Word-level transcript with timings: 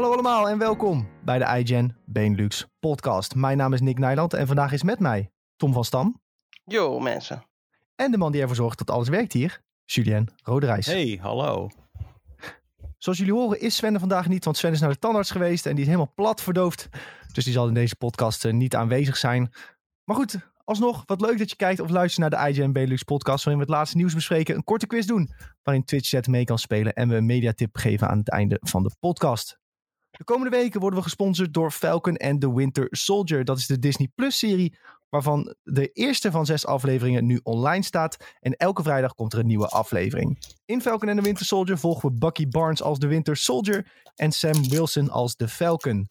Hallo 0.00 0.14
allemaal 0.14 0.48
en 0.48 0.58
welkom 0.58 1.08
bij 1.24 1.38
de 1.38 1.58
iGen 1.58 1.96
Benelux 2.04 2.66
podcast. 2.78 3.34
Mijn 3.34 3.56
naam 3.56 3.72
is 3.72 3.80
Nick 3.80 3.98
Nijland 3.98 4.34
en 4.34 4.46
vandaag 4.46 4.72
is 4.72 4.82
met 4.82 4.98
mij 4.98 5.30
Tom 5.56 5.72
van 5.72 5.84
Stam. 5.84 6.20
Yo 6.64 6.98
mensen. 6.98 7.44
En 7.94 8.10
de 8.10 8.18
man 8.18 8.32
die 8.32 8.40
ervoor 8.40 8.56
zorgt 8.56 8.78
dat 8.78 8.90
alles 8.90 9.08
werkt 9.08 9.32
hier, 9.32 9.60
Julien 9.84 10.28
Roderijs. 10.42 10.86
Hey, 10.86 11.18
hallo. 11.22 11.68
Zoals 12.98 13.18
jullie 13.18 13.32
horen 13.32 13.60
is 13.60 13.76
Sven 13.76 13.94
er 13.94 14.00
vandaag 14.00 14.28
niet, 14.28 14.44
want 14.44 14.56
Sven 14.56 14.72
is 14.72 14.80
naar 14.80 14.90
de 14.90 14.98
tandarts 14.98 15.30
geweest 15.30 15.66
en 15.66 15.72
die 15.72 15.80
is 15.80 15.90
helemaal 15.90 16.12
plat 16.14 16.42
verdoofd. 16.42 16.88
Dus 17.32 17.44
die 17.44 17.52
zal 17.52 17.68
in 17.68 17.74
deze 17.74 17.96
podcast 17.96 18.44
eh, 18.44 18.52
niet 18.52 18.74
aanwezig 18.76 19.16
zijn. 19.16 19.52
Maar 20.04 20.16
goed, 20.16 20.38
alsnog, 20.64 21.02
wat 21.06 21.20
leuk 21.20 21.38
dat 21.38 21.50
je 21.50 21.56
kijkt 21.56 21.80
of 21.80 21.90
luistert 21.90 22.30
naar 22.30 22.40
de 22.44 22.50
IGN 22.50 22.72
Benelux 22.72 23.02
podcast, 23.02 23.44
waarin 23.44 23.62
we 23.62 23.68
het 23.68 23.78
laatste 23.78 23.96
nieuws 23.96 24.14
bespreken, 24.14 24.54
een 24.54 24.64
korte 24.64 24.86
quiz 24.86 25.06
doen, 25.06 25.30
waarin 25.62 25.84
Twitch 25.84 26.08
chat 26.08 26.26
mee 26.26 26.44
kan 26.44 26.58
spelen 26.58 26.92
en 26.92 27.08
we 27.08 27.14
een 27.16 27.26
mediatip 27.26 27.76
geven 27.76 28.08
aan 28.08 28.18
het 28.18 28.30
einde 28.30 28.58
van 28.60 28.82
de 28.82 28.90
podcast. 29.00 29.59
De 30.20 30.26
komende 30.26 30.56
weken 30.56 30.80
worden 30.80 30.98
we 30.98 31.04
gesponsord 31.04 31.54
door 31.54 31.70
Falcon 31.70 32.16
and 32.16 32.40
the 32.40 32.54
Winter 32.54 32.86
Soldier. 32.90 33.44
Dat 33.44 33.58
is 33.58 33.66
de 33.66 33.78
Disney 33.78 34.08
Plus 34.14 34.38
serie 34.38 34.78
waarvan 35.08 35.54
de 35.62 35.88
eerste 35.92 36.30
van 36.30 36.46
zes 36.46 36.66
afleveringen 36.66 37.26
nu 37.26 37.40
online 37.42 37.84
staat. 37.84 38.16
En 38.40 38.56
elke 38.56 38.82
vrijdag 38.82 39.14
komt 39.14 39.32
er 39.32 39.38
een 39.38 39.46
nieuwe 39.46 39.66
aflevering. 39.66 40.38
In 40.64 40.80
Falcon 40.80 41.08
and 41.08 41.18
the 41.18 41.24
Winter 41.24 41.46
Soldier 41.46 41.78
volgen 41.78 42.08
we 42.08 42.18
Bucky 42.18 42.48
Barnes 42.48 42.82
als 42.82 42.98
de 42.98 43.06
Winter 43.06 43.36
Soldier 43.36 43.92
en 44.14 44.32
Sam 44.32 44.68
Wilson 44.68 45.10
als 45.10 45.36
de 45.36 45.48
Falcon. 45.48 46.06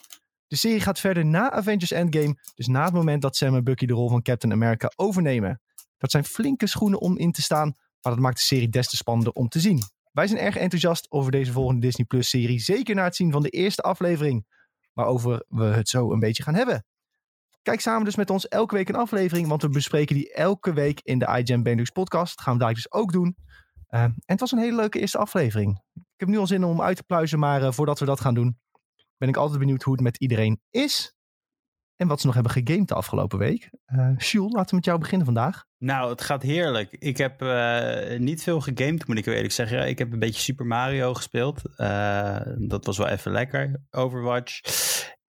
De 0.47 0.55
serie 0.55 0.81
gaat 0.81 0.99
verder 0.99 1.25
na 1.25 1.51
Avengers 1.51 1.91
Endgame, 1.91 2.37
dus 2.55 2.67
na 2.67 2.83
het 2.83 2.93
moment 2.93 3.21
dat 3.21 3.35
Sam 3.35 3.55
en 3.55 3.63
Bucky 3.63 3.85
de 3.85 3.93
rol 3.93 4.09
van 4.09 4.21
Captain 4.21 4.53
America 4.53 4.91
overnemen. 4.95 5.61
Dat 5.97 6.11
zijn 6.11 6.23
flinke 6.23 6.67
schoenen 6.67 6.99
om 6.99 7.17
in 7.17 7.31
te 7.31 7.41
staan, 7.41 7.73
maar 8.01 8.13
dat 8.13 8.21
maakt 8.21 8.37
de 8.37 8.43
serie 8.43 8.69
des 8.69 8.89
te 8.89 8.95
spannender 8.95 9.33
om 9.33 9.47
te 9.47 9.59
zien. 9.59 9.81
Wij 10.11 10.27
zijn 10.27 10.39
erg 10.39 10.55
enthousiast 10.55 11.11
over 11.11 11.31
deze 11.31 11.51
volgende 11.51 11.81
Disney 11.81 12.05
Plus 12.05 12.29
serie, 12.29 12.59
zeker 12.59 12.95
na 12.95 13.03
het 13.03 13.15
zien 13.15 13.31
van 13.31 13.41
de 13.41 13.49
eerste 13.49 13.81
aflevering, 13.81 14.45
waarover 14.93 15.45
we 15.47 15.63
het 15.63 15.89
zo 15.89 16.11
een 16.11 16.19
beetje 16.19 16.43
gaan 16.43 16.55
hebben. 16.55 16.85
Kijk 17.61 17.81
samen 17.81 18.05
dus 18.05 18.15
met 18.15 18.29
ons 18.29 18.47
elke 18.47 18.75
week 18.75 18.89
een 18.89 18.95
aflevering, 18.95 19.47
want 19.47 19.61
we 19.61 19.69
bespreken 19.69 20.15
die 20.15 20.33
elke 20.33 20.73
week 20.73 20.99
in 21.03 21.19
de 21.19 21.39
iGen 21.39 21.63
Benelux 21.63 21.89
podcast. 21.89 22.35
Dat 22.35 22.45
gaan 22.45 22.53
we 22.53 22.59
daar 22.59 22.73
dus 22.73 22.91
ook 22.91 23.11
doen. 23.11 23.35
Uh, 23.89 24.03
en 24.03 24.21
het 24.25 24.39
was 24.39 24.51
een 24.51 24.59
hele 24.59 24.75
leuke 24.75 24.99
eerste 24.99 25.17
aflevering. 25.17 25.81
Ik 25.93 26.03
heb 26.17 26.29
nu 26.29 26.37
al 26.37 26.47
zin 26.47 26.63
om 26.63 26.81
uit 26.81 26.97
te 26.97 27.03
pluizen, 27.03 27.39
maar 27.39 27.61
uh, 27.61 27.71
voordat 27.71 27.99
we 27.99 28.05
dat 28.05 28.19
gaan 28.19 28.33
doen, 28.33 28.59
ben 29.17 29.29
ik 29.29 29.37
altijd 29.37 29.59
benieuwd 29.59 29.83
hoe 29.83 29.93
het 29.93 30.01
met 30.01 30.17
iedereen 30.17 30.61
is. 30.69 31.15
En 31.99 32.07
wat 32.07 32.19
ze 32.19 32.25
nog 32.25 32.35
hebben 32.35 32.53
gegamed 32.53 32.87
de 32.87 32.93
afgelopen 32.93 33.39
week. 33.39 33.69
Uh, 33.87 33.97
laten 34.49 34.69
we 34.69 34.75
met 34.75 34.85
jou 34.85 34.99
beginnen 34.99 35.25
vandaag. 35.25 35.65
Nou, 35.77 36.09
het 36.09 36.21
gaat 36.21 36.41
heerlijk. 36.41 36.91
Ik 36.91 37.17
heb 37.17 37.41
uh, 37.41 38.19
niet 38.19 38.43
veel 38.43 38.61
gegamed, 38.61 39.07
moet 39.07 39.17
ik 39.17 39.25
eerlijk 39.25 39.51
zeggen. 39.51 39.87
Ik 39.87 39.97
heb 39.97 40.13
een 40.13 40.19
beetje 40.19 40.41
Super 40.41 40.65
Mario 40.65 41.13
gespeeld. 41.13 41.61
Uh, 41.77 42.39
dat 42.57 42.85
was 42.85 42.97
wel 42.97 43.07
even 43.07 43.31
lekker. 43.31 43.83
Overwatch. 43.91 44.61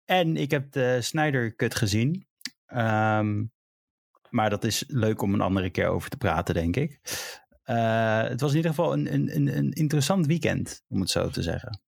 En 0.04 0.36
ik 0.36 0.50
heb 0.50 0.72
de 0.72 0.98
Snyder 1.00 1.56
Cut 1.56 1.74
gezien. 1.74 2.26
Um, 2.74 3.52
maar 4.28 4.50
dat 4.50 4.64
is 4.64 4.84
leuk 4.86 5.22
om 5.22 5.34
een 5.34 5.40
andere 5.40 5.70
keer 5.70 5.88
over 5.88 6.10
te 6.10 6.16
praten, 6.16 6.54
denk 6.54 6.76
ik. 6.76 7.00
het 7.62 8.40
was 8.40 8.50
in 8.50 8.56
ieder 8.56 8.74
geval 8.74 8.92
een, 8.92 9.14
een, 9.14 9.56
een 9.56 9.72
interessant 9.72 10.26
weekend, 10.26 10.82
om 10.88 11.00
het 11.00 11.10
zo 11.10 11.28
te 11.28 11.42
zeggen. 11.42 11.80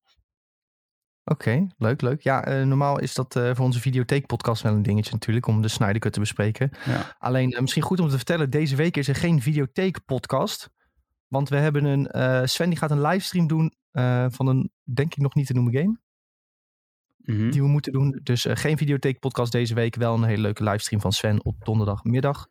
Oké, 1.24 1.48
okay, 1.48 1.70
leuk, 1.78 2.00
leuk. 2.00 2.20
Ja, 2.22 2.60
uh, 2.60 2.66
normaal 2.66 3.00
is 3.00 3.14
dat 3.14 3.36
uh, 3.36 3.50
voor 3.54 3.64
onze 3.64 3.80
videotheek-podcast 3.80 4.62
wel 4.62 4.72
een 4.72 4.82
dingetje 4.82 5.12
natuurlijk, 5.12 5.46
om 5.46 5.62
de 5.62 5.68
Snyder 5.68 5.98
Cut 5.98 6.12
te 6.12 6.20
bespreken. 6.20 6.70
Ja. 6.84 7.16
Alleen, 7.18 7.52
uh, 7.52 7.60
misschien 7.60 7.82
goed 7.82 8.00
om 8.00 8.08
te 8.08 8.16
vertellen, 8.16 8.50
deze 8.50 8.76
week 8.76 8.96
is 8.96 9.08
er 9.08 9.14
geen 9.14 9.42
videotheek-podcast. 9.42 10.70
Want 11.28 11.48
we 11.48 11.56
hebben 11.56 11.84
een, 11.84 12.48
Sven 12.48 12.68
die 12.68 12.78
gaat 12.78 12.90
een 12.90 13.00
livestream 13.00 13.46
doen 13.46 13.74
van 14.30 14.46
een, 14.46 14.70
denk 14.82 15.12
ik 15.12 15.18
nog 15.18 15.34
niet 15.34 15.46
te 15.46 15.52
noemen 15.52 15.72
game. 15.72 16.00
Mm 17.16 17.36
-hmm. 17.36 17.50
Die 17.50 17.62
we 17.62 17.68
moeten 17.68 17.92
doen. 17.92 18.20
Dus 18.22 18.46
geen 18.50 18.76
videotheek-podcast 18.76 19.52
deze 19.52 19.74
week, 19.74 19.94
wel 19.94 20.14
een 20.14 20.24
hele 20.24 20.42
leuke 20.42 20.64
livestream 20.64 21.02
van 21.02 21.12
Sven 21.12 21.44
op 21.44 21.64
donderdagmiddag. 21.64 22.48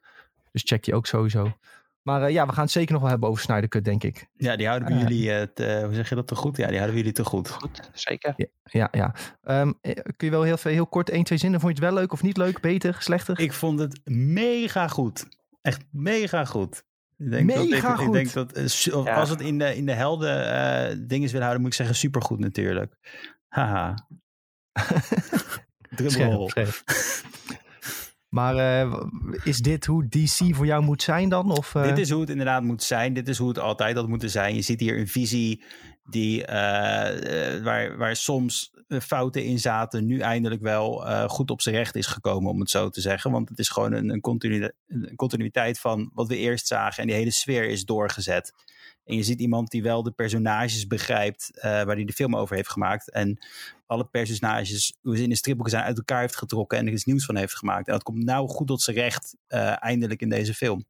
Dus 0.51 0.61
check 0.65 0.83
die 0.83 0.95
ook 0.95 1.05
sowieso. 1.05 1.57
Maar 2.01 2.21
uh, 2.21 2.29
ja, 2.29 2.45
we 2.45 2.53
gaan 2.53 2.63
het 2.63 2.71
zeker 2.71 2.91
nog 2.91 3.01
wel 3.01 3.11
hebben 3.11 3.29
over 3.29 3.41
Snyder 3.41 3.69
Cut, 3.69 3.85
denk 3.85 4.03
ik. 4.03 4.27
Ja, 4.33 4.55
die 4.55 4.67
houden 4.67 4.87
bij 4.87 4.97
uh, 4.97 5.03
jullie, 5.03 5.29
uh, 5.29 5.41
te, 5.53 5.81
hoe 5.85 5.93
zeg 5.93 6.09
je 6.09 6.15
dat 6.15 6.27
te 6.27 6.35
goed? 6.35 6.57
Ja, 6.57 6.67
die 6.67 6.77
houden 6.77 6.95
bij 6.95 7.03
jullie 7.03 7.23
te 7.23 7.29
goed. 7.29 7.49
Goed, 7.49 7.89
zeker. 7.93 8.33
Ja, 8.35 8.47
ja. 8.63 8.87
ja. 8.91 9.61
Um, 9.61 9.79
kun 10.17 10.27
je 10.27 10.29
wel 10.29 10.43
heel, 10.43 10.57
heel 10.61 10.87
kort 10.87 11.09
één, 11.09 11.23
twee 11.23 11.37
zinnen, 11.37 11.59
vond 11.59 11.77
je 11.77 11.83
het 11.83 11.93
wel 11.93 12.01
leuk 12.01 12.13
of 12.13 12.21
niet 12.21 12.37
leuk, 12.37 12.61
beter, 12.61 12.95
slechter? 12.99 13.39
Ik 13.39 13.53
vond 13.53 13.79
het 13.79 14.01
mega 14.03 14.87
goed. 14.87 15.27
Echt 15.61 15.83
mega 15.91 16.45
goed. 16.45 16.83
Ik 17.17 17.31
denk 17.31 17.45
mega 17.45 17.59
dat, 17.59 17.71
ik, 17.71 17.83
goed. 17.83 18.05
Ik 18.05 18.33
denk 18.33 18.33
dat, 18.33 18.83
ja. 19.05 19.13
als 19.13 19.29
het 19.29 19.41
in 19.41 19.57
de, 19.57 19.75
in 19.75 19.85
de 19.85 19.93
helden 19.93 21.07
dingen 21.07 21.29
wil 21.29 21.39
houden, 21.39 21.61
moet 21.61 21.69
ik 21.69 21.77
zeggen 21.77 21.95
supergoed 21.95 22.39
natuurlijk. 22.39 22.95
Haha. 23.47 24.07
Scherp. 26.47 26.83
Maar 28.31 28.55
uh, 28.55 29.03
is 29.43 29.57
dit 29.57 29.85
hoe 29.85 30.07
DC 30.07 30.55
voor 30.55 30.65
jou 30.65 30.83
moet 30.83 31.01
zijn 31.01 31.29
dan? 31.29 31.51
Of, 31.51 31.73
uh... 31.75 31.83
Dit 31.83 31.97
is 31.97 32.09
hoe 32.09 32.21
het 32.21 32.29
inderdaad 32.29 32.63
moet 32.63 32.83
zijn. 32.83 33.13
Dit 33.13 33.27
is 33.27 33.37
hoe 33.37 33.47
het 33.47 33.59
altijd 33.59 33.95
had 33.95 34.07
moeten 34.07 34.29
zijn. 34.29 34.55
Je 34.55 34.61
ziet 34.61 34.79
hier 34.79 34.99
een 34.99 35.07
visie 35.07 35.63
die, 36.03 36.39
uh, 36.41 36.47
waar, 37.63 37.97
waar 37.97 38.15
soms 38.15 38.73
fouten 39.01 39.43
in 39.43 39.59
zaten, 39.59 40.05
nu 40.05 40.19
eindelijk 40.19 40.61
wel 40.61 41.05
goed 41.27 41.51
op 41.51 41.61
zijn 41.61 41.75
recht 41.75 41.95
is 41.95 42.07
gekomen, 42.07 42.51
om 42.51 42.59
het 42.59 42.69
zo 42.69 42.89
te 42.89 43.01
zeggen. 43.01 43.31
Want 43.31 43.49
het 43.49 43.59
is 43.59 43.69
gewoon 43.69 43.93
een, 43.93 44.09
een 44.87 45.15
continuïteit 45.15 45.79
van 45.79 46.11
wat 46.13 46.27
we 46.27 46.37
eerst 46.37 46.67
zagen. 46.67 47.01
En 47.01 47.07
die 47.07 47.17
hele 47.17 47.31
sfeer 47.31 47.69
is 47.69 47.85
doorgezet. 47.85 48.53
En 49.11 49.17
je 49.17 49.23
ziet 49.23 49.39
iemand 49.39 49.71
die 49.71 49.83
wel 49.83 50.03
de 50.03 50.11
personages 50.11 50.87
begrijpt 50.87 51.51
uh, 51.55 51.61
waar 51.61 51.95
hij 51.95 52.05
de 52.05 52.13
film 52.13 52.35
over 52.35 52.55
heeft 52.55 52.69
gemaakt. 52.69 53.11
En 53.11 53.37
alle 53.85 54.05
personages, 54.05 54.97
hoe 55.01 55.17
ze 55.17 55.23
in 55.23 55.29
de 55.29 55.35
stripboeken 55.35 55.73
zijn, 55.73 55.83
uit 55.83 55.97
elkaar 55.97 56.19
heeft 56.19 56.35
getrokken 56.35 56.77
en 56.77 56.87
er 56.87 56.93
iets 56.93 57.05
nieuws 57.05 57.25
van 57.25 57.35
heeft 57.35 57.55
gemaakt. 57.55 57.87
En 57.87 57.93
dat 57.93 58.03
komt 58.03 58.23
nou 58.23 58.47
goed 58.47 58.67
tot 58.67 58.81
zijn 58.81 58.95
recht, 58.95 59.35
uh, 59.47 59.83
eindelijk 59.83 60.21
in 60.21 60.29
deze 60.29 60.53
film. 60.53 60.85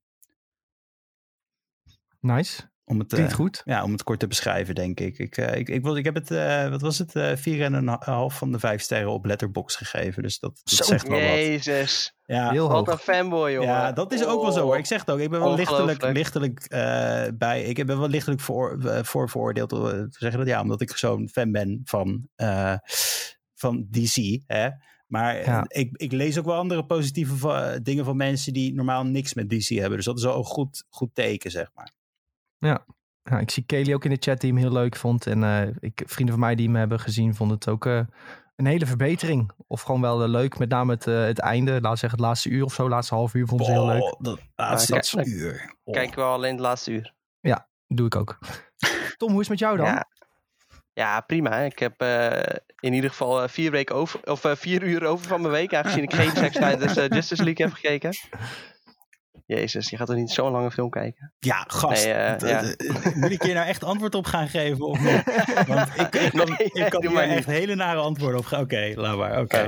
Nice. 2.20 2.71
Om 2.86 3.00
het, 3.00 3.08
Klinkt 3.08 3.34
goed. 3.34 3.62
Ja, 3.66 3.84
om 3.84 3.92
het 3.92 4.04
kort 4.04 4.20
te 4.20 4.28
beschrijven, 4.28 4.76
denk 4.76 5.00
ik. 5.00 5.18
Ik, 5.18 5.38
uh, 5.38 5.56
ik, 5.56 5.70
ik, 5.70 5.86
ik 5.86 6.06
heb 6.06 6.16
het, 6.16 6.32
uh, 6.32 6.70
wat 6.70 6.82
was 6.82 6.98
het, 6.98 7.16
uh, 7.16 7.36
vier 7.36 7.62
en 7.64 7.74
een 7.74 7.88
half 8.00 8.38
van 8.38 8.52
de 8.52 8.60
vijf 8.60 8.82
sterren 8.82 9.12
op 9.12 9.26
Letterbox 9.26 9.76
gegeven. 9.76 10.24
Dus 10.24 10.40
dat, 10.40 10.62
dat 10.64 10.86
zegt 10.86 11.08
wel 11.08 11.18
Jezus. 11.18 12.14
wat. 12.26 12.38
Ja, 12.38 12.52
Heel 12.52 12.68
wat 12.68 12.78
hoog. 12.86 12.88
een 12.96 12.98
fanboy, 13.14 13.52
jongen. 13.52 13.70
Ja, 13.70 13.92
dat 13.92 14.14
is 14.14 14.26
ook 14.26 14.42
wel 14.42 14.52
zo 14.52 14.62
hoor. 14.64 14.78
Ik 14.78 14.86
zeg 14.86 15.00
het 15.00 15.10
ook. 15.12 15.20
Ik 15.20 15.30
ben 15.30 15.40
wel 15.40 15.56
lichtelijk, 15.56 16.02
lichtelijk 16.04 16.66
bij. 17.38 17.62
Ik 17.64 17.86
ben 17.86 18.00
wel 18.00 18.08
lichtelijk 18.10 18.42
voor, 18.42 18.78
voor 19.04 19.30
veroordeeld. 19.30 19.70
Te 19.70 20.08
zeggen 20.10 20.40
dat 20.40 20.48
ja, 20.48 20.62
omdat 20.62 20.82
ik 20.82 20.98
zo'n 20.98 21.30
fan 21.30 21.52
ben 21.52 21.82
van, 21.84 22.28
van 23.56 23.88
DC. 23.90 24.40
Hè? 24.48 24.70
Maar 25.08 25.36
Ja. 25.38 25.66
ik, 25.68 25.90
ik 25.98 26.12
lees 26.12 26.38
ook 26.40 26.46
wel 26.46 26.56
andere 26.56 26.86
positieve 26.86 27.36
va- 27.36 27.80
dingen 27.80 28.06
van 28.06 28.18
mensen 28.18 28.54
die 28.54 28.74
normaal 28.74 29.06
niks 29.06 29.34
met 29.34 29.50
DC 29.50 29.68
hebben. 29.68 29.96
Dus 29.98 30.06
dat 30.06 30.18
is 30.18 30.24
wel 30.24 30.38
een 30.38 30.44
goed, 30.44 30.84
goed 30.90 31.10
teken, 31.16 31.52
zeg 31.52 31.72
maar. 31.76 31.92
Ja. 32.62 32.86
Ja, 33.24 33.40
ik 33.40 33.52
zie 33.52 33.64
Kelly 33.66 33.94
ook 33.94 34.04
in 34.06 34.10
de 34.10 34.18
chat 34.20 34.40
die 34.42 34.52
hem 34.52 34.60
heel 34.62 34.72
leuk 34.72 34.96
vond. 34.96 35.28
En 35.28 35.44
eh, 35.44 35.68
ik, 35.80 36.04
vrienden 36.06 36.36
van 36.36 36.44
mij 36.46 36.56
die 36.56 36.66
hem 36.66 36.76
hebben 36.76 37.00
gezien 37.00 37.36
vonden 37.36 37.56
het 37.58 37.68
ook 37.68 37.86
eh, 37.86 38.02
een 38.56 38.66
hele 38.66 38.86
verbetering. 38.86 39.52
Of 39.68 39.82
gewoon 39.82 40.02
wel 40.02 40.24
eh, 40.24 40.30
leuk, 40.30 40.58
met 40.58 40.70
name 40.70 40.94
het, 40.94 41.08
eh, 41.08 41.24
het 41.24 41.40
einde. 41.40 41.72
Laten 41.72 41.92
we 41.92 41.98
zeggen 41.98 42.20
het 42.20 42.28
laatste 42.28 42.50
uur 42.50 42.64
of 42.64 42.74
zo, 42.74 42.90
laatste 42.90 43.16
half 43.16 43.34
uur 43.34 43.48
vonden 43.48 43.66
ze 43.66 43.72
heel 43.72 43.86
leuk. 43.86 44.02
Oh, 44.02 44.14
dat 44.20 44.40
laatste 44.56 44.96
Ja, 44.96 45.02
kijk- 45.02 45.28
uur. 45.28 45.76
Oh. 45.84 45.94
Kijk 45.94 46.16
wel 46.16 46.32
alleen 46.32 46.52
het 46.52 46.60
laatste 46.60 46.92
uur. 46.92 47.14
Doe 47.94 48.06
ik 48.06 48.16
ook. 48.16 48.38
Tom, 49.18 49.32
hoe 49.32 49.42
is 49.42 49.48
het 49.48 49.50
met 49.50 49.60
jou 49.60 49.78
dan? 49.78 49.86
Ja. 49.86 50.08
Ja, 50.94 51.22
prima. 51.22 51.58
Ik 51.58 51.80
heb 51.80 52.02
eh, 52.02 52.56
in 52.80 52.94
ieder 52.94 53.10
geval 53.10 53.48
vier, 53.48 53.72
weken 53.72 53.96
over, 53.96 54.20
of, 54.24 54.46
eh, 54.46 54.56
vier 54.56 54.84
uur 54.84 55.06
over 55.06 55.28
van 55.28 55.42
mijn 55.42 55.54
week, 55.54 55.74
aangezien 55.74 56.04
ik 56.04 56.14
geen 56.14 56.36
Zack 56.42 56.54
Snyder's 56.54 56.98
eh, 56.98 57.08
Justice 57.08 57.44
League 57.44 57.66
heb 57.66 57.76
gekeken. 57.76 58.14
Jezus, 59.56 59.90
je 59.90 59.98
gaat 59.98 60.08
toch 60.08 60.16
niet 60.16 60.32
zo'n 60.32 60.52
lange 60.52 60.72
film 60.72 60.90
kijken? 60.90 61.34
Ja, 61.40 61.64
gast. 61.68 62.06
Nee, 62.06 62.36
d- 62.36 62.42
ja. 62.42 62.62
Moet 63.16 63.32
ik 63.32 63.42
hier 63.42 63.54
nou 63.54 63.68
echt 63.68 63.84
antwoord 63.84 64.16
op 64.16 64.26
gaan 64.26 64.48
geven? 64.50 64.86
Of 64.86 65.00
niet? 65.00 65.24
Want 65.68 66.00
ik, 66.00 66.16
ik 66.16 66.32
kan, 66.32 66.48
Nee, 66.58 66.70
ik 66.74 66.90
kan 66.90 67.02
doe 67.02 67.12
hier 67.24 67.36
echt 67.36 67.46
hele 67.46 67.76
nare 67.76 68.00
antwoorden 68.00 68.40
op 68.40 68.46
geven. 68.46 68.64
Oké, 68.64 68.92
laat 68.96 69.18
maar. 69.18 69.40
Oké. 69.40 69.66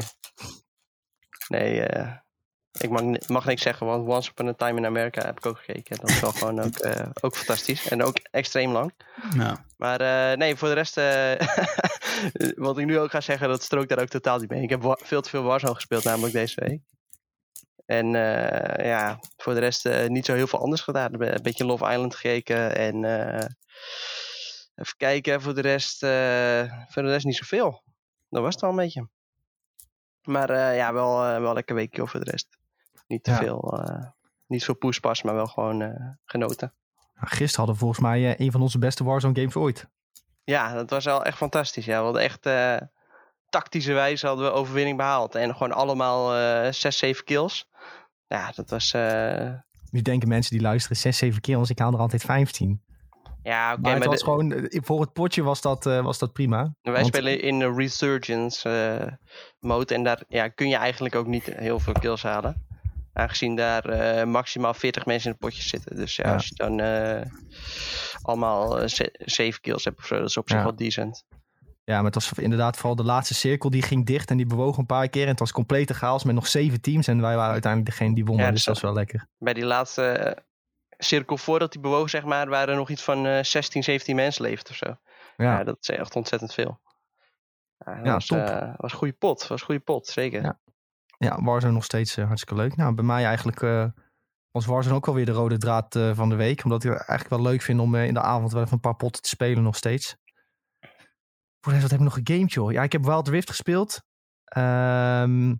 Nee, 1.47 1.81
eh, 1.81 2.11
ik 2.79 2.89
mag, 2.89 3.01
mag 3.27 3.45
niks 3.45 3.61
zeggen, 3.61 3.85
want 3.87 4.07
Once 4.07 4.29
Upon 4.31 4.47
a 4.47 4.53
Time 4.53 4.77
in 4.79 4.85
America 4.85 5.25
heb 5.25 5.37
ik 5.37 5.45
ook 5.45 5.57
gekeken. 5.57 5.97
Dat 5.97 6.09
is 6.09 6.19
wel 6.19 6.31
gewoon 6.31 6.59
ook, 6.61 6.77
eh, 6.89 7.07
ook 7.21 7.35
fantastisch. 7.35 7.87
En 7.87 8.03
ook 8.03 8.17
extreem 8.31 8.71
lang. 8.71 8.93
Nou, 9.35 9.57
Maar 9.77 10.37
nee, 10.37 10.55
voor 10.55 10.67
de 10.67 10.73
rest, 10.73 10.95
wat 12.67 12.77
ik 12.77 12.85
nu 12.85 12.99
ook 12.99 13.11
ga 13.11 13.21
zeggen, 13.21 13.47
dat 13.47 13.63
strookt 13.63 13.89
daar 13.89 13.99
ook 14.01 14.07
totaal 14.07 14.39
niet 14.39 14.49
mee. 14.49 14.61
Ik 14.61 14.69
heb 14.69 14.95
veel 15.03 15.21
te 15.21 15.29
veel 15.29 15.43
Warzone 15.43 15.75
gespeeld, 15.75 16.03
namelijk 16.03 16.33
deze 16.33 16.61
week. 16.65 16.81
En 17.93 18.15
eh, 18.15 18.85
ja, 18.85 19.19
voor 19.37 19.53
de 19.53 19.59
rest 19.59 19.85
eh, 19.85 20.09
niet 20.09 20.25
zo 20.25 20.33
heel 20.33 20.47
veel 20.47 20.59
anders 20.59 20.81
gedaan. 20.81 21.21
Een 21.21 21.41
beetje 21.43 21.65
Love 21.65 21.91
Island 21.91 22.15
gekeken 22.15 22.75
en 22.75 23.03
eh, 23.03 23.47
even 24.75 24.97
kijken. 24.97 25.41
Voor 25.41 25.53
de 25.55 25.61
rest, 25.61 25.99
voor 26.93 27.03
de 27.03 27.09
rest 27.09 27.25
niet 27.25 27.35
zoveel. 27.35 27.83
Dat 28.29 28.41
was 28.41 28.51
het 28.53 28.61
wel 28.61 28.69
een 28.69 28.75
beetje. 28.75 29.07
Maar 30.23 30.75
ja, 30.75 30.93
wel, 30.93 31.17
wel 31.19 31.47
een 31.47 31.53
lekker 31.53 31.75
weekje 31.75 32.07
voor 32.07 32.23
de 32.23 32.31
rest. 32.31 32.57
Niet 33.07 33.23
te 33.23 33.31
Ja. 33.31 33.37
veel, 33.37 33.83
niet 34.47 34.63
veel 34.63 34.75
poespas, 34.75 35.21
maar 35.21 35.35
wel 35.35 35.47
gewoon 35.47 35.79
genoten. 36.25 36.73
Nou, 37.13 37.27
Gisteren 37.27 37.55
hadden 37.55 37.73
we 37.73 37.79
volgens 37.79 37.99
mij 37.99 38.39
een 38.39 38.51
van 38.51 38.61
onze 38.61 38.79
beste 38.79 39.03
Warzone 39.03 39.35
games 39.35 39.55
ooit. 39.55 39.87
Ja, 40.43 40.73
dat 40.73 40.89
was 40.89 41.05
wel 41.05 41.23
echt 41.23 41.37
fantastisch. 41.37 41.85
Ja, 41.85 41.97
we 41.97 42.03
hadden 42.03 42.21
echt 42.21 42.45
tactische 43.53 43.93
wijze 43.93 44.27
hadden 44.27 44.45
we 44.45 44.51
overwinning 44.51 44.97
behaald. 44.97 45.35
En 45.35 45.51
gewoon 45.53 45.71
allemaal 45.71 46.35
eh 46.35 46.71
6, 46.71 46.97
7 46.97 47.23
kills. 47.23 47.69
Ja, 48.27 48.51
dat 48.55 48.69
was... 48.69 48.93
eh, 48.93 49.51
Nu 49.89 50.01
denken 50.01 50.27
mensen 50.27 50.51
die 50.51 50.61
luisteren 50.61 50.97
6, 50.97 51.17
7 51.17 51.41
keer, 51.41 51.55
want 51.55 51.69
ik 51.69 51.79
haal 51.79 51.93
er 51.93 51.99
altijd 51.99 52.21
15. 52.23 52.81
ja, 53.43 53.71
oké, 53.71 53.81
maar 53.81 53.91
het 53.91 53.99
maar 53.99 54.07
was 54.09 54.17
de- 54.19 54.23
gewoon, 54.23 54.51
eh, 54.53 54.81
voor 54.83 55.01
het 55.01 55.13
potje 55.13 55.43
was 55.43 55.61
dat, 55.61 55.85
eh, 55.85 56.03
was 56.03 56.17
dat 56.19 56.33
prima. 56.33 56.73
wij 56.81 56.93
Want- 56.93 57.05
spelen 57.05 57.41
in 57.41 57.59
de 57.59 57.73
Resurgence 57.73 59.17
mode. 59.59 59.93
En 59.93 60.03
daar 60.03 60.23
ja, 60.27 60.47
kun 60.47 60.69
je 60.69 60.75
eigenlijk 60.75 61.15
ook 61.15 61.27
niet 61.27 61.45
heel 61.45 61.79
veel 61.79 61.93
kills 61.93 62.23
halen. 62.23 62.65
Aangezien 63.13 63.55
daar 63.55 64.27
maximaal 64.27 64.73
40 64.73 65.05
mensen 65.05 65.25
in 65.25 65.31
het 65.31 65.39
potje 65.49 65.61
zitten. 65.63 65.95
Dus 65.95 66.15
ja, 66.15 66.27
Ja. 66.27 66.33
als 66.33 66.47
je 66.47 66.55
dan 66.55 66.79
allemaal 68.21 68.79
eh, 68.79 68.87
ze- 68.87 69.13
7 69.25 69.61
kills 69.61 69.83
hebt 69.83 69.97
of 69.97 70.05
zo, 70.05 70.17
dat 70.17 70.29
is 70.29 70.37
op 70.37 70.49
zich 70.49 70.57
Ja. 70.57 70.63
wel 70.63 70.75
decent. 70.75 71.23
Ja, 71.85 71.95
maar 71.95 72.05
het 72.05 72.15
was 72.15 72.31
inderdaad 72.33 72.75
vooral 72.77 72.95
de 72.95 73.03
laatste 73.03 73.33
cirkel 73.33 73.69
die 73.69 73.81
ging 73.81 74.05
dicht 74.05 74.29
en 74.29 74.37
die 74.37 74.45
bewoog 74.45 74.77
een 74.77 74.85
paar 74.85 75.07
keer. 75.09 75.23
En 75.23 75.29
het 75.29 75.39
was 75.39 75.51
complete 75.51 75.93
chaos 75.93 76.23
met 76.23 76.35
nog 76.35 76.47
zeven 76.47 76.81
teams. 76.81 77.07
En 77.07 77.21
wij 77.21 77.35
waren 77.35 77.51
uiteindelijk 77.51 77.91
degene 77.91 78.15
die 78.15 78.25
wonnen, 78.25 78.45
Ja, 78.45 78.51
dus 78.51 78.63
dus 78.63 78.73
dat 78.73 78.81
was 78.81 78.91
wel 78.91 78.99
lekker. 78.99 79.27
Bij 79.37 79.53
die 79.53 79.65
laatste 79.65 80.03
eh, 80.05 80.43
cirkel 80.97 81.37
voordat 81.37 81.71
die 81.71 81.81
bewoog, 81.81 82.09
zeg 82.09 82.23
maar, 82.23 82.49
waren 82.49 82.69
er 82.69 82.75
nog 82.79 82.89
iets 82.89 83.03
van 83.03 83.25
eh 83.25 83.43
16, 83.43 83.83
17 83.83 84.15
mensen 84.15 84.43
leeft 84.43 84.69
of 84.69 84.75
zo. 84.75 84.85
Ja. 85.37 85.57
Ja, 85.57 85.63
dat 85.63 85.77
is 85.81 85.89
echt 85.89 86.15
ontzettend 86.15 86.53
veel. 86.53 86.81
Ja, 87.85 87.95
dat 87.95 88.05
Ja, 88.05 88.13
was, 88.13 88.25
top. 88.25 88.37
eh, 88.37 88.73
was 88.77 88.91
een 88.91 88.97
goede 88.97 89.13
pot. 89.13 89.47
Was 89.47 89.59
een 89.59 89.65
goede 89.65 89.81
pot, 89.81 90.07
zeker. 90.07 90.41
Ja. 90.43 90.59
ja 91.17 91.41
Warzone 91.43 91.73
nog 91.73 91.83
steeds 91.83 92.17
eh, 92.17 92.25
hartstikke 92.25 92.61
leuk. 92.61 92.75
Nou, 92.75 92.93
bij 92.95 93.05
mij 93.05 93.25
eigenlijk 93.25 93.61
eh, 93.61 93.85
was 94.51 94.65
Warzone 94.65 94.95
ook 94.95 95.05
wel 95.05 95.15
weer 95.15 95.25
de 95.25 95.31
rode 95.31 95.57
draad 95.57 95.95
eh, 95.95 96.11
van 96.13 96.29
de 96.29 96.35
week. 96.35 96.63
Omdat 96.63 96.83
ik 96.83 96.89
het 96.89 97.07
eigenlijk 97.07 97.41
wel 97.41 97.51
leuk 97.51 97.61
vind 97.61 97.79
om 97.79 97.95
eh, 97.95 98.05
in 98.05 98.13
de 98.13 98.21
avond 98.21 98.51
wel 98.51 98.61
even 98.61 98.73
een 98.73 98.79
paar 98.79 98.95
potten 98.95 99.21
te 99.21 99.29
spelen 99.29 99.63
nog 99.63 99.75
steeds. 99.75 100.15
Voor 101.63 101.73
wat 101.73 101.81
heb 101.81 101.99
ik 101.99 101.99
nog 101.99 102.19
gegamed, 102.23 102.53
joh? 102.53 102.71
Ja, 102.71 102.83
ik 102.83 102.91
heb 102.91 103.05
Wild 103.05 103.27
Rift 103.27 103.49
gespeeld. 103.49 104.01
Ehm, 104.43 105.53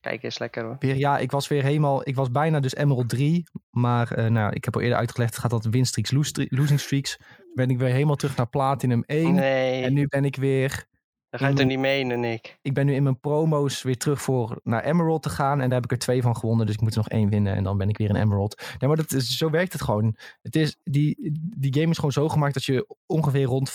Kijk 0.00 0.22
eens 0.22 0.38
lekker 0.38 0.64
hoor. 0.64 0.76
weer, 0.78 0.96
ja, 0.96 1.18
ik 1.18 1.30
was 1.30 1.48
weer 1.48 1.62
helemaal... 1.62 2.08
Ik 2.08 2.14
was 2.14 2.30
bijna 2.30 2.60
dus 2.60 2.74
Emerald 2.74 3.08
3. 3.08 3.42
Maar 3.70 4.12
eh, 4.12 4.26
nou, 4.26 4.52
ik 4.52 4.64
heb 4.64 4.74
al 4.74 4.80
eerder 4.80 4.98
uitgelegd, 4.98 5.38
gaat 5.38 5.50
dat 5.50 5.64
winstreaks, 5.64 6.10
losing 6.48 6.80
streaks. 6.80 7.18
Ben 7.54 7.70
ik 7.70 7.78
weer 7.78 7.88
helemaal 7.92 8.16
terug 8.16 8.36
naar 8.36 8.48
Platinum 8.48 9.02
1. 9.06 9.34
Nee, 9.34 9.84
En 9.84 9.92
nu 9.92 10.06
ben 10.06 10.24
ik 10.24 10.36
weer... 10.36 10.86
dan 11.32 11.40
ga 11.40 11.48
je 11.48 11.58
er 11.58 11.66
niet 11.66 11.78
menen, 11.78 12.20
Nick. 12.20 12.58
Ik 12.62 12.74
ben 12.74 12.86
nu 12.86 12.94
in 12.94 13.02
mijn 13.02 13.20
promo's 13.20 13.82
weer 13.82 13.96
terug 13.96 14.22
voor 14.22 14.60
naar 14.62 14.84
Emerald 14.84 15.22
te 15.22 15.28
gaan. 15.28 15.60
En 15.60 15.68
daar 15.68 15.80
heb 15.80 15.84
ik 15.84 15.90
er 15.90 15.98
twee 15.98 16.22
van 16.22 16.36
gewonnen. 16.36 16.66
Dus 16.66 16.74
ik 16.74 16.80
moet 16.80 16.90
er 16.90 16.96
nog 16.96 17.08
één 17.08 17.28
winnen. 17.28 17.54
En 17.54 17.64
dan 17.64 17.78
ben 17.78 17.88
ik 17.88 17.98
weer 17.98 18.08
in 18.08 18.16
Emerald. 18.16 18.62
Nee, 18.78 18.88
maar 18.88 18.96
dat 18.96 19.12
is, 19.12 19.36
zo 19.36 19.50
werkt 19.50 19.72
het 19.72 19.82
gewoon. 19.82 20.16
Het 20.42 20.56
is, 20.56 20.76
die, 20.84 21.16
die 21.56 21.74
game 21.74 21.90
is 21.90 21.96
gewoon 21.96 22.12
zo 22.12 22.28
gemaakt 22.28 22.54
dat 22.54 22.64
je 22.64 22.96
ongeveer 23.06 23.44
rond 23.44 23.70
50% 23.70 23.72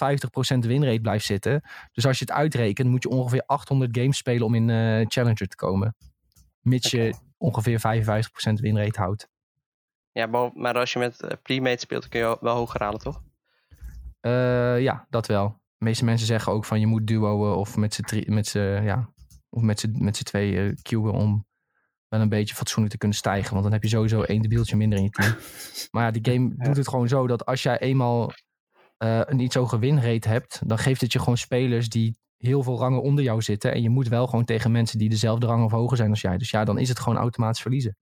winrate 0.59 1.01
blijft 1.01 1.25
zitten. 1.25 1.61
Dus 1.91 2.05
als 2.05 2.19
je 2.19 2.25
het 2.25 2.33
uitrekent, 2.33 2.89
moet 2.89 3.03
je 3.03 3.09
ongeveer 3.09 3.43
800 3.45 3.97
games 3.97 4.17
spelen 4.17 4.45
om 4.45 4.55
in 4.55 4.69
eh, 4.69 5.05
Challenger 5.07 5.47
te 5.47 5.55
komen. 5.55 5.95
Mits 6.61 6.91
je 6.91 7.13
ongeveer 7.37 7.79
55% 7.79 8.53
winrate 8.53 8.99
houdt. 8.99 9.29
Ja, 10.11 10.51
maar 10.53 10.77
als 10.77 10.93
je 10.93 10.99
met 10.99 11.37
premade 11.41 11.79
speelt, 11.79 12.07
kun 12.07 12.19
je 12.19 12.37
wel 12.41 12.55
hoger 12.55 12.81
halen, 12.83 12.99
toch? 12.99 13.21
Eh, 14.19 14.81
ja, 14.81 15.07
dat 15.09 15.27
wel. 15.27 15.65
De 15.77 15.85
meeste 15.85 16.05
mensen 16.05 16.27
zeggen 16.27 16.51
ook 16.53 16.65
van 16.65 16.79
je 16.79 16.87
moet 16.87 17.07
duoen 17.07 17.55
of 17.55 17.75
met 17.75 17.93
z'n 17.93 18.23
met 18.33 18.51
ja, 18.51 19.13
of 19.49 19.61
met 19.61 19.79
z'n 19.79 19.95
met 20.03 20.25
twee 20.25 20.73
queuen 20.81 21.13
om 21.13 21.45
wel 22.07 22.21
een 22.21 22.29
beetje 22.29 22.55
fatsoenlijk 22.55 22.91
te 22.93 22.99
kunnen 22.99 23.17
stijgen. 23.17 23.51
Want 23.51 23.63
dan 23.63 23.71
heb 23.73 23.83
je 23.83 23.89
sowieso 23.89 24.21
één 24.21 24.41
debieltje 24.41 24.75
minder 24.75 24.97
in 24.97 25.03
je 25.03 25.09
team. 25.09 25.35
maar 25.91 26.03
ja, 26.03 26.11
die 26.11 26.33
game 26.33 26.53
Ja. 26.57 26.63
doet 26.63 26.77
het 26.77 26.87
gewoon 26.87 27.07
zo 27.07 27.27
dat 27.27 27.45
als 27.45 27.63
jij 27.63 27.79
eenmaal 27.79 28.31
eh, 28.97 29.21
een 29.23 29.39
iets 29.39 29.55
hoge 29.55 29.79
winrate 29.79 30.27
hebt, 30.27 30.61
dan 30.65 30.77
geeft 30.77 31.01
het 31.01 31.11
je 31.11 31.19
gewoon 31.19 31.37
spelers 31.37 31.89
die 31.89 32.17
heel 32.37 32.63
veel 32.63 32.77
rangen 32.77 33.01
onder 33.01 33.23
jou 33.23 33.41
zitten. 33.41 33.73
En 33.73 33.81
je 33.81 33.89
moet 33.89 34.07
wel 34.07 34.27
gewoon 34.27 34.45
tegen 34.45 34.71
mensen 34.71 34.97
die 34.97 35.09
dezelfde 35.09 35.45
rang 35.45 35.63
of 35.63 35.71
hoger 35.71 35.97
zijn 35.97 36.09
als 36.09 36.21
jij. 36.21 36.37
Dus 36.37 36.49
ja, 36.49 36.63
dan 36.63 36.77
is 36.77 36.89
het 36.89 36.99
gewoon 36.99 37.17
automatisch 37.17 37.61
verliezen. 37.61 37.97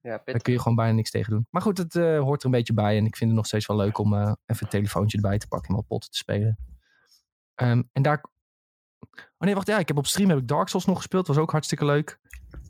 Ja, 0.00 0.20
Daar 0.24 0.40
kun 0.40 0.52
je 0.52 0.58
gewoon 0.58 0.76
bijna 0.76 0.92
niks 0.92 1.10
tegen 1.10 1.32
doen. 1.32 1.46
Maar 1.50 1.62
goed, 1.62 1.78
het 1.78 1.96
eh, 1.96 2.18
hoort 2.20 2.40
er 2.40 2.46
een 2.46 2.50
beetje 2.52 2.74
bij. 2.74 2.96
En 2.96 3.06
ik 3.06 3.16
vind 3.16 3.30
het 3.30 3.38
nog 3.38 3.46
steeds 3.46 3.66
wel 3.66 3.76
leuk 3.76 3.98
om 3.98 4.14
even 4.14 4.36
het 4.46 4.70
telefoontje 4.70 5.16
erbij 5.16 5.38
te 5.38 5.48
pakken 5.48 5.68
en 5.68 5.74
wat 5.74 5.86
potten 5.86 6.10
te 6.10 6.16
spelen. 6.16 6.58
Ehm, 7.54 7.82
en 7.92 8.02
daar... 8.02 8.24
Oh 9.10 9.20
nee, 9.38 9.54
wacht. 9.54 9.66
Ja, 9.66 9.78
ik 9.78 9.88
heb 9.88 9.96
op 9.96 10.06
stream 10.06 10.28
heb 10.28 10.38
ik 10.38 10.48
Dark 10.48 10.68
Souls 10.68 10.86
nog 10.86 10.96
gespeeld. 10.96 11.26
Was 11.26 11.36
ook 11.36 11.50
hartstikke 11.50 11.84
leuk. 11.84 12.18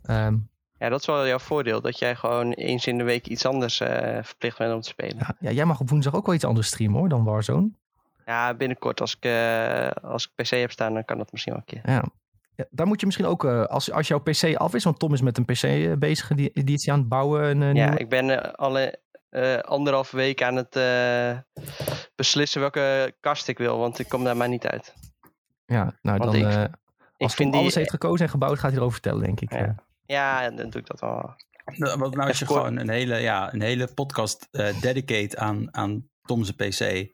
Ehm, 0.03 0.37
Ja, 0.77 0.89
dat 0.89 0.99
is 0.99 1.05
wel 1.05 1.27
jouw 1.27 1.39
voordeel. 1.39 1.81
Dat 1.81 1.99
jij 1.99 2.15
gewoon 2.15 2.51
eens 2.51 2.87
in 2.87 2.97
de 2.97 3.03
week 3.03 3.27
iets 3.27 3.45
anders 3.45 3.79
eh, 3.79 4.23
verplicht 4.23 4.57
bent 4.57 4.73
om 4.73 4.81
te 4.81 4.87
spelen. 4.87 5.17
ja, 5.17 5.35
ja, 5.39 5.51
jij 5.51 5.65
mag 5.65 5.79
op 5.79 5.89
woensdag 5.89 6.15
ook 6.15 6.25
wel 6.25 6.35
iets 6.35 6.43
anders 6.43 6.67
streamen 6.67 6.99
hoor, 6.99 7.09
dan 7.09 7.23
Warzone. 7.23 7.69
Ja, 8.25 8.53
binnenkort 8.53 9.01
als 9.01 9.15
ik, 9.15 9.23
eh, 9.25 9.89
als 9.89 10.25
ik 10.25 10.31
PC 10.43 10.49
heb 10.49 10.71
staan, 10.71 10.93
dan 10.93 11.05
kan 11.05 11.17
dat 11.17 11.31
misschien 11.31 11.53
wel 11.53 11.61
een 11.65 11.81
keer. 11.81 11.91
Ja. 11.93 12.03
Ja, 12.55 12.65
daar 12.69 12.87
moet 12.87 12.99
je 12.99 13.05
misschien 13.05 13.27
ook, 13.27 13.45
eh, 13.45 13.63
als, 13.63 13.91
als 13.91 14.07
jouw 14.07 14.19
PC 14.19 14.55
af 14.55 14.73
is, 14.73 14.83
want 14.83 14.99
Tom 14.99 15.13
is 15.13 15.21
met 15.21 15.37
een 15.37 15.45
PC 15.45 15.99
bezig, 15.99 16.27
die, 16.27 16.63
die 16.63 16.75
is 16.75 16.89
aan 16.89 16.99
het 16.99 17.07
bouwen. 17.07 17.61
Ja, 17.61 17.71
nieuwe. 17.71 17.97
ik 17.97 18.09
ben 18.09 18.55
alle 18.55 18.99
anderhalve 19.61 20.15
week 20.15 20.43
aan 20.43 20.55
het 20.55 20.75
beslissen 22.15 22.61
welke 22.61 23.15
kast 23.19 23.47
ik 23.47 23.57
wil, 23.57 23.77
want 23.77 23.99
ik 23.99 24.09
kom 24.09 24.23
daar 24.23 24.37
maar 24.37 24.49
niet 24.49 24.67
uit. 24.67 24.93
ja 25.65 25.97
nou 26.01 26.17
want 26.17 26.31
dan, 26.31 26.41
ik- 26.41 26.55
eh, 26.55 26.61
Ik 27.17 27.21
als 27.23 27.33
vind 27.33 27.51
die, 27.51 27.61
alles 27.61 27.75
heeft 27.75 27.89
gekozen 27.89 28.25
en 28.25 28.31
gebouwd, 28.31 28.53
gaat 28.59 28.69
hij 28.69 28.73
erover 28.79 28.93
vertellen, 28.93 29.23
denk 29.23 29.41
ik. 29.41 29.51
Ja. 29.53 29.75
Ja. 30.05 30.49
Dan 30.49 30.69
doe 30.69 30.81
ik 30.81 30.87
dat 30.87 30.99
wel. 30.99 31.33
Nou, 31.65 31.99
Wat 31.99 32.15
nou 32.15 32.27
als 32.27 32.39
je 32.39 32.45
gewoon 32.45 32.77
een 32.77 32.89
hele, 32.89 33.15
ja, 33.17 33.53
een 33.53 33.61
hele 33.61 33.93
podcast 33.93 34.47
eh 34.51 34.81
dedicate 34.81 35.37
aan, 35.37 35.75
aan 35.75 36.09
Tom's 36.21 36.51
PC. 36.51 37.07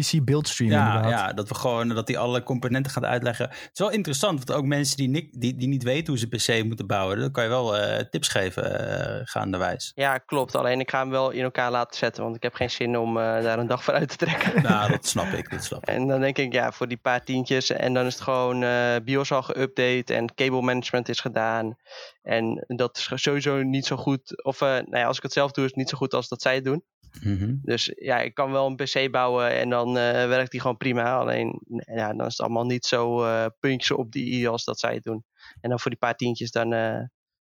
PC 0.00 0.24
buildstream 0.24 0.70
Ja, 0.70 0.86
inderdaad. 0.86 1.10
ja, 1.10 1.32
dat 1.32 1.48
we 1.48 1.54
gewoon 1.54 1.88
dat 1.88 2.08
hij 2.08 2.16
alle 2.18 2.42
componenten 2.42 2.92
gaat 2.92 3.04
uitleggen. 3.04 3.48
Het 3.48 3.70
is 3.72 3.78
wel 3.78 3.90
interessant, 3.90 4.44
want 4.44 4.58
ook 4.58 4.64
mensen 4.66 4.96
die, 4.96 5.08
niet- 5.08 5.40
die, 5.40 5.56
die 5.56 5.68
niet 5.68 5.82
weten 5.82 6.06
hoe 6.06 6.18
ze 6.18 6.28
PC 6.58 6.64
moeten 6.64 6.86
bouwen, 6.86 7.18
dan 7.18 7.30
kan 7.30 7.42
je 7.42 7.48
wel 7.48 7.76
eh, 7.76 8.04
tips 8.10 8.28
geven 8.28 8.88
eh 8.88 9.20
gaandewijs. 9.24 9.92
Ja, 9.94 10.18
klopt. 10.18 10.54
Alleen 10.54 10.80
ik 10.80 10.90
ga 10.90 10.98
hem 11.00 11.10
wel 11.10 11.30
in 11.30 11.42
elkaar 11.42 11.70
laten 11.70 11.96
zetten, 11.98 12.22
want 12.22 12.36
ik 12.36 12.42
heb 12.42 12.54
geen 12.54 12.70
zin 12.70 12.98
om 12.98 13.16
eh, 13.16 13.22
daar 13.42 13.58
een 13.58 13.66
dag 13.66 13.84
voor 13.84 13.94
uit 13.94 14.08
te 14.08 14.16
trekken. 14.16 14.62
nou, 14.70 14.90
dat 14.90 15.06
snap 15.06 15.26
ik, 15.32 15.50
dat 15.50 15.64
snap 15.64 15.82
ik. 15.82 15.88
En 15.88 16.06
dan 16.06 16.20
denk 16.20 16.38
ik, 16.38 16.52
ja, 16.52 16.72
voor 16.72 16.88
die 16.88 16.96
paar 16.96 17.24
tientjes. 17.24 17.70
En 17.70 17.94
dan 17.94 18.06
is 18.06 18.14
het 18.14 18.22
gewoon 18.22 18.62
eh 18.62 18.94
BIOS 19.04 19.32
al 19.32 19.42
geüpdate 19.42 20.14
en 20.14 20.34
cable 20.34 20.62
management 20.62 21.08
is 21.08 21.20
gedaan. 21.20 21.76
En 22.22 22.64
dat 22.66 22.96
is 22.96 23.22
sowieso 23.22 23.62
niet 23.62 23.86
zo 23.86 23.96
goed. 23.96 24.44
Of 24.44 24.60
eh, 24.60 24.68
nou 24.68 24.96
ja, 24.98 25.04
als 25.06 25.16
ik 25.16 25.22
het 25.22 25.32
zelf 25.32 25.50
doe, 25.50 25.64
is 25.64 25.70
het 25.70 25.78
niet 25.78 25.88
zo 25.88 25.96
goed 25.96 26.14
als 26.14 26.28
dat 26.28 26.42
zij 26.42 26.54
het 26.54 26.64
doen. 26.64 26.84
Mhm. 27.22 27.54
Dus 27.62 27.92
ja, 27.94 28.20
ik 28.20 28.34
kan 28.34 28.52
wel 28.52 28.66
een 28.66 28.76
PC 28.76 29.10
bouwen 29.10 29.58
en 29.58 29.70
dan 29.70 29.88
eh, 29.88 30.26
werkt 30.26 30.50
die 30.50 30.60
gewoon 30.60 30.76
prima. 30.76 31.16
Alleen 31.16 31.60
ja, 31.94 32.14
dan 32.14 32.26
is 32.26 32.36
het 32.36 32.40
allemaal 32.40 32.66
niet 32.66 32.86
zo 32.86 33.24
eh, 33.24 33.46
puntjes 33.60 33.96
op 33.96 34.12
die 34.12 34.32
i 34.32 34.46
als 34.46 34.64
dat 34.64 34.78
zij 34.78 34.94
het 34.94 35.04
doen. 35.04 35.24
En 35.60 35.70
dan 35.70 35.80
voor 35.80 35.90
die 35.90 36.00
paar 36.00 36.16
tientjes, 36.16 36.50
dan, 36.50 36.72
eh, 36.72 37.00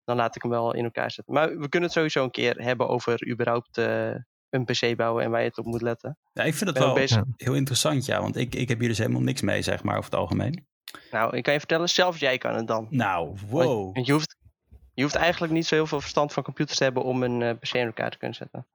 dan 0.04 0.16
laat 0.16 0.36
ik 0.36 0.42
hem 0.42 0.50
wel 0.50 0.74
in 0.74 0.84
elkaar 0.84 1.10
zetten. 1.10 1.34
Maar 1.34 1.48
we 1.48 1.68
kunnen 1.68 1.88
het 1.88 1.98
sowieso 1.98 2.24
een 2.24 2.30
keer 2.30 2.54
hebben 2.56 2.88
over 2.88 3.28
überhaupt 3.28 3.76
een 4.50 4.64
PC 4.64 4.96
bouwen 4.96 5.24
en 5.24 5.30
waar 5.30 5.40
je 5.40 5.48
het 5.48 5.58
op 5.58 5.64
moet 5.64 5.82
letten. 5.82 6.18
Ja, 6.32 6.42
ik 6.42 6.54
vind 6.54 6.70
het 6.70 6.78
wel 6.78 6.94
bezig. 6.94 7.22
Heel 7.36 7.54
interessant, 7.54 8.06
ja, 8.06 8.20
want 8.20 8.36
ik, 8.36 8.54
ik 8.54 8.68
heb 8.68 8.78
hier 8.78 8.88
dus 8.88 8.98
helemaal 8.98 9.20
niks 9.20 9.40
mee, 9.40 9.62
zeg 9.62 9.82
maar, 9.82 9.96
over 9.96 10.10
het 10.10 10.20
algemeen. 10.20 10.66
Nou, 11.10 11.36
ik 11.36 11.42
kan 11.42 11.52
je 11.52 11.58
vertellen, 11.58 11.88
zelfs 11.88 12.18
jij 12.18 12.38
kan 12.38 12.54
het 12.54 12.66
dan. 12.66 12.86
Nou, 12.90 13.36
wow. 13.48 13.94
Want 13.94 14.06
je 14.06 14.12
hoeft, 14.12 14.36
je 14.94 15.02
hoeft 15.02 15.14
eigenlijk 15.14 15.52
niet 15.52 15.66
zo 15.66 15.74
heel 15.74 15.86
veel 15.86 16.00
verstand 16.00 16.32
van 16.32 16.42
computers 16.42 16.78
te 16.78 16.84
hebben 16.84 17.02
om 17.02 17.22
een 17.22 17.58
PC 17.58 17.74
in 17.74 17.86
elkaar 17.86 18.10
te 18.10 18.18
kunnen 18.18 18.36
zetten. 18.36 18.66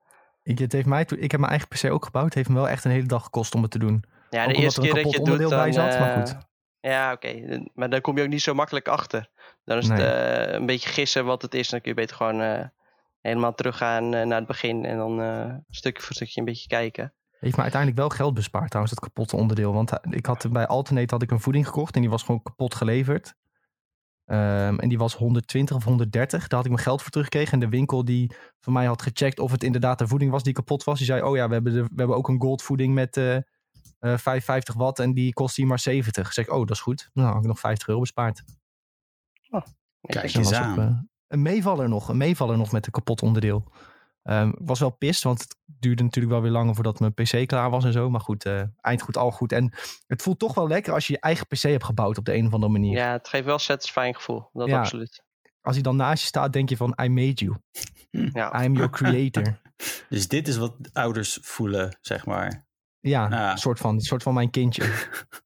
Ik, 0.46 0.58
het 0.58 0.72
heeft 0.72 0.86
mij, 0.86 1.06
ik 1.16 1.30
heb 1.30 1.40
mijn 1.40 1.52
eigen 1.52 1.68
PC 1.68 1.92
ook 1.92 2.04
gebouwd. 2.04 2.24
Het 2.24 2.34
heeft 2.34 2.48
me 2.48 2.54
wel 2.54 2.68
echt 2.68 2.84
een 2.84 2.90
hele 2.90 3.06
dag 3.06 3.22
gekost 3.22 3.54
om 3.54 3.62
het 3.62 3.70
te 3.70 3.78
doen. 3.78 4.04
Ja, 4.30 4.46
de 4.46 4.54
eerste 4.54 4.80
er 4.80 4.86
keer 4.86 5.02
dat 5.02 5.12
je 5.12 5.18
het 5.18 5.26
doet, 5.26 5.48
bij 5.48 5.72
zat, 5.72 5.98
maar 5.98 6.10
eh, 6.10 6.16
goed. 6.16 6.36
Ja, 6.80 7.12
oké. 7.12 7.62
Maar 7.74 7.90
dan 7.90 8.00
kom 8.00 8.16
je 8.16 8.22
ook 8.22 8.28
niet 8.28 8.42
zo 8.42 8.54
makkelijk 8.54 8.88
achter. 8.88 9.30
Dan 9.64 9.78
is 9.78 9.88
het 9.88 9.98
eh, 9.98 10.52
een 10.52 10.66
beetje 10.66 10.88
gissen 10.88 11.24
wat 11.24 11.42
het 11.42 11.54
is. 11.54 11.68
Dan 11.68 11.80
kun 11.80 11.90
je 11.90 11.96
beter 11.96 12.16
gewoon 12.16 12.40
eh, 12.40 12.64
helemaal 13.20 13.54
teruggaan 13.54 14.14
eh, 14.14 14.26
naar 14.26 14.38
het 14.38 14.46
begin. 14.46 14.84
En 14.84 14.96
dan 14.96 15.62
stukje 15.68 16.02
voor 16.02 16.14
stukje 16.14 16.40
een 16.40 16.46
beetje 16.46 16.68
kijken. 16.68 17.14
Heeft 17.38 17.56
me 17.56 17.62
uiteindelijk 17.62 18.00
wel 18.00 18.08
geld 18.08 18.34
bespaard 18.34 18.70
trouwens, 18.70 18.94
dat 18.94 19.04
kapotte 19.04 19.36
onderdeel. 19.36 19.72
Want 19.72 19.92
ik 20.10 20.26
had 20.26 20.52
bij 20.52 20.66
Alternate 20.66 21.14
had 21.14 21.22
ik 21.22 21.30
een 21.30 21.40
voeding 21.40 21.66
gekocht 21.66 21.94
en 21.94 22.00
die 22.00 22.10
was 22.10 22.22
gewoon 22.22 22.42
kapot 22.42 22.74
geleverd. 22.74 23.34
Ehm, 24.26 24.78
en 24.78 24.88
die 24.88 24.98
was 24.98 25.14
120 25.14 25.76
of 25.76 25.84
130. 25.84 26.40
Daar 26.40 26.56
had 26.58 26.64
ik 26.64 26.72
mijn 26.72 26.84
geld 26.84 27.02
voor 27.02 27.10
teruggekregen. 27.10 27.52
En 27.52 27.60
de 27.60 27.68
winkel 27.68 28.04
die 28.04 28.34
van 28.60 28.72
mij 28.72 28.86
had 28.86 29.02
gecheckt 29.02 29.38
of 29.38 29.50
het 29.50 29.62
inderdaad 29.62 29.98
de 29.98 30.08
voeding 30.08 30.30
was 30.30 30.42
die 30.42 30.52
kapot 30.52 30.84
was. 30.84 30.98
Die 30.98 31.06
zei, 31.06 31.22
oh 31.22 31.36
ja, 31.36 31.46
we 31.46 31.52
hebben, 31.52 31.72
de, 31.72 31.82
we 31.82 31.94
hebben 31.96 32.16
ook 32.16 32.28
een 32.28 32.40
gold 32.40 32.62
voeding 32.62 32.94
met 32.94 33.16
eh 33.16 33.36
eh 33.36 34.16
55 34.18 34.74
watt 34.74 34.98
en 34.98 35.14
die 35.14 35.32
kost 35.32 35.56
hier 35.56 35.66
maar 35.66 35.78
70. 35.78 36.32
Zeg 36.32 36.46
ik, 36.46 36.52
oh 36.52 36.58
dat 36.58 36.70
is 36.70 36.80
goed. 36.80 37.10
Nou, 37.12 37.28
had 37.28 37.42
ik 37.42 37.48
nog 37.48 37.60
50 37.60 37.88
euro 37.88 38.00
bespaard. 38.00 38.42
Kijk 40.00 40.22
Netjes. 40.22 40.34
eens 40.34 40.52
aan. 40.52 40.72
op, 40.72 40.78
eh, 40.78 40.98
een 41.28 41.42
meevaller 41.42 41.88
nog. 41.88 42.08
Een 42.08 42.16
meevaller 42.16 42.56
nog 42.56 42.72
met 42.72 42.86
een 42.86 42.92
kapot 42.92 43.22
onderdeel. 43.22 43.72
Ehm, 44.26 44.48
ik 44.48 44.54
was 44.58 44.80
wel 44.80 44.90
pist, 44.90 45.22
want 45.22 45.40
het 45.40 45.56
duurde 45.64 46.02
natuurlijk 46.02 46.34
wel 46.34 46.42
weer 46.42 46.52
langer 46.52 46.74
voordat 46.74 47.00
mijn 47.00 47.14
PC 47.14 47.46
klaar 47.46 47.70
was 47.70 47.84
en 47.84 47.92
zo. 47.92 48.10
Maar 48.10 48.20
goed, 48.20 48.44
eh, 48.44 48.62
eind 48.80 49.02
goed, 49.02 49.16
al 49.16 49.30
goed. 49.30 49.52
En 49.52 49.72
het 50.06 50.22
voelt 50.22 50.38
toch 50.38 50.54
wel 50.54 50.68
lekker 50.68 50.92
als 50.92 51.06
je 51.06 51.12
je 51.12 51.20
eigen 51.20 51.46
PC 51.46 51.62
hebt 51.62 51.84
gebouwd 51.84 52.18
op 52.18 52.24
de 52.24 52.34
een 52.34 52.46
of 52.46 52.52
andere 52.52 52.72
manier. 52.72 52.96
Ja, 52.96 53.12
het 53.12 53.28
geeft 53.28 53.44
wel 53.44 53.54
een 53.54 53.60
satisfying 53.60 54.16
gevoel. 54.16 54.48
Dat 54.52 54.68
Ja. 54.68 54.78
absoluut. 54.78 55.24
Als 55.60 55.74
hij 55.74 55.82
dan 55.84 55.96
naast 55.96 56.20
je 56.22 56.26
staat, 56.28 56.52
denk 56.52 56.68
je 56.68 56.76
van, 56.76 56.98
I 57.02 57.08
made 57.08 57.32
you. 57.44 57.56
Ja. 58.10 58.62
I'm 58.64 58.74
your 58.74 58.90
creator. 58.90 59.60
Dus 60.08 60.28
dit 60.28 60.48
is 60.48 60.56
wat 60.56 60.74
ouders 60.92 61.38
voelen, 61.42 61.98
zeg 62.00 62.26
maar. 62.26 62.66
Ja, 63.00 63.28
Ja. 63.30 63.50
een 63.50 63.58
soort 63.58 63.78
van, 63.78 63.94
een 63.94 64.00
soort 64.00 64.22
van 64.22 64.34
mijn 64.34 64.50
kindje. 64.50 64.82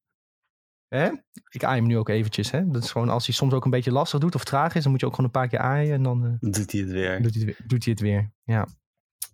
Hè? 0.90 1.11
Ik 1.49 1.64
aai 1.64 1.78
hem 1.78 1.87
nu 1.88 1.99
ook 1.99 2.09
eventjes. 2.09 2.50
Hè? 2.50 2.70
Dat 2.70 2.85
is 2.85 2.90
gewoon 2.90 3.09
als 3.09 3.26
hij 3.26 3.35
soms 3.35 3.52
ook 3.52 3.64
een 3.64 3.70
beetje 3.70 3.92
lastig 3.92 4.20
doet 4.20 4.35
of 4.35 4.44
traag 4.44 4.75
is, 4.75 4.82
dan 4.82 4.90
moet 4.90 5.00
je 5.00 5.06
ook 5.06 5.14
gewoon 5.14 5.26
een 5.26 5.40
paar 5.40 5.49
keer 5.49 5.59
aaien 5.59 5.94
en 5.94 6.02
dan 6.02 6.25
eh, 6.25 6.32
doet 6.50 6.73
hij 6.73 6.80
het 6.80 6.90
weer. 6.90 7.23
doet, 7.23 7.35
hij 7.35 7.44
het 7.47 7.56
weer, 7.59 7.66
doet 7.68 7.85
hij 7.85 7.92
het 7.92 8.02
weer. 8.02 8.32
Ja. 8.44 8.66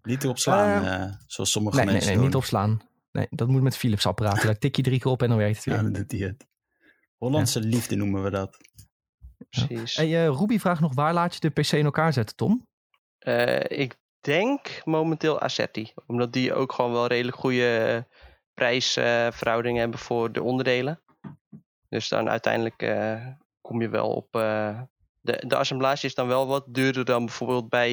Niet 0.02 0.24
erop 0.24 0.38
slaan, 0.38 0.84
Eh, 0.84 0.94
eh, 1.02 1.12
zoals 1.26 1.50
sommige 1.50 1.76
Nee, 1.76 1.84
nee, 1.84 1.94
mensen 1.94 2.12
nee, 2.12 2.22
niet 2.22 2.32
doen. 2.32 2.40
opslaan. 2.40 2.80
Nee, 3.12 3.26
dat 3.30 3.48
moet 3.48 3.62
met 3.62 3.76
Philips 3.76 4.06
apparaten. 4.06 4.46
Daar 4.46 4.58
tik 4.58 4.76
je 4.76 4.82
drie 4.82 4.98
keer 5.00 5.10
op 5.12 5.22
en 5.22 5.28
dan 5.28 5.38
werkt 5.38 5.56
het 5.56 5.64
weer. 5.64 5.74
Ja, 5.74 5.82
dan 5.82 5.92
doet 5.92 6.10
hij 6.12 6.20
het. 6.20 6.46
Hollandse 7.16 7.60
liefde 7.60 7.96
noemen 7.96 8.22
we 8.22 8.30
dat. 8.30 8.56
Precies. 9.50 9.96
Hey, 9.96 10.06
eh, 10.26 10.34
Ruby 10.38 10.58
vraagt 10.58 10.80
nog, 10.80 10.94
waar 10.94 11.14
laat 11.14 11.34
je 11.34 11.40
de 11.40 11.60
PC 11.60 11.72
in 11.72 11.84
elkaar 11.84 12.12
zetten, 12.12 12.36
Tom? 12.36 12.66
Eh, 13.18 13.78
ik 13.80 13.96
denk 14.20 14.80
momenteel 14.84 15.40
Assetti. 15.40 15.92
Omdat 16.06 16.32
die 16.32 16.54
ook 16.54 16.72
gewoon 16.72 16.92
wel 16.92 17.06
redelijk 17.06 17.36
goede 17.36 18.06
prijsverhoudingen 18.54 19.80
hebben 19.80 19.98
voor 19.98 20.32
de 20.32 20.42
onderdelen. 20.42 21.00
Dus 21.88 22.08
dan 22.08 22.28
uiteindelijk 22.28 22.82
eh, 22.82 23.26
kom 23.60 23.80
je 23.80 23.88
wel 23.88 24.08
op... 24.10 24.34
eh, 24.34 24.80
de, 25.20 25.44
de 25.46 25.56
assemblage 25.56 26.06
is 26.06 26.14
dan 26.14 26.26
wel 26.26 26.46
wat 26.46 26.64
duurder 26.68 27.04
dan 27.04 27.24
bijvoorbeeld 27.24 27.68
bij 27.68 27.90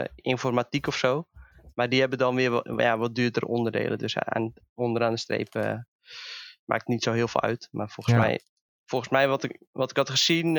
eh, 0.00 0.04
informatiek 0.14 0.86
of 0.86 0.96
zo. 0.96 1.26
Maar 1.74 1.88
die 1.88 2.00
hebben 2.00 2.18
dan 2.18 2.34
weer 2.34 2.50
wat, 2.50 2.72
ja, 2.76 2.98
wat 2.98 3.14
duurder 3.14 3.42
onderdelen. 3.42 3.98
Dus 3.98 4.18
aan, 4.18 4.52
onderaan 4.74 5.12
de 5.12 5.18
streep 5.18 5.54
maakt 6.64 6.86
niet 6.86 7.02
zo 7.02 7.12
heel 7.12 7.28
veel 7.28 7.40
uit. 7.40 7.68
Maar 7.70 7.90
volgens 7.90 8.16
Ja. 8.16 8.20
mij, 8.20 8.40
volgens 8.84 9.10
mij 9.10 9.28
wat, 9.28 9.42
ik, 9.44 9.62
wat 9.72 9.90
ik 9.90 9.96
had 9.96 10.10
gezien, 10.10 10.54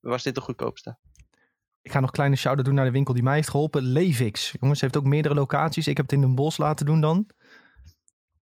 was 0.00 0.22
dit 0.22 0.34
de 0.34 0.40
goedkoopste. 0.40 0.98
Ik 1.82 1.90
ga 1.92 1.98
nog 2.00 2.08
een 2.08 2.14
kleine 2.14 2.36
shout-out 2.36 2.64
doen 2.64 2.74
naar 2.74 2.84
de 2.84 2.90
winkel 2.90 3.14
die 3.14 3.22
mij 3.22 3.34
heeft 3.34 3.48
geholpen. 3.50 3.82
Levix. 3.82 4.54
Jongens, 4.60 4.80
heeft 4.80 4.96
ook 4.96 5.04
meerdere 5.04 5.34
locaties. 5.34 5.86
Ik 5.88 5.96
heb 5.96 6.06
het 6.06 6.14
in 6.14 6.20
Den 6.20 6.34
Bosch 6.34 6.58
laten 6.58 6.86
doen 6.86 7.00
dan. 7.00 7.26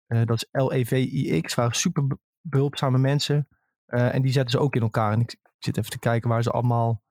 Dat 0.07 0.31
is 0.37 0.47
L-E-V-I-X. 0.51 1.55
waren 1.55 1.77
super 1.77 2.07
behulpzame 2.49 2.99
mensen. 2.99 3.49
Eh, 3.87 4.15
en 4.15 4.23
die 4.23 4.33
zetten 4.33 4.51
ze 4.51 4.59
ook 4.59 4.75
in 4.75 4.83
elkaar. 4.83 5.13
En 5.13 5.21
ik, 5.21 5.33
ik 5.33 5.51
zit 5.59 5.77
even 5.77 5.91
te 5.91 5.99
kijken 5.99 6.29
waar 6.29 6.43
ze 6.43 6.51
allemaal 6.51 7.03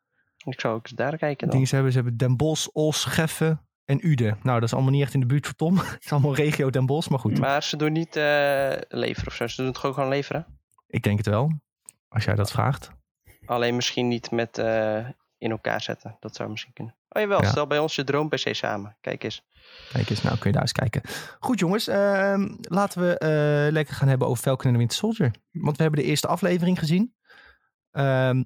Ik 0.46 0.60
zou 0.60 0.76
ook 0.76 0.84
eens 0.84 0.92
daar 0.92 1.18
kijken 1.18 1.48
dan. 1.48 1.56
dingen 1.56 1.76
hebben. 1.76 1.92
Ze 1.92 1.98
hebben 1.98 2.18
Den 2.18 2.38
Bosch, 2.38 2.68
Os, 2.68 3.06
Geffen 3.06 3.62
en 3.86 4.08
Uden. 4.08 4.38
Nou, 4.44 4.60
dat 4.60 4.68
is 4.68 4.74
allemaal 4.74 4.92
niet 4.92 5.02
echt 5.02 5.14
in 5.14 5.20
de 5.20 5.26
buurt 5.26 5.46
van 5.46 5.56
Tom. 5.56 5.78
het 5.96 6.04
is 6.04 6.12
allemaal 6.12 6.36
regio 6.36 6.70
Den 6.70 6.86
Bosch, 6.86 7.10
maar 7.10 7.20
goed. 7.20 7.40
Maar 7.40 7.64
ze 7.64 7.78
doen 7.78 7.92
niet 7.92 8.16
eh, 8.16 8.74
leveren 8.88 9.28
of 9.28 9.34
zo. 9.34 9.48
Ze 9.48 9.56
doen 9.56 9.66
het 9.66 9.78
gewoon 9.78 9.96
gewoon 9.96 10.10
leveren. 10.10 10.46
Ik 10.88 11.04
denk 11.04 11.18
het 11.18 11.28
wel. 11.28 11.52
Als 12.08 12.24
jij 12.24 12.36
dat 12.36 12.52
vraagt. 12.52 12.92
Alleen 13.46 13.76
misschien 13.76 14.08
niet 14.08 14.32
met 14.32 14.58
eh, 14.58 15.08
in 15.38 15.52
elkaar 15.52 15.82
zetten. 15.82 16.18
Dat 16.20 16.36
zou 16.36 16.50
misschien 16.50 16.74
kunnen. 16.74 16.96
Oh 17.16 17.22
jawel, 17.22 17.42
Ja. 17.42 17.50
stel 17.50 17.68
bij 17.68 17.80
ons 17.80 17.96
je 17.96 18.04
droom 18.04 18.30
PC 18.30 18.56
samen. 18.56 18.98
Kijk 19.02 19.24
eens. 19.24 19.42
Kijk 19.92 20.10
eens, 20.10 20.22
nou 20.22 20.36
kun 20.38 20.46
je 20.48 20.52
daar 20.52 20.62
eens 20.62 20.72
kijken. 20.72 21.02
Goed 21.40 21.60
jongens, 21.60 21.88
ehm, 21.88 22.56
laten 22.62 23.02
we 23.02 23.18
eh, 23.18 23.72
lekker 23.72 23.96
gaan 23.96 24.08
hebben 24.08 24.28
over 24.28 24.44
Falcon 24.44 24.66
en 24.66 24.72
de 24.72 24.78
Winter 24.78 24.98
Soldier. 24.98 25.32
Want 25.52 25.78
we 25.78 25.84
hebben 25.84 26.02
de 26.02 26.08
eerste 26.08 26.28
aflevering 26.28 26.80
gezien. 26.80 27.14
Ehm, 27.92 28.44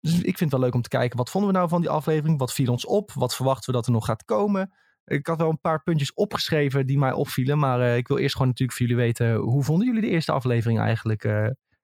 dus 0.00 0.12
ik 0.14 0.22
vind 0.38 0.38
het 0.40 0.50
wel 0.50 0.60
leuk 0.60 0.74
om 0.74 0.82
te 0.82 0.88
kijken, 0.88 1.16
wat 1.16 1.30
vonden 1.30 1.50
we 1.50 1.56
nou 1.56 1.68
van 1.68 1.80
die 1.80 1.90
aflevering? 1.90 2.38
Wat 2.38 2.52
viel 2.52 2.70
ons 2.70 2.86
op? 2.86 3.12
Wat 3.12 3.34
verwachten 3.34 3.66
we 3.70 3.76
dat 3.76 3.86
er 3.86 3.92
nog 3.92 4.04
gaat 4.04 4.24
komen? 4.24 4.72
Ik 5.04 5.26
had 5.26 5.38
wel 5.38 5.48
een 5.50 5.60
paar 5.60 5.82
puntjes 5.82 6.14
opgeschreven 6.14 6.86
die 6.86 6.98
mij 6.98 7.12
opvielen. 7.12 7.58
Maar 7.58 7.80
eh, 7.80 7.96
ik 7.96 8.08
wil 8.08 8.18
eerst 8.18 8.32
gewoon 8.36 8.48
natuurlijk 8.48 8.78
voor 8.78 8.86
jullie 8.86 9.02
weten, 9.02 9.34
hoe 9.34 9.64
vonden 9.64 9.86
jullie 9.86 10.00
de 10.02 10.08
eerste 10.08 10.32
aflevering 10.32 10.78
eigenlijk? 10.80 11.24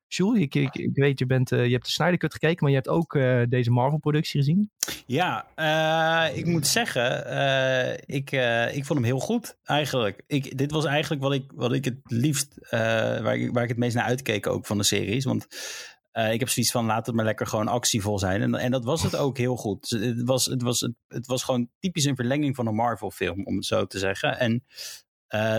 Jules, 0.08 0.40
ik, 0.40 0.54
ik, 0.54 0.74
ik 0.74 0.94
weet, 0.94 1.18
je, 1.18 1.26
bent, 1.26 1.52
eh, 1.52 1.64
je 1.64 1.72
hebt 1.72 1.84
de 1.84 1.90
Snyder 1.90 2.18
Cut 2.18 2.32
gekeken, 2.32 2.58
maar 2.60 2.70
je 2.70 2.76
hebt 2.76 2.88
ook 2.88 3.14
eh, 3.14 3.42
deze 3.48 3.70
Marvel-productie 3.70 4.40
gezien. 4.40 4.70
Ja, 5.06 5.46
eh, 5.54 6.36
ik 6.36 6.46
moet 6.46 6.66
zeggen, 6.66 7.06
ik, 8.06 8.30
ik 8.72 8.84
vond 8.84 8.98
hem 8.98 9.04
heel 9.04 9.18
goed 9.18 9.58
eigenlijk. 9.64 10.22
Ik, 10.26 10.58
dit 10.58 10.70
was 10.70 10.84
eigenlijk 10.84 11.22
wat 11.22 11.32
ik, 11.32 11.52
wat 11.54 11.72
ik 11.72 11.84
het 11.84 11.98
liefst, 12.04 12.58
waar, 12.70 13.36
ik, 13.36 13.52
waar 13.52 13.62
ik 13.62 13.68
het 13.68 13.78
meest 13.78 13.94
naar 13.94 14.04
uitkeek 14.04 14.46
ook 14.46 14.66
van 14.66 14.78
de 14.78 14.84
series. 14.84 15.24
Want 15.24 15.46
ik 16.12 16.40
heb 16.40 16.48
zoiets 16.48 16.72
van, 16.72 16.86
laat 16.86 17.06
het 17.06 17.14
maar 17.14 17.24
lekker 17.24 17.46
gewoon 17.46 17.68
actievol 17.68 18.18
zijn. 18.18 18.42
En, 18.42 18.54
en 18.54 18.70
dat 18.70 18.84
was 18.84 19.02
het 19.02 19.16
ook 19.16 19.38
heel 19.38 19.56
goed. 19.56 19.88
Dus 19.88 20.06
Het 20.06 20.22
was, 20.22 20.44
het, 20.44 20.62
was, 20.62 20.80
het 21.08 21.26
was 21.26 21.42
gewoon 21.42 21.70
typisch 21.78 22.04
een 22.04 22.16
verlenging 22.16 22.56
van 22.56 22.66
een 22.66 22.74
Marvel 22.74 23.10
film, 23.10 23.46
om 23.46 23.56
het 23.56 23.64
zo 23.64 23.86
te 23.86 23.98
zeggen. 23.98 24.38
En 24.38 24.64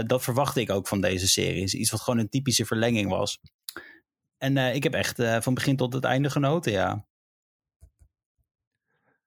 dat 0.08 0.24
verwachtte 0.24 0.62
ik 0.62 0.70
ook 0.70 0.88
van 0.88 1.02
deze 1.02 1.28
series. 1.28 1.74
Iets 1.74 1.92
wat 1.92 2.02
gewoon 2.02 2.20
een 2.20 2.30
typische 2.30 2.66
verlenging 2.66 3.10
was. 3.10 3.40
En 4.38 4.58
eh, 4.58 4.76
ik 4.76 4.84
heb 4.84 4.94
echt 4.94 5.20
eh, 5.20 5.42
van 5.42 5.54
begin 5.54 5.76
tot 5.76 5.94
het 5.94 6.04
einde 6.04 6.30
genoten, 6.30 6.72
ja. 6.72 7.06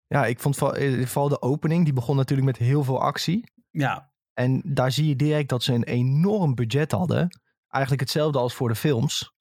Ja, 0.07 0.27
ik 0.27 0.41
vond 0.41 0.57
vooral, 0.57 0.77
eh, 0.77 1.07
vooral 1.07 1.29
de 1.29 1.43
opening, 1.43 1.85
die 1.85 1.93
begon 1.93 2.17
natuurlijk 2.17 2.49
met 2.49 2.57
heel 2.57 2.85
veel 2.85 3.01
actie. 3.01 3.53
Ja, 3.71 4.13
En 4.35 4.63
daar 4.65 4.93
zie 4.93 5.09
je 5.09 5.17
direct 5.17 5.49
dat 5.49 5.63
ze 5.63 5.73
een 5.73 5.85
enorm 5.85 6.55
budget 6.55 6.93
hadden. 6.93 7.41
Eigenlijk 7.69 8.03
hetzelfde 8.03 8.39
als 8.39 8.55
voor 8.55 8.69
de 8.69 8.75
films. 8.75 9.35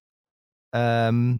Ehm, 0.70 1.38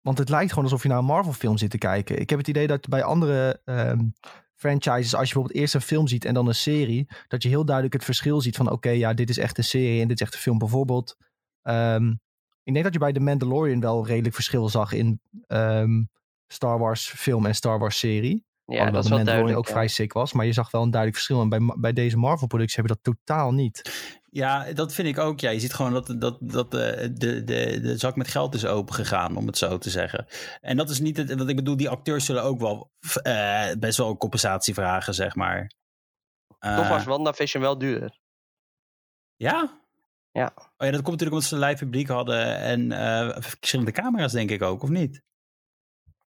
want 0.00 0.18
het 0.18 0.28
lijkt 0.28 0.48
gewoon 0.48 0.64
alsof 0.64 0.82
je 0.82 0.88
naar 0.88 0.98
een 0.98 1.04
Marvel 1.04 1.32
film 1.32 1.58
zit 1.58 1.70
te 1.70 1.78
kijken. 1.78 2.20
Ik 2.20 2.30
heb 2.30 2.38
het 2.38 2.48
idee 2.48 2.66
dat 2.66 2.88
bij 2.88 3.02
andere 3.02 3.60
ehm, 3.64 4.08
franchises, 4.54 5.14
als 5.14 5.28
je 5.28 5.34
bijvoorbeeld 5.34 5.54
eerst 5.54 5.74
een 5.74 5.80
film 5.80 6.06
ziet 6.06 6.24
en 6.24 6.34
dan 6.34 6.46
een 6.46 6.54
serie, 6.54 7.08
dat 7.28 7.42
je 7.42 7.48
heel 7.48 7.64
duidelijk 7.64 7.94
het 7.94 8.04
verschil 8.04 8.40
ziet 8.40 8.56
van 8.56 8.70
oké, 8.70 8.90
ja, 8.90 9.14
dit 9.14 9.28
is 9.28 9.38
echt 9.38 9.58
een 9.58 9.64
serie 9.64 10.00
en 10.00 10.08
dit 10.08 10.20
is 10.20 10.26
echt 10.26 10.34
een 10.34 10.40
film. 10.40 10.58
Bijvoorbeeld, 10.58 11.16
ehm, 11.62 12.12
ik 12.62 12.72
denk 12.72 12.84
dat 12.84 12.92
je 12.92 12.98
bij 13.00 13.12
The 13.12 13.20
Mandalorian 13.20 13.80
wel 13.80 14.06
redelijk 14.06 14.34
verschil 14.34 14.68
zag 14.68 14.92
in 14.92 15.20
ehm, 15.46 16.02
Star 16.46 16.78
Wars 16.78 17.08
film 17.08 17.46
en 17.46 17.54
Star 17.54 17.78
Wars 17.78 17.98
serie. 17.98 18.48
Ja, 18.64 18.76
Alhoewel 18.76 18.92
dat 18.92 19.02
is 19.04 19.08
de 19.10 19.16
wel 19.16 19.24
Mandalorian 19.24 19.26
duidelijk. 19.26 19.58
ook 19.58 19.66
ja. 19.66 19.72
vrij 19.72 19.88
sick 19.88 20.12
was. 20.12 20.32
Maar 20.32 20.46
je 20.46 20.52
zag 20.52 20.70
wel 20.70 20.82
een 20.82 20.90
duidelijk 20.90 21.22
verschil. 21.22 21.42
En 21.42 21.48
bij, 21.48 21.74
bij 21.78 21.92
deze 21.92 22.16
Marvel-productie 22.16 22.80
heb 22.80 22.88
je 22.90 22.98
dat 23.02 23.16
totaal 23.16 23.52
niet. 23.52 23.92
Ja, 24.32 24.72
dat 24.72 24.92
vind 24.92 25.08
ik 25.08 25.18
ook. 25.18 25.40
Ja, 25.40 25.50
je 25.50 25.60
ziet 25.60 25.74
gewoon 25.74 25.92
dat, 25.92 26.14
dat, 26.18 26.38
dat 26.40 26.70
de, 26.70 27.10
de, 27.14 27.44
de, 27.44 27.80
de 27.80 27.96
zak 27.96 28.16
met 28.16 28.28
geld 28.28 28.54
is 28.54 28.66
open 28.66 28.94
gegaan, 28.94 29.36
om 29.36 29.46
het 29.46 29.58
zo 29.58 29.78
te 29.78 29.90
zeggen. 29.90 30.26
En 30.60 30.76
dat 30.76 30.90
is 30.90 31.00
niet 31.00 31.16
het, 31.16 31.34
wat 31.34 31.48
ik 31.48 31.56
bedoel, 31.56 31.76
die 31.76 31.88
acteurs 31.88 32.24
zullen 32.24 32.42
ook 32.42 32.60
wel 32.60 32.90
eh, 33.22 33.70
best 33.78 33.98
wel 33.98 34.08
een 34.10 34.16
compensatie 34.16 34.74
vragen, 34.74 35.14
zeg 35.14 35.34
maar. 35.34 35.72
Eh, 36.58 36.76
Toch 36.76 36.88
was 36.88 37.04
WandaVision 37.04 37.62
wel 37.62 37.78
duurder. 37.78 38.18
Ja? 39.36 39.79
Ja. 40.32 40.52
Oh 40.56 40.86
ja, 40.86 40.90
dat 40.90 41.02
komt 41.02 41.20
natuurlijk 41.20 41.32
omdat 41.32 41.44
ze 41.44 41.54
een 41.54 41.62
live 41.62 41.84
publiek 41.84 42.08
hadden 42.08 42.56
en 42.56 42.92
eh, 42.92 43.36
verschillende 43.42 43.92
camera's, 43.92 44.32
denk 44.32 44.50
ik 44.50 44.62
ook, 44.62 44.82
of 44.82 44.88
niet? 44.88 45.22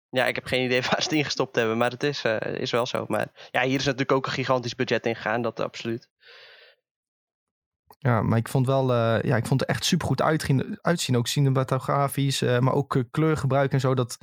Ja, 0.09 0.27
ik 0.27 0.35
heb 0.35 0.45
geen 0.45 0.65
idee 0.65 0.81
waar 0.91 1.03
ze 1.03 1.09
het 1.09 1.13
ingestopt 1.13 1.57
hebben, 1.57 1.79
maar 1.79 1.91
het 1.91 2.03
is, 2.03 2.25
eh, 2.25 2.55
is 2.61 2.71
wel 2.71 2.87
zo. 2.87 3.05
Maar 3.09 3.49
ja, 3.51 3.63
hier 3.63 3.79
is 3.79 3.85
natuurlijk 3.85 4.13
ook 4.13 4.27
een 4.27 4.33
gigantisch 4.33 4.75
budget 4.75 5.07
in 5.07 5.17
gegaan, 5.17 5.43
dat 5.43 5.61
absoluut. 5.61 6.11
Ja, 7.99 8.23
maar 8.23 8.39
ik 8.39 8.49
vond 8.49 8.67
wel, 8.67 8.93
eh, 8.93 9.23
ja, 9.23 9.37
ik 9.37 9.47
vond 9.47 9.61
het 9.61 9.69
echt 9.69 9.85
super 9.85 10.07
goed 10.07 10.23
uitzien, 10.23 10.79
uitzien. 10.81 11.17
Ook 11.17 11.27
cinematografisch, 11.27 12.43
eh, 12.43 12.59
maar 12.59 12.75
ook 12.75 13.05
kleurgebruik 13.11 13.73
en 13.73 13.81
zo. 13.81 13.95
Dat, 13.95 14.19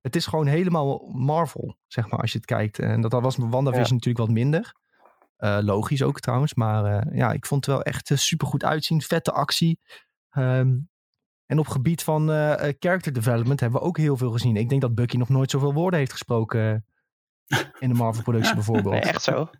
het 0.00 0.16
is 0.16 0.26
gewoon 0.26 0.46
helemaal 0.46 0.98
Marvel, 1.12 1.76
zeg 1.86 2.10
maar, 2.10 2.20
als 2.20 2.32
je 2.32 2.38
het 2.38 2.46
kijkt. 2.46 2.78
En 2.78 3.00
dat, 3.00 3.10
dat 3.10 3.22
was 3.22 3.36
met 3.36 3.50
WandaVision 3.50 3.88
Ja. 3.88 3.94
natuurlijk 3.94 4.26
wat 4.26 4.36
minder. 4.36 4.74
Eh, 5.44 5.58
logisch 5.60 6.02
ook 6.02 6.20
trouwens. 6.20 6.54
Maar 6.54 6.84
eh, 6.84 7.16
ja, 7.16 7.32
ik 7.32 7.46
vond 7.46 7.66
het 7.66 7.74
wel 7.74 7.84
echt 7.84 8.10
super 8.14 8.46
goed 8.46 8.64
uitzien. 8.64 9.02
Vette 9.02 9.32
actie. 9.32 9.80
Ehm, 10.30 10.76
en 11.46 11.58
op 11.58 11.66
gebied 11.66 12.02
van 12.02 12.30
eh, 12.30 12.68
eh, 12.68 12.74
character 12.78 13.12
development 13.12 13.60
hebben 13.60 13.80
we 13.80 13.86
ook 13.86 13.96
heel 13.96 14.16
veel 14.16 14.30
gezien. 14.30 14.56
Ik 14.56 14.68
denk 14.68 14.80
dat 14.80 14.94
Bucky 14.94 15.16
nog 15.16 15.28
nooit 15.28 15.50
zoveel 15.50 15.72
woorden 15.72 15.98
heeft 15.98 16.12
gesproken 16.12 16.84
eh, 17.46 17.58
in 17.78 17.88
de 17.88 17.94
Marvel-productie 17.94 18.54
bijvoorbeeld. 18.62 18.94
Nee, 18.94 19.02
echt 19.02 19.22
zo. 19.22 19.50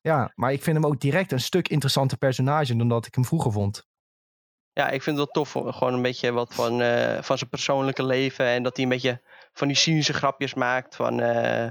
Ja, 0.00 0.32
maar 0.34 0.52
ik 0.52 0.62
vind 0.62 0.76
hem 0.76 0.86
ook 0.86 1.00
direct 1.00 1.32
een 1.32 1.40
stuk 1.40 1.68
interessanter 1.68 2.18
personage 2.18 2.76
dan 2.76 2.88
dat 2.88 3.06
ik 3.06 3.14
hem 3.14 3.24
vroeger 3.24 3.52
vond. 3.52 3.86
Ja, 4.72 4.90
ik 4.90 5.02
vind 5.02 5.18
het 5.18 5.34
wel 5.34 5.44
tof. 5.44 5.74
Gewoon 5.74 5.94
een 5.94 6.02
beetje 6.02 6.32
wat 6.32 6.54
van, 6.54 6.80
eh, 6.80 7.22
van 7.22 7.38
zijn 7.38 7.50
persoonlijke 7.50 8.04
leven. 8.04 8.46
En 8.46 8.62
dat 8.62 8.76
hij 8.76 8.84
een 8.84 8.90
beetje 8.90 9.22
van 9.52 9.68
die 9.68 9.76
cynische 9.76 10.12
grapjes 10.12 10.54
maakt. 10.54 10.96
Van, 10.96 11.20
eh, 11.20 11.70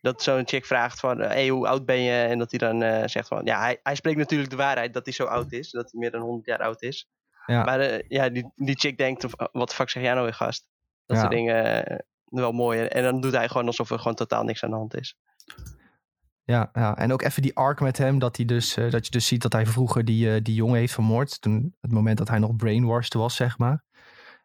dat 0.00 0.22
zo'n 0.22 0.48
chick 0.48 0.66
vraagt 0.66 1.00
van, 1.00 1.18
hé, 1.18 1.26
hey, 1.26 1.48
hoe 1.48 1.66
oud 1.68 1.84
ben 1.84 2.00
je? 2.00 2.22
En 2.22 2.38
dat 2.38 2.50
hij 2.50 2.58
dan 2.58 2.82
eh, 2.82 3.06
zegt 3.06 3.28
van, 3.28 3.44
ja, 3.44 3.60
hij, 3.60 3.80
hij 3.82 3.94
spreekt 3.94 4.18
natuurlijk 4.18 4.50
de 4.50 4.56
waarheid 4.56 4.94
dat 4.94 5.04
hij 5.04 5.14
zo 5.14 5.24
oud 5.24 5.52
is. 5.52 5.70
Dat 5.70 5.90
hij 5.90 6.00
meer 6.00 6.10
dan 6.10 6.20
100 6.20 6.46
jaar 6.46 6.58
oud 6.58 6.82
is. 6.82 7.08
Ja. 7.46 7.64
Maar 7.64 7.80
eh, 7.80 8.04
ja, 8.08 8.28
die, 8.28 8.52
die 8.54 8.78
chick 8.78 8.98
denkt, 8.98 9.24
of, 9.24 9.32
wat 9.52 9.68
de 9.68 9.74
fuck 9.74 9.90
zeg 9.90 10.02
jij 10.02 10.12
nou 10.12 10.24
weer, 10.24 10.34
gast? 10.34 10.68
Dat 11.06 11.16
Ja. 11.16 11.22
soort 11.22 11.34
dingen 11.34 11.86
eh, 11.86 11.98
wel 12.24 12.52
mooi. 12.52 12.80
En 12.84 13.02
dan 13.02 13.20
doet 13.20 13.32
hij 13.32 13.48
gewoon 13.48 13.66
alsof 13.66 13.90
er 13.90 13.98
gewoon 13.98 14.14
totaal 14.14 14.44
niks 14.44 14.64
aan 14.64 14.70
de 14.70 14.76
hand 14.76 14.96
is. 14.96 15.16
Ja, 16.44 16.70
ja, 16.72 16.96
en 16.96 17.12
ook 17.12 17.22
even 17.22 17.42
die 17.42 17.56
arc 17.56 17.80
met 17.80 17.98
hem, 17.98 18.18
dat, 18.18 18.36
hij 18.36 18.44
dus, 18.46 18.76
eh, 18.76 18.90
dat 18.90 19.04
je 19.04 19.10
dus 19.10 19.26
ziet 19.26 19.42
dat 19.42 19.52
hij 19.52 19.66
vroeger 19.66 20.04
die, 20.04 20.34
eh, 20.34 20.40
die 20.42 20.54
jongen 20.54 20.78
heeft 20.78 20.92
vermoord. 20.92 21.40
Toen, 21.40 21.76
het 21.80 21.92
moment 21.92 22.18
dat 22.18 22.28
hij 22.28 22.38
nog 22.38 22.56
brainwashed 22.56 23.14
was, 23.14 23.34
zeg 23.36 23.58
maar. 23.58 23.84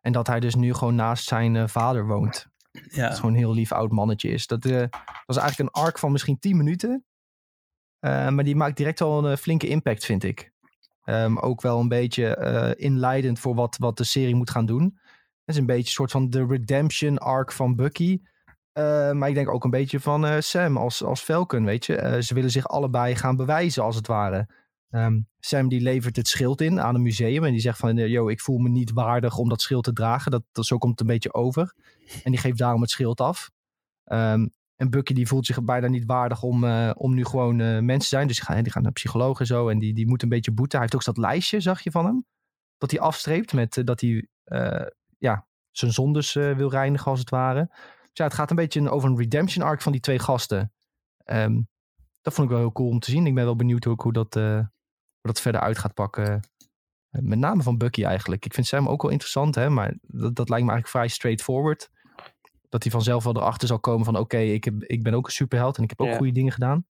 En 0.02 0.12
dat 0.12 0.28
hij 0.28 0.40
dus 0.40 0.56
nu 0.56 0.74
gewoon 0.74 0.96
naast 0.96 1.28
zijn 1.28 1.56
eh, 1.56 1.68
vader 1.68 2.08
woont. 2.08 2.48
Dat 2.84 2.96
Ja. 2.96 3.14
gewoon 3.14 3.32
een 3.32 3.38
heel 3.38 3.54
lief 3.54 3.72
oud 3.72 3.92
mannetje 3.92 4.30
is. 4.30 4.48
Dat 4.48 4.66
eh, 4.66 4.86
was 5.26 5.38
eigenlijk 5.38 5.60
een 5.60 5.84
arc 5.84 6.00
van 6.00 6.12
misschien 6.12 6.40
10 6.40 6.58
minuten. 6.58 7.06
Eh, 8.00 8.30
maar 8.30 8.44
die 8.44 8.56
maakt 8.56 8.78
direct 8.78 9.00
wel 9.00 9.18
een 9.26 9.32
eh, 9.32 9.38
flinke 9.38 9.68
impact, 9.68 10.06
vind 10.06 10.24
ik. 10.24 10.54
Ehm, 11.04 11.38
ook 11.38 11.62
wel 11.62 11.80
een 11.80 11.88
beetje 11.88 12.76
inleidend 12.78 13.40
voor 13.40 13.56
wat, 13.56 13.78
wat 13.78 13.98
de 13.98 14.04
serie 14.04 14.36
moet 14.36 14.50
gaan 14.50 14.66
doen. 14.66 15.00
Het 15.46 15.56
is 15.56 15.58
een 15.58 15.66
beetje 15.66 15.84
een 15.84 15.92
soort 15.92 16.12
van 16.12 16.30
de 16.30 16.46
redemption 16.46 17.18
arc 17.18 17.52
van 17.52 17.76
Bucky. 17.76 18.22
Maar 19.14 19.28
ik 19.28 19.34
denk 19.36 19.50
ook 19.50 19.64
een 19.64 19.70
beetje 19.70 20.00
van 20.00 20.44
Sam 20.44 20.78
als, 20.78 21.04
als 21.04 21.22
Falcon, 21.22 21.66
weet 21.66 21.86
je. 21.86 22.18
Ze 22.22 22.34
willen 22.34 22.52
zich 22.52 22.68
allebei 22.68 23.16
gaan 23.16 23.36
bewijzen, 23.36 23.84
als 23.84 23.96
het 23.96 24.08
ware. 24.08 24.48
Ehm, 24.90 25.20
Sam 25.40 25.68
die 25.68 25.82
levert 25.82 26.16
het 26.16 26.28
schild 26.28 26.62
in 26.62 26.82
aan 26.82 26.96
een 26.96 27.02
museum 27.02 27.44
en 27.44 27.52
die 27.52 27.62
zegt 27.62 27.78
van, 27.78 27.98
eh, 27.98 28.08
yo, 28.08 28.28
ik 28.28 28.42
voel 28.42 28.58
me 28.58 28.70
niet 28.70 28.92
waardig 28.92 29.38
om 29.38 29.50
dat 29.50 29.62
schild 29.62 29.84
te 29.84 29.94
dragen. 29.94 30.32
Dat, 30.32 30.44
dat, 30.52 30.66
zo 30.66 30.78
komt 30.78 30.92
het 30.92 31.02
een 31.02 31.14
beetje 31.14 31.34
over. 31.34 31.74
En 32.24 32.32
die 32.32 32.40
geeft 32.40 32.58
daarom 32.58 32.82
het 32.82 32.90
schild 32.90 33.22
af. 33.22 33.52
Ehm, 34.04 34.48
en 34.76 34.90
Bucky 34.90 35.14
die 35.14 35.28
voelt 35.28 35.46
zich 35.46 35.64
bijna 35.64 35.88
niet 35.88 36.06
waardig 36.06 36.44
om, 36.44 36.64
eh, 36.64 36.92
om 36.94 37.14
nu 37.14 37.26
gewoon 37.26 37.60
uh, 37.60 37.80
mens 37.80 38.04
te 38.04 38.16
zijn. 38.16 38.28
Dus 38.28 38.36
die 38.36 38.46
gaat, 38.46 38.64
die 38.64 38.72
gaat 38.72 38.84
naar 38.84 38.92
psycholoog 38.92 39.40
en 39.40 39.46
zo. 39.46 39.70
En 39.70 39.80
die, 39.80 39.94
die 39.94 40.08
moet 40.08 40.24
een 40.24 40.30
beetje 40.30 40.52
boeten. 40.52 40.80
Hij 40.80 40.88
heeft 40.92 40.96
ook 40.96 41.16
dat 41.16 41.26
lijstje, 41.26 41.60
zag 41.60 41.82
je 41.82 41.92
van 41.92 42.06
hem. 42.06 42.26
Dat 42.78 42.92
hij 42.92 43.00
afstreept 43.00 43.54
met 43.54 43.82
dat 43.84 44.02
hij 44.02 44.28
ja, 45.18 45.48
zijn 45.72 45.92
zondes 45.92 46.34
wil 46.34 46.70
reinigen 46.70 47.12
als 47.12 47.20
het 47.20 47.30
ware. 47.30 47.66
Dus 47.70 48.10
ja, 48.14 48.24
het 48.24 48.34
gaat 48.34 48.50
een 48.50 48.56
beetje 48.56 48.90
over 48.90 49.10
een 49.10 49.18
redemption 49.18 49.66
arc 49.66 49.82
van 49.82 49.92
die 49.92 50.02
twee 50.02 50.20
gasten. 50.20 50.74
Um, 51.26 51.68
dat 52.22 52.34
vond 52.34 52.48
ik 52.48 52.54
wel 52.54 52.64
heel 52.64 52.72
cool 52.72 52.90
om 52.90 53.00
te 53.00 53.12
zien. 53.12 53.28
Ik 53.28 53.36
ben 53.36 53.46
wel 53.46 53.56
benieuwd 53.56 53.88
ook 53.88 54.02
hoe 54.02 54.14
dat, 54.14 54.36
dat 55.28 55.42
verder 55.42 55.62
uit 55.62 55.78
gaat 55.78 55.94
pakken. 55.94 56.44
Eh, 57.10 57.22
met 57.22 57.40
name 57.40 57.64
van 57.64 57.78
Bucky 57.78 58.04
eigenlijk. 58.04 58.46
Ik 58.46 58.54
vind 58.54 58.68
Sam 58.68 58.90
ook 58.90 59.02
wel 59.02 59.12
interessant, 59.12 59.56
hè, 59.56 59.70
maar 59.70 59.94
dat, 60.02 60.36
dat 60.36 60.50
lijkt 60.50 60.66
me 60.66 60.72
eigenlijk 60.72 60.88
vrij 60.88 61.08
straightforward. 61.08 61.90
Dat 62.70 62.84
hij 62.84 62.92
vanzelf 62.92 63.24
wel 63.24 63.36
erachter 63.36 63.68
zal 63.68 63.80
komen 63.80 64.06
van 64.06 64.18
oké, 64.18 64.38
ik 64.38 64.66
ik, 64.66 64.74
ik 64.80 65.04
ben 65.04 65.14
ook 65.14 65.26
een 65.26 65.32
superheld 65.32 65.78
en 65.78 65.84
ik 65.84 65.90
heb 65.90 66.02
ook 66.02 66.16
goede 66.16 66.32
dingen 66.32 66.52
gedaan. 66.52 66.86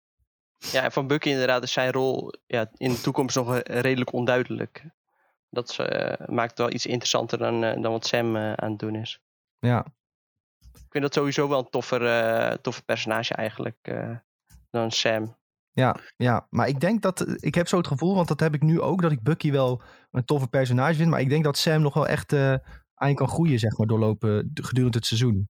Ja, 0.57 0.83
en 0.83 0.91
van 0.91 1.07
Bucky 1.07 1.29
inderdaad 1.29 1.63
is 1.63 1.71
zijn 1.71 1.91
rol 1.91 2.33
ja, 2.45 2.69
in 2.73 2.91
de 2.91 3.01
toekomst 3.01 3.35
nog 3.35 3.61
redelijk 3.63 4.13
onduidelijk. 4.13 4.85
Dat 5.49 5.77
uh, 5.79 6.27
maakt 6.27 6.49
het 6.49 6.59
wel 6.59 6.71
iets 6.71 6.85
interessanter 6.85 7.37
dan, 7.37 7.61
dan 7.61 7.91
wat 7.91 8.05
Sam 8.05 8.37
aan 8.37 8.69
het 8.69 8.79
doen 8.79 8.95
is. 8.95 9.19
Ja. 9.59 9.85
Ik 10.73 10.91
vind 10.91 11.03
dat 11.03 11.13
sowieso 11.13 11.47
wel 11.47 11.59
een 11.59 11.69
toffer, 11.69 12.61
toffer 12.61 12.83
personage 12.83 13.33
eigenlijk 13.33 13.95
dan 14.69 14.91
Sam. 14.91 15.35
Ja, 15.75 15.99
ja, 16.17 16.47
maar 16.49 16.67
ik 16.67 16.79
denk 16.79 17.01
dat. 17.01 17.35
Ik 17.43 17.55
heb 17.55 17.67
zo 17.67 17.77
het 17.77 17.87
gevoel, 17.87 18.15
want 18.15 18.27
dat 18.27 18.39
heb 18.39 18.53
ik 18.53 18.61
nu 18.61 18.81
ook, 18.81 19.01
dat 19.01 19.11
ik 19.11 19.23
Bucky 19.23 19.51
wel 19.51 19.81
een 20.11 20.25
toffe 20.25 20.47
personage 20.47 20.95
vind. 20.95 21.09
Maar 21.09 21.19
ik 21.19 21.29
denk 21.29 21.43
dat 21.43 21.57
Sam 21.57 21.81
nog 21.81 21.93
wel 21.93 22.07
echt 22.07 22.33
uh, 22.33 22.55
aan 22.93 23.15
kan 23.15 23.27
groeien, 23.27 23.59
zeg 23.59 23.77
maar, 23.77 23.87
doorlopen 23.87 24.51
gedurende 24.53 24.97
het 24.97 25.05
seizoen. 25.05 25.49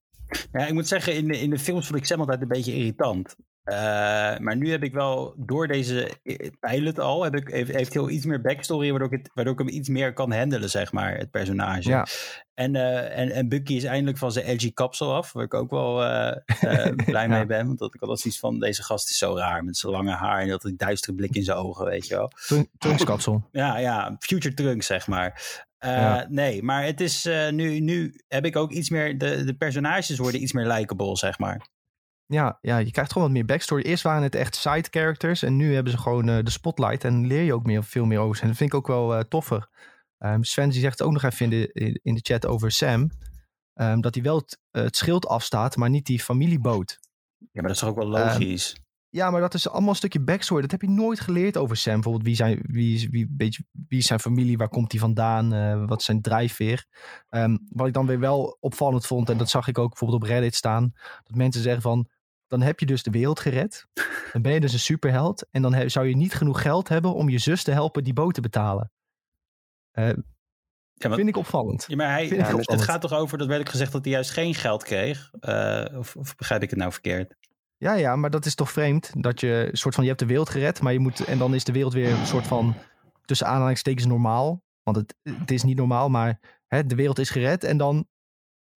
Ja, 0.52 0.66
ik 0.66 0.74
moet 0.74 0.88
zeggen, 0.88 1.14
in 1.14 1.28
de, 1.28 1.40
in 1.40 1.50
de 1.50 1.58
films 1.58 1.86
vond 1.86 1.98
ik 1.98 2.06
Sam 2.06 2.20
altijd 2.20 2.42
een 2.42 2.48
beetje 2.48 2.74
irritant. 2.74 3.36
Uh, 3.66 3.74
maar 4.38 4.56
nu 4.56 4.70
heb 4.70 4.82
ik 4.82 4.92
wel 4.92 5.34
door 5.36 5.66
deze 5.66 6.10
pilot 6.60 6.98
al, 6.98 7.22
heb 7.22 7.36
ik, 7.36 7.48
heeft, 7.48 7.92
heel 7.92 8.10
iets 8.10 8.24
meer 8.24 8.40
backstory, 8.40 8.90
waardoor 8.90 9.12
ik, 9.12 9.18
het, 9.18 9.30
waardoor 9.34 9.52
ik 9.52 9.58
hem 9.58 9.68
iets 9.68 9.88
meer 9.88 10.12
kan 10.12 10.32
handelen, 10.32 10.70
zeg 10.70 10.92
maar, 10.92 11.16
het 11.16 11.30
personage. 11.30 11.88
Ja. 11.88 12.06
En, 12.54 12.74
uh, 12.74 13.18
en, 13.18 13.30
en 13.30 13.48
Bucky 13.48 13.74
is 13.74 13.84
eindelijk 13.84 14.18
van 14.18 14.32
zijn 14.32 14.44
edgy 14.44 14.72
kapsel 14.72 15.14
af, 15.14 15.32
waar 15.32 15.44
ik 15.44 15.54
ook 15.54 15.70
wel 15.70 16.04
uh, 16.04 16.32
blij 17.06 17.28
mee 17.28 17.46
ben. 17.46 17.66
Want 17.66 17.78
dat 17.78 17.94
ik 17.94 18.00
altijd 18.00 18.24
iets 18.24 18.38
van, 18.38 18.58
deze 18.58 18.82
gast 18.82 19.10
is 19.10 19.18
zo 19.18 19.36
raar, 19.36 19.64
met 19.64 19.76
zijn 19.76 19.92
lange 19.92 20.14
haar 20.14 20.40
en 20.40 20.48
dat 20.48 20.64
een 20.64 20.76
duistere 20.76 21.16
blik 21.16 21.34
in 21.34 21.44
zijn 21.44 21.58
ogen, 21.58 21.86
weet 21.86 22.06
je 22.06 22.14
wel. 22.14 22.30
Trunkskapsel. 22.78 23.44
Ja, 23.52 23.78
ja, 23.78 24.16
future 24.18 24.54
trunk, 24.54 24.82
zeg 24.82 25.06
maar. 25.06 25.62
Ja. 25.78 26.26
Nee, 26.28 26.62
maar 26.62 26.84
het 26.84 27.00
is 27.00 27.28
nu, 27.50 27.80
nu 27.80 28.20
heb 28.28 28.44
ik 28.44 28.56
ook 28.56 28.70
iets 28.70 28.90
meer, 28.90 29.18
de, 29.18 29.44
de 29.44 29.54
personages 29.54 30.18
worden 30.18 30.42
iets 30.42 30.52
meer 30.52 30.66
likable, 30.66 31.16
zeg 31.16 31.38
maar. 31.38 31.66
Ja, 32.26 32.58
ja, 32.60 32.78
je 32.78 32.90
krijgt 32.90 33.12
gewoon 33.12 33.26
wat 33.26 33.36
meer 33.36 33.46
backstory. 33.46 33.82
Eerst 33.82 34.02
waren 34.02 34.22
het 34.22 34.34
echt 34.34 34.56
side 34.56 34.86
characters 34.90 35.42
en 35.42 35.56
nu 35.56 35.74
hebben 35.74 35.92
ze 35.92 35.98
gewoon 35.98 36.28
uh, 36.28 36.38
de 36.42 36.50
spotlight 36.50 37.04
en 37.04 37.26
leer 37.26 37.42
je 37.42 37.54
ook 37.54 37.66
meer, 37.66 37.84
veel 37.84 38.04
meer 38.04 38.18
over 38.18 38.36
ze. 38.36 38.42
En 38.42 38.48
dat 38.48 38.56
vind 38.56 38.72
ik 38.72 38.76
ook 38.76 38.86
wel 38.86 39.14
uh, 39.14 39.20
toffer. 39.20 39.68
Um, 40.18 40.44
Sven 40.44 40.68
die 40.68 40.80
zegt 40.80 41.02
ook 41.02 41.12
nog 41.12 41.22
even 41.22 41.44
in 41.44 41.50
de, 41.50 42.00
in 42.02 42.14
de 42.14 42.20
chat 42.22 42.46
over 42.46 42.70
Sam. 42.70 43.10
Um, 43.74 44.00
dat 44.00 44.14
hij 44.14 44.22
wel 44.22 44.36
het, 44.36 44.58
het, 44.70 44.96
schild 44.96 45.26
afstaat, 45.26 45.76
maar 45.76 45.90
niet 45.90 46.06
die 46.06 46.20
familieboot. 46.20 46.98
Ja, 47.38 47.46
maar 47.52 47.62
dat 47.62 47.72
is 47.72 47.78
toch 47.78 47.88
ook 47.88 47.96
wel 47.96 48.16
ehm, 48.16 48.26
logisch? 48.26 48.74
Um, 48.76 48.84
ja, 49.08 49.30
maar 49.30 49.40
dat 49.40 49.54
is 49.54 49.68
allemaal 49.68 49.90
een 49.90 49.96
stukje 49.96 50.20
backstory. 50.20 50.60
Dat 50.60 50.70
heb 50.70 50.82
je 50.82 50.90
nooit 50.90 51.20
geleerd 51.20 51.56
over 51.56 51.76
Sam. 51.76 51.94
Bijvoorbeeld 51.94 52.24
wie, 52.24 52.34
zijn, 52.34 52.60
wie, 52.62 53.08
wie, 53.10 53.26
beetje, 53.30 53.64
wie 53.88 53.98
is 53.98 54.06
zijn 54.06 54.20
familie, 54.20 54.56
waar 54.56 54.68
komt 54.68 54.92
hij 54.92 55.00
vandaan, 55.00 55.54
uh, 55.54 55.86
wat 55.86 55.98
is 55.98 56.04
zijn 56.04 56.20
drijfveer. 56.20 56.86
wat 57.68 57.86
ik 57.86 57.92
dan 57.92 58.06
weer 58.06 58.20
wel 58.20 58.56
opvallend 58.60 59.06
vond, 59.06 59.30
en 59.30 59.38
dat 59.38 59.50
zag 59.50 59.68
ik 59.68 59.78
ook 59.78 59.88
bijvoorbeeld 59.88 60.22
op 60.22 60.28
Reddit 60.28 60.54
staan, 60.54 60.92
dat 61.22 61.36
mensen 61.36 61.62
zeggen 61.62 61.82
van, 61.82 62.08
dan 62.46 62.62
heb 62.62 62.80
je 62.80 62.86
dus 62.86 63.02
de 63.02 63.10
wereld 63.10 63.40
gered. 63.40 63.86
Dan 64.32 64.42
ben 64.42 64.52
je 64.52 64.60
dus 64.60 64.72
een 64.72 64.78
superheld. 64.78 65.46
En 65.50 65.62
dan 65.62 65.90
zou 65.90 66.06
je 66.06 66.16
niet 66.16 66.34
genoeg 66.34 66.62
geld 66.62 66.88
hebben 66.88 67.14
om 67.14 67.28
je 67.28 67.38
zus 67.38 67.62
te 67.62 67.70
helpen 67.70 68.04
die 68.04 68.12
boot 68.12 68.34
te 68.34 68.40
betalen. 68.40 68.90
Uh, 69.92 70.08
ja, 70.94 71.14
vind 71.14 71.28
ik 71.28 71.36
opvallend. 71.36 71.84
Ja, 71.88 71.96
maar 71.96 72.10
hij, 72.10 72.28
ja, 72.28 72.56
het 72.56 72.82
gaat 72.82 73.00
toch 73.00 73.12
over, 73.12 73.38
dat 73.38 73.46
werd 73.46 73.60
ik 73.60 73.68
gezegd, 73.68 73.92
dat 73.92 74.04
hij 74.04 74.12
juist 74.12 74.30
geen 74.30 74.54
geld 74.54 74.82
kreeg. 74.82 75.30
Uh, 75.40 75.84
of, 75.94 76.16
of, 76.16 76.34
begrijp 76.36 76.62
ik 76.62 76.70
het 76.70 76.78
nou 76.78 76.92
verkeerd? 76.92 77.34
Ja, 77.76 77.94
ja, 77.94 78.16
maar 78.16 78.30
dat 78.30 78.46
is 78.46 78.54
toch 78.54 78.72
vreemd. 78.72 79.12
Dat 79.22 79.40
je 79.40 79.68
soort 79.72 79.94
van, 79.94 80.04
je 80.04 80.08
hebt 80.08 80.22
de 80.22 80.26
wereld 80.26 80.48
gered, 80.48 80.80
maar 80.80 80.92
je 80.92 80.98
moet, 80.98 81.24
en 81.24 81.38
dan 81.38 81.54
is 81.54 81.64
de 81.64 81.72
wereld 81.72 81.92
weer 81.92 82.10
een 82.10 82.26
soort 82.26 82.46
van, 82.46 82.74
tussen 83.24 83.46
aanhalingstekens 83.46 84.06
normaal. 84.06 84.62
Want 84.82 84.96
het, 84.96 85.14
het 85.22 85.50
is 85.50 85.62
niet 85.62 85.76
normaal, 85.76 86.08
maar 86.08 86.40
hè, 86.66 86.86
de 86.86 86.94
wereld 86.94 87.18
is 87.18 87.30
gered. 87.30 87.64
En 87.64 87.76
dan 87.76 88.06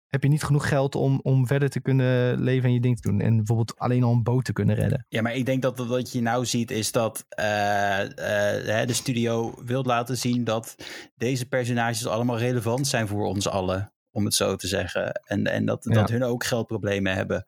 heb 0.09 0.23
je 0.23 0.29
niet 0.29 0.43
genoeg 0.43 0.67
geld 0.67 0.95
om, 0.95 1.19
om 1.23 1.47
verder 1.47 1.69
te 1.69 1.79
kunnen 1.81 2.39
leven 2.41 2.67
en 2.67 2.73
je 2.73 2.79
ding 2.79 2.99
te 2.99 3.09
doen. 3.09 3.21
En 3.21 3.35
bijvoorbeeld 3.35 3.77
alleen 3.77 4.03
al 4.03 4.11
een 4.11 4.23
boot 4.23 4.45
te 4.45 4.53
kunnen 4.53 4.75
redden. 4.75 5.05
Ja, 5.09 5.21
maar 5.21 5.35
ik 5.35 5.45
denk 5.45 5.61
dat 5.61 5.77
wat 5.77 6.11
je 6.11 6.21
nou 6.21 6.45
ziet 6.45 6.71
is 6.71 6.91
dat 6.91 7.25
uh, 7.39 7.45
uh, 7.45 8.85
de 8.85 8.93
studio 8.93 9.53
wil 9.65 9.83
laten 9.83 10.17
zien 10.17 10.43
dat 10.43 10.75
deze 11.15 11.47
personages 11.47 12.07
allemaal 12.07 12.37
relevant 12.37 12.87
zijn 12.87 13.07
voor 13.07 13.25
ons 13.25 13.47
allen. 13.47 13.93
Om 14.11 14.25
het 14.25 14.33
zo 14.33 14.55
te 14.55 14.67
zeggen. 14.67 15.11
En, 15.11 15.45
en 15.45 15.65
dat, 15.65 15.83
ja. 15.83 15.93
dat 15.93 16.09
hun 16.09 16.23
ook 16.23 16.43
geldproblemen 16.43 17.13
hebben. 17.13 17.45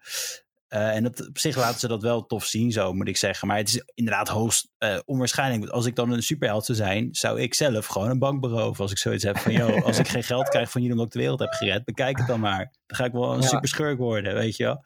Uh, 0.73 0.95
en 0.95 1.03
dat, 1.03 1.27
op 1.27 1.37
zich 1.37 1.55
laten 1.55 1.79
ze 1.79 1.87
dat 1.87 2.01
wel 2.01 2.25
tof 2.25 2.45
zien, 2.45 2.71
zo 2.71 2.93
moet 2.93 3.07
ik 3.07 3.17
zeggen. 3.17 3.47
Maar 3.47 3.57
het 3.57 3.67
is 3.67 3.83
inderdaad 3.93 4.27
hoogst 4.27 4.69
uh, 4.79 4.99
onwaarschijnlijk. 5.05 5.71
Als 5.71 5.85
ik 5.85 5.95
dan 5.95 6.11
een 6.11 6.23
superheld 6.23 6.65
zou 6.65 6.77
zijn, 6.77 7.09
zou 7.11 7.41
ik 7.41 7.53
zelf 7.53 7.85
gewoon 7.85 8.09
een 8.09 8.19
bank 8.19 8.41
beroven. 8.41 8.81
Als 8.81 8.91
ik 8.91 8.97
zoiets 8.97 9.23
heb 9.23 9.37
van, 9.37 9.51
joh, 9.51 9.85
als 9.85 9.99
ik 9.99 10.07
geen 10.07 10.23
geld 10.23 10.49
krijg 10.49 10.71
van 10.71 10.81
jullie 10.81 10.95
omdat 10.95 11.07
ik 11.07 11.13
de 11.13 11.19
wereld 11.19 11.39
heb 11.39 11.51
gered, 11.51 11.85
bekijk 11.85 12.17
het 12.17 12.27
dan 12.27 12.39
maar. 12.39 12.73
Dan 12.85 12.97
ga 12.97 13.05
ik 13.05 13.11
wel 13.11 13.33
een 13.33 13.41
ja. 13.41 13.47
super 13.47 13.67
schurk 13.67 13.97
worden, 13.97 14.33
weet 14.33 14.55
je 14.55 14.63
wel. 14.63 14.83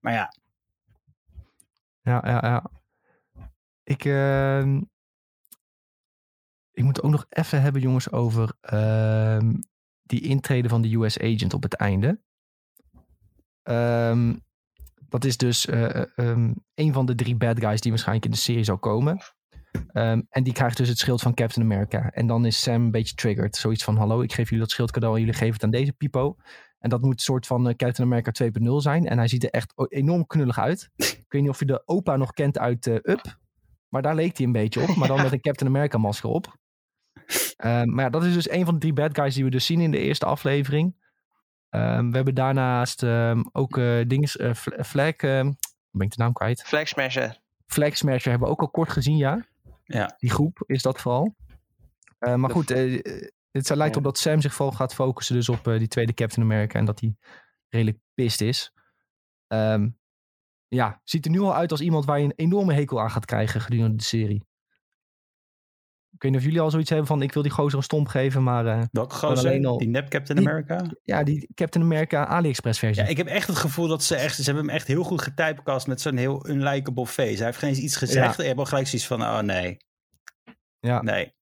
Maar 0.00 0.12
ja. 0.12 0.34
Ja, 2.02 2.22
ja, 2.24 2.40
ja. 2.42 2.70
Ik, 3.84 4.04
uh, 4.04 4.66
ik 6.72 6.84
moet 6.84 7.02
ook 7.02 7.10
nog 7.10 7.26
even 7.28 7.62
hebben, 7.62 7.80
jongens, 7.80 8.10
over 8.10 8.52
ehm, 8.60 9.54
die 10.02 10.20
intrede 10.20 10.68
van 10.68 10.82
de 10.82 10.94
US 10.94 11.18
agent 11.18 11.54
op 11.54 11.62
het 11.62 11.74
einde. 11.74 12.20
Um, 13.62 14.42
dat 15.14 15.24
is 15.24 15.36
dus 15.36 15.66
uh, 15.66 16.02
um, 16.16 16.54
een 16.74 16.92
van 16.92 17.06
de 17.06 17.14
drie 17.14 17.36
bad 17.36 17.60
guys 17.60 17.80
die 17.80 17.90
waarschijnlijk 17.90 18.26
in 18.26 18.32
de 18.32 18.36
serie 18.36 18.64
zal 18.64 18.78
komen. 18.78 19.18
Um, 19.92 20.26
en 20.28 20.42
die 20.42 20.52
krijgt 20.52 20.76
dus 20.76 20.88
het 20.88 20.98
schild 20.98 21.22
van 21.22 21.34
Captain 21.34 21.72
America. 21.72 22.10
En 22.10 22.26
dan 22.26 22.46
is 22.46 22.62
Sam 22.62 22.82
een 22.82 22.90
beetje 22.90 23.14
triggered. 23.14 23.56
Zoiets 23.56 23.84
van, 23.84 23.96
hallo, 23.96 24.20
ik 24.20 24.32
geef 24.32 24.44
jullie 24.44 24.64
dat 24.64 24.70
schild 24.70 24.90
cadeau 24.90 25.14
en 25.14 25.20
jullie 25.20 25.36
geven 25.36 25.54
het 25.54 25.62
aan 25.62 25.70
deze 25.70 25.92
pipo. 25.92 26.36
En 26.78 26.90
dat 26.90 27.02
moet 27.02 27.12
een 27.12 27.18
soort 27.18 27.46
van 27.46 27.68
uh, 27.68 27.74
Captain 27.74 28.08
America 28.08 28.44
2.0 28.44 28.50
zijn. 28.76 29.06
En 29.06 29.18
hij 29.18 29.28
ziet 29.28 29.44
er 29.44 29.50
echt 29.50 29.72
enorm 29.88 30.26
knullig 30.26 30.58
uit. 30.58 30.90
ik 30.96 31.24
weet 31.28 31.42
niet 31.42 31.50
of 31.50 31.58
je 31.58 31.66
de 31.66 31.82
opa 31.86 32.16
nog 32.16 32.32
kent 32.32 32.58
uit 32.58 32.86
uh, 32.86 32.94
Up. 32.94 33.38
Maar 33.88 34.02
daar 34.02 34.14
leek 34.14 34.36
hij 34.36 34.46
een 34.46 34.52
beetje 34.52 34.80
op. 34.80 34.94
Maar 34.96 35.08
dan 35.08 35.22
met 35.22 35.32
een 35.32 35.40
Captain 35.40 35.70
America 35.70 35.98
masker 35.98 36.30
op. 36.30 36.46
Um, 37.64 37.94
maar 37.94 38.04
ja, 38.04 38.10
dat 38.10 38.24
is 38.24 38.34
dus 38.34 38.50
een 38.50 38.64
van 38.64 38.74
de 38.74 38.80
drie 38.80 38.92
bad 38.92 39.16
guys 39.18 39.34
die 39.34 39.44
we 39.44 39.50
dus 39.50 39.66
zien 39.66 39.80
in 39.80 39.90
de 39.90 39.98
eerste 39.98 40.26
aflevering. 40.26 40.94
Um, 41.74 42.10
we 42.10 42.16
hebben 42.16 42.34
daarnaast 42.34 43.02
um, 43.02 43.48
ook 43.52 43.76
uh, 43.76 44.04
dinges, 44.06 44.36
uh, 44.36 44.54
Flag, 44.54 45.22
uh, 45.22 45.40
ben 45.90 46.06
ik 46.06 46.10
de 46.10 46.16
naam 46.16 46.32
kwijt? 46.32 46.62
Flag 46.62 46.88
Smasher. 46.88 47.40
Flag 47.66 47.96
Smasher 47.96 48.30
hebben 48.30 48.48
we 48.48 48.54
ook 48.54 48.60
al 48.60 48.68
kort 48.68 48.90
gezien, 48.90 49.16
ja. 49.16 49.46
Ja. 49.84 50.14
Die 50.18 50.30
groep 50.30 50.62
is 50.66 50.82
dat 50.82 51.00
vooral. 51.00 51.34
maar 52.18 52.50
goed, 52.50 52.68
het 53.50 53.68
lijkt 53.74 53.96
op 53.96 54.02
dat 54.02 54.18
Sam 54.18 54.40
zich 54.40 54.54
vooral 54.54 54.74
gaat 54.76 54.94
focussen 54.94 55.34
dus 55.34 55.48
op 55.48 55.64
die 55.64 55.88
tweede 55.88 56.14
Captain 56.14 56.46
America 56.46 56.78
en 56.78 56.84
dat 56.84 57.00
hij 57.00 57.16
redelijk 57.68 57.98
pist 58.14 58.40
is. 58.40 58.72
Um, 59.48 59.98
ja, 60.68 61.00
ziet 61.04 61.24
er 61.24 61.30
nu 61.30 61.40
al 61.40 61.54
uit 61.54 61.70
als 61.70 61.80
iemand 61.80 62.04
waar 62.04 62.18
je 62.18 62.24
een 62.24 62.32
enorme 62.36 62.74
hekel 62.74 63.00
aan 63.00 63.10
gaat 63.10 63.24
krijgen 63.24 63.60
gedurende 63.60 63.96
de 63.96 64.02
serie. 64.02 64.46
Ik 66.14 66.22
weet 66.22 66.30
niet 66.30 66.40
of 66.40 66.46
jullie 66.46 66.60
al 66.60 66.70
zoiets 66.70 66.90
hebben 66.90 67.06
van 67.06 67.22
ik 67.22 67.32
wil 67.32 67.42
die 67.42 67.52
gozer 67.52 67.78
een 67.78 67.84
stomp 67.84 68.08
geven, 68.08 68.42
maar... 68.42 68.66
Uh, 68.66 68.82
Welke 68.90 69.14
gozer? 69.14 69.66
Al... 69.66 69.78
Die 69.78 69.88
nep 69.88 70.08
Captain 70.08 70.38
die, 70.38 70.48
America? 70.48 70.86
Ja, 71.02 71.22
die 71.22 71.48
Captain 71.54 71.84
America 71.84 72.26
AliExpress 72.26 72.78
versie. 72.78 73.02
Ja, 73.02 73.08
ik 73.08 73.16
heb 73.16 73.26
echt 73.26 73.46
het 73.46 73.56
gevoel 73.56 73.88
dat 73.88 74.02
ze 74.02 74.14
echt... 74.14 74.36
Ze 74.36 74.42
hebben 74.42 74.64
hem 74.64 74.74
echt 74.74 74.86
heel 74.86 75.02
goed 75.02 75.22
getypecast 75.22 75.86
met 75.86 76.00
zo'n 76.00 76.16
heel 76.16 76.48
unlikable 76.48 77.06
face. 77.06 77.36
Hij 77.36 77.46
heeft 77.46 77.58
geen 77.58 77.68
eens 77.68 77.78
iets 77.78 77.96
gezegd. 77.96 78.36
Ja. 78.36 78.42
Je 78.42 78.48
hebt 78.48 78.58
al 78.58 78.66
gelijk 78.66 78.86
zoiets 78.86 79.08
van, 79.08 79.22
oh 79.22 79.38
nee. 79.38 79.76
Ja. 80.80 81.02
Nee. 81.02 81.34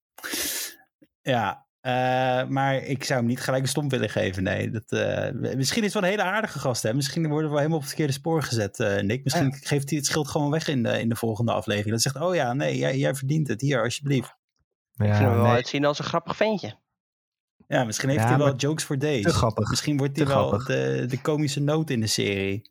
Ja, 1.23 1.67
uh, 1.83 2.49
maar 2.49 2.75
ik 2.77 3.05
zou 3.05 3.19
hem 3.19 3.29
niet 3.29 3.41
gelijk 3.41 3.63
een 3.63 3.69
stomp 3.69 3.91
willen 3.91 4.11
geven, 4.11 4.43
nee. 4.43 4.71
Dat, 4.71 4.93
uh, 4.93 5.55
misschien 5.57 5.85
is 5.85 5.93
het 5.93 5.93
wel 5.93 6.03
een 6.03 6.19
hele 6.19 6.31
aardige 6.31 6.59
gast, 6.59 6.83
hè. 6.83 6.95
Misschien 6.95 7.29
worden 7.29 7.43
we 7.43 7.49
wel 7.49 7.57
helemaal 7.57 7.77
op 7.77 7.83
het 7.83 7.93
verkeerde 7.93 8.13
spoor 8.13 8.43
gezet, 8.43 8.79
uh, 8.79 9.01
Nick. 9.01 9.25
Misschien 9.25 9.47
ja. 9.47 9.57
geeft 9.61 9.89
hij 9.89 9.99
het 9.99 10.07
schild 10.07 10.29
gewoon 10.29 10.51
weg 10.51 10.69
in 10.69 10.83
de, 10.83 11.01
in 11.01 11.09
de 11.09 11.17
volgende 11.17 11.53
aflevering. 11.53 11.91
Dat 11.91 12.03
zegt, 12.03 12.21
oh 12.21 12.35
ja, 12.35 12.53
nee, 12.53 12.79
jij, 12.79 12.97
jij 12.97 13.15
verdient 13.15 13.49
het. 13.49 13.61
Hier, 13.61 13.83
alsjeblieft. 13.83 14.41
Ja, 15.05 15.11
ik 15.11 15.17
vind 15.17 15.29
hem 15.29 15.37
wel 15.37 15.47
nee. 15.47 15.55
uitzien 15.55 15.85
als 15.85 15.99
een 15.99 16.05
grappig 16.05 16.37
ventje. 16.37 16.81
Ja, 17.67 17.85
misschien 17.85 18.09
heeft 18.09 18.23
ja, 18.23 18.29
hij 18.29 18.39
wel 18.39 18.57
jokes 18.57 18.85
for 18.85 18.99
days. 18.99 19.23
Te 19.23 19.33
grappig. 19.33 19.71
Misschien 19.71 19.97
wordt 19.97 20.17
hij 20.17 20.27
wel 20.27 20.51
de, 20.51 21.05
de 21.09 21.21
komische 21.21 21.61
noot 21.61 21.91
in 21.91 22.01
de 22.01 22.07
serie. 22.07 22.71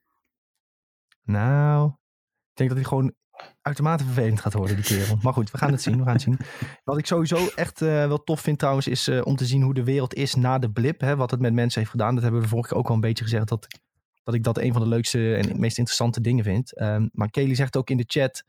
Nou, 1.24 1.88
ik 1.88 2.58
denk 2.58 2.70
dat 2.70 2.78
hij 2.78 2.88
gewoon 2.88 3.14
uitermate 3.62 4.04
vervelend 4.04 4.40
gaat 4.40 4.54
worden, 4.54 4.76
die 4.76 4.86
kerel. 4.86 5.18
Maar 5.22 5.34
goed, 5.34 5.52
we 5.52 5.58
gaan 5.58 5.72
het 5.72 5.82
zien. 5.82 5.98
We 5.98 6.04
gaan 6.04 6.14
het 6.14 6.22
zien. 6.22 6.40
Wat 6.84 6.98
ik 6.98 7.06
sowieso 7.06 7.48
echt 7.56 7.82
uh, 7.82 7.90
wel 8.08 8.24
tof 8.24 8.42
vind 8.42 8.60
trouwens, 8.60 8.88
is 8.88 9.08
uh, 9.08 9.22
om 9.24 9.36
te 9.36 9.46
zien 9.46 9.62
hoe 9.62 9.74
de 9.74 9.84
wereld 9.84 10.14
is 10.14 10.36
na 10.36 10.60
de 10.60 10.72
blip. 10.72 11.02
Hè, 11.02 11.16
wat 11.16 11.32
het 11.32 11.40
met 11.40 11.54
mensen 11.54 11.80
heeft 11.80 11.92
gedaan. 11.92 12.14
Dat 12.14 12.24
hebben 12.24 12.42
we 12.42 12.48
vorige 12.48 12.70
keer 12.70 12.78
ook 12.78 12.88
al 12.88 12.96
een 12.96 13.02
beetje 13.02 13.24
gezegd. 13.24 13.48
Dat, 13.48 13.68
dat 14.24 14.34
ik 14.34 14.44
dat 14.44 14.58
een 14.58 14.74
van 14.74 14.82
de 14.82 14.88
leukste 14.88 15.36
en 15.36 15.60
meest 15.60 15.78
interessante 15.78 16.22
dingen 16.22 16.44
vind. 16.44 16.82
Um, 16.82 17.10
maar 17.14 17.30
Kelly 17.30 17.56
zegt 17.56 17.78
ook 17.78 17.90
in 17.90 17.98
de 17.98 18.06
chat. 18.08 18.44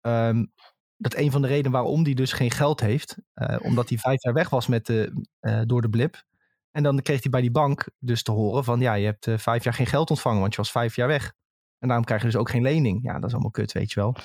Um, 0.00 0.52
dat 1.02 1.16
een 1.16 1.30
van 1.30 1.42
de 1.42 1.48
redenen 1.48 1.72
waarom 1.72 2.04
hij 2.04 2.14
dus 2.14 2.32
geen 2.32 2.50
geld 2.50 2.80
heeft. 2.80 3.16
Uh, 3.34 3.56
omdat 3.62 3.88
hij 3.88 3.98
vijf 3.98 4.22
jaar 4.22 4.34
weg 4.34 4.48
was 4.48 4.66
met 4.66 4.86
de, 4.86 5.24
door 5.66 5.82
de 5.82 5.90
blip. 5.90 6.22
En 6.70 6.82
dan 6.82 7.02
kreeg 7.02 7.22
hij 7.22 7.30
bij 7.30 7.40
die 7.40 7.50
bank 7.50 7.88
dus 7.98 8.22
te 8.22 8.30
horen 8.30 8.64
van 8.64 8.80
ja, 8.80 8.94
je 8.94 9.04
hebt 9.04 9.42
vijf 9.42 9.64
jaar 9.64 9.74
geen 9.74 9.86
geld 9.86 10.10
ontvangen, 10.10 10.40
want 10.40 10.52
je 10.54 10.60
was 10.60 10.70
vijf 10.70 10.96
jaar 10.96 11.08
weg. 11.08 11.32
En 11.78 11.88
daarom 11.88 12.04
krijg 12.06 12.20
je 12.20 12.26
dus 12.26 12.36
ook 12.36 12.50
geen 12.50 12.62
lening. 12.62 13.00
Ja, 13.02 13.14
dat 13.14 13.24
is 13.24 13.32
allemaal 13.32 13.50
kut, 13.50 13.72
weet 13.72 13.92
je 13.92 14.00
wel. 14.00 14.16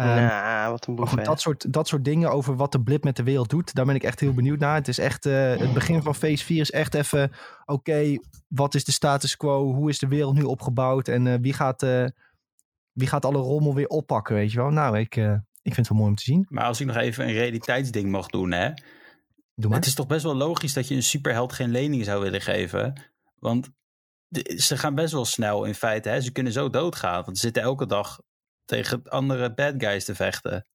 Um, 0.00 0.06
nou, 0.06 0.70
wat 0.70 0.86
een 0.86 0.94
boef, 0.94 1.10
goed, 1.10 1.24
dat, 1.24 1.40
soort, 1.40 1.72
dat 1.72 1.88
soort 1.88 2.04
dingen 2.04 2.30
over 2.30 2.56
wat 2.56 2.72
de 2.72 2.82
blip 2.82 3.04
met 3.04 3.16
de 3.16 3.22
wereld 3.22 3.50
doet, 3.50 3.74
daar 3.74 3.84
ben 3.84 3.94
ik 3.94 4.02
echt 4.02 4.20
heel 4.20 4.34
benieuwd 4.34 4.58
naar. 4.58 4.74
Het 4.74 4.88
is 4.88 4.98
echt, 4.98 5.24
het 5.24 5.72
begin 5.72 6.02
van 6.02 6.14
phase 6.14 6.44
4 6.44 6.60
is 6.60 6.70
echt 6.70 6.94
even, 6.94 7.24
oké, 7.64 7.72
okay, 7.72 8.20
wat 8.48 8.74
is 8.74 8.84
de 8.84 8.92
status 8.92 9.36
quo? 9.36 9.74
Hoe 9.74 9.88
is 9.88 9.98
de 9.98 10.08
wereld 10.08 10.34
nu 10.34 10.42
opgebouwd? 10.42 11.08
En 11.08 11.42
wie, 11.42 11.52
gaat, 11.52 11.86
wie 12.92 13.06
gaat 13.06 13.24
alle 13.24 13.38
rommel 13.38 13.74
weer 13.74 13.86
oppakken, 13.86 14.34
weet 14.34 14.52
je 14.52 14.58
wel? 14.58 14.70
Nou, 14.70 14.98
ik, 14.98 15.16
ik 15.66 15.74
vind 15.74 15.76
het 15.76 15.88
wel 15.88 15.98
mooi 15.98 16.10
om 16.10 16.16
te 16.16 16.22
zien. 16.22 16.46
Maar 16.48 16.64
als 16.64 16.80
ik 16.80 16.86
nog 16.86 16.96
even 16.96 17.26
een 17.28 17.32
realiteitsding 17.32 18.10
mag 18.10 18.26
doen, 18.26 18.52
hè. 18.52 18.72
Doe 19.54 19.70
maar. 19.70 19.78
Het 19.78 19.86
is 19.86 19.94
toch 19.94 20.06
best 20.06 20.22
wel 20.22 20.34
logisch 20.34 20.72
dat 20.72 20.88
je 20.88 20.94
een 20.94 21.02
superheld 21.02 21.52
geen 21.52 21.70
lening 21.70 22.04
zou 22.04 22.22
willen 22.22 22.40
geven. 22.40 23.02
Want 23.38 23.70
ze 24.56 24.76
gaan 24.76 24.94
best 24.94 25.12
wel 25.12 25.24
snel 25.24 25.64
in 25.64 25.74
feite. 25.74 26.08
Hè? 26.08 26.20
Ze 26.20 26.32
kunnen 26.32 26.52
zo 26.52 26.70
doodgaan. 26.70 27.24
Want 27.24 27.38
ze 27.38 27.44
zitten 27.44 27.62
elke 27.62 27.86
dag 27.86 28.20
tegen 28.64 29.02
andere 29.08 29.54
bad 29.54 29.74
guys 29.78 30.04
te 30.04 30.14
vechten. 30.14 30.68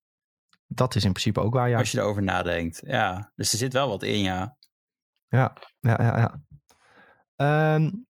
Dat 0.67 0.95
is 0.95 1.03
in 1.03 1.11
principe 1.11 1.39
ook 1.39 1.53
waar, 1.53 1.69
ja. 1.69 1.77
Als 1.77 1.91
je 1.91 1.97
erover 1.97 2.23
nadenkt. 2.23 2.81
Ja, 2.85 3.31
dus 3.35 3.51
er 3.51 3.57
zit 3.57 3.73
wel 3.73 3.87
wat 3.87 4.03
in, 4.03 4.19
ja. 4.19 4.57
Ja, 5.27 5.57
ja, 5.79 5.97
ja. 6.01 6.17
ja. 7.35 7.75
Um, 7.75 8.07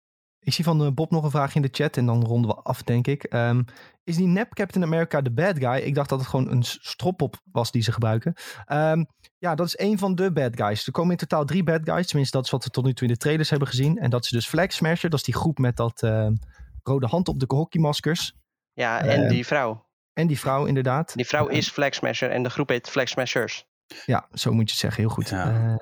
ik 0.44 0.52
zie 0.52 0.64
van 0.64 0.84
eh, 0.84 0.92
Bob 0.92 1.10
nog 1.10 1.24
een 1.24 1.30
vraag 1.30 1.54
in 1.54 1.62
de 1.62 1.68
chat 1.72 1.96
en 1.96 2.06
dan 2.06 2.24
ronden 2.24 2.50
we 2.50 2.56
af, 2.56 2.82
denk 2.82 3.06
ik. 3.06 3.32
Um, 3.32 3.64
is 4.04 4.16
die 4.16 4.26
nep 4.26 4.54
Captain 4.54 4.84
America 4.84 5.20
de 5.20 5.32
bad 5.32 5.58
guy? 5.58 5.76
Ik 5.76 5.94
dacht 5.94 6.08
dat 6.08 6.18
het 6.18 6.28
gewoon 6.28 6.50
een 6.50 6.62
stropop 6.62 7.36
was 7.52 7.70
die 7.70 7.82
ze 7.82 7.92
gebruiken. 7.92 8.34
Um, 8.72 9.06
ja, 9.38 9.54
dat 9.54 9.66
is 9.66 9.78
een 9.78 9.98
van 9.98 10.14
de 10.14 10.32
bad 10.32 10.56
guys. 10.56 10.86
Er 10.86 10.92
komen 10.92 11.10
in 11.10 11.16
totaal 11.16 11.44
drie 11.44 11.62
bad 11.62 11.80
guys. 11.84 12.06
Tenminste, 12.06 12.36
dat 12.36 12.46
is 12.46 12.50
wat 12.50 12.64
we 12.64 12.70
tot 12.70 12.84
nu 12.84 12.94
toe 12.94 13.06
in 13.06 13.12
de 13.12 13.18
trailers 13.18 13.50
hebben 13.50 13.68
gezien. 13.68 13.98
En 13.98 14.10
dat 14.10 14.24
is 14.24 14.30
dus 14.30 14.48
Flag 14.48 14.72
Smasher. 14.72 15.10
Dat 15.10 15.18
is 15.18 15.24
die 15.24 15.34
groep 15.34 15.58
met 15.58 15.76
dat 15.76 16.02
uh, 16.02 16.28
rode 16.82 17.06
hand 17.06 17.28
op 17.28 17.40
de 17.40 17.46
hockeymaskers. 17.48 18.34
Ja, 18.72 19.00
en 19.00 19.22
uh, 19.22 19.28
die 19.28 19.46
vrouw. 19.46 19.86
En 20.12 20.26
die 20.26 20.38
vrouw, 20.38 20.64
inderdaad. 20.64 21.14
Die 21.14 21.26
vrouw 21.26 21.46
is 21.46 21.70
Flag 21.70 21.94
Smasher 21.94 22.30
en 22.30 22.42
de 22.42 22.50
groep 22.50 22.68
heet 22.68 22.88
Flag 22.88 23.08
Smashers. 23.08 23.66
Ja, 24.06 24.28
zo 24.32 24.52
moet 24.52 24.64
je 24.64 24.70
het 24.70 24.80
zeggen. 24.80 25.00
Heel 25.02 25.12
goed. 25.12 25.28
Ja. 25.28 25.52
Uh, 25.52 25.74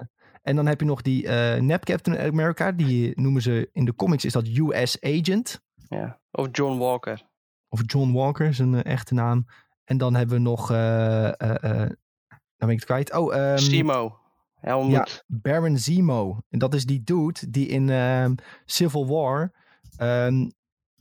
en 0.43 0.57
dan 0.57 0.67
heb 0.67 0.81
je 0.81 0.87
nog 0.87 1.03
die 1.03 1.25
uh, 1.25 1.55
nep 1.55 1.85
Captain 1.85 2.19
America. 2.19 2.73
Die 2.73 3.21
noemen 3.21 3.43
ze 3.43 3.69
in 3.73 3.85
de 3.85 3.95
comics 3.95 4.25
is 4.25 4.33
dat 4.33 4.47
US 4.47 5.01
Agent. 5.01 5.63
Ja, 5.89 6.21
of 6.31 6.49
John 6.53 6.79
Walker. 6.79 7.23
Of 7.69 7.83
John 7.87 8.13
Walker, 8.13 8.47
is 8.47 8.59
een 8.59 8.83
echte 8.83 9.15
naam. 9.15 9.47
En 9.85 9.99
dan 9.99 10.15
hebben 10.15 10.37
we 10.37 10.43
nog, 10.43 10.71
uh, 10.71 10.77
uh, 10.79 11.31
dan 11.39 11.97
ben 12.57 12.69
ik 12.69 12.77
het 12.77 12.85
kwijt. 12.85 13.15
Oh, 13.15 13.35
um, 13.35 13.59
Zemo. 13.59 14.19
Helmut. 14.55 14.93
Ja, 14.93 15.07
Baron 15.27 15.79
Zemo. 15.79 16.39
En 16.49 16.59
dat 16.59 16.75
is 16.75 16.85
die 16.85 17.03
dude 17.05 17.51
die 17.51 17.67
in 17.67 17.89
um, 17.89 18.35
Civil 18.65 19.07
War, 19.07 19.53
um, 19.99 20.53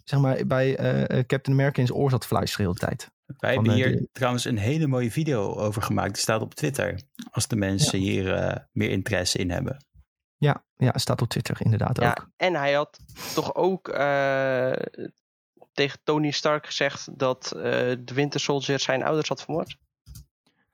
zeg 0.04 0.19
maar, 0.19 0.45
bij 0.47 0.75
Captain 1.08 1.58
America 1.58 1.82
in 1.82 1.88
zijn 1.88 1.99
oor 1.99 2.10
zat 2.10 2.25
fluisteren 2.25 2.65
de 2.65 2.71
hele 2.71 2.95
tijd. 2.95 3.12
Wij 3.38 3.54
hebben 3.54 3.74
hier 3.74 3.98
die... 3.98 4.10
trouwens 4.12 4.46
een 4.46 4.58
hele 4.58 4.88
mooie 4.88 5.12
video 5.12 5.56
over 5.56 5.82
gemaakt. 5.82 6.13
Die 6.13 6.22
staat 6.22 6.41
op 6.41 6.54
Twitter. 6.54 7.02
Als 7.32 7.48
de 7.48 7.56
mensen 7.56 8.02
ja. 8.02 8.06
hier 8.06 8.26
uh, 8.26 8.56
meer 8.72 8.89
interesse 8.89 9.38
in 9.38 9.52
hebben. 9.52 9.86
Ja, 10.38 10.65
ja, 10.76 10.98
staat 10.98 11.22
op 11.22 11.30
Twitter 11.30 11.62
inderdaad 11.62 11.98
ja, 11.98 12.10
ook. 12.10 12.30
En 12.38 12.56
hij 12.56 12.74
had 12.74 13.00
toch 13.34 13.56
ook 13.56 13.88
uh, 13.88 14.72
tegen 15.72 16.00
Tony 16.04 16.32
Stark 16.32 16.65
gezegd 16.65 17.20
dat 17.20 17.54
uh, 17.56 17.62
de 17.62 18.13
Winter 18.13 18.39
Soldier 18.39 18.80
zijn 18.80 19.04
ouders 19.04 19.28
had 19.28 19.44
vermoord. 19.44 19.78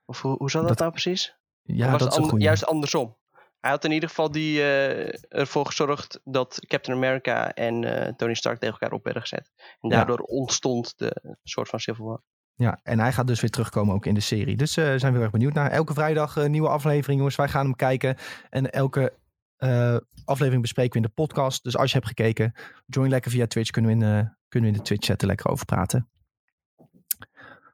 Of 0.06 0.22
hoe, 0.22 0.38
hoe 0.38 0.50
zat 0.50 0.62
dat, 0.62 0.70
dat 0.70 0.80
nou 0.80 0.92
precies? 0.92 1.36
Ja, 1.62 1.92
was 1.92 2.00
dat 2.02 2.16
het 2.16 2.24
is 2.24 2.30
goed. 2.30 2.42
juist 2.42 2.66
andersom. 2.66 3.18
Hij 3.60 3.72
had 3.72 3.86
in 3.86 3.92
ieder 3.92 4.10
geval 4.10 4.32
die, 4.32 4.64
ervoor 4.64 5.66
gezorgd 5.66 6.20
dat 6.24 6.60
Captain 6.68 6.98
America 6.98 7.54
en 7.54 8.16
Tony 8.18 8.34
Stark 8.34 8.60
tegen 8.60 8.74
elkaar 8.74 8.98
op 8.98 9.04
werden 9.04 9.22
gezet. 9.22 9.52
En 9.82 9.90
daardoor 9.90 10.20
ontstond 10.20 10.94
de 10.98 11.38
soort 11.44 11.70
van 11.70 11.80
Civil 11.80 12.06
War. 12.06 12.22
Ja, 12.58 12.80
en 12.84 13.00
hij 13.00 13.14
gaat 13.14 13.28
dus 13.28 13.42
weer 13.42 13.50
terugkomen 13.50 13.96
ook 13.96 14.06
in 14.06 14.14
de 14.14 14.20
serie. 14.20 14.58
Dus 14.58 14.78
uh, 14.78 14.86
zijn 14.86 15.00
we 15.00 15.08
heel 15.08 15.22
erg 15.22 15.32
benieuwd 15.32 15.54
naar. 15.54 15.72
Elke 15.72 15.94
vrijdag 15.94 16.36
een 16.36 16.44
uh, 16.44 16.50
nieuwe 16.50 16.70
aflevering, 16.70 17.18
jongens. 17.18 17.36
Wij 17.36 17.48
gaan 17.48 17.66
hem 17.66 17.76
kijken. 17.76 18.18
En 18.50 18.72
elke 18.72 19.14
uh, 19.58 19.98
aflevering 20.26 20.62
bespreken 20.62 20.92
we 20.92 20.98
in 20.98 21.14
de 21.16 21.24
podcast. 21.24 21.64
Dus 21.64 21.78
als 21.78 21.92
je 21.92 21.98
hebt 21.98 22.08
gekeken, 22.08 22.54
join 22.86 23.10
lekker 23.10 23.32
via 23.32 23.48
Twitch. 23.48 23.70
Kunnen 23.70 24.00
we 24.00 24.06
in, 24.06 24.32
kunnen 24.48 24.70
we 24.70 24.76
in 24.76 24.82
de 24.82 24.88
Twitch 24.88 25.06
chat 25.06 25.22
er 25.22 25.28
lekker 25.28 25.50
over 25.50 25.66
praten. 25.66 26.10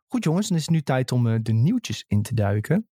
Goed 0.08 0.24
jongens, 0.24 0.48
dan 0.48 0.58
is 0.58 0.63
het 0.63 0.72
nu 0.72 0.82
tijd 0.82 1.12
om 1.12 1.43
de 1.43 1.54
nieuwtjes 1.54 2.06
in 2.08 2.22
te 2.22 2.34
duiken. 2.34 2.88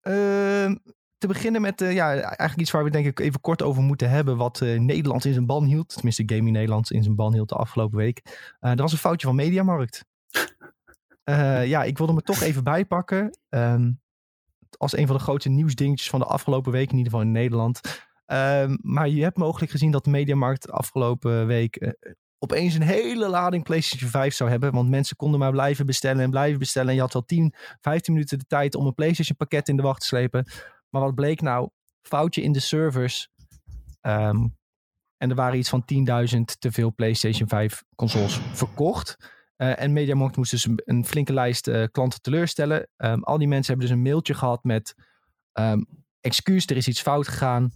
Ehm, 0.00 0.76
te 1.18 1.26
beginnen 1.26 1.60
met 1.60 1.80
ja, 1.80 2.20
eigenlijk 2.20 2.60
iets 2.60 2.70
waar 2.70 2.84
we 2.84 2.90
denk 2.90 3.06
ik 3.06 3.20
even 3.20 3.40
kort 3.40 3.62
over 3.62 3.82
moeten 3.82 4.10
hebben. 4.10 4.36
Wat 4.36 4.60
Nederland 4.60 5.24
in 5.24 5.32
zijn 5.32 5.46
ban 5.46 5.64
hield. 5.64 5.88
Tenminste, 5.88 6.22
Gaming 6.26 6.56
Nederland 6.56 6.90
in 6.90 7.02
zijn 7.02 7.14
ban 7.14 7.32
hield 7.32 7.48
de 7.48 7.54
afgelopen 7.54 7.98
week. 7.98 8.22
er 8.60 8.76
was 8.76 8.92
een 8.92 8.98
foutje 8.98 9.26
van 9.26 9.36
Mediamarkt. 9.36 10.08
Uh, 11.30 11.66
ja, 11.66 11.82
ik 11.82 11.98
wilde 11.98 12.12
me 12.12 12.22
toch 12.22 12.40
even 12.40 12.64
bijpakken. 12.64 13.38
Um, 13.48 14.00
als 14.76 14.96
een 14.96 15.06
van 15.06 15.16
de 15.16 15.22
grootste 15.22 15.48
nieuwsdingetjes 15.48 16.10
van 16.10 16.20
de 16.20 16.26
afgelopen 16.26 16.72
week, 16.72 16.90
in 16.90 16.96
ieder 16.96 17.12
geval 17.12 17.26
in 17.26 17.32
Nederland. 17.32 17.80
Um, 18.26 18.78
maar 18.82 19.08
je 19.08 19.22
hebt 19.22 19.36
mogelijk 19.36 19.70
gezien 19.70 19.90
dat 19.90 20.04
de 20.04 20.10
Mediamarkt 20.10 20.70
afgelopen 20.70 21.46
week 21.46 21.80
uh, 21.80 21.90
opeens 22.38 22.74
een 22.74 22.82
hele 22.82 23.28
lading 23.28 23.64
PlayStation 23.64 24.10
5 24.10 24.34
zou 24.34 24.50
hebben. 24.50 24.72
Want 24.72 24.88
mensen 24.88 25.16
konden 25.16 25.40
maar 25.40 25.50
blijven 25.50 25.86
bestellen 25.86 26.22
en 26.22 26.30
blijven 26.30 26.58
bestellen. 26.58 26.88
En 26.88 26.94
je 26.94 27.00
had 27.00 27.12
wel 27.12 27.24
10, 27.24 27.54
15 27.80 28.12
minuten 28.12 28.38
de 28.38 28.46
tijd 28.46 28.74
om 28.74 28.86
een 28.86 28.94
PlayStation 28.94 29.36
pakket 29.36 29.68
in 29.68 29.76
de 29.76 29.82
wacht 29.82 30.00
te 30.00 30.06
slepen. 30.06 30.46
Maar 30.88 31.02
wat 31.02 31.14
bleek 31.14 31.40
nou? 31.40 31.68
Foutje 32.02 32.42
in 32.42 32.52
de 32.52 32.60
servers. 32.60 33.28
Um, 34.02 34.58
en 35.16 35.30
er 35.30 35.34
waren 35.34 35.58
iets 35.58 35.68
van 35.68 35.84
10.000 36.34 36.40
te 36.58 36.72
veel 36.72 36.94
PlayStation 36.94 37.48
5 37.48 37.84
consoles 37.94 38.40
verkocht. 38.52 39.16
Uh, 39.60 39.80
en 39.80 39.92
MediaMarkt 39.92 40.36
moest 40.36 40.50
dus 40.50 40.68
een, 40.84 41.04
flinke 41.04 41.32
lijst 41.32 41.68
uh, 41.68 41.84
klanten 41.90 42.20
teleurstellen. 42.20 42.88
Um, 42.96 43.24
al 43.24 43.38
die 43.38 43.48
mensen 43.48 43.66
hebben 43.72 43.86
dus 43.86 43.96
een 43.96 44.02
mailtje 44.02 44.34
gehad 44.34 44.64
met 44.64 44.94
um, 45.52 45.86
excuus, 46.20 46.66
er 46.66 46.76
is 46.76 46.88
iets 46.88 47.00
fout 47.00 47.28
gegaan. 47.28 47.70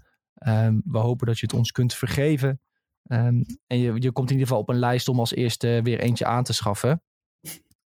Um, 0.46 0.82
we 0.84 0.98
hopen 0.98 1.26
dat 1.26 1.38
je 1.38 1.46
het 1.46 1.54
ons 1.54 1.70
kunt 1.70 1.94
vergeven. 1.94 2.60
en 3.02 3.46
je, 3.66 3.94
je 3.94 4.12
komt 4.12 4.30
in 4.30 4.34
ieder 4.34 4.46
geval 4.46 4.58
op 4.58 4.68
een 4.68 4.78
lijst 4.78 5.08
om 5.08 5.18
als 5.18 5.34
eerste 5.34 5.80
weer 5.82 6.00
eentje 6.00 6.26
aan 6.26 6.44
te 6.44 6.52
schaffen. 6.52 7.02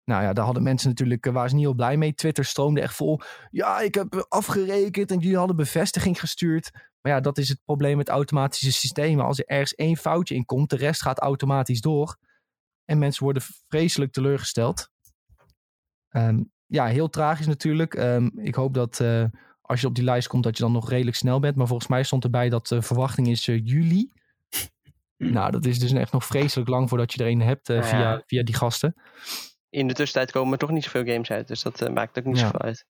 Nou 0.05 0.23
ja, 0.23 0.33
daar 0.33 0.45
hadden 0.45 0.63
mensen 0.63 0.89
natuurlijk, 0.89 1.27
uh, 1.27 1.33
waren 1.33 1.49
ze 1.49 1.55
niet 1.55 1.65
heel 1.65 1.75
blij 1.75 1.97
mee. 1.97 2.15
Twitter 2.15 2.45
stroomde 2.45 2.81
echt 2.81 2.95
vol. 2.95 3.21
Ja, 3.51 3.81
ik 3.81 3.95
heb 3.95 4.27
afgerekend 4.29 5.11
en 5.11 5.19
jullie 5.19 5.37
hadden 5.37 5.57
bevestiging 5.57 6.21
gestuurd. 6.21 6.71
Maar 7.01 7.13
ja, 7.13 7.21
dat 7.21 7.39
is 7.39 7.49
het 7.49 7.61
probleem 7.65 7.97
met 7.97 8.09
automatische 8.09 8.73
systemen. 8.73 9.25
Als 9.25 9.39
er 9.39 9.47
ergens 9.47 9.75
één 9.75 9.97
foutje 9.97 10.35
in 10.35 10.45
komt, 10.45 10.71
de 10.71 10.77
rest 10.77 11.03
gaat 11.03 11.19
automatisch 11.19 11.81
door. 11.81 12.19
En 12.89 12.99
mensen 12.99 13.25
worden 13.25 13.43
vreselijk 13.69 14.13
teleurgesteld. 14.13 14.91
Um, 16.11 16.53
ja, 16.67 16.87
heel 16.87 17.09
tragisch 17.09 17.47
natuurlijk. 17.47 17.95
Um, 17.95 18.39
ik 18.39 18.55
hoop 18.55 18.75
dat 18.75 19.01
uh, 19.01 19.25
als 19.61 19.81
je 19.81 19.87
op 19.87 19.95
die 19.95 20.05
lijst 20.05 20.29
komt, 20.29 20.43
dat 20.43 20.57
je 20.57 20.63
dan 20.63 20.73
nog 20.73 20.89
redelijk 20.91 21.17
snel 21.17 21.41
bent. 21.41 21.57
Maar 21.57 21.67
volgens 21.67 21.89
mij 21.89 22.03
stond 22.03 22.25
erbij 22.25 22.49
dat 22.49 22.67
de 22.67 22.83
verwachting 22.83 23.29
is 23.29 23.47
uh, 23.47 23.61
juli. 23.65 24.13
Nou, 25.17 25.51
dat 25.51 25.65
is 25.65 25.79
dus 25.79 25.93
echt 25.93 26.13
nog 26.13 26.25
vreselijk 26.25 26.69
lang 26.69 26.89
voordat 26.89 27.13
je 27.13 27.25
er 27.25 27.31
een 27.31 27.41
hebt 27.41 27.69
uh, 27.69 27.77
ja. 27.77 27.83
via, 27.83 28.23
via 28.27 28.43
die 28.43 28.55
gasten. 28.55 28.95
In 29.69 29.89
de 29.89 29.95
tussentijd 29.95 30.33
komen 30.33 30.53
er 30.53 30.59
toch 30.59 30.71
niet 30.71 30.85
zoveel 30.85 31.05
games 31.05 31.31
uit. 31.31 31.49
Dus 31.49 31.63
dat 31.63 31.95
maakt 31.95 32.19
ook 32.19 32.25
niet 32.25 32.39
ja. 32.39 32.45
zoveel 32.45 32.61
uit. 32.61 32.87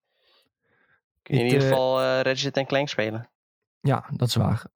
Kun 1.23 1.35
je 1.35 1.41
in 1.41 1.47
ieder 1.47 1.63
geval 1.63 2.21
Ratchet 2.21 2.67
Clank 2.67 2.89
spelen. 2.89 3.31
Ja, 3.81 4.09
dat 4.17 4.29
is 4.29 4.35
waar. 4.35 4.67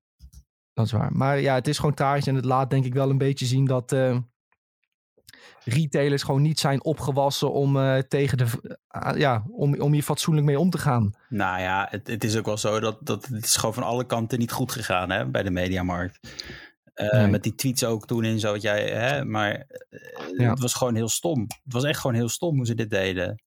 Dat 0.73 0.87
is 0.87 0.93
waar. 0.93 1.13
Maar 1.13 1.41
ja, 1.41 1.55
het 1.55 1.69
is 1.69 1.79
gewoon 1.79 1.95
tragisch. 1.95 2.27
En 2.27 2.35
het 2.35 2.45
laat 2.45 2.71
denk 2.71 2.85
ik 2.85 2.95
wel 2.95 3.11
een 3.11 3.19
beetje 3.19 3.47
zien 3.47 3.65
dat 3.65 3.97
retailers 5.69 6.23
gewoon 6.23 6.43
niet 6.43 6.61
zijn 6.61 6.85
opgewassen 6.85 7.53
om 7.53 7.77
uh, 7.77 7.99
tegen 7.99 8.39
de 8.39 8.47
uh, 8.91 9.19
ja, 9.19 9.45
om, 9.51 9.81
om 9.81 9.93
hier 9.93 10.03
fatsoenlijk 10.03 10.47
mee 10.47 10.59
om 10.59 10.71
te 10.71 10.79
gaan. 10.79 11.15
Nou 11.29 11.61
ja, 11.61 11.87
het, 11.91 12.07
het 12.07 12.25
is 12.25 12.37
ook 12.37 12.47
wel 12.47 12.57
zo 12.57 12.81
dat, 12.81 12.99
dat 13.01 13.27
het 13.27 13.45
is 13.45 13.57
gewoon 13.57 13.75
van 13.75 13.83
alle 13.83 14.07
kanten 14.07 14.39
niet 14.39 14.53
goed 14.53 14.73
gegaan 14.73 15.11
hè, 15.11 15.27
bij 15.27 15.43
de 15.43 15.51
mediamarkt. 15.51 16.19
Uh, 16.95 17.13
nee. 17.13 17.27
Met 17.27 17.43
die 17.43 17.55
tweets 17.55 17.85
ook 17.85 18.07
toen 18.07 18.25
en 18.25 18.41
zo, 18.41 18.53
wat 18.53 18.63
jij, 18.63 18.89
hè, 18.89 19.25
maar 19.25 19.67
ja. 20.37 20.51
het 20.51 20.61
was 20.61 20.75
gewoon 20.75 20.95
heel 20.95 21.09
stom. 21.09 21.41
Het 21.41 21.73
was 21.73 21.85
echt 21.85 22.01
gewoon 22.01 22.17
heel 22.17 22.29
stom 22.29 22.57
hoe 22.57 22.67
ze 22.67 22.75
dit 22.75 22.91
deden. 22.91 23.43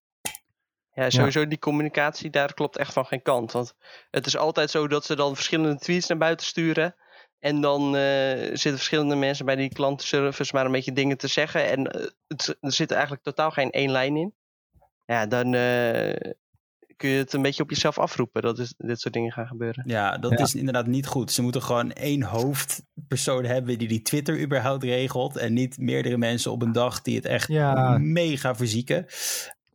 Ja, 0.93 1.09
sowieso 1.09 1.39
ja. 1.39 1.45
die 1.45 1.59
communicatie, 1.59 2.29
daar 2.29 2.53
klopt 2.53 2.77
echt 2.77 2.93
van 2.93 3.05
geen 3.05 3.21
kant. 3.21 3.51
Want 3.51 3.73
het 4.09 4.25
is 4.25 4.37
altijd 4.37 4.71
zo 4.71 4.87
dat 4.87 5.05
ze 5.05 5.15
dan 5.15 5.35
verschillende 5.35 5.77
tweets 5.77 6.07
naar 6.07 6.17
buiten 6.17 6.45
sturen. 6.45 6.95
En 7.41 7.61
dan 7.61 7.95
uh, 7.95 8.31
zitten 8.37 8.71
verschillende 8.71 9.15
mensen 9.15 9.45
bij 9.45 9.55
die 9.55 9.69
klantenservice 9.73 10.55
maar 10.55 10.65
een 10.65 10.71
beetje 10.71 10.93
dingen 10.93 11.17
te 11.17 11.27
zeggen. 11.27 11.69
En 11.69 11.79
uh, 11.97 12.07
het, 12.27 12.57
er 12.59 12.71
zit 12.71 12.91
eigenlijk 12.91 13.23
totaal 13.23 13.51
geen 13.51 13.69
één 13.71 13.91
lijn 13.91 14.15
in. 14.15 14.33
ja, 15.05 15.25
dan 15.25 15.53
eh, 15.53 16.31
kun 16.95 17.09
je 17.09 17.17
het 17.17 17.33
een 17.33 17.41
beetje 17.41 17.63
op 17.63 17.69
jezelf 17.69 17.99
afroepen 17.99 18.41
dat 18.41 18.59
is, 18.59 18.73
dit 18.77 18.99
soort 18.99 19.13
dingen 19.13 19.31
gaan 19.31 19.47
gebeuren. 19.47 19.83
Ja, 19.87 20.17
dat 20.17 20.31
Ja. 20.31 20.37
is 20.37 20.55
inderdaad 20.55 20.87
niet 20.87 21.07
goed. 21.07 21.31
Ze 21.31 21.41
moeten 21.41 21.61
gewoon 21.61 21.91
één 21.91 22.21
hoofdpersoon 22.23 23.43
hebben 23.45 23.77
die 23.77 23.87
die 23.87 24.01
Twitter 24.01 24.41
überhaupt 24.41 24.83
regelt. 24.83 25.37
En 25.37 25.53
niet 25.53 25.77
meerdere 25.77 26.17
mensen 26.17 26.51
op 26.51 26.61
een 26.61 26.71
dag 26.71 27.01
die 27.01 27.15
het 27.15 27.25
echt 27.25 27.47
Ja. 27.47 27.97
mega 27.97 28.55
verzieken. 28.55 29.05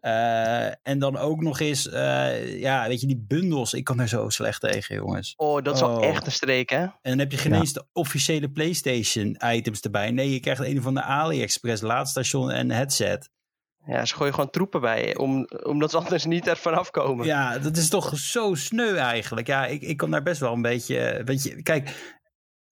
Eh, 0.07 0.67
en 0.83 0.99
dan 0.99 1.17
ook 1.17 1.41
nog 1.43 1.61
eens, 1.61 1.89
eh, 1.89 2.61
ja, 2.61 2.89
weet 2.89 3.01
je, 3.01 3.07
die 3.07 3.25
bundels. 3.29 3.75
Ik 3.75 3.85
kan 3.85 4.01
er 4.01 4.09
zo 4.09 4.29
slecht 4.29 4.61
tegen, 4.61 4.95
jongens. 4.95 5.35
Oh, 5.37 5.63
dat 5.63 5.75
is 5.75 5.81
wel 5.81 5.97
Oh. 5.97 6.05
echt 6.05 6.27
een 6.27 6.33
streek, 6.33 6.71
hè? 6.71 6.79
En 6.81 6.93
dan 7.03 7.19
heb 7.19 7.31
je 7.33 7.37
geen 7.39 7.53
Ja. 7.53 7.59
eens 7.59 7.73
de 7.73 7.87
officiële 7.93 8.51
PlayStation 8.51 9.37
items 9.45 9.81
erbij. 9.81 10.11
Nee, 10.11 10.33
je 10.33 10.41
krijgt 10.41 10.61
een 10.63 10.83
van 10.83 10.95
de 10.95 11.03
AliExpress 11.03 11.83
laadstation 11.83 12.51
en 12.51 12.71
headset. 12.71 13.31
Ja, 13.87 14.05
ze 14.05 14.15
gooien 14.15 14.35
gewoon 14.35 14.51
troepen 14.51 14.81
bij, 14.81 15.17
om, 15.17 15.49
omdat 15.63 15.91
ze 15.91 15.97
anders 15.97 16.25
niet 16.25 16.47
er 16.47 16.57
vanaf 16.57 16.91
komen. 16.91 17.27
Ja, 17.27 17.59
dat 17.59 17.77
is 17.77 17.89
toch 17.89 18.19
zo 18.19 18.55
sneu 18.55 18.95
eigenlijk. 18.97 19.47
Ja, 19.47 19.67
ik, 19.67 19.83
ik 19.83 19.97
kan 19.97 20.11
daar 20.11 20.23
best 20.23 20.41
wel 20.41 20.53
een 20.53 20.63
beetje, 20.63 21.23
weet 21.25 21.43
je, 21.43 21.63
kijk, 21.63 22.15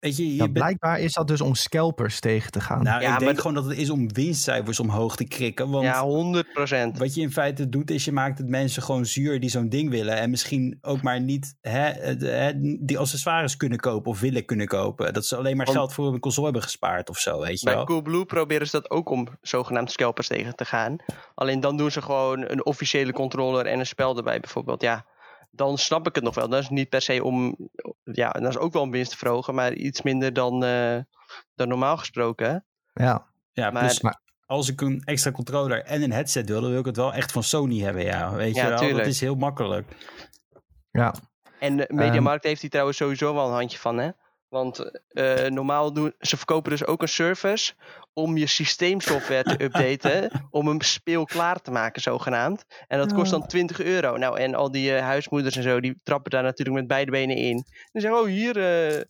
weet 0.01 0.17
je, 0.17 0.27
je 0.27 0.33
Ja, 0.33 0.39
bent- 0.39 0.53
blijkbaar 0.53 1.01
is 1.01 1.13
dat 1.13 1.29
dus 1.29 1.41
om 1.41 1.55
scalpers 1.55 2.21
tegen 2.21 2.51
te 2.51 2.61
gaan. 2.61 2.83
Nou, 2.83 3.01
Ja, 3.01 3.05
ik 3.05 3.11
maar 3.11 3.19
denk 3.19 3.37
gewoon 3.39 3.55
dat 3.55 3.65
het 3.65 3.77
is 3.79 3.91
om 3.91 4.13
winstcijfers 4.13 4.81
omhoog 4.81 5.17
te 5.17 5.25
krikken. 5.29 5.71
Want 5.71 5.85
Ja, 5.85 6.03
100 6.03 6.53
procent. 6.53 6.99
wat 6.99 7.15
je 7.15 7.21
in 7.21 7.33
feite 7.33 7.69
doet, 7.69 7.91
is 7.91 8.05
je 8.05 8.13
maakt 8.13 8.39
het 8.39 8.49
mensen 8.49 8.83
gewoon 8.83 9.07
zuur 9.07 9.41
die 9.41 9.51
zo'n 9.51 9.69
ding 9.69 9.91
willen. 9.91 10.17
En 10.17 10.31
misschien 10.31 10.79
ook 10.81 11.03
maar 11.03 11.21
niet 11.21 11.57
hè, 11.61 12.17
die 12.81 12.99
accessoires 12.99 13.57
kunnen 13.57 13.79
kopen 13.79 14.11
of 14.11 14.21
willen 14.21 14.45
kunnen 14.45 14.67
kopen. 14.67 15.13
Dat 15.13 15.27
ze 15.27 15.37
alleen 15.37 15.57
maar 15.57 15.69
geld 15.69 15.93
voor 15.93 16.13
een 16.13 16.21
console 16.21 16.45
hebben 16.45 16.63
gespaard 16.63 17.09
of 17.11 17.19
zo, 17.19 17.41
weet 17.41 17.61
je 17.61 17.65
Bij 17.67 17.75
wel. 17.75 17.85
Coolblue 17.85 18.25
proberen 18.25 18.67
ze 18.67 18.81
dat 18.81 18.91
ook 18.91 19.11
om 19.11 19.29
zogenaamd 19.43 19.91
scalpers 19.91 20.27
tegen 20.29 20.57
te 20.57 20.65
gaan. 20.65 20.97
Alleen 21.35 21.61
dan 21.61 21.77
doen 21.77 21.91
ze 21.91 22.03
gewoon 22.03 22.51
een 22.51 22.65
officiële 22.67 23.13
controller 23.13 23.67
en 23.67 23.79
een 23.79 23.87
spel 23.87 24.17
erbij 24.17 24.41
bijvoorbeeld. 24.41 24.83
Ja, 24.83 25.05
dan 25.51 25.79
snap 25.79 26.07
ik 26.07 26.15
het 26.15 26.25
nog 26.25 26.35
wel. 26.35 26.49
Dat 26.49 26.63
is 26.63 26.69
niet 26.69 26.89
per 26.89 27.03
se 27.03 27.25
om, 27.25 27.57
ja, 28.05 28.31
dat 28.31 28.49
is 28.49 28.57
ook 28.59 28.73
wel 28.73 28.83
om 28.83 28.91
winst 28.91 29.11
te 29.11 29.17
verhogen, 29.17 29.55
maar 29.55 29.73
iets 29.73 30.03
minder 30.03 30.33
dan, 30.33 30.65
eh, 30.65 30.99
dan 31.55 31.69
normaal 31.69 31.97
gesproken. 31.97 32.65
Ja, 32.95 33.27
Ja, 33.53 33.71
maar- 33.71 33.83
plus 33.83 34.01
maar- 34.01 34.21
als 34.47 34.69
ik 34.69 34.81
een 34.81 35.03
extra 35.05 35.31
controller 35.31 35.85
en 35.85 36.03
een 36.03 36.13
headset 36.13 36.49
wil, 36.49 36.61
dan 36.61 36.71
wil 36.71 36.79
ik 36.79 36.87
het 36.87 36.97
wel 36.97 37.13
echt 37.15 37.33
van 37.33 37.43
Sony 37.43 37.79
hebben, 37.81 38.05
ja. 38.05 38.33
Weet 38.35 38.55
Ja, 38.55 38.63
je 38.63 38.69
wel, 38.69 38.79
tuurlijk. 38.79 38.99
dat 38.99 39.07
is 39.15 39.21
heel 39.21 39.35
makkelijk. 39.35 39.97
ja. 40.91 41.15
En 41.59 41.77
de 41.77 41.87
Mediamarkt 41.89 42.45
heeft 42.45 42.61
hier 42.61 42.71
trouwens 42.71 42.99
sowieso 42.99 43.35
wel 43.35 43.47
een 43.47 43.53
handje 43.55 43.79
van, 43.79 43.99
hè? 43.99 44.11
Want 44.49 44.91
eh, 45.09 45.47
normaal 45.47 45.93
doen 45.93 46.15
ze 46.19 46.37
verkopen 46.37 46.71
dus 46.71 46.87
ook 46.87 47.03
een 47.03 47.09
service 47.09 47.73
om 48.13 48.37
je 48.37 48.47
systeemsoftware 48.47 49.43
te 49.43 49.63
updaten, 49.65 50.31
om 50.51 50.67
hem 50.67 50.81
speelklaar 50.81 51.61
te 51.61 51.71
maken, 51.71 52.03
zogenaamd. 52.03 52.65
En 52.87 52.99
dat 52.99 53.13
kost 53.13 53.31
dan 53.31 53.47
20 53.47 53.81
euro. 53.83 54.17
Nou, 54.17 54.39
en 54.39 54.55
al 54.55 54.71
die 54.71 54.95
eh, 54.95 55.03
huismoeders 55.03 55.57
en 55.57 55.63
zo, 55.63 55.81
die 55.81 56.01
trappen 56.03 56.31
daar 56.31 56.43
natuurlijk 56.43 56.77
met 56.79 56.87
beide 56.87 57.11
benen 57.11 57.37
in. 57.37 57.65
En 57.93 58.01
zeggen, 58.01 58.21
oh 58.21 58.27
hier, 58.27 58.57
eh 58.97 59.03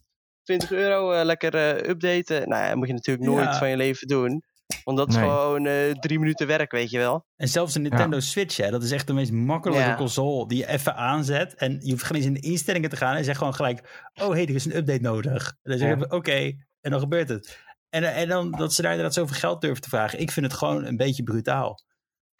20 0.42 0.72
euro, 0.72 1.24
lekker 1.24 1.88
updaten. 1.88 2.48
Nou 2.48 2.62
ja, 2.62 2.68
dat 2.68 2.76
moet 2.76 2.86
je 2.86 2.92
natuurlijk 2.92 3.26
nooit 3.28 3.44
Ja. 3.44 3.58
van 3.58 3.68
je 3.68 3.76
leven 3.76 4.06
doen. 4.08 4.42
Want 4.84 4.96
dat 4.98 5.08
is 5.08 5.14
Nee. 5.14 5.24
gewoon 5.24 5.66
eh, 5.66 5.90
drie 5.90 6.18
minuten 6.18 6.46
werk, 6.46 6.70
weet 6.72 6.90
je 6.90 6.98
wel. 6.98 7.26
En 7.36 7.48
zelfs 7.48 7.72
de 7.72 7.78
Nintendo 7.80 8.20
Switch, 8.20 8.56
hè, 8.56 8.70
dat 8.70 8.82
is 8.82 8.90
echt 8.90 9.06
de 9.06 9.12
meest 9.12 9.32
makkelijke 9.32 9.84
Ja. 9.84 9.94
console 9.96 10.48
die 10.48 10.58
je 10.58 10.66
even 10.68 10.94
aanzet. 10.96 11.54
En 11.54 11.78
je 11.82 11.90
hoeft 11.90 12.04
geen 12.04 12.16
eens 12.16 12.26
in 12.26 12.34
de 12.34 12.40
instellingen 12.40 12.90
te 12.90 12.96
gaan 12.96 13.16
en 13.16 13.24
zegt 13.24 13.38
gewoon 13.38 13.54
gelijk, 13.54 14.10
oh 14.22 14.30
hey, 14.30 14.42
er 14.42 14.54
is 14.54 14.64
een 14.64 14.76
update 14.76 15.00
nodig. 15.00 15.48
En 15.62 15.70
dan 15.70 15.78
zeggen 15.78 15.98
we, 15.98 16.08
oké, 16.16 16.52
en 16.80 16.90
dan 16.90 17.00
gebeurt 17.00 17.28
het. 17.28 17.58
En, 17.88 18.14
en 18.14 18.28
dan 18.28 18.50
dat 18.50 18.72
ze 18.72 18.82
daar 18.82 18.90
inderdaad 18.90 19.14
zoveel 19.16 19.36
geld 19.36 19.60
durven 19.60 19.82
te 19.82 19.88
vragen. 19.88 20.20
Ik 20.20 20.30
vind 20.30 20.46
het 20.46 20.54
gewoon 20.54 20.84
een 20.84 20.96
beetje 20.96 21.22
brutaal. 21.22 21.80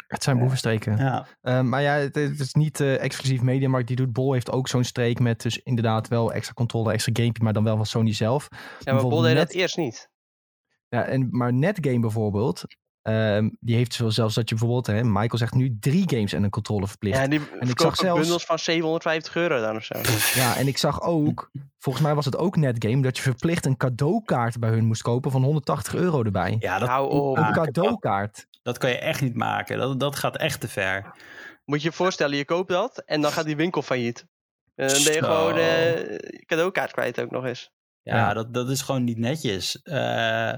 Het 0.07 0.23
zijn 0.23 0.39
boevenstreken. 0.39 0.97
Ja, 0.97 1.27
Eh, 1.41 1.61
maar 1.61 1.83
ja, 1.83 1.95
het, 1.95 2.15
het 2.15 2.41
is 2.41 2.55
niet 2.55 2.81
eh, 2.81 3.03
exclusief 3.03 3.41
Mediamarkt 3.43 3.87
die 3.87 3.97
doet. 3.97 4.13
Bol 4.13 4.33
heeft 4.33 4.51
ook 4.51 4.69
zo'n 4.69 4.85
streek 4.85 5.19
met 5.19 5.43
dus 5.43 5.59
inderdaad 5.63 6.09
wel 6.09 6.33
extra 6.33 6.55
controle, 6.55 6.93
extra 6.93 7.13
gamepje, 7.17 7.43
maar 7.45 7.53
dan 7.53 7.65
wel 7.65 7.77
van 7.77 7.87
Sony 7.87 8.13
zelf. 8.15 8.49
Ja, 8.81 8.93
maar 8.93 9.03
Bol 9.03 9.21
deed 9.21 9.37
dat 9.37 9.47
net- 9.47 9.55
eerst 9.57 9.77
niet. 9.77 10.09
Ja, 10.89 11.05
en, 11.05 11.29
maar 11.31 11.53
Netgame 11.53 12.01
bijvoorbeeld, 12.01 12.63
ehm, 13.03 13.49
die 13.61 13.77
heeft 13.77 13.95
zo 13.95 14.09
zelfs 14.09 14.35
dat 14.35 14.49
je 14.49 14.55
bijvoorbeeld, 14.55 14.87
hè, 14.87 15.05
Michael 15.05 15.39
zegt 15.39 15.55
nu 15.55 15.77
drie 15.81 16.09
games 16.11 16.33
en 16.33 16.43
een 16.43 16.51
controle 16.51 16.87
verplicht. 16.87 17.19
Ja, 17.19 17.27
die 17.27 17.39
zag 17.39 17.49
verkopen 17.59 17.87
ook 17.87 17.97
zelfs- 17.97 18.21
bundels 18.21 18.45
van 18.45 18.59
750 18.59 19.37
euro 19.37 19.61
dan 19.61 19.77
of 19.77 19.85
zo. 19.85 19.99
Ja, 20.41 20.57
en 20.57 20.67
ik 20.67 20.79
zag 20.79 21.03
ook, 21.03 21.51
volgens 21.79 22.05
mij 22.05 22.15
was 22.15 22.25
het 22.25 22.37
ook 22.37 22.57
Netgame, 22.57 23.03
dat 23.03 23.17
je 23.17 23.23
verplicht 23.23 23.67
een 23.67 23.77
cadeaukaart 23.77 24.59
bij 24.59 24.71
hun 24.71 24.85
moest 24.85 25.03
kopen 25.03 25.31
van 25.31 25.43
180 25.43 25.95
euro 25.95 26.23
erbij. 26.23 26.57
ja 26.59 26.79
dat, 26.79 26.89
Hou 26.89 27.11
op. 27.11 27.37
Een 27.37 27.53
cadeaukaart. 27.53 28.47
dat 28.63 28.79
kan 28.79 28.91
je 28.91 28.99
echt 28.99 29.21
niet 29.21 29.35
maken. 29.37 29.79
Dat, 29.79 30.01
dat 30.01 30.17
gaat 30.17 30.37
echt 30.37 30.61
te 30.61 30.69
ver. 30.69 31.15
Moet 31.65 31.83
je 31.83 31.89
je 31.89 31.95
voorstellen, 31.95 32.37
je 32.37 32.45
koopt 32.45 32.69
dat 32.71 32.99
en 32.99 33.21
dan 33.21 33.33
gaat 33.33 33.45
die 33.45 33.57
winkel 33.57 33.83
failliet. 33.83 34.27
En 34.75 34.89
dan 34.89 35.03
ben 35.05 35.13
je 35.13 35.25
gewoon 35.25 35.55
eh, 35.57 35.97
je 35.99 36.43
cadeaukaart 36.47 36.93
kwijt 36.93 37.21
ook 37.21 37.31
nog 37.31 37.45
eens. 37.45 37.71
Ja, 38.09 38.17
Ja. 38.17 38.35
Dat, 38.35 38.55
dat 38.55 38.71
is 38.71 38.83
gewoon 38.83 39.05
niet 39.05 39.19
netjes. 39.19 39.83
Eh, 39.83 40.53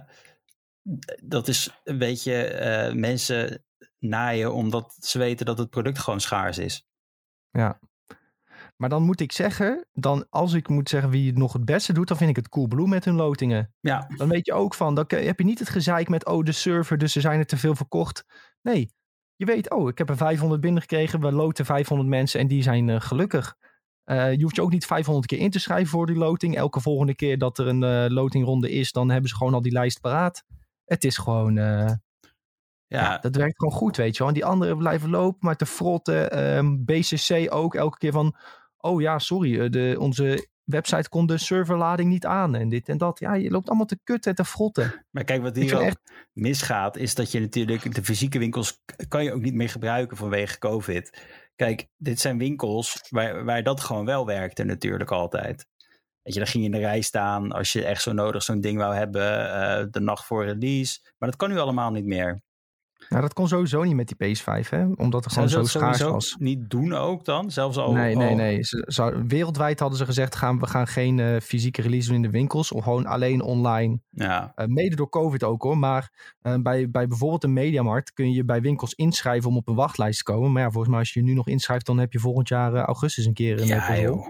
dat 1.23 1.49
is 1.49 1.81
een 1.85 1.99
beetje 1.99 2.45
eh, 2.45 2.95
mensen 2.95 3.65
naaien 3.99 4.55
omdat 4.55 4.97
ze 4.99 5.19
weten 5.19 5.47
dat 5.47 5.59
het 5.59 5.71
product 5.71 5.99
gewoon 5.99 6.21
schaars 6.21 6.59
is. 6.59 6.87
Maar 8.77 8.89
dan 8.89 9.03
moet 9.03 9.21
ik 9.21 9.33
zeggen, 9.33 9.87
dan 9.93 10.27
als 10.31 10.53
ik 10.53 10.69
moet 10.69 10.89
zeggen 10.89 11.11
wie 11.11 11.27
het 11.27 11.39
nog 11.39 11.53
het 11.53 11.65
beste 11.65 11.93
doet, 11.93 12.09
dan 12.09 12.17
vind 12.17 12.31
ik 12.31 12.37
het 12.37 12.49
Coolblue 12.49 12.87
met 12.87 13.05
hun 13.05 13.15
lotingen. 13.15 13.75
Ja, 13.81 14.07
Dan 14.17 14.29
weet 14.29 14.47
je 14.47 14.53
ook 14.53 14.75
van, 14.75 14.95
dan 14.95 15.05
heb 15.09 15.39
je 15.39 15.45
niet 15.45 15.59
het 15.59 15.69
gezeik 15.69 16.09
met, 16.09 16.27
oh 16.27 16.45
de 16.45 16.53
server, 16.53 16.99
dus 16.99 17.15
er 17.15 17.21
zijn 17.21 17.39
er 17.39 17.47
te 17.47 17.57
veel 17.57 17.75
verkocht. 17.75 18.25
Nee, 18.63 18.93
je 19.37 19.45
weet, 19.45 19.71
oh 19.71 19.89
ik 19.89 19.99
heb 19.99 20.09
er 20.09 20.17
500 20.17 20.61
binnengekregen, 20.61 21.21
we 21.21 21.33
loten 21.33 21.65
500 21.65 22.09
mensen 22.09 22.41
en 22.41 22.47
die 22.47 22.63
zijn 22.63 22.89
eh, 22.89 23.01
gelukkig. 23.01 23.57
Eh, 24.05 24.33
je 24.33 24.43
hoeft 24.43 24.57
je 24.57 24.63
ook 24.63 24.73
niet 24.73 24.87
500 24.87 25.27
keer 25.27 25.39
in 25.39 25.51
te 25.51 25.61
schrijven 25.61 25.89
voor 25.89 26.07
die 26.07 26.17
loting. 26.17 26.57
Elke 26.57 26.81
volgende 26.81 27.15
keer 27.15 27.39
dat 27.39 27.59
er 27.59 27.67
een 27.67 27.83
eh, 27.83 28.05
lotingronde 28.09 28.71
is, 28.71 28.93
dan 28.93 29.11
hebben 29.11 29.31
ze 29.31 29.37
gewoon 29.37 29.55
al 29.55 29.63
die 29.63 29.73
lijst 29.73 30.01
paraat. 30.01 30.45
Het 30.85 31.05
is 31.05 31.17
gewoon, 31.17 31.59
eh, 31.59 31.93
ja, 32.87 33.01
ja, 33.01 33.19
dat 33.19 33.37
werkt 33.37 33.59
gewoon 33.59 33.79
goed, 33.79 33.97
weet 33.97 34.13
je 34.13 34.19
wel. 34.19 34.29
En 34.29 34.35
die 34.35 34.45
anderen 34.45 34.79
blijven 34.79 35.11
lopen, 35.11 35.39
maar 35.41 35.57
te 35.57 35.67
frotten. 35.67 36.31
Ehm, 36.31 36.85
BCC 36.85 37.53
ook 37.55 37.75
elke 37.75 37.99
keer 37.99 38.13
van, 38.13 38.37
oh 38.77 39.01
ja, 39.01 39.19
sorry, 39.19 39.69
de, 39.69 39.97
onze 39.99 40.49
website 40.65 41.09
kon 41.09 41.27
de 41.27 41.39
serverlading 41.39 42.09
niet 42.11 42.27
aan 42.27 42.55
en 42.55 42.69
dit 42.69 42.89
en 42.89 42.99
dat. 42.99 43.19
Ja, 43.19 43.35
je 43.35 43.51
loopt 43.51 43.69
allemaal 43.69 43.87
te 43.87 43.99
kutten 44.05 44.31
en 44.31 44.37
te 44.37 44.45
frotten. 44.45 45.07
maar 45.11 45.25
kijk 45.25 45.43
wat 45.43 45.57
hier 45.57 45.77
ook 45.77 45.83
echt, 45.83 46.29
misgaat, 46.33 46.97
is 46.97 47.15
dat 47.15 47.33
je 47.33 47.41
natuurlijk 47.41 47.95
de 47.95 48.05
fysieke 48.05 48.39
winkels 48.39 48.83
kan 49.09 49.25
je 49.25 49.33
ook 49.33 49.43
niet 49.43 49.55
meer 49.55 49.69
gebruiken 49.69 50.17
vanwege 50.17 50.59
COVID. 50.59 51.23
Kijk, 51.61 51.89
dit 51.97 52.21
zijn 52.21 52.39
winkels 52.39 53.07
waar, 53.09 53.45
waar 53.45 53.63
dat 53.63 53.81
gewoon 53.81 54.05
wel 54.05 54.27
werkte 54.27 54.65
natuurlijk 54.65 55.11
altijd. 55.11 55.67
Weet 56.23 56.35
je, 56.35 56.41
dan 56.41 56.49
ging 56.49 56.65
je 56.65 56.71
in 56.71 56.77
de 56.77 56.87
rij 56.87 57.01
staan 57.01 57.53
als 57.53 57.73
je 57.73 57.85
echt 57.85 58.03
zo 58.03 58.13
nodig 58.13 58.43
zo'n 58.43 58.61
ding 58.61 58.79
wou 58.79 58.95
hebben, 58.95 59.53
eh, 59.53 59.87
de 59.91 60.01
nacht 60.01 60.25
voor 60.25 60.45
release. 60.45 60.99
Maar 61.19 61.29
dat 61.29 61.39
kan 61.39 61.49
nu 61.49 61.59
allemaal 61.59 61.91
niet 61.91 62.05
meer. 62.05 62.43
Nou, 63.11 63.23
dat 63.23 63.33
kon 63.33 63.49
sowieso 63.49 63.83
niet 63.83 63.95
met 63.95 64.15
die 64.17 64.37
PS5, 64.37 64.69
hè? 64.69 64.87
omdat 64.95 65.25
het 65.25 65.33
gewoon 65.33 65.49
zo 65.49 65.65
schaars 65.65 66.01
was. 66.01 66.37
niet 66.39 66.71
doen 66.71 66.93
ook 66.93 67.25
dan? 67.25 67.51
Zelfs 67.51 67.77
al... 67.77 67.93
nee, 67.93 68.17
nee, 68.17 68.29
al- 68.29 68.35
nee. 68.35 68.59
Ze, 68.63 69.25
wereldwijd 69.27 69.81
hadden 69.81 69.99
ze 69.99 70.05
gezegd, 70.05 70.35
gaan, 70.35 70.59
we 70.59 70.67
gaan 70.67 70.87
geen 70.87 71.21
eh, 71.21 71.41
fysieke 71.41 71.83
release 71.83 72.07
doen 72.07 72.17
in 72.17 72.23
de 72.23 72.31
winkels. 72.31 72.73
Of 72.73 72.85
gewoon 72.85 73.07
alleen 73.07 73.43
online. 73.43 74.01
Ja, 74.11 74.53
Eh, 74.55 74.67
mede 74.67 74.97
door 74.97 75.09
COVID 75.09 75.45
ook 75.45 75.63
hoor. 75.63 75.79
Maar 75.79 76.35
eh, 76.43 76.55
bij, 76.63 76.91
bij 76.91 77.07
bijvoorbeeld 77.07 77.45
een 77.45 77.53
mediamarkt 77.53 78.13
kun 78.13 78.33
je 78.33 78.45
bij 78.45 78.61
winkels 78.61 78.95
inschrijven 78.95 79.51
om 79.51 79.57
op 79.57 79.69
een 79.69 79.75
wachtlijst 79.75 80.19
te 80.19 80.33
komen. 80.33 80.53
Maar 80.53 80.63
ja, 80.63 80.71
volgens 80.71 80.91
mij 80.91 80.99
als 80.99 81.13
je 81.13 81.21
je 81.21 81.27
nu 81.27 81.35
nog 81.35 81.49
inschrijft, 81.49 81.87
dan 81.87 81.99
heb 81.99 82.13
je 82.13 82.19
volgend 82.19 82.49
jaar 82.49 82.75
augustus 82.75 83.25
een 83.27 83.35
keer 83.35 83.61
een 83.61 83.67
ja 83.67 84.01
joh. 84.01 84.27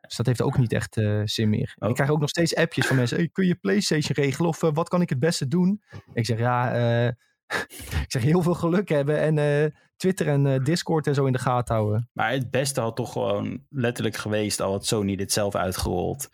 Dus 0.00 0.16
dat 0.16 0.26
heeft 0.26 0.42
ook 0.42 0.58
niet 0.58 0.72
echt 0.72 0.96
eh, 0.96 1.20
zin 1.24 1.48
meer. 1.48 1.74
Oh. 1.78 1.88
Ik 1.88 1.94
krijg 1.94 2.10
ook 2.10 2.20
nog 2.20 2.28
steeds 2.28 2.54
appjes 2.54 2.86
van 2.86 2.96
mensen. 2.96 3.16
Hey, 3.16 3.28
kun 3.28 3.46
je 3.46 3.54
PlayStation 3.54 4.24
regelen? 4.24 4.48
Of 4.48 4.60
wat 4.60 4.88
kan 4.88 5.00
ik 5.00 5.08
het 5.08 5.18
beste 5.18 5.48
doen? 5.48 5.82
Ik 6.12 6.26
zeg 6.26 6.38
ja, 6.38 6.72
ik 8.04 8.04
zeg 8.08 8.22
heel 8.22 8.42
veel 8.42 8.54
geluk 8.54 8.88
hebben. 8.88 9.18
En 9.20 9.38
eh, 9.38 9.70
Twitter 9.96 10.28
en 10.28 10.46
eh, 10.46 10.64
Discord 10.64 11.06
en 11.06 11.14
zo 11.14 11.24
in 11.26 11.32
de 11.32 11.38
gaten 11.38 11.74
houden. 11.74 12.08
Maar 12.12 12.30
het 12.30 12.50
beste 12.50 12.80
had 12.80 12.96
toch 12.96 13.12
gewoon 13.12 13.64
letterlijk 13.68 14.16
geweest 14.16 14.60
al 14.60 14.72
had 14.72 14.86
Sony 14.86 15.16
dit 15.16 15.32
zelf 15.32 15.54
uitgerold. 15.54 16.28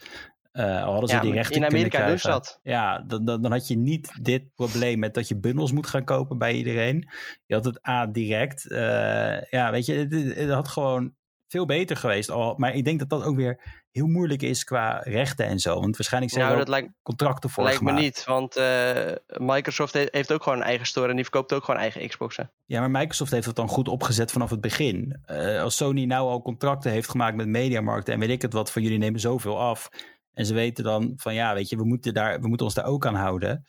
Eh, 0.53 0.85
al 0.85 0.91
hadden 0.91 1.09
ze 1.09 1.15
Ja, 1.15 1.21
die 1.21 1.33
rechten 1.33 1.55
in 1.55 1.61
kunnen 1.61 1.79
Amerika 1.79 1.99
krijgen. 1.99 2.31
dat. 2.31 2.61
Ja, 2.63 2.99
dan, 2.99 3.25
dan, 3.25 3.43
dan 3.43 3.53
had 3.53 3.69
je 3.69 3.77
niet 3.77 4.19
dit 4.23 4.55
probleem 4.55 4.99
met 4.99 5.15
dat 5.15 5.29
je 5.29 5.37
bundels 5.37 5.73
moet 5.73 5.87
gaan 5.87 6.05
kopen 6.05 6.39
bij 6.39 6.53
iedereen. 6.53 7.09
Je 7.47 7.55
had 7.55 7.65
het 7.65 7.89
A 7.89 8.07
direct. 8.07 8.71
Eh, 8.71 9.43
ja, 9.51 9.71
weet 9.71 9.87
je, 9.87 9.95
het, 9.95 10.37
het 10.37 10.51
had 10.51 10.69
gewoon 10.69 11.15
veel 11.49 11.67
beter 11.67 11.97
geweest. 11.97 12.31
Al, 12.31 12.55
maar 12.57 12.75
ik 12.75 12.85
denk 12.85 12.99
dat 12.99 13.09
dat 13.09 13.23
ook 13.25 13.37
weer 13.37 13.61
heel 13.91 14.07
moeilijk 14.07 14.43
is 14.43 14.65
qua 14.65 15.01
rechten 15.05 15.47
en 15.47 15.59
zo. 15.59 15.81
Want 15.81 15.97
waarschijnlijk 15.97 16.33
zijn 16.33 16.45
Nou, 16.45 16.59
er 16.59 16.65
dat 16.65 16.75
lijkt, 16.75 16.93
contracten 17.03 17.51
voor 17.51 17.65
lijkt 17.65 17.81
me 17.81 17.93
niet. 17.93 18.25
Want 18.25 18.57
eh, 18.57 19.13
Microsoft 19.27 19.93
he- 19.93 20.07
heeft 20.11 20.33
ook 20.33 20.43
gewoon 20.43 20.59
een 20.59 20.65
eigen 20.65 20.87
store 20.87 21.09
en 21.09 21.15
die 21.15 21.25
verkoopt 21.25 21.53
ook 21.53 21.65
gewoon 21.65 21.81
eigen 21.81 22.09
Xboxen. 22.09 22.53
Ja, 22.65 22.81
maar 22.81 22.91
Microsoft 22.91 23.31
heeft 23.31 23.47
het 23.47 23.57
dan 23.57 23.69
goed 23.69 23.89
opgezet 23.89 24.33
vanaf 24.33 24.51
het 24.51 24.61
begin. 24.61 25.19
Eh, 25.25 25.63
als 25.63 25.77
Sony 25.77 26.05
nou 26.05 26.29
al 26.29 26.43
contracten 26.43 26.91
heeft 26.91 27.11
gemaakt 27.11 27.37
met 27.37 27.49
mediamarkten 27.49 28.15
en 28.15 28.21
weet 28.21 28.29
ik 28.31 28.43
het 28.43 28.53
wat, 28.53 28.73
van 28.73 28.83
jullie 28.83 28.99
nemen 28.99 29.21
zoveel 29.21 29.61
af. 29.61 29.89
En 30.33 30.47
ze 30.47 30.55
weten 30.55 30.85
dan 30.85 31.13
van 31.17 31.35
ja, 31.35 31.55
weet 31.55 31.69
je, 31.69 31.77
we 31.77 31.85
moeten, 31.85 32.15
daar, 32.15 32.41
we 32.41 32.49
moeten 32.49 32.67
ons 32.67 32.75
daar 32.75 32.85
ook 32.85 33.07
aan 33.07 33.15
houden. 33.15 33.65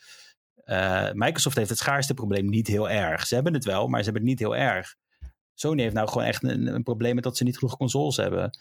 Eh, 0.55 1.11
Microsoft 1.11 1.55
heeft 1.57 1.69
het 1.69 1.77
schaarste 1.79 2.13
probleem 2.13 2.49
niet 2.49 2.67
heel 2.67 2.89
erg. 2.89 3.27
Ze 3.27 3.35
hebben 3.35 3.53
het 3.53 3.65
wel, 3.65 3.87
maar 3.87 3.99
ze 3.99 4.05
hebben 4.05 4.21
het 4.21 4.31
niet 4.31 4.39
heel 4.39 4.55
erg. 4.55 4.95
Sony 5.59 5.81
heeft 5.81 5.93
nou 5.93 6.07
gewoon 6.07 6.23
echt 6.23 6.43
een, 6.43 6.67
een 6.67 6.83
probleem 6.83 7.15
met 7.15 7.23
dat 7.23 7.37
ze 7.37 7.43
niet 7.43 7.57
genoeg 7.57 7.77
consoles 7.77 8.17
hebben. 8.17 8.57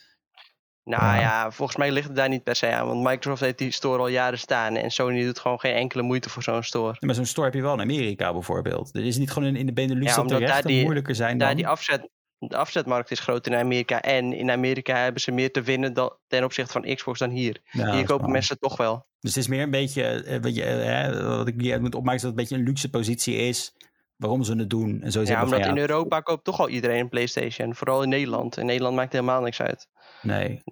Nou 0.85 1.18
Ja. 1.20 1.50
volgens 1.50 1.78
mij 1.78 1.90
ligt 1.92 2.06
het 2.06 2.16
daar 2.16 2.28
niet 2.28 2.42
per 2.42 2.56
se 2.56 2.66
aan. 2.72 2.87
Want 2.87 3.02
Microsoft 3.04 3.40
heeft 3.40 3.59
die 3.59 3.70
store 3.70 3.98
al 3.98 4.09
jaren 4.09 4.38
staan. 4.38 4.76
En 4.76 4.90
Sony 4.90 5.24
doet 5.24 5.38
gewoon 5.38 5.61
geen 5.61 5.74
enkele 5.74 6.02
moeite 6.02 6.30
voor 6.30 6.42
zo'n 6.42 6.62
store. 6.62 6.96
Maar 7.00 7.14
zo'n 7.14 7.24
store 7.24 7.46
heb 7.46 7.54
je 7.56 7.62
wel 7.62 7.74
in 7.74 7.80
Amerika 7.80 8.32
bijvoorbeeld. 8.32 8.94
Er 8.94 9.04
is 9.04 9.16
niet 9.16 9.30
gewoon 9.30 9.48
in, 9.48 9.56
in 9.56 9.66
de 9.66 9.72
Benelux 9.72 10.14
Ja, 10.14 10.22
dat 10.22 10.62
die- 10.62 10.82
moeilijker 10.82 11.14
zijn 11.14 11.38
Daar 11.38 11.48
dan... 11.48 11.56
die 11.56 11.66
afzet, 11.68 12.09
de 12.38 12.56
afzetmarkt 12.56 13.11
is 13.11 13.20
groter 13.20 13.52
in 13.52 13.59
Amerika. 13.59 14.02
En 14.02 14.32
in 14.32 14.50
Amerika 14.50 14.96
hebben 14.96 15.20
ze 15.20 15.30
meer 15.32 15.52
te 15.52 15.62
winnen 15.62 15.92
dan, 15.94 16.16
ten 16.26 16.44
opzichte 16.44 16.72
van 16.72 16.94
Xbox 16.94 17.18
dan 17.18 17.30
hier. 17.30 17.61
Dat 17.72 17.94
hier 17.94 18.04
kopen 18.06 18.30
mensen 18.30 18.59
toch 18.59 18.76
wel. 18.76 19.06
Dus 19.20 19.35
het 19.35 19.42
is 19.44 19.48
meer 19.48 19.62
een 19.62 19.70
beetje, 19.70 20.02
eh, 20.04 20.40
wat, 20.42 20.54
je, 20.54 20.62
eh, 20.64 20.85
hè, 20.85 21.22
wat 21.37 21.48
ik 21.48 21.54
hier 21.61 21.80
moet 21.80 21.94
opmaken, 21.94 22.16
is 22.16 22.22
dat 22.22 22.30
het 22.30 22.40
een 22.40 22.46
beetje 22.46 22.62
een 22.62 22.68
luxe 22.68 22.90
positie 22.90 23.35
is. 23.37 23.72
Waarom 24.16 24.42
ze 24.42 24.57
het 24.57 24.70
doen. 24.70 25.02
En 25.02 25.12
zo 25.12 25.20
is 25.20 25.29
Ja, 25.29 25.42
omdat 25.42 25.61
van, 25.61 25.68
in 25.68 25.74
ja, 25.74 25.81
Europa 25.81 26.20
koopt 26.20 26.44
toch 26.44 26.61
al 26.61 26.68
iedereen 26.68 27.00
een 27.00 27.09
PlayStation. 27.09 27.74
Vooral 27.74 28.02
in 28.02 28.09
Nederland. 28.09 28.57
In 28.57 28.66
Nederland 28.66 28.96
maakt 28.96 29.12
helemaal 29.12 29.42
niks 29.42 29.62
uit. 29.62 29.88
Nee, 30.22 30.62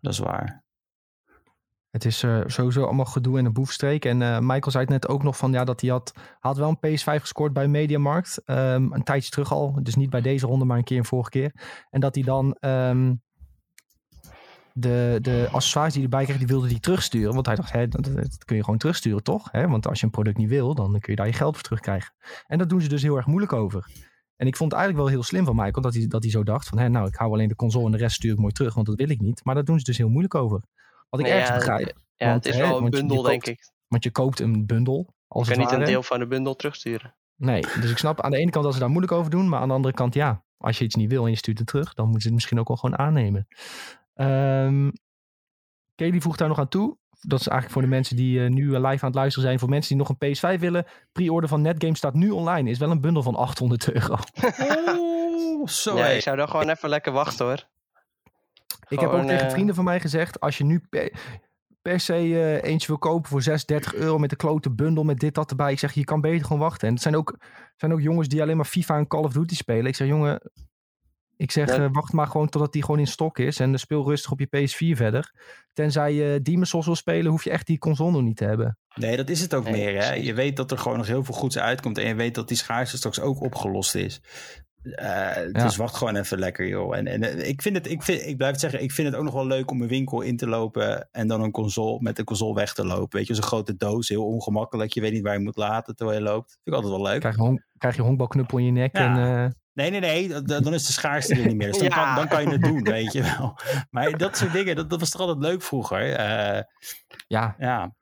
dat 0.00 0.12
is 0.12 0.18
waar. 0.18 0.66
Het 1.90 2.04
is 2.04 2.22
eh, 2.22 2.40
sowieso 2.46 2.84
allemaal 2.84 3.04
gedoe 3.04 3.38
en 3.38 3.44
een 3.44 3.52
boefstreek. 3.52 4.04
En 4.04 4.22
eh, 4.22 4.38
Michael 4.38 4.70
zei 4.70 4.84
het 4.84 4.92
net 4.92 5.08
ook 5.08 5.22
nog 5.22 5.36
van 5.36 5.52
ja, 5.52 5.64
dat 5.64 5.80
hij 5.80 5.90
had, 5.90 6.12
hij 6.14 6.24
had 6.40 6.56
wel 6.56 6.76
een 6.80 6.98
PS5 6.98 7.20
gescoord 7.20 7.52
bij 7.52 7.68
Mediamarkt. 7.68 8.42
Ehm, 8.44 8.92
een 8.92 9.02
tijdje 9.02 9.30
terug 9.30 9.52
al. 9.52 9.78
Dus 9.82 9.94
niet 9.94 10.10
bij 10.10 10.20
deze 10.20 10.46
ronde, 10.46 10.64
maar 10.64 10.78
een 10.78 10.84
keer 10.84 10.98
een 10.98 11.04
vorige 11.04 11.30
keer. 11.30 11.52
En 11.90 12.00
dat 12.00 12.14
hij 12.14 12.24
dan 12.24 12.56
ehm, 12.60 13.14
de, 14.80 15.18
de 15.22 15.48
accessoires 15.52 15.94
die 15.94 16.02
hij 16.02 16.10
erbij 16.12 16.24
kreeg, 16.26 16.38
die 16.38 16.46
wilde 16.46 16.68
hij 16.68 16.78
terugsturen. 16.80 17.34
Want 17.34 17.46
hij 17.46 17.54
dacht, 17.54 17.72
hè, 17.72 17.88
dat, 17.88 18.04
dat 18.04 18.44
kun 18.44 18.56
je 18.56 18.64
gewoon 18.64 18.78
terugsturen, 18.78 19.22
toch? 19.22 19.48
Hè? 19.50 19.68
Want 19.68 19.86
als 19.88 19.98
je 20.00 20.04
een 20.04 20.10
product 20.12 20.36
niet 20.36 20.48
wil, 20.48 20.74
dan 20.74 20.90
kun 20.90 21.12
je 21.12 21.16
daar 21.16 21.26
je 21.26 21.32
geld 21.32 21.54
voor 21.54 21.62
terugkrijgen. 21.64 22.14
En 22.46 22.58
dat 22.58 22.68
doen 22.68 22.80
ze 22.80 22.88
dus 22.88 23.02
heel 23.02 23.16
erg 23.16 23.26
moeilijk 23.26 23.52
over. 23.52 23.90
En 24.36 24.46
ik 24.46 24.56
vond 24.56 24.70
het 24.72 24.80
eigenlijk 24.80 25.08
wel 25.08 25.18
heel 25.18 25.26
slim 25.28 25.44
van 25.44 25.54
Michael 25.56 25.82
dat 25.82 25.94
hij, 25.94 26.06
dat 26.06 26.22
hij 26.22 26.30
zo 26.32 26.42
dacht 26.42 26.68
van, 26.68 26.78
hè, 26.78 26.88
nou, 26.88 27.06
ik 27.08 27.14
hou 27.14 27.32
alleen 27.32 27.48
de 27.48 27.54
console 27.56 27.84
en 27.84 27.90
de 27.92 27.98
rest 27.98 28.14
stuur 28.16 28.32
ik 28.32 28.38
mooi 28.38 28.52
terug, 28.52 28.74
want 28.74 28.86
dat 28.86 28.96
wil 28.96 29.08
ik 29.08 29.20
niet. 29.20 29.44
Maar 29.44 29.54
dat 29.54 29.66
doen 29.66 29.78
ze 29.78 29.84
dus 29.84 29.98
heel 29.98 30.08
moeilijk 30.08 30.34
over. 30.34 30.62
Wat 31.08 31.20
ik 31.20 31.26
Nee, 31.26 31.34
ergens 31.34 31.50
ja, 31.50 31.56
begrijp. 31.56 31.96
Ja, 32.14 32.30
Want, 32.30 32.44
het 32.44 32.54
is 32.54 32.60
hè, 32.60 32.66
wel 32.66 32.82
een 32.82 32.90
bundel, 32.90 33.16
koopt- 33.16 33.28
denk 33.28 33.46
ik. 33.46 33.70
Want 33.86 34.04
je 34.04 34.10
koopt 34.10 34.40
een 34.40 34.66
bundel. 34.66 35.14
Als 35.28 35.48
Je 35.48 35.52
het 35.54 35.62
kan 35.62 35.70
niet 35.70 35.80
een 35.80 35.92
deel 35.92 36.02
van 36.02 36.18
de 36.18 36.26
bundel 36.26 36.56
terugsturen. 36.56 37.14
Nee, 37.36 37.60
dus 37.80 37.90
ik 37.90 37.98
snap 37.98 38.20
aan 38.20 38.30
de 38.30 38.36
ene 38.36 38.50
kant 38.50 38.64
dat 38.64 38.74
ze 38.74 38.80
daar 38.80 38.88
moeilijk 38.88 39.12
over 39.12 39.30
doen. 39.30 39.48
Maar 39.48 39.60
aan 39.60 39.68
de 39.68 39.74
andere 39.74 39.94
kant, 39.94 40.14
ja, 40.14 40.44
als 40.56 40.78
je 40.78 40.84
iets 40.84 40.94
niet 40.94 41.10
wil 41.10 41.24
en 41.24 41.30
je 41.30 41.36
stuurt 41.36 41.58
het 41.58 41.66
terug, 41.66 41.94
dan 41.94 42.04
moeten 42.04 42.20
ze 42.22 42.26
het 42.26 42.36
misschien 42.36 42.58
ook 42.60 42.68
wel 42.68 42.76
gewoon 42.76 42.98
aannemen. 42.98 43.46
Ehm 44.18 44.90
Kelly 45.94 46.20
voegt 46.20 46.38
daar 46.38 46.48
nog 46.48 46.58
aan 46.58 46.68
toe. 46.68 46.96
Dat 47.20 47.40
is 47.40 47.46
eigenlijk 47.46 47.72
voor 47.72 47.82
de 47.82 47.96
mensen 47.96 48.16
die 48.16 48.44
eh, 48.44 48.50
nu 48.50 48.74
eh, 48.74 48.80
live 48.80 49.04
aan 49.04 49.10
het 49.10 49.14
luisteren 49.14 49.48
zijn. 49.48 49.58
Voor 49.58 49.68
mensen 49.68 49.96
die 49.96 50.06
nog 50.06 50.16
een 50.18 50.56
PS5 50.56 50.60
willen. 50.60 50.86
Pre-order 51.12 51.48
van 51.48 51.62
Netgame 51.62 51.96
staat 51.96 52.14
nu 52.14 52.30
online. 52.30 52.70
Is 52.70 52.78
wel 52.78 52.90
een 52.90 53.00
bundel 53.00 53.22
van 53.22 53.34
800 53.34 53.92
euro. 53.92 54.16
Oeh, 54.88 55.68
zo 55.84 55.96
ik 55.96 56.22
zou 56.22 56.36
dan 56.36 56.48
gewoon 56.48 56.68
even 56.68 56.88
lekker 56.88 57.12
wachten 57.12 57.46
hoor. 57.46 57.66
Ik 58.88 59.00
heb 59.00 59.10
ook 59.10 59.26
tegen 59.26 59.46
eh, 59.46 59.52
vrienden 59.52 59.74
van 59.74 59.84
mij 59.84 60.00
gezegd, 60.00 60.40
als 60.40 60.58
je 60.58 60.64
nu 60.64 60.80
per, 60.90 61.12
per 61.82 62.00
se 62.00 62.14
eh, 62.14 62.62
eentje 62.62 62.86
wil 62.86 62.98
kopen 62.98 63.30
voor 63.30 63.42
36 63.42 63.94
euro 63.94 64.18
met 64.18 64.30
de 64.30 64.36
klote 64.36 64.70
bundel 64.70 65.04
met 65.04 65.18
dit, 65.18 65.34
dat 65.34 65.50
erbij. 65.50 65.72
Ik 65.72 65.78
zeg, 65.78 65.92
je 65.92 66.04
kan 66.04 66.20
beter 66.20 66.46
gewoon 66.46 66.62
wachten. 66.62 66.88
En 66.88 66.94
het 66.94 67.02
zijn 67.02 67.16
ook, 67.16 67.38
zijn 67.76 67.92
ook 67.92 68.00
jongens 68.00 68.28
die 68.28 68.42
alleen 68.42 68.56
maar 68.56 68.64
FIFA 68.64 68.96
en 68.96 69.06
Call 69.06 69.22
of 69.22 69.32
Duty 69.32 69.54
spelen. 69.54 69.86
Ik 69.86 69.96
zeg, 69.96 70.08
jongen, 70.08 70.40
ik 71.38 71.50
zeg, 71.50 71.76
Ja. 71.76 71.82
eh, 71.84 71.88
wacht 71.92 72.12
maar 72.12 72.26
gewoon 72.26 72.48
totdat 72.48 72.72
die 72.72 72.84
gewoon 72.84 73.00
in 73.00 73.06
stok 73.06 73.38
is. 73.38 73.60
En 73.60 73.78
speel 73.78 74.08
rustig 74.08 74.30
op 74.30 74.40
je 74.40 74.46
PS4 74.46 74.96
verder. 74.96 75.32
Tenzij 75.72 76.12
je 76.14 76.42
Demon's 76.42 76.68
Souls 76.68 76.86
wil 76.86 76.94
spelen, 76.94 77.30
hoef 77.30 77.44
je 77.44 77.50
echt 77.50 77.66
die 77.66 77.78
console 77.78 78.10
nog 78.10 78.22
niet 78.22 78.36
te 78.36 78.44
hebben. 78.44 78.78
Nee, 78.94 79.16
dat 79.16 79.28
is 79.28 79.40
het 79.40 79.54
ook 79.54 79.64
Nee, 79.64 79.72
meer. 79.72 80.02
Hè? 80.04 80.12
Je 80.14 80.34
weet 80.34 80.56
dat 80.56 80.70
er 80.70 80.78
gewoon 80.78 80.96
nog 80.98 81.06
heel 81.06 81.24
veel 81.24 81.34
goeds 81.34 81.58
uitkomt. 81.58 81.98
En 81.98 82.06
je 82.08 82.14
weet 82.14 82.34
dat 82.34 82.48
die 82.48 82.56
schaarste 82.56 82.96
straks 82.96 83.20
ook 83.20 83.40
opgelost 83.40 83.94
is. 83.94 84.20
Eh, 84.82 85.36
Dus 85.52 85.76
wacht 85.76 85.94
gewoon 85.96 86.16
even 86.16 86.38
lekker, 86.38 86.68
joh. 86.68 86.96
En, 86.96 87.06
en 87.06 87.22
eh, 87.22 87.48
ik, 87.48 87.62
vind 87.62 87.76
het, 87.76 87.90
ik, 87.90 88.02
vind, 88.02 88.26
ik 88.26 88.36
blijf 88.36 88.52
het 88.52 88.60
zeggen, 88.60 88.82
ik 88.82 88.92
vind 88.92 89.08
het 89.08 89.16
ook 89.16 89.24
nog 89.24 89.34
wel 89.34 89.46
leuk 89.46 89.70
om 89.70 89.82
een 89.82 89.88
winkel 89.88 90.20
in 90.20 90.36
te 90.36 90.46
lopen. 90.46 91.08
En 91.12 91.28
dan 91.28 91.40
een 91.42 91.50
console 91.50 92.00
met 92.00 92.16
de 92.16 92.24
console 92.24 92.54
weg 92.54 92.72
te 92.74 92.84
lopen. 92.86 93.18
Weet 93.18 93.26
je, 93.26 93.34
zo'n 93.34 93.42
grote 93.42 93.76
doos, 93.76 94.08
heel 94.08 94.26
ongemakkelijk. 94.26 94.92
Je 94.92 95.00
weet 95.00 95.12
niet 95.12 95.22
waar 95.22 95.32
je 95.34 95.40
moet 95.44 95.56
laten 95.56 95.96
terwijl 95.96 96.18
je 96.18 96.24
loopt. 96.24 96.50
Vind 96.50 96.60
ik 96.66 96.72
altijd 96.72 96.92
wel 96.92 97.02
leuk. 97.02 97.20
Krijg 97.20 97.36
je, 97.36 97.42
hon- 97.42 97.62
krijg 97.78 97.96
je 97.96 98.02
honkbalknuppel 98.02 98.58
in 98.58 98.64
je 98.64 98.70
nek. 98.72 98.96
Ja. 98.96 99.16
En, 99.16 99.44
eh, 99.44 99.50
Nee, 99.78 99.90
nee, 99.90 100.00
nee. 100.00 100.42
Dan 100.42 100.74
is 100.74 100.86
de 100.86 100.92
schaarste 100.92 101.34
er 101.34 101.46
niet 101.46 101.56
meer. 101.56 101.68
Dus 101.68 101.78
dan, 101.78 101.88
Ja. 101.98 102.04
kan, 102.04 102.14
dan 102.14 102.28
kan 102.28 102.42
je 102.42 102.48
het 102.50 102.62
doen, 102.62 102.82
weet 102.82 103.12
je 103.12 103.22
wel. 103.22 103.58
Maar 103.90 104.18
dat 104.18 104.36
soort 104.36 104.52
dingen, 104.52 104.76
dat, 104.76 104.90
dat 104.90 105.00
was 105.00 105.10
toch 105.10 105.20
altijd 105.20 105.38
leuk 105.38 105.62
vroeger. 105.62 106.12
Eh, 106.14 106.62
ja, 107.26 107.54
ja, 107.58 107.94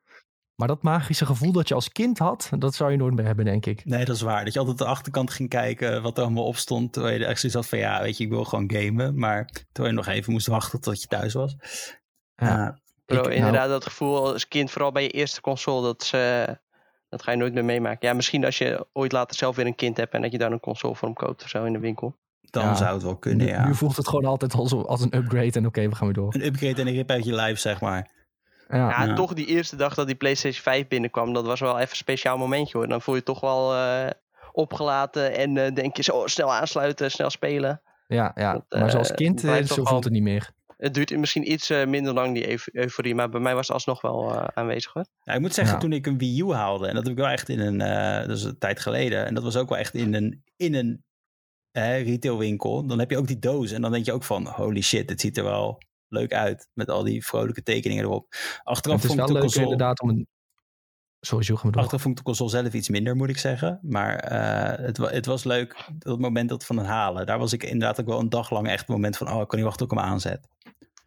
maar 0.55 0.67
dat 0.67 0.83
magische 0.83 1.25
gevoel 1.25 1.51
dat 1.51 1.67
je 1.67 1.73
als 1.73 1.89
kind 1.91 2.17
had, 2.17 2.49
dat 2.59 2.75
zou 2.75 2.91
je 2.91 2.97
nooit 2.97 3.13
meer 3.15 3.25
hebben, 3.25 3.45
denk 3.45 3.65
ik. 3.65 3.85
nee, 3.85 4.05
dat 4.05 4.15
is 4.15 4.21
waar. 4.21 4.43
Dat 4.43 4.53
je 4.53 4.59
altijd 4.59 4.77
de 4.77 4.85
achterkant 4.85 5.31
ging 5.31 5.49
kijken 5.49 6.01
wat 6.01 6.17
er 6.17 6.23
allemaal 6.23 6.45
op 6.45 6.55
stond. 6.57 6.93
Terwijl 6.93 7.19
je 7.19 7.25
echt 7.25 7.39
zoiets 7.39 7.57
had 7.59 7.67
van, 7.67 7.79
ja, 7.79 8.01
weet 8.01 8.17
je, 8.17 8.23
ik 8.23 8.29
wil 8.29 8.43
gewoon 8.43 8.71
gamen. 8.73 9.19
Maar 9.19 9.45
terwijl 9.71 9.95
je 9.95 10.01
nog 10.01 10.07
even 10.13 10.31
moest 10.31 10.47
wachten 10.47 10.81
tot 10.81 11.01
je 11.01 11.07
thuis 11.07 11.33
was. 11.33 11.55
Ja. 12.35 12.47
Ja. 12.47 12.79
Bro, 13.05 13.17
Ik- 13.17 13.23
nou- 13.23 13.35
inderdaad, 13.35 13.69
dat 13.69 13.83
gevoel 13.83 14.33
als 14.33 14.47
kind, 14.47 14.71
vooral 14.71 14.91
bij 14.91 15.03
je 15.03 15.09
eerste 15.09 15.41
console, 15.41 15.81
dat, 15.81 16.01
is, 16.01 16.11
eh, 16.13 16.43
dat 17.09 17.23
ga 17.23 17.31
je 17.31 17.37
nooit 17.37 17.53
meer 17.53 17.65
meemaken. 17.65 18.07
Ja, 18.07 18.13
misschien 18.13 18.45
als 18.45 18.57
je 18.57 18.85
ooit 18.93 19.11
later 19.11 19.35
zelf 19.37 19.55
weer 19.55 19.65
een 19.65 19.75
kind 19.75 19.97
hebt 19.97 20.13
en 20.13 20.21
dat 20.21 20.31
je 20.31 20.37
dan 20.37 20.51
een 20.51 20.59
console 20.59 20.95
voor 20.95 21.07
hem 21.07 21.17
koopt 21.17 21.43
of 21.43 21.49
zo 21.49 21.63
in 21.63 21.73
de 21.73 21.79
winkel. 21.79 22.15
dan 22.41 22.63
Ja. 22.63 22.75
zou 22.75 22.93
het 22.93 23.03
wel 23.03 23.15
kunnen, 23.17 23.45
nu, 23.45 23.51
ja. 23.51 23.65
nu 23.67 23.75
voelt 23.75 23.95
het 23.97 24.07
gewoon 24.07 24.25
altijd 24.25 24.53
als, 24.53 24.73
als 24.73 25.01
een 25.01 25.15
upgrade 25.17 25.51
en 25.51 25.65
oké, 25.65 25.89
we 25.89 25.95
gaan 25.95 26.05
weer 26.07 26.15
door. 26.15 26.33
Een 26.35 26.45
upgrade 26.45 26.81
en 26.81 26.87
een 26.87 26.93
rip 26.93 27.09
uit 27.09 27.25
je 27.25 27.33
lijf, 27.33 27.59
zeg 27.59 27.81
maar. 27.81 28.09
Ja, 28.69 28.77
Ja, 28.89 29.03
Ja. 29.05 29.13
toch 29.15 29.33
die 29.33 29.45
eerste 29.45 29.75
dag 29.75 29.93
dat 29.93 30.05
die 30.07 30.15
PlayStation 30.15 30.61
5 30.63 30.87
binnenkwam, 30.87 31.33
dat 31.33 31.45
was 31.45 31.59
wel 31.59 31.75
even 31.77 31.89
een 31.89 31.95
speciaal 31.95 32.37
momentje 32.37 32.77
hoor. 32.77 32.87
Dan 32.87 33.01
voel 33.01 33.15
je 33.15 33.23
toch 33.23 33.39
wel 33.39 33.75
eh, 33.75 34.07
opgelaten 34.51 35.35
en 35.37 35.57
eh, 35.57 35.73
denk 35.73 35.95
je 35.97 36.03
zo 36.03 36.21
snel 36.27 36.53
aansluiten, 36.53 37.11
snel 37.11 37.29
spelen. 37.29 37.81
ja, 38.07 38.31
ja. 38.35 38.53
Dat, 38.69 38.79
maar 38.79 38.91
zoals 38.91 39.09
eh, 39.09 39.15
kind, 39.15 39.39
zo 39.65 39.83
voelt 39.85 40.03
het 40.03 40.13
niet 40.13 40.23
meer. 40.23 40.49
Het 40.77 40.93
duurt 40.93 41.17
misschien 41.17 41.51
iets 41.51 41.69
eh, 41.69 41.85
minder 41.85 42.13
lang 42.13 42.33
die 42.33 42.49
eu- 42.49 42.71
euforie, 42.71 43.15
maar 43.15 43.29
bij 43.29 43.39
mij 43.39 43.55
was 43.55 43.67
het 43.67 43.75
alsnog 43.75 44.01
wel 44.01 44.33
eh, 44.33 44.47
aanwezig 44.53 44.93
hoor. 44.93 45.05
Ja, 45.23 45.33
ik 45.33 45.41
moet 45.41 45.53
zeggen, 45.53 45.73
Ja. 45.73 45.79
toen 45.79 45.93
ik 45.93 46.05
een 46.05 46.17
Wii 46.17 46.41
U 46.41 46.53
haalde, 46.53 46.87
en 46.87 46.93
dat 46.95 47.03
heb 47.03 47.11
ik 47.11 47.19
wel 47.19 47.27
echt 47.27 47.49
in 47.49 47.59
een, 47.59 47.81
eh, 47.81 48.27
dat 48.27 48.37
is 48.37 48.43
een 48.43 48.57
tijd 48.57 48.79
geleden, 48.79 49.25
en 49.25 49.33
dat 49.33 49.43
was 49.43 49.55
ook 49.55 49.69
wel 49.69 49.77
echt 49.77 49.93
in 49.93 50.13
een, 50.13 50.43
in 50.55 50.73
een 50.73 51.03
eh, 51.71 52.03
retailwinkel, 52.03 52.85
dan 52.87 52.99
heb 52.99 53.09
je 53.09 53.17
ook 53.17 53.27
die 53.27 53.39
doos 53.39 53.71
en 53.71 53.81
dan 53.81 53.91
denk 53.91 54.05
je 54.05 54.13
ook 54.13 54.23
van, 54.23 54.47
holy 54.47 54.81
shit, 54.81 55.09
het 55.09 55.21
ziet 55.21 55.37
er 55.37 55.43
wel 55.43 55.77
leuk 56.07 56.33
uit, 56.33 56.69
met 56.73 56.89
al 56.89 57.03
die 57.03 57.25
vrolijke 57.25 57.63
tekeningen 57.63 58.03
erop. 58.03 58.35
Achteraf 58.63 59.01
het 59.01 59.11
is 59.11 59.15
vond, 59.15 59.19
wel 59.19 59.27
ik 59.27 59.27
de 59.27 59.33
leuk 59.33 59.41
console, 59.41 59.63
inderdaad 59.63 60.01
om 60.01 60.09
een... 60.09 60.27
Sorry, 61.19 61.53
maar 61.53 61.71
door. 61.71 61.81
achteraf 61.81 62.01
vond 62.01 62.17
ik 62.17 62.17
de 62.25 62.29
console 62.29 62.49
zelf 62.49 62.73
iets 62.73 62.89
minder, 62.89 63.15
moet 63.15 63.29
ik 63.29 63.37
zeggen. 63.37 63.79
Maar 63.81 64.15
eh, 64.15 64.85
het, 64.85 64.97
het 64.97 65.25
was 65.25 65.43
leuk, 65.43 65.89
dat 65.97 66.19
moment 66.19 66.49
dat 66.49 66.65
van 66.65 66.77
het 66.77 66.87
halen. 66.87 67.25
Daar 67.25 67.39
was 67.39 67.53
ik 67.53 67.63
inderdaad 67.63 67.99
ook 67.99 68.05
wel 68.05 68.19
een 68.19 68.29
dag 68.29 68.49
lang 68.49 68.67
echt 68.67 68.79
het 68.79 68.87
moment 68.89 69.17
van, 69.17 69.31
oh, 69.31 69.41
ik 69.41 69.47
kan 69.47 69.59
niet 69.59 69.67
wachten 69.67 69.87
tot 69.87 69.97
ik 69.97 70.03
hem 70.03 70.11
aanzet. 70.11 70.47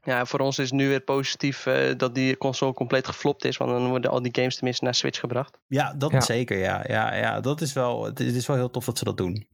Ja, 0.03 0.25
voor 0.25 0.41
ons 0.41 0.59
is 0.59 0.65
het 0.71 0.79
nu 0.81 0.89
weer 0.89 1.01
positief 1.01 1.67
eh, 1.67 1.97
dat 1.97 2.15
die 2.15 2.37
console 2.37 2.73
compleet 2.73 3.07
geflopt 3.07 3.45
is, 3.45 3.57
want 3.57 3.71
dan 3.71 3.89
worden 3.89 4.11
al 4.11 4.23
die 4.23 4.35
games 4.35 4.55
tenminste 4.55 4.85
naar 4.85 4.95
Switch 4.95 5.21
gebracht. 5.21 5.59
Ja, 5.67 5.95
dat 5.95 6.11
Ja. 6.11 6.21
zeker, 6.21 6.59
ja. 6.59 6.85
ja, 6.89 7.15
ja 7.15 7.41
dat 7.41 7.61
is 7.61 7.73
wel, 7.73 8.05
het 8.05 8.21
is 8.21 8.47
wel 8.47 8.57
heel 8.57 8.71
tof 8.71 8.85
dat 8.85 8.99
ze 8.99 9.05
dat 9.05 9.17
doen. 9.17 9.49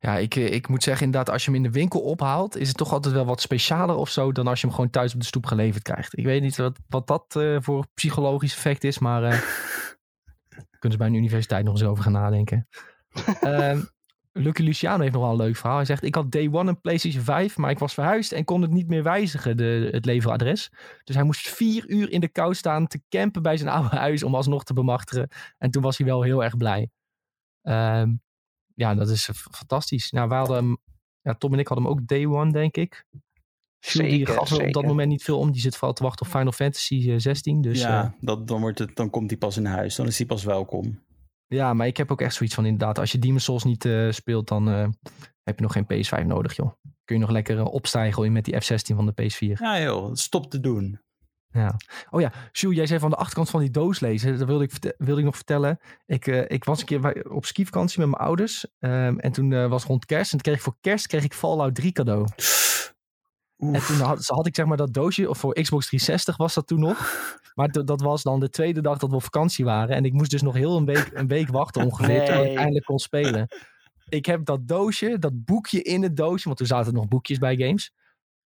Ja, 0.00 0.16
ik, 0.16 0.36
eh, 0.36 0.52
ik 0.52 0.68
moet 0.68 0.82
zeggen 0.82 1.06
inderdaad, 1.06 1.32
als 1.32 1.44
je 1.44 1.50
hem 1.50 1.64
in 1.64 1.70
de 1.70 1.78
winkel 1.78 2.00
ophaalt, 2.00 2.56
is 2.56 2.68
het 2.68 2.76
toch 2.76 2.92
altijd 2.92 3.14
wel 3.14 3.24
wat 3.24 3.40
specialer 3.40 3.96
of 3.96 4.08
zo 4.10 4.32
dan 4.32 4.46
als 4.46 4.60
je 4.60 4.66
hem 4.66 4.74
gewoon 4.74 4.90
thuis 4.90 5.14
op 5.14 5.20
de 5.20 5.26
stoep 5.26 5.46
geleverd 5.46 5.82
krijgt. 5.82 6.18
Ik 6.18 6.24
weet 6.24 6.42
niet 6.42 6.56
wat, 6.56 6.78
wat 6.88 7.06
dat 7.06 7.36
eh, 7.36 7.56
voor 7.60 7.86
psychologisch 7.94 8.54
effect 8.54 8.84
is, 8.84 8.98
maar 8.98 9.22
eh 9.22 9.40
kunnen 10.78 10.92
ze 10.92 10.96
bij 10.98 11.06
een 11.06 11.14
universiteit 11.14 11.64
nog 11.64 11.74
eens 11.74 11.84
over 11.84 12.02
gaan 12.02 12.12
nadenken. 12.12 12.68
Ehm 13.40 13.80
Lucky 14.38 14.62
Luciano 14.62 15.00
heeft 15.00 15.12
nog 15.12 15.22
wel 15.22 15.30
een 15.30 15.36
leuk 15.36 15.56
verhaal. 15.56 15.76
Hij 15.76 15.84
zegt, 15.84 16.02
ik 16.02 16.14
had 16.14 16.30
day 16.32 16.48
one 16.52 16.68
een 16.68 16.80
PlayStation 16.80 17.22
5, 17.22 17.56
maar 17.56 17.70
ik 17.70 17.78
was 17.78 17.94
verhuisd 17.94 18.32
en 18.32 18.44
kon 18.44 18.62
het 18.62 18.70
niet 18.70 18.88
meer 18.88 19.02
wijzigen, 19.02 19.56
de, 19.56 19.88
het 19.92 20.04
leveradres. 20.04 20.70
Dus 21.04 21.14
hij 21.14 21.24
moest 21.24 21.48
vier 21.48 21.88
uur 21.88 22.10
in 22.10 22.20
de 22.20 22.28
kou 22.28 22.54
staan 22.54 22.86
te 22.86 23.00
campen 23.08 23.42
bij 23.42 23.56
zijn 23.56 23.68
oude 23.76 23.96
huis 23.96 24.22
om 24.22 24.34
alsnog 24.34 24.64
te 24.64 24.72
bemachtigen. 24.72 25.28
En 25.58 25.70
toen 25.70 25.82
was 25.82 25.98
hij 25.98 26.06
wel 26.06 26.22
heel 26.22 26.44
erg 26.44 26.56
blij. 26.56 26.90
Ehm, 27.62 28.14
ja, 28.74 28.94
dat 28.94 29.08
is 29.08 29.30
fantastisch. 29.50 30.10
Nou, 30.10 30.28
wij 30.28 30.38
hadden 30.38 30.56
hem, 30.56 30.76
ja, 31.20 31.34
Tom 31.34 31.52
en 31.52 31.58
ik 31.58 31.68
hadden 31.68 31.86
hem 31.86 31.94
ook 31.94 32.06
day 32.06 32.26
one, 32.26 32.52
denk 32.52 32.76
ik. 32.76 33.04
Jules, 33.80 34.08
die 34.08 34.18
Zeker, 34.18 34.34
gaf 34.34 34.50
er 34.50 34.56
op 34.56 34.62
dat 34.62 34.74
zeker. 34.74 34.88
moment 34.88 35.08
niet 35.08 35.22
veel 35.22 35.38
om. 35.38 35.52
Die 35.52 35.60
zit 35.60 35.76
vooral 35.76 35.92
te 35.92 36.02
wachten 36.02 36.26
op 36.26 36.32
Final 36.32 36.52
Fantasy 36.52 37.10
eh, 37.10 37.18
16. 37.18 37.60
Dus 37.60 37.80
ja, 37.80 37.88
ja. 37.88 38.14
dat, 38.20 38.48
dan, 38.48 38.60
wordt 38.60 38.78
het, 38.78 38.96
dan 38.96 39.10
komt 39.10 39.30
hij 39.30 39.38
pas 39.38 39.56
in 39.56 39.64
huis. 39.64 39.96
Dan 39.96 40.06
is 40.06 40.18
hij 40.18 40.26
pas 40.26 40.44
welkom. 40.44 41.06
Ja, 41.48 41.74
maar 41.74 41.86
ik 41.86 41.96
heb 41.96 42.10
ook 42.10 42.20
echt 42.20 42.34
zoiets 42.34 42.54
van 42.54 42.64
inderdaad. 42.64 42.98
Als 42.98 43.12
je 43.12 43.18
Demon's 43.18 43.44
Souls 43.44 43.64
niet 43.64 43.84
eh, 43.84 44.10
speelt, 44.10 44.48
dan 44.48 44.68
eh, 44.68 44.88
heb 45.42 45.58
je 45.58 45.62
nog 45.62 45.72
geen 45.72 45.86
PS5 45.92 46.26
nodig, 46.26 46.56
joh. 46.56 46.72
Kun 47.04 47.16
je 47.16 47.20
nog 47.20 47.30
lekker 47.30 47.58
eh, 47.58 47.64
opstijgen 47.64 48.32
met 48.32 48.44
die 48.44 48.54
F16 48.54 48.96
van 48.96 49.06
de 49.06 49.22
PS4. 49.22 49.52
Ja 49.60 49.80
joh, 49.80 50.14
stop 50.14 50.50
te 50.50 50.60
doen. 50.60 51.00
Ja. 51.50 51.76
Oh 52.10 52.20
ja, 52.20 52.32
Jules, 52.52 52.76
jij 52.76 52.86
zei 52.86 53.00
van 53.00 53.10
de 53.10 53.16
achterkant 53.16 53.50
van 53.50 53.60
die 53.60 53.70
doos 53.70 54.00
lezen. 54.00 54.38
Dat 54.38 54.46
wilde 54.46 54.64
ik, 54.64 54.94
wilde 54.98 55.20
ik 55.20 55.26
nog 55.26 55.36
vertellen. 55.36 55.78
Ik, 56.06 56.26
ik 56.26 56.64
was 56.64 56.80
een 56.80 56.86
keer 56.86 57.30
op 57.30 57.44
skivakantie 57.44 58.00
met 58.00 58.08
mijn 58.08 58.22
ouders. 58.22 58.66
ehm, 58.78 59.18
en 59.18 59.32
toen 59.32 59.68
was 59.68 59.84
rond 59.84 60.04
kerst. 60.06 60.32
En 60.32 60.38
toen 60.38 60.40
kreeg 60.40 60.56
ik 60.56 60.62
voor 60.62 60.76
kerst 60.80 61.06
kreeg 61.06 61.24
ik 61.24 61.34
Fallout 61.34 61.74
3 61.74 61.92
cadeau. 61.92 62.26
Oef. 63.58 63.86
toen 63.86 63.96
had, 64.00 64.26
had 64.26 64.46
ik 64.46 64.54
zeg 64.54 64.66
maar 64.66 64.76
dat 64.76 64.92
doosje, 64.94 65.28
of 65.28 65.38
voor 65.38 65.52
Xbox 65.54 65.86
360 65.86 66.36
was 66.36 66.54
dat 66.54 66.66
toen 66.66 66.80
nog. 66.80 66.98
Maar 67.54 67.68
dat 67.70 68.00
was 68.00 68.22
dan 68.22 68.40
de 68.40 68.50
tweede 68.50 68.80
dag 68.80 68.98
dat 68.98 69.10
we 69.10 69.16
op 69.16 69.22
vakantie 69.22 69.64
waren. 69.64 69.96
En 69.96 70.04
ik 70.04 70.12
moest 70.12 70.30
dus 70.30 70.42
nog 70.42 70.54
heel 70.54 70.76
een 70.76 70.84
week, 70.84 71.10
een 71.14 71.26
week 71.26 71.48
wachten 71.48 71.84
ongeveer, 71.84 72.08
Nee. 72.18 72.26
tot 72.26 72.44
ik 72.44 72.56
eindelijk 72.56 72.84
kon 72.84 72.98
spelen. 72.98 73.48
ik 74.08 74.26
heb 74.26 74.44
dat 74.44 74.68
doosje, 74.68 75.18
dat 75.18 75.44
boekje 75.44 75.82
in 75.82 76.02
het 76.02 76.16
doosje, 76.16 76.44
want 76.44 76.56
toen 76.56 76.66
zaten 76.66 76.86
er 76.86 76.98
nog 76.98 77.08
boekjes 77.08 77.38
bij 77.38 77.56
games. 77.56 77.92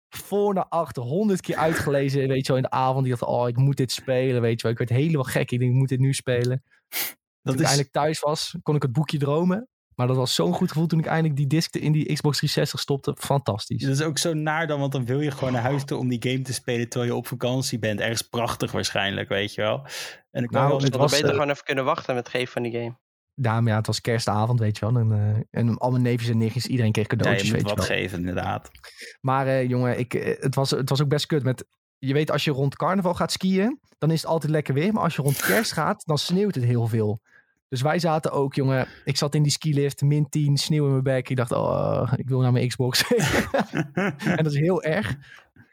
Voor 0.08 0.54
naar 0.54 0.68
achter, 0.68 1.02
honderd 1.02 1.40
keer 1.40 1.56
uitgelezen, 1.56 2.28
weet 2.28 2.46
je 2.46 2.52
wel, 2.52 2.56
in 2.56 2.62
de 2.62 2.70
avond. 2.70 3.04
Die 3.04 3.10
dacht, 3.16 3.30
oh, 3.30 3.48
ik 3.48 3.56
moet 3.56 3.76
dit 3.76 3.92
spelen, 3.92 4.40
weet 4.40 4.56
je 4.56 4.62
wel. 4.62 4.72
Ik 4.72 4.78
werd 4.78 4.90
helemaal 4.90 5.24
gek. 5.24 5.50
Ik 5.50 5.58
denk, 5.58 5.70
ik 5.70 5.76
moet 5.76 5.88
dit 5.88 6.00
nu 6.00 6.12
spelen. 6.12 6.62
Dat 6.88 7.08
toen 7.42 7.54
ik 7.54 7.60
eindelijk 7.60 7.92
thuis 7.92 8.20
was, 8.20 8.56
kon 8.62 8.74
ik 8.76 8.82
het 8.82 8.92
boekje 8.92 9.18
dromen. 9.18 9.68
Maar 9.94 10.06
dat 10.06 10.16
was 10.16 10.34
zo'n 10.34 10.52
goed 10.52 10.68
gevoel 10.68 10.86
toen 10.86 10.98
ik 10.98 11.06
eindelijk 11.06 11.36
die 11.36 11.46
disc 11.46 11.74
in 11.74 11.92
die 11.92 12.12
Xbox 12.12 12.36
360 12.36 12.80
stopte. 12.80 13.16
Fantastisch. 13.18 13.82
Dat 13.82 13.90
is 13.90 14.02
ook 14.02 14.18
zo 14.18 14.34
naar 14.34 14.66
dan, 14.66 14.80
want 14.80 14.92
dan 14.92 15.04
wil 15.04 15.20
je 15.20 15.30
gewoon 15.30 15.52
naar 15.52 15.62
huis 15.62 15.84
toe 15.84 15.98
om 15.98 16.08
die 16.08 16.30
game 16.30 16.42
te 16.42 16.52
spelen 16.52 16.88
terwijl 16.88 17.12
je 17.12 17.18
op 17.18 17.26
vakantie 17.26 17.78
bent. 17.78 18.00
Ergens 18.00 18.22
prachtig 18.22 18.72
waarschijnlijk, 18.72 19.28
weet 19.28 19.54
je 19.54 19.60
wel. 19.60 19.86
En 20.30 20.44
ik 20.44 20.50
Nou, 20.50 20.68
wel 20.68 20.80
het 20.80 20.96
was 20.96 21.10
beter 21.10 21.26
eh, 21.26 21.32
gewoon 21.32 21.50
even 21.50 21.64
kunnen 21.64 21.84
wachten 21.84 22.14
met 22.14 22.24
het 22.26 22.34
geven 22.34 22.52
van 22.52 22.62
die 22.62 22.72
game. 22.72 23.00
Ja, 23.34 23.60
maar 23.60 23.70
ja, 23.70 23.78
het 23.78 23.86
was 23.86 24.00
kerstavond, 24.00 24.60
weet 24.60 24.78
je 24.78 24.86
wel. 24.86 24.96
En, 24.96 25.12
eh, 25.12 25.60
en 25.60 25.78
al 25.78 25.90
mijn 25.90 26.02
neefjes 26.02 26.30
en 26.30 26.38
nichtjes, 26.38 26.66
iedereen 26.66 26.92
kreeg 26.92 27.10
ja, 27.10 27.16
cadeautjes, 27.16 27.48
je 27.48 27.54
moet 27.54 27.62
weet 27.62 27.70
je 27.70 27.76
wat 27.76 27.88
wel. 27.88 27.96
geven, 27.96 28.18
inderdaad. 28.18 28.70
Maar 29.20 29.46
eh, 29.46 29.68
jongen, 29.68 29.98
ik, 29.98 30.12
het, 30.40 30.54
was, 30.54 30.70
het 30.70 30.88
was 30.88 31.02
ook 31.02 31.08
best 31.08 31.26
kut. 31.26 31.42
Met, 31.42 31.64
je 31.98 32.12
weet, 32.12 32.30
als 32.30 32.44
je 32.44 32.50
rond 32.50 32.76
carnaval 32.76 33.14
gaat 33.14 33.32
skiën, 33.32 33.80
dan 33.98 34.10
is 34.10 34.22
het 34.22 34.30
altijd 34.30 34.52
lekker 34.52 34.74
weer. 34.74 34.92
Maar 34.92 35.02
als 35.02 35.16
je 35.16 35.22
rond 35.22 35.40
kerst 35.40 35.72
gaat, 35.72 36.06
dan 36.06 36.18
sneeuwt 36.18 36.54
het 36.54 36.64
heel 36.64 36.86
veel. 36.86 37.20
Dus 37.72 37.82
wij 37.82 37.98
zaten 37.98 38.32
ook, 38.32 38.54
jongen. 38.54 38.86
Ik 39.04 39.16
zat 39.16 39.34
in 39.34 39.42
die 39.42 39.52
skilift, 39.52 40.02
min 40.02 40.28
10, 40.28 40.56
sneeuw 40.56 40.84
in 40.84 40.90
mijn 40.90 41.02
bek. 41.02 41.28
Ik 41.28 41.36
dacht, 41.36 41.52
oh, 41.52 42.12
ik 42.16 42.28
wil 42.28 42.40
naar 42.40 42.52
mijn 42.52 42.68
Xbox. 42.68 43.04
en 44.36 44.36
dat 44.36 44.52
is 44.52 44.58
heel 44.58 44.82
erg. 44.82 45.16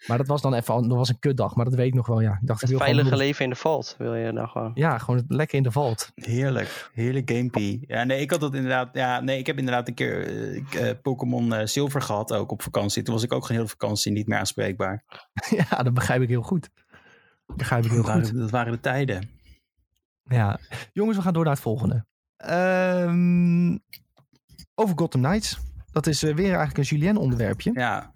Maar 0.08 0.18
dat 0.18 0.28
was 0.28 0.41
dan 0.41 0.54
even, 0.54 0.88
dat 0.88 0.97
was 0.97 1.10
een 1.10 1.20
kutdag. 1.20 1.56
Maar 1.56 1.66
dat 1.66 1.74
weet 1.74 1.88
ik 1.88 1.93
nog 1.93 2.08
wel, 2.08 2.22
ja. 2.22 2.32
Ik 2.41 2.47
dacht, 2.47 2.62
ik 2.62 2.70
wil 2.70 2.78
veilige 2.78 3.04
gewoon, 3.04 3.20
leven 3.20 3.43
in 3.43 3.50
de 3.50 3.56
vault 3.56 3.95
wil 3.97 4.16
je 4.16 4.32
nou 4.32 4.47
gewoon. 4.47 4.72
Ja, 4.74 4.97
gewoon 4.97 5.24
lekker 5.28 5.58
in 5.58 5.64
de 5.64 5.72
valt. 5.72 6.12
Heerlijk, 6.16 6.89
heerlijk 6.93 7.32
gamepie. 7.32 7.84
Ja, 7.88 8.04
nee, 8.04 8.22
ik 8.22 8.32
had 8.32 8.39
dat 8.39 8.54
inderdaad. 8.54 8.89
Ja, 8.93 9.20
nee, 9.20 9.38
ik 9.38 9.47
heb 9.47 9.58
inderdaad 9.58 9.88
een 9.88 9.93
keer 9.93 10.28
eh, 10.28 10.56
ik, 10.56 10.74
eh, 10.74 10.91
Pokémon 11.02 11.54
eh, 11.54 11.66
Silver 11.66 12.02
gehad 12.02 12.34
ook 12.34 12.52
op 12.52 12.62
vakantie. 12.62 13.04
Toen 13.04 13.14
was 13.14 13.24
ik 13.24 13.34
ook 13.34 13.45
geen 13.45 13.56
hele 13.56 13.70
vakantie 13.70 14.12
niet 14.12 14.28
meer 14.28 14.38
aanspreekbaar. 14.38 15.04
ja, 15.70 15.84
dat 15.84 15.93
begrijp 15.93 16.22
ik 16.22 16.30
heel 16.30 16.41
goed. 16.41 16.70
Dat 17.47 17.58
begrijp 17.58 17.86
ik 17.86 17.91
heel 17.91 18.04
Dat 18.04 18.12
goed. 18.12 18.22
waren, 18.24 18.39
dat 18.39 18.50
waren 18.50 18.72
de 18.72 18.80
tijden. 18.80 19.39
Ja, 20.30 20.60
jongens, 20.94 21.18
we 21.18 21.24
gaan 21.24 21.34
door 21.34 21.44
naar 21.44 21.54
het 21.54 21.62
volgende. 21.62 22.06
Ehm, 22.38 23.78
over 24.76 24.98
Gotham 24.98 25.22
Knights. 25.22 25.60
Dat 25.92 26.08
is 26.08 26.24
eh, 26.24 26.36
weer 26.36 26.56
eigenlijk 26.56 26.78
een 26.78 26.98
Julien 26.98 27.18
onderwerpje. 27.18 27.72
Ja, 27.74 28.12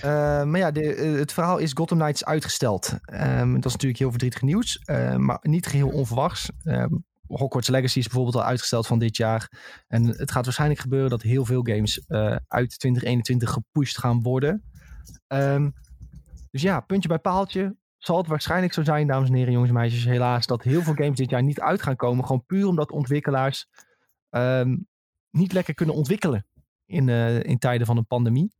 Eh, 0.00 0.44
maar 0.44 0.58
ja, 0.58 0.70
de, 0.70 0.94
eh, 0.94 1.12
het 1.14 1.32
verhaal 1.32 1.58
is 1.58 1.72
Gotham 1.72 1.98
Knights 1.98 2.24
uitgesteld. 2.24 2.98
Ehm, 3.04 3.52
dat 3.54 3.64
is 3.64 3.72
natuurlijk 3.72 3.98
heel 3.98 4.10
verdrietig 4.10 4.42
nieuws, 4.42 4.78
eh, 4.78 5.16
maar 5.16 5.38
niet 5.42 5.66
geheel 5.66 5.88
onverwachts. 5.88 6.50
Ehm, 6.62 6.92
Hogwarts 7.26 7.68
Legacy 7.68 7.98
is 7.98 8.04
bijvoorbeeld 8.06 8.36
al 8.36 8.44
uitgesteld 8.44 8.86
van 8.86 8.98
dit 8.98 9.16
jaar. 9.16 9.50
En 9.86 10.06
het 10.06 10.30
gaat 10.30 10.44
waarschijnlijk 10.44 10.80
gebeuren 10.80 11.10
dat 11.10 11.22
heel 11.22 11.44
veel 11.44 11.62
games 11.62 11.98
eh, 12.06 12.36
uit 12.48 12.78
2021 12.78 13.50
gepusht 13.50 13.98
gaan 13.98 14.22
worden. 14.22 14.62
Ehm, 15.26 15.70
dus 16.50 16.62
ja, 16.62 16.80
puntje 16.80 17.08
bij 17.08 17.18
paaltje. 17.18 17.76
Zal 18.04 18.16
het 18.16 18.26
waarschijnlijk 18.26 18.72
zo 18.72 18.84
zijn, 18.84 19.06
dames 19.06 19.28
en 19.28 19.34
heren, 19.34 19.52
jongens 19.52 19.70
en 19.70 19.76
meisjes, 19.76 20.04
helaas, 20.04 20.46
dat 20.46 20.62
heel 20.62 20.82
veel 20.82 20.94
games 20.94 21.16
dit 21.16 21.30
jaar 21.30 21.42
niet 21.42 21.60
uit 21.60 21.82
gaan 21.82 21.96
komen. 21.96 22.24
Gewoon 22.24 22.44
puur 22.46 22.66
omdat 22.66 22.90
ontwikkelaars 22.90 23.66
ehm, 24.30 24.76
niet 25.30 25.52
lekker 25.52 25.74
kunnen 25.74 25.94
ontwikkelen 25.94 26.46
in, 26.86 27.08
eh, 27.08 27.42
in 27.42 27.58
tijden 27.58 27.86
van 27.86 27.96
een 27.96 28.06
pandemie. 28.06 28.52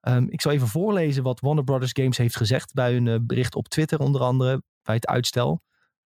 Ehm, 0.00 0.26
ik 0.28 0.40
zal 0.40 0.52
even 0.52 0.68
voorlezen 0.68 1.22
wat 1.22 1.40
Warner 1.40 1.64
Brothers 1.64 1.92
Games 1.92 2.16
heeft 2.16 2.36
gezegd 2.36 2.72
bij 2.72 2.92
hun 2.92 3.08
eh, 3.08 3.16
bericht 3.22 3.54
op 3.54 3.68
Twitter, 3.68 3.98
onder 3.98 4.20
andere 4.20 4.62
bij 4.82 4.94
het 4.94 5.06
uitstel. 5.06 5.62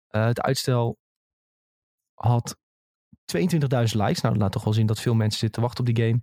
Eh, 0.08 0.26
het 0.26 0.42
uitstel 0.42 0.98
had 2.14 2.58
22.000 3.26 4.02
likes. 4.02 4.22
Nou, 4.22 4.34
dat 4.34 4.44
laat 4.44 4.52
toch 4.52 4.64
wel 4.64 4.74
zien 4.74 4.86
dat 4.86 5.00
veel 5.00 5.14
mensen 5.14 5.40
zitten 5.40 5.62
te 5.62 5.68
wachten 5.68 5.88
op 5.88 5.96
die 5.96 6.06
game. 6.06 6.20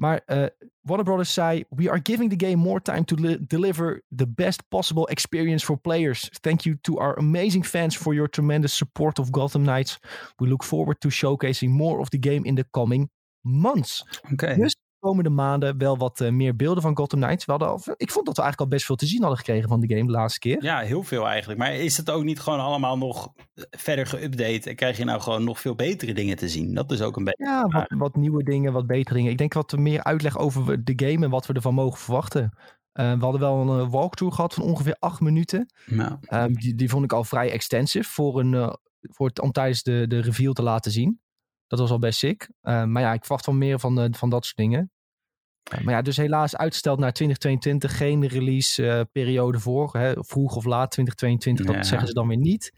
Maar 0.00 0.22
eh, 0.26 0.44
Warner 0.80 1.04
Brothers 1.04 1.32
zei: 1.32 1.64
We 1.68 1.90
are 1.90 2.00
giving 2.02 2.30
the 2.30 2.46
game 2.46 2.56
more 2.56 2.80
time 2.82 3.04
to 3.04 3.14
li- 3.16 3.38
deliver 3.40 4.02
the 4.16 4.28
best 4.28 4.68
possible 4.68 5.04
experience 5.06 5.64
for 5.64 5.76
players. 5.76 6.28
Thank 6.40 6.60
you 6.60 6.78
to 6.80 6.98
our 6.98 7.18
amazing 7.18 7.66
fans 7.66 7.96
for 7.96 8.14
your 8.14 8.28
tremendous 8.28 8.76
support 8.76 9.18
of 9.18 9.30
Gotham 9.30 9.62
Knights. 9.62 9.98
We 10.36 10.48
look 10.48 10.64
forward 10.64 11.00
to 11.00 11.10
showcasing 11.10 11.70
more 11.70 12.00
of 12.00 12.08
the 12.08 12.18
game 12.18 12.44
in 12.44 12.54
the 12.54 12.64
coming 12.70 13.10
months 13.40 14.04
oké. 14.32 14.54
Dus- 14.54 14.76
komende 14.98 15.30
maanden 15.30 15.78
wel 15.78 15.96
wat 15.96 16.20
eh, 16.20 16.30
meer 16.30 16.56
beelden 16.56 16.82
van 16.82 16.96
Gotham 16.96 17.20
Knights. 17.20 17.44
We 17.44 17.50
hadden 17.50 17.68
al, 17.68 17.80
ik 17.96 18.10
vond 18.10 18.26
dat 18.26 18.36
we 18.36 18.42
eigenlijk 18.42 18.60
al 18.60 18.76
best 18.76 18.86
veel 18.86 18.96
te 18.96 19.06
zien 19.06 19.20
hadden 19.20 19.38
gekregen 19.38 19.68
van 19.68 19.80
de 19.80 19.88
game 19.94 20.06
de 20.06 20.12
laatste 20.12 20.38
keer. 20.38 20.62
Ja, 20.62 20.78
heel 20.78 21.02
veel 21.02 21.28
eigenlijk. 21.28 21.58
Maar 21.58 21.74
is 21.74 21.96
het 21.96 22.10
ook 22.10 22.24
niet 22.24 22.40
gewoon 22.40 22.60
allemaal 22.60 22.98
nog 22.98 23.32
verder 23.70 24.06
geüpdate? 24.06 24.68
En 24.68 24.76
krijg 24.76 24.96
je 24.96 25.04
nou 25.04 25.20
gewoon 25.20 25.44
nog 25.44 25.60
veel 25.60 25.74
betere 25.74 26.14
dingen 26.14 26.36
te 26.36 26.48
zien? 26.48 26.74
Dat 26.74 26.90
is 26.90 27.02
ook 27.02 27.16
een 27.16 27.24
beetje. 27.24 27.44
Ja, 27.44 27.66
wat, 27.66 27.94
wat 27.98 28.16
nieuwe 28.16 28.42
dingen, 28.42 28.72
wat 28.72 28.86
betere 28.86 29.14
dingen. 29.14 29.32
Ik 29.32 29.38
denk 29.38 29.54
wat 29.54 29.76
meer 29.76 30.04
uitleg 30.04 30.38
over 30.38 30.84
de 30.84 30.92
game 31.06 31.24
en 31.24 31.30
wat 31.30 31.46
we 31.46 31.52
ervan 31.52 31.74
mogen 31.74 31.98
verwachten. 31.98 32.52
Eh, 32.92 33.12
we 33.12 33.22
hadden 33.22 33.40
wel 33.40 33.60
een 33.60 33.80
eh, 33.80 33.90
walkthrough 33.90 34.34
gehad 34.34 34.54
van 34.54 34.64
ongeveer 34.64 34.96
acht 34.98 35.20
minuten. 35.20 35.66
Nou, 35.86 36.16
Ehm, 36.20 36.52
die, 36.52 36.74
die 36.74 36.88
vond 36.88 37.04
ik 37.04 37.12
al 37.12 37.24
vrij 37.24 37.50
extensive 37.50 38.08
voor 38.10 38.40
een, 38.40 38.54
eh, 38.54 38.72
voor 39.00 39.26
het, 39.26 39.40
om 39.40 39.52
tijdens 39.52 39.82
de, 39.82 40.04
de 40.08 40.20
reveal 40.20 40.52
te 40.52 40.62
laten 40.62 40.92
zien. 40.92 41.20
Dat 41.68 41.78
was 41.78 41.90
al 41.90 41.98
best 41.98 42.18
sick. 42.18 42.48
Eh, 42.60 42.84
maar 42.84 43.02
ja, 43.02 43.12
ik 43.12 43.20
verwacht 43.24 43.46
wel 43.46 43.54
meer 43.54 43.78
van, 43.78 44.00
eh, 44.00 44.06
van 44.10 44.30
dat 44.30 44.44
soort 44.44 44.56
dingen. 44.56 44.90
Eh, 45.70 45.80
maar 45.80 45.94
ja, 45.94 46.02
dus 46.02 46.16
helaas 46.16 46.56
uitgesteld 46.56 46.98
naar 46.98 47.12
2022. 47.12 47.96
Geen 47.96 48.26
release 48.26 48.88
eh, 48.90 49.00
periode 49.12 49.58
voor. 49.60 49.96
Hè, 49.96 50.12
vroeg 50.24 50.56
of 50.56 50.64
laat 50.64 50.90
2022, 50.90 51.66
dat 51.66 51.74
zeggen 51.86 52.08
ze 52.08 52.14
dan 52.14 52.28
weer 52.28 52.36
niet. 52.36 52.72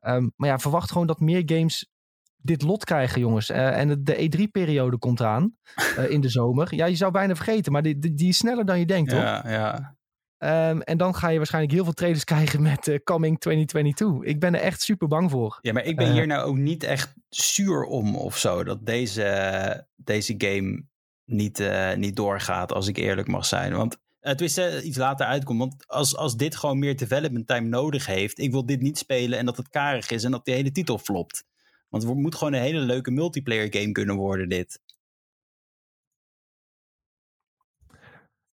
Ehm, 0.00 0.28
maar 0.36 0.48
ja, 0.48 0.58
verwacht 0.58 0.90
gewoon 0.92 1.06
dat 1.06 1.20
meer 1.20 1.42
games 1.46 1.90
dit 2.36 2.62
lot 2.62 2.84
krijgen, 2.84 3.20
jongens. 3.20 3.50
En 3.50 3.88
de- 3.88 4.02
de 4.02 4.16
E3-periode 4.30 4.98
komt 4.98 5.20
eraan 5.20 5.56
eh, 5.96 6.10
in 6.10 6.20
de 6.20 6.28
zomer. 6.28 6.74
Ja, 6.74 6.86
je 6.86 6.96
zou 6.96 7.12
bijna 7.12 7.34
vergeten, 7.34 7.72
maar 7.72 7.82
die, 7.82 7.98
die, 7.98 8.14
die 8.14 8.28
is 8.28 8.36
sneller 8.36 8.64
dan 8.64 8.78
je 8.78 8.86
denkt, 8.86 9.10
toch? 9.10 9.18
ja, 9.20 9.50
ja. 9.50 9.96
Ehm, 10.38 10.80
en 10.80 10.96
dan 10.98 11.14
ga 11.14 11.28
je 11.28 11.36
waarschijnlijk 11.36 11.74
heel 11.74 11.84
veel 11.84 11.92
trailers 11.92 12.24
krijgen 12.34 12.62
met 12.62 12.88
eh, 12.88 12.98
Coming 13.04 13.40
2022. 13.40 14.30
Ik 14.30 14.40
ben 14.40 14.54
er 14.54 14.60
echt 14.60 14.80
super 14.80 15.08
bang 15.08 15.30
voor. 15.30 15.58
Ja, 15.60 15.72
maar 15.72 15.84
ik 15.84 15.96
ben 15.96 16.06
Eh. 16.06 16.12
hier 16.12 16.26
nou 16.26 16.44
ook 16.44 16.56
niet 16.56 16.82
echt 16.82 17.14
zuur 17.28 17.82
om 17.82 18.16
of 18.16 18.38
zo. 18.38 18.64
Dat 18.64 18.86
deze, 18.86 19.86
deze 19.96 20.34
game 20.38 20.82
niet, 21.24 21.60
eh, 21.60 21.94
niet 21.94 22.16
doorgaat, 22.16 22.72
als 22.72 22.86
ik 22.86 22.96
eerlijk 22.96 23.28
mag 23.28 23.44
zijn. 23.46 23.72
Want 23.72 23.96
het 24.20 24.40
is 24.40 24.58
iets 24.82 24.96
later 24.96 25.26
uitkomt. 25.26 25.58
Want 25.58 25.74
als, 25.86 26.16
als 26.16 26.36
dit 26.36 26.56
gewoon 26.56 26.78
meer 26.78 26.96
development 26.96 27.46
time 27.46 27.68
nodig 27.68 28.06
heeft. 28.06 28.38
Ik 28.38 28.50
wil 28.50 28.66
dit 28.66 28.80
niet 28.80 28.98
spelen 28.98 29.38
en 29.38 29.46
dat 29.46 29.56
het 29.56 29.68
karig 29.68 30.10
is 30.10 30.24
en 30.24 30.30
dat 30.30 30.44
die 30.44 30.54
hele 30.54 30.72
titel 30.72 30.98
flopt. 30.98 31.44
Want 31.88 32.02
het 32.02 32.14
moet 32.14 32.34
gewoon 32.34 32.52
een 32.52 32.60
hele 32.60 32.78
leuke 32.80 33.10
multiplayer 33.10 33.66
game 33.70 33.92
kunnen 33.92 34.16
worden, 34.16 34.48
dit. 34.48 34.80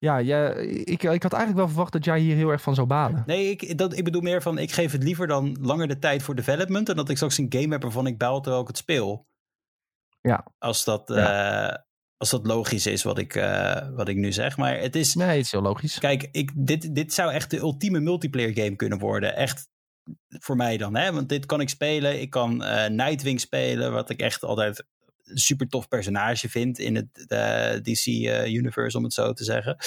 Ja, 0.03 0.17
ja 0.17 0.53
ik, 0.53 1.03
ik 1.03 1.23
had 1.23 1.33
eigenlijk 1.33 1.55
wel 1.55 1.67
verwacht 1.67 1.91
dat 1.91 2.05
jij 2.05 2.19
hier 2.19 2.35
heel 2.35 2.49
erg 2.49 2.61
van 2.61 2.75
zou 2.75 2.87
balen. 2.87 3.23
Nee, 3.25 3.49
ik, 3.49 3.77
dat, 3.77 3.97
ik 3.97 4.03
bedoel 4.03 4.21
meer 4.21 4.41
van, 4.41 4.57
ik 4.57 4.71
geef 4.71 4.91
het 4.91 5.03
liever 5.03 5.27
dan 5.27 5.57
langer 5.61 5.87
de 5.87 5.99
tijd 5.99 6.23
voor 6.23 6.35
development. 6.35 6.89
En 6.89 6.95
dat 6.95 7.09
ik 7.09 7.15
straks 7.15 7.37
een 7.37 7.45
game 7.49 7.67
heb 7.67 7.81
waarvan 7.81 8.07
ik 8.07 8.17
baal 8.17 8.41
terwijl 8.41 8.61
ik 8.61 8.67
het 8.67 8.77
speel. 8.77 9.27
Ja. 10.21 10.45
Als 10.57 10.83
dat, 10.83 11.09
eh, 11.09 11.73
als 12.17 12.29
dat 12.29 12.47
logisch 12.47 12.85
is 12.85 13.03
wat 13.03 13.17
ik, 13.17 13.35
eh, 13.35 13.89
wat 13.89 14.07
ik 14.07 14.15
nu 14.15 14.31
zeg. 14.31 14.57
Maar 14.57 14.79
het 14.79 14.95
is, 14.95 15.15
Nee, 15.15 15.27
het 15.27 15.45
is 15.45 15.51
heel 15.51 15.61
logisch. 15.61 15.99
kijk, 15.99 16.29
ik, 16.31 16.51
dit, 16.55 16.95
dit 16.95 17.13
zou 17.13 17.31
echt 17.31 17.49
de 17.49 17.57
ultieme 17.57 17.99
multiplayer 17.99 18.53
game 18.53 18.75
kunnen 18.75 18.99
worden. 18.99 19.35
Echt 19.35 19.67
voor 20.27 20.55
mij 20.55 20.77
dan, 20.77 20.95
hè. 20.95 21.11
Want 21.11 21.29
dit 21.29 21.45
kan 21.45 21.61
ik 21.61 21.69
spelen. 21.69 22.21
Ik 22.21 22.29
kan 22.29 22.63
eh, 22.63 22.89
Nightwing 22.89 23.39
spelen, 23.39 23.91
wat 23.91 24.09
ik 24.09 24.19
echt 24.19 24.43
altijd 24.43 24.85
een 25.23 25.37
super 25.37 25.67
tof 25.67 25.87
personage 25.87 26.49
vind 26.49 26.79
in 26.79 26.95
het 26.95 27.25
eh, 27.27 27.81
DC-universe, 27.81 28.97
om 28.97 29.03
het 29.03 29.13
zo 29.13 29.33
te 29.33 29.43
zeggen. 29.43 29.77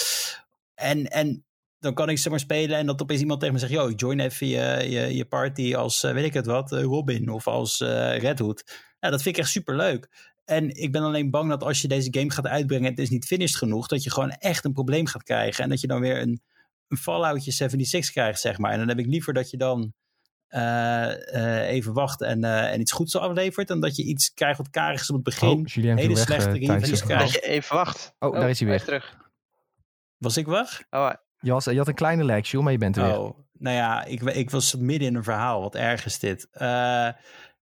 En, 0.74 1.06
en 1.06 1.44
dan 1.78 1.94
kan 1.94 2.08
ik 2.08 2.18
ze 2.18 2.30
maar 2.30 2.40
spelen 2.40 2.78
en 2.78 2.86
dat 2.86 3.02
opeens 3.02 3.20
iemand 3.20 3.40
tegen 3.40 3.54
me 3.54 3.60
zegt: 3.60 3.72
Yo, 3.72 3.90
join 3.90 4.20
even 4.20 4.46
je, 4.46 5.14
je, 5.14 5.24
party 5.24 5.74
als, 5.74 6.02
eh, 6.02 6.12
weet 6.12 6.24
ik 6.24 6.34
het 6.34 6.46
wat, 6.46 6.72
eh, 6.72 6.82
Robin 6.82 7.28
of 7.28 7.46
als 7.46 7.80
eh, 7.80 8.18
Red 8.18 8.38
Hood. 8.38 8.64
Ja, 9.00 9.10
dat 9.10 9.22
vind 9.22 9.36
ik 9.36 9.42
echt 9.42 9.52
super 9.52 9.76
leuk. 9.76 10.34
En 10.44 10.70
ik 10.74 10.92
ben 10.92 11.02
alleen 11.02 11.30
bang 11.30 11.48
dat 11.48 11.62
als 11.62 11.82
je 11.82 11.88
deze 11.88 12.08
game 12.10 12.30
gaat 12.30 12.46
uitbrengen 12.46 12.84
en 12.84 12.90
het 12.90 13.00
is 13.00 13.10
niet 13.10 13.26
finished 13.26 13.56
genoeg, 13.56 13.86
dat 13.86 14.02
je 14.02 14.10
gewoon 14.10 14.30
echt 14.30 14.64
een 14.64 14.72
probleem 14.72 15.06
gaat 15.06 15.22
krijgen. 15.22 15.64
En 15.64 15.70
dat 15.70 15.80
je 15.80 15.86
dan 15.86 16.00
weer 16.00 16.20
een, 16.20 16.40
een 16.88 16.96
Falloutje 16.96 17.50
76 17.50 18.12
krijgt, 18.12 18.40
zeg 18.40 18.58
maar. 18.58 18.72
En 18.72 18.78
dan 18.78 18.88
heb 18.88 18.98
ik 18.98 19.06
liever 19.06 19.34
dat 19.34 19.50
je 19.50 19.56
dan 19.56 19.80
eh, 19.80 19.84
eh, 19.84 20.05
even 20.48 21.92
wacht 21.92 22.22
en, 22.22 22.44
eh, 22.44 22.72
en 22.72 22.80
iets 22.80 22.92
goeds 22.92 23.16
aflevert. 23.16 23.68
Dan 23.68 23.80
dat 23.80 23.96
je 23.96 24.02
iets 24.04 24.34
krijgt 24.34 24.58
wat 24.58 24.70
karig 24.70 25.00
is 25.00 25.08
op 25.10 25.14
het 25.14 25.24
begin. 25.24 25.48
Oh, 25.48 25.66
Julien 25.66 25.96
hele 25.96 26.16
slechte 26.16 26.58
eh, 26.58 26.66
reviews. 26.68 27.02
Dat 27.06 27.32
je 27.32 27.40
even 27.40 27.76
wacht. 27.76 28.14
Oh, 28.18 28.32
daar 28.34 28.48
is 28.50 28.60
hij 28.60 28.68
weer. 28.68 28.84
terug. 28.84 29.16
Was 30.16 30.36
ik 30.36 30.46
weg? 30.46 30.82
Oh, 30.90 31.10
Je, 31.40 31.52
was, 31.52 31.64
je 31.64 31.76
had 31.76 31.88
een 31.88 31.94
kleine 31.94 32.24
lag, 32.24 32.46
Jules, 32.46 32.62
maar 32.64 32.72
je 32.72 32.78
bent 32.78 32.96
er 32.96 33.02
weer. 33.04 33.18
Oh, 33.18 33.38
nou 33.52 33.76
ja, 33.76 34.04
ik, 34.04 34.22
ik 34.22 34.50
was 34.50 34.74
midden 34.74 35.08
in 35.08 35.14
een 35.14 35.24
verhaal. 35.24 35.60
Wat 35.60 35.74
erg 35.74 36.04
is 36.04 36.18
dit? 36.18 36.48
Eh, 36.52 37.08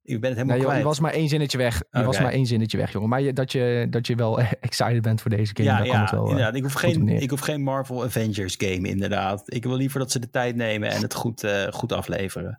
ik 0.03 0.20
ben 0.20 0.30
het 0.30 0.39
helemaal 0.39 0.45
Nee, 0.45 0.57
joh, 0.57 0.64
kwijt. 0.66 0.78
je 0.78 0.85
was 0.85 1.01
maar 1.01 1.12
één 1.12 1.28
zinnetje 1.28 1.59
weg. 1.59 1.82
Je 1.91 2.05
was 2.05 2.18
maar 2.20 2.32
één 2.32 2.47
zinnetje 2.47 2.76
weg, 2.76 2.93
jongen. 2.93 3.09
Maar 3.09 3.20
je, 3.20 3.32
dat, 3.32 3.53
je, 3.53 3.87
dat 3.91 4.07
je 4.07 4.14
wel 4.14 4.41
excited 4.61 5.03
bent 5.03 5.20
voor 5.20 5.30
deze 5.30 5.53
game, 5.57 5.68
ja, 5.68 5.76
daar 5.76 5.87
ja 5.87 5.93
komt 5.97 6.11
het 6.11 6.18
wel. 6.18 6.24
eh, 6.24 6.30
inderdaad. 6.30 6.55
Ik 6.55 6.62
hoef, 6.62 6.72
geen, 6.72 7.09
ik 7.09 7.30
hoef 7.30 7.41
geen 7.41 7.62
Marvel 7.62 8.05
Avengers 8.05 8.55
game, 8.59 8.89
inderdaad. 8.89 9.43
Ik 9.55 9.64
wil 9.64 9.76
liever 9.76 9.99
dat 9.99 10.11
ze 10.11 10.18
de 10.18 10.30
tijd 10.30 10.57
nemen 10.57 10.89
en 10.91 11.03
het 11.03 11.14
goed, 11.14 11.45
eh, 11.45 11.66
goed 11.72 11.93
afleveren. 11.93 12.59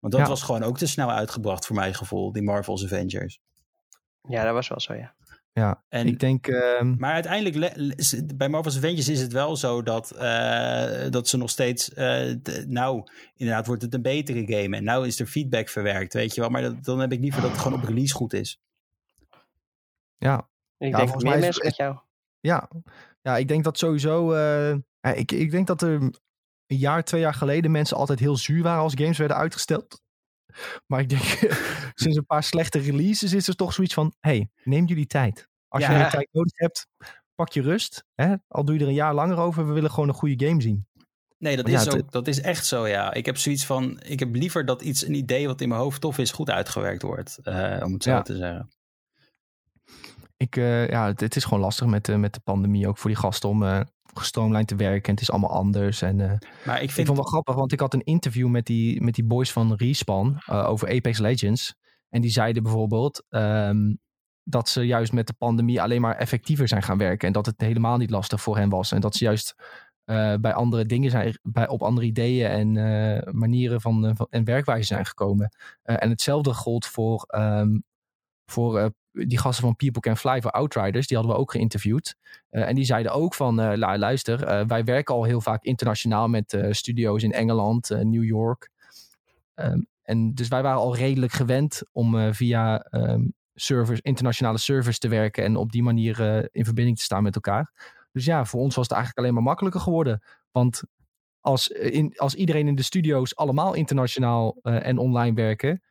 Want 0.00 0.12
dat 0.12 0.22
Ja. 0.22 0.28
was 0.28 0.42
gewoon 0.42 0.62
ook 0.62 0.78
te 0.78 0.86
snel 0.86 1.10
uitgebracht 1.10 1.66
voor 1.66 1.76
mijn 1.76 1.94
gevoel, 1.94 2.32
die 2.32 2.42
Marvel's 2.42 2.84
Avengers. 2.84 3.40
Ja, 4.28 4.44
dat 4.44 4.52
was 4.52 4.68
wel 4.68 4.80
zo, 4.80 4.94
ja. 4.94 5.14
Ja, 5.52 5.82
En, 5.88 6.06
ik 6.06 6.18
denk... 6.18 6.46
ehm, 6.46 6.94
maar 6.98 7.12
uiteindelijk, 7.12 7.74
bij 8.36 8.48
Marvel's 8.48 8.76
Avengers 8.76 9.08
is 9.08 9.20
het 9.20 9.32
wel 9.32 9.56
zo 9.56 9.82
dat, 9.82 10.10
eh, 10.10 11.10
dat 11.10 11.28
ze 11.28 11.36
nog 11.36 11.50
steeds, 11.50 11.92
eh, 11.92 12.34
nou, 12.66 13.02
inderdaad 13.36 13.66
wordt 13.66 13.82
het 13.82 13.94
een 13.94 14.02
betere 14.02 14.46
game. 14.46 14.76
En 14.76 14.84
nou 14.84 15.06
is 15.06 15.20
er 15.20 15.26
feedback 15.26 15.68
verwerkt, 15.68 16.12
weet 16.14 16.34
je 16.34 16.40
wel. 16.40 16.50
Maar 16.50 16.62
dat, 16.62 16.84
dan 16.84 16.98
heb 16.98 17.12
ik 17.12 17.20
liever 17.20 17.42
dat 17.42 17.50
het 17.50 17.60
gewoon 17.60 17.78
op 17.82 17.84
release 17.88 18.14
goed 18.14 18.32
is. 18.32 18.60
ja, 20.16 20.48
Ik 20.78 20.90
Ja, 20.90 20.96
denk 20.96 21.22
meer 21.22 21.38
mensen 21.38 21.64
met 21.64 21.76
jou. 21.76 21.98
Ja, 22.40 22.68
ja 23.22 23.36
ik 23.36 23.48
denk 23.48 23.64
dat 23.64 23.78
sowieso. 23.78 24.32
eh, 24.32 24.76
ik, 25.18 25.32
ik 25.32 25.50
denk 25.50 25.66
dat 25.66 25.82
er 25.82 26.12
een 26.68 26.76
jaar, 26.76 27.04
twee 27.04 27.20
jaar 27.20 27.34
geleden 27.34 27.70
mensen 27.70 27.96
altijd 27.96 28.18
heel 28.18 28.36
zuur 28.36 28.62
waren 28.62 28.82
als 28.82 28.94
games 28.96 29.18
werden 29.18 29.36
uitgesteld. 29.36 30.00
Maar 30.86 31.00
ik 31.00 31.08
denk, 31.08 31.22
sinds 31.94 32.16
een 32.16 32.26
paar 32.26 32.42
slechte 32.42 32.78
releases 32.78 33.32
is 33.32 33.48
er 33.48 33.54
toch 33.54 33.72
zoiets 33.72 33.94
van: 33.94 34.14
hey, 34.20 34.50
neem 34.64 34.84
jullie 34.86 35.06
tijd. 35.06 35.48
Als 35.68 35.82
Ja. 35.82 35.92
je 35.98 36.04
de 36.04 36.10
tijd 36.10 36.28
nodig 36.32 36.52
hebt, 36.58 36.86
pak 37.34 37.52
je 37.52 37.62
rust. 37.62 38.04
Hè? 38.14 38.34
Al 38.48 38.64
doe 38.64 38.74
je 38.74 38.80
er 38.80 38.88
een 38.88 38.94
jaar 38.94 39.14
langer 39.14 39.36
over, 39.36 39.66
we 39.66 39.72
willen 39.72 39.90
gewoon 39.90 40.08
een 40.08 40.14
goede 40.14 40.46
game 40.46 40.62
zien. 40.62 40.86
Nee, 41.38 41.56
dat 41.56 41.64
Maar 41.66 41.74
is, 41.74 41.88
ook, 41.88 42.12
dat 42.12 42.26
is 42.28 42.40
echt 42.40 42.66
zo, 42.66 42.86
ja. 42.86 43.12
Ik 43.12 43.26
heb 43.26 43.36
zoiets 43.36 43.66
van, 43.66 44.00
ik 44.04 44.18
heb 44.18 44.34
liever 44.34 44.64
dat 44.64 44.82
iets, 44.82 45.06
een 45.06 45.14
idee 45.14 45.46
wat 45.46 45.60
in 45.60 45.68
mijn 45.68 45.80
hoofd 45.80 46.00
tof 46.00 46.18
is, 46.18 46.30
goed 46.30 46.50
uitgewerkt 46.50 47.02
wordt. 47.02 47.38
eh, 47.42 47.80
om 47.84 47.92
het 47.92 48.02
zo 48.02 48.10
Ja. 48.10 48.22
te 48.22 48.36
zeggen. 48.36 48.70
Ik, 50.36 50.56
eh, 50.56 50.88
ja, 50.88 51.06
het, 51.06 51.20
het 51.20 51.36
is 51.36 51.44
gewoon 51.44 51.60
lastig 51.60 51.86
met, 51.86 52.04
de 52.04 52.16
met 52.16 52.34
de 52.34 52.40
pandemie 52.40 52.88
ook 52.88 52.98
voor 52.98 53.10
die 53.10 53.18
gasten 53.18 53.48
om 53.48 53.62
gestroomlijnd 54.14 54.68
te 54.68 54.76
werken. 54.76 55.04
En 55.04 55.12
het 55.12 55.20
is 55.20 55.30
allemaal 55.30 55.50
anders. 55.50 56.02
En 56.02 56.20
eh, 56.20 56.32
Maar 56.64 56.76
ik 56.76 56.82
Ik 56.82 56.90
vind, 56.90 57.06
vond 57.06 57.08
het 57.08 57.16
wel 57.16 57.24
grappig, 57.24 57.54
want 57.54 57.72
ik 57.72 57.80
had 57.80 57.94
een 57.94 58.04
interview 58.04 58.48
met 58.48 58.66
die, 58.66 59.02
met 59.02 59.14
die 59.14 59.24
boys 59.24 59.52
van 59.52 59.74
Respawn 59.74 60.36
eh, 60.46 60.68
over 60.68 60.88
Apex 60.88 61.18
Legends. 61.18 61.74
En 62.08 62.20
die 62.20 62.30
zeiden 62.30 62.62
bijvoorbeeld 62.62 63.24
ehm, 63.28 63.94
dat 64.42 64.68
ze 64.68 64.86
juist 64.86 65.12
met 65.12 65.26
de 65.26 65.32
pandemie 65.32 65.82
alleen 65.82 66.00
maar 66.00 66.16
effectiever 66.16 66.68
zijn 66.68 66.82
gaan 66.82 66.98
werken. 66.98 67.26
En 67.26 67.32
dat 67.32 67.46
het 67.46 67.60
helemaal 67.60 67.96
niet 67.96 68.10
lastig 68.10 68.40
voor 68.40 68.56
hen 68.56 68.68
was. 68.68 68.92
En 68.92 69.00
dat 69.00 69.14
ze 69.14 69.24
juist 69.24 69.54
eh, 70.04 70.34
bij 70.40 70.52
andere 70.54 70.86
dingen 70.86 71.10
zijn, 71.10 71.38
bij, 71.42 71.68
op 71.68 71.82
andere 71.82 72.06
ideeën 72.06 72.72
en 72.74 73.38
manieren 73.38 73.80
van, 73.80 74.16
van, 74.16 74.26
en 74.30 74.44
werkwijze 74.44 74.86
zijn 74.86 75.06
gekomen. 75.06 75.52
En 75.82 76.10
hetzelfde 76.10 76.54
gold 76.54 76.86
voor, 76.86 77.22
ehm, 77.22 77.78
voor 78.46 78.92
die 79.26 79.38
gasten 79.38 79.64
van 79.64 79.76
People 79.76 80.00
Can 80.00 80.16
Fly 80.16 80.40
voor 80.40 80.50
Outriders. 80.50 81.06
Die 81.06 81.16
hadden 81.16 81.34
we 81.36 81.40
ook 81.40 81.50
geïnterviewd. 81.50 82.16
Eh, 82.50 82.68
en 82.68 82.74
die 82.74 82.84
zeiden 82.84 83.12
ook 83.12 83.34
van, 83.34 83.60
eh, 83.60 83.76
"La- 83.76 83.98
luister, 83.98 84.44
eh, 84.44 84.66
wij 84.66 84.84
werken 84.84 85.14
al 85.14 85.24
heel 85.24 85.40
vaak 85.40 85.64
internationaal 85.64 86.28
met 86.28 86.58
studio's 86.70 87.22
in 87.22 87.32
Engeland, 87.32 87.88
New 87.88 88.24
York. 88.24 88.70
Ehm, 89.54 89.80
en 90.02 90.34
dus 90.34 90.48
wij 90.48 90.62
waren 90.62 90.78
al 90.78 90.96
redelijk 90.96 91.32
gewend 91.32 91.82
om 91.92 92.34
via 92.34 92.78
ehm, 92.78 93.26
servers, 93.54 94.00
internationale 94.00 94.58
servers 94.58 94.98
te 94.98 95.08
werken 95.08 95.44
en 95.44 95.56
op 95.56 95.72
die 95.72 95.82
manier 95.82 96.48
in 96.52 96.64
verbinding 96.64 96.96
te 96.96 97.04
staan 97.04 97.22
met 97.22 97.34
elkaar. 97.34 97.72
Dus 98.12 98.24
ja, 98.24 98.44
voor 98.44 98.60
ons 98.60 98.74
was 98.74 98.84
het 98.84 98.96
eigenlijk 98.96 99.22
alleen 99.22 99.34
maar 99.34 99.48
makkelijker 99.48 99.80
geworden. 99.80 100.22
Want 100.50 100.82
als, 101.40 101.68
in, 101.68 102.12
als 102.16 102.34
iedereen 102.34 102.68
in 102.68 102.74
de 102.74 102.82
studio's 102.82 103.36
allemaal 103.36 103.74
internationaal 103.74 104.56
en 104.62 104.98
online 104.98 105.34
werken, 105.34 105.82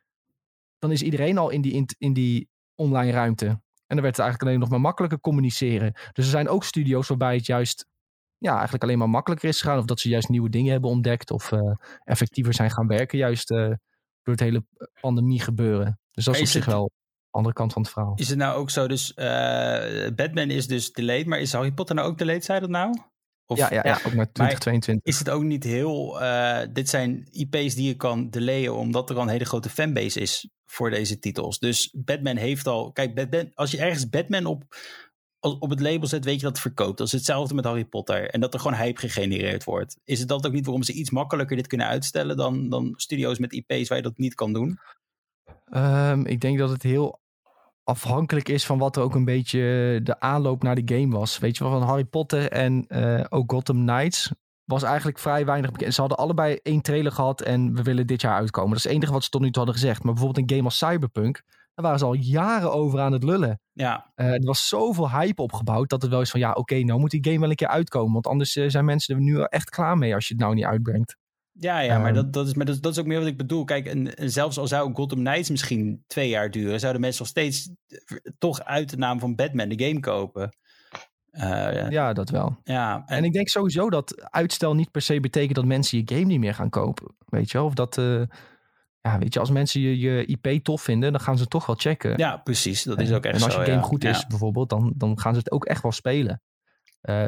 dan 0.78 0.92
is 0.92 1.02
iedereen 1.02 1.38
al 1.38 1.50
in 1.50 1.60
die, 1.60 1.86
in 1.98 2.12
die 2.12 2.48
online 2.78 3.12
ruimte. 3.12 3.46
En 3.46 3.96
dan 3.96 4.02
werd 4.02 4.16
het 4.16 4.24
eigenlijk 4.24 4.42
alleen 4.42 4.58
nog 4.58 4.68
maar 4.68 4.80
makkelijker 4.80 5.20
communiceren. 5.20 5.92
Dus 5.92 6.24
er 6.24 6.30
zijn 6.30 6.48
ook 6.48 6.64
studio's 6.64 7.08
waarbij 7.08 7.34
het 7.34 7.46
juist 7.46 7.86
ja, 8.38 8.52
eigenlijk 8.52 8.82
alleen 8.82 8.98
maar 8.98 9.08
makkelijker 9.08 9.48
is 9.48 9.60
gegaan. 9.60 9.78
Of 9.78 9.84
dat 9.84 10.00
ze 10.00 10.08
juist 10.08 10.28
nieuwe 10.28 10.50
dingen 10.50 10.72
hebben 10.72 10.90
ontdekt. 10.90 11.30
Of 11.30 11.52
eh, 11.52 11.72
effectiever 12.04 12.54
zijn 12.54 12.70
gaan 12.70 12.86
werken. 12.86 13.18
Juist 13.18 13.50
eh, 13.50 13.58
door 14.22 14.34
het 14.34 14.40
hele 14.40 14.64
pandemie 15.00 15.40
gebeuren. 15.40 16.00
Dus 16.10 16.24
dat 16.24 16.34
is 16.34 16.40
op 16.40 16.46
zich 16.46 16.64
wel 16.64 16.84
de 16.84 17.36
andere 17.36 17.54
kant 17.54 17.72
van 17.72 17.82
het 17.82 17.90
verhaal. 17.90 18.12
is 18.16 18.28
het 18.28 18.38
nou 18.38 18.56
ook 18.58 18.70
zo, 18.70 18.88
dus 18.88 19.14
eh, 19.14 20.14
Batman 20.14 20.50
is 20.50 20.66
dus 20.66 20.92
delayed, 20.92 21.26
maar 21.26 21.40
is 21.40 21.52
Harry 21.52 21.72
Potter 21.72 21.94
nou 21.94 22.08
ook 22.08 22.18
delayed, 22.18 22.44
zei 22.44 22.60
dat 22.60 22.70
nou? 22.70 22.94
Of 23.50 23.58
ja, 23.58 23.72
ja, 23.72 23.80
ja, 23.84 23.94
ook 23.94 24.14
naar 24.14 24.32
2022. 24.32 25.12
is 25.12 25.18
het 25.18 25.30
ook 25.30 25.42
niet 25.42 25.64
heel, 25.64 26.20
eh, 26.20 26.68
dit 26.72 26.88
zijn 26.88 27.28
IP's 27.30 27.74
die 27.74 27.86
je 27.86 27.94
kan 27.94 28.30
delayen, 28.30 28.74
omdat 28.74 29.10
er 29.10 29.16
al 29.16 29.22
een 29.22 29.28
hele 29.28 29.44
grote 29.44 29.70
fanbase 29.70 30.20
is 30.20 30.48
voor 30.64 30.90
deze 30.90 31.18
titels. 31.18 31.58
Dus 31.58 31.94
Batman 31.96 32.36
heeft 32.36 32.66
al, 32.66 32.92
kijk, 32.92 33.14
Batman, 33.14 33.50
als 33.54 33.70
je 33.70 33.78
ergens 33.78 34.08
Batman 34.08 34.46
op, 34.46 34.64
op 35.40 35.70
het 35.70 35.80
label 35.80 36.08
zet, 36.08 36.24
weet 36.24 36.34
je 36.34 36.40
dat 36.40 36.50
het 36.50 36.60
verkoopt. 36.60 36.98
Dat 36.98 37.06
is 37.06 37.12
hetzelfde 37.12 37.54
met 37.54 37.64
Harry 37.64 37.84
Potter. 37.84 38.30
En 38.30 38.40
dat 38.40 38.54
er 38.54 38.60
gewoon 38.60 38.78
hype 38.78 39.00
gegenereerd 39.00 39.64
wordt. 39.64 39.96
Is 40.04 40.18
het 40.18 40.28
dat 40.28 40.46
ook 40.46 40.52
niet 40.52 40.64
waarom 40.64 40.82
ze 40.82 40.92
iets 40.92 41.10
makkelijker 41.10 41.56
dit 41.56 41.66
kunnen 41.66 41.86
uitstellen 41.86 42.36
dan, 42.36 42.68
dan 42.68 42.94
studio's 42.96 43.38
met 43.38 43.52
IP's 43.52 43.88
waar 43.88 43.98
je 43.98 44.04
dat 44.04 44.18
niet 44.18 44.34
kan 44.34 44.52
doen? 44.52 44.78
Ehm, 45.64 46.26
ik 46.26 46.40
denk 46.40 46.58
dat 46.58 46.70
het 46.70 46.82
heel 46.82 47.20
afhankelijk 47.88 48.48
is 48.48 48.66
van 48.66 48.78
wat 48.78 48.96
er 48.96 49.02
ook 49.02 49.14
een 49.14 49.24
beetje 49.24 49.60
de 50.02 50.20
aanloop 50.20 50.62
naar 50.62 50.74
de 50.74 50.94
game 50.94 51.16
was. 51.16 51.38
Weet 51.38 51.56
je 51.56 51.64
wel, 51.64 51.72
van 51.78 51.88
Harry 51.88 52.04
Potter 52.04 52.50
en 52.50 52.86
eh, 52.88 53.24
ook 53.28 53.52
Gotham 53.52 53.86
Knights 53.86 54.32
was 54.64 54.82
eigenlijk 54.82 55.18
vrij 55.18 55.44
weinig 55.46 55.70
bekend. 55.70 55.94
Ze 55.94 56.00
hadden 56.00 56.18
allebei 56.18 56.58
één 56.62 56.82
trailer 56.82 57.12
gehad 57.12 57.40
en 57.40 57.74
we 57.74 57.82
willen 57.82 58.06
dit 58.06 58.20
jaar 58.20 58.34
uitkomen. 58.34 58.68
Dat 58.70 58.78
is 58.78 58.84
het 58.84 58.92
enige 58.92 59.12
wat 59.12 59.24
ze 59.24 59.30
tot 59.30 59.40
nu 59.40 59.46
toe 59.50 59.62
hadden 59.62 59.80
gezegd. 59.80 60.02
Maar 60.02 60.12
bijvoorbeeld 60.12 60.50
een 60.50 60.56
game 60.56 60.68
als 60.68 60.78
Cyberpunk, 60.78 61.42
daar 61.74 61.84
waren 61.84 61.98
ze 61.98 62.04
al 62.04 62.12
jaren 62.12 62.72
over 62.72 63.00
aan 63.00 63.12
het 63.12 63.22
lullen. 63.22 63.60
Ja, 63.72 64.12
Eh, 64.14 64.32
er 64.32 64.44
was 64.44 64.68
zoveel 64.68 65.10
hype 65.10 65.42
opgebouwd 65.42 65.88
dat 65.88 66.02
het 66.02 66.10
wel 66.10 66.20
is 66.20 66.30
van 66.30 66.40
ja, 66.40 66.52
oké, 66.52 66.78
nou 66.78 67.00
moet 67.00 67.10
die 67.10 67.24
game 67.24 67.38
wel 67.40 67.50
een 67.50 67.56
keer 67.56 67.68
uitkomen. 67.68 68.12
Want 68.12 68.26
anders 68.26 68.56
eh, 68.56 68.68
zijn 68.68 68.84
mensen 68.84 69.14
er 69.14 69.20
nu 69.20 69.42
echt 69.42 69.70
klaar 69.70 69.98
mee 69.98 70.14
als 70.14 70.28
je 70.28 70.34
het 70.34 70.42
nou 70.42 70.54
niet 70.54 70.64
uitbrengt. 70.64 71.16
Ja, 71.60 71.80
ja, 71.80 71.98
maar, 71.98 72.06
Ehm. 72.06 72.14
dat, 72.14 72.32
dat, 72.32 72.46
is, 72.46 72.54
maar 72.54 72.66
dat, 72.66 72.82
dat 72.82 72.92
is 72.92 72.98
ook 72.98 73.06
meer 73.06 73.18
wat 73.18 73.26
ik 73.28 73.36
bedoel. 73.36 73.64
Kijk, 73.64 73.86
en, 73.86 74.14
en 74.16 74.30
zelfs 74.30 74.58
al 74.58 74.66
zou 74.66 74.94
Gotham 74.94 75.18
Knights 75.18 75.50
misschien 75.50 76.04
twee 76.06 76.28
jaar 76.28 76.50
duren, 76.50 76.80
zouden 76.80 77.00
mensen 77.00 77.20
nog 77.22 77.30
steeds 77.30 77.70
eh, 77.88 78.16
toch 78.38 78.60
uit 78.64 78.90
de 78.90 78.96
naam 78.96 79.18
van 79.20 79.34
Batman 79.34 79.68
de 79.68 79.84
game 79.84 80.00
kopen. 80.00 80.56
Eh, 81.30 81.48
ja, 81.48 81.90
Ja, 81.90 82.12
dat 82.12 82.30
wel. 82.30 82.56
en, 82.64 83.02
En 83.06 83.24
ik 83.24 83.32
denk 83.32 83.48
sowieso 83.48 83.90
dat 83.90 84.30
uitstel 84.30 84.74
niet 84.74 84.90
per 84.90 85.02
se 85.02 85.20
betekent 85.20 85.54
dat 85.54 85.64
mensen 85.64 85.98
je 85.98 86.14
game 86.14 86.24
niet 86.26 86.38
meer 86.40 86.54
gaan 86.54 86.70
kopen. 86.70 87.14
Weet 87.26 87.50
je 87.50 87.58
wel? 87.58 87.66
Of 87.66 87.74
dat, 87.74 87.98
eh, 87.98 88.22
ja, 89.00 89.18
weet 89.18 89.34
je, 89.34 89.40
als 89.40 89.50
mensen 89.50 89.80
je, 89.80 89.98
je 89.98 90.24
IP 90.26 90.64
tof 90.64 90.82
vinden, 90.82 91.12
dan 91.12 91.20
gaan 91.20 91.38
ze 91.38 91.46
toch 91.46 91.66
wel 91.66 91.76
checken. 91.76 92.18
ja, 92.18 92.36
precies. 92.36 92.82
Dat 92.82 93.00
is 93.00 93.12
ook 93.12 93.24
echt 93.24 93.36
en 93.36 93.42
als 93.42 93.52
zo. 93.54 93.60
je 93.60 93.66
game 93.66 93.78
ja. 93.80 93.84
goed 93.86 94.02
Ja. 94.02 94.10
is, 94.10 94.26
bijvoorbeeld, 94.26 94.70
dan, 94.70 94.92
dan 94.96 95.18
gaan 95.20 95.32
ze 95.32 95.38
het 95.38 95.50
ook 95.50 95.64
echt 95.64 95.82
wel 95.82 95.92
spelen. 95.92 96.42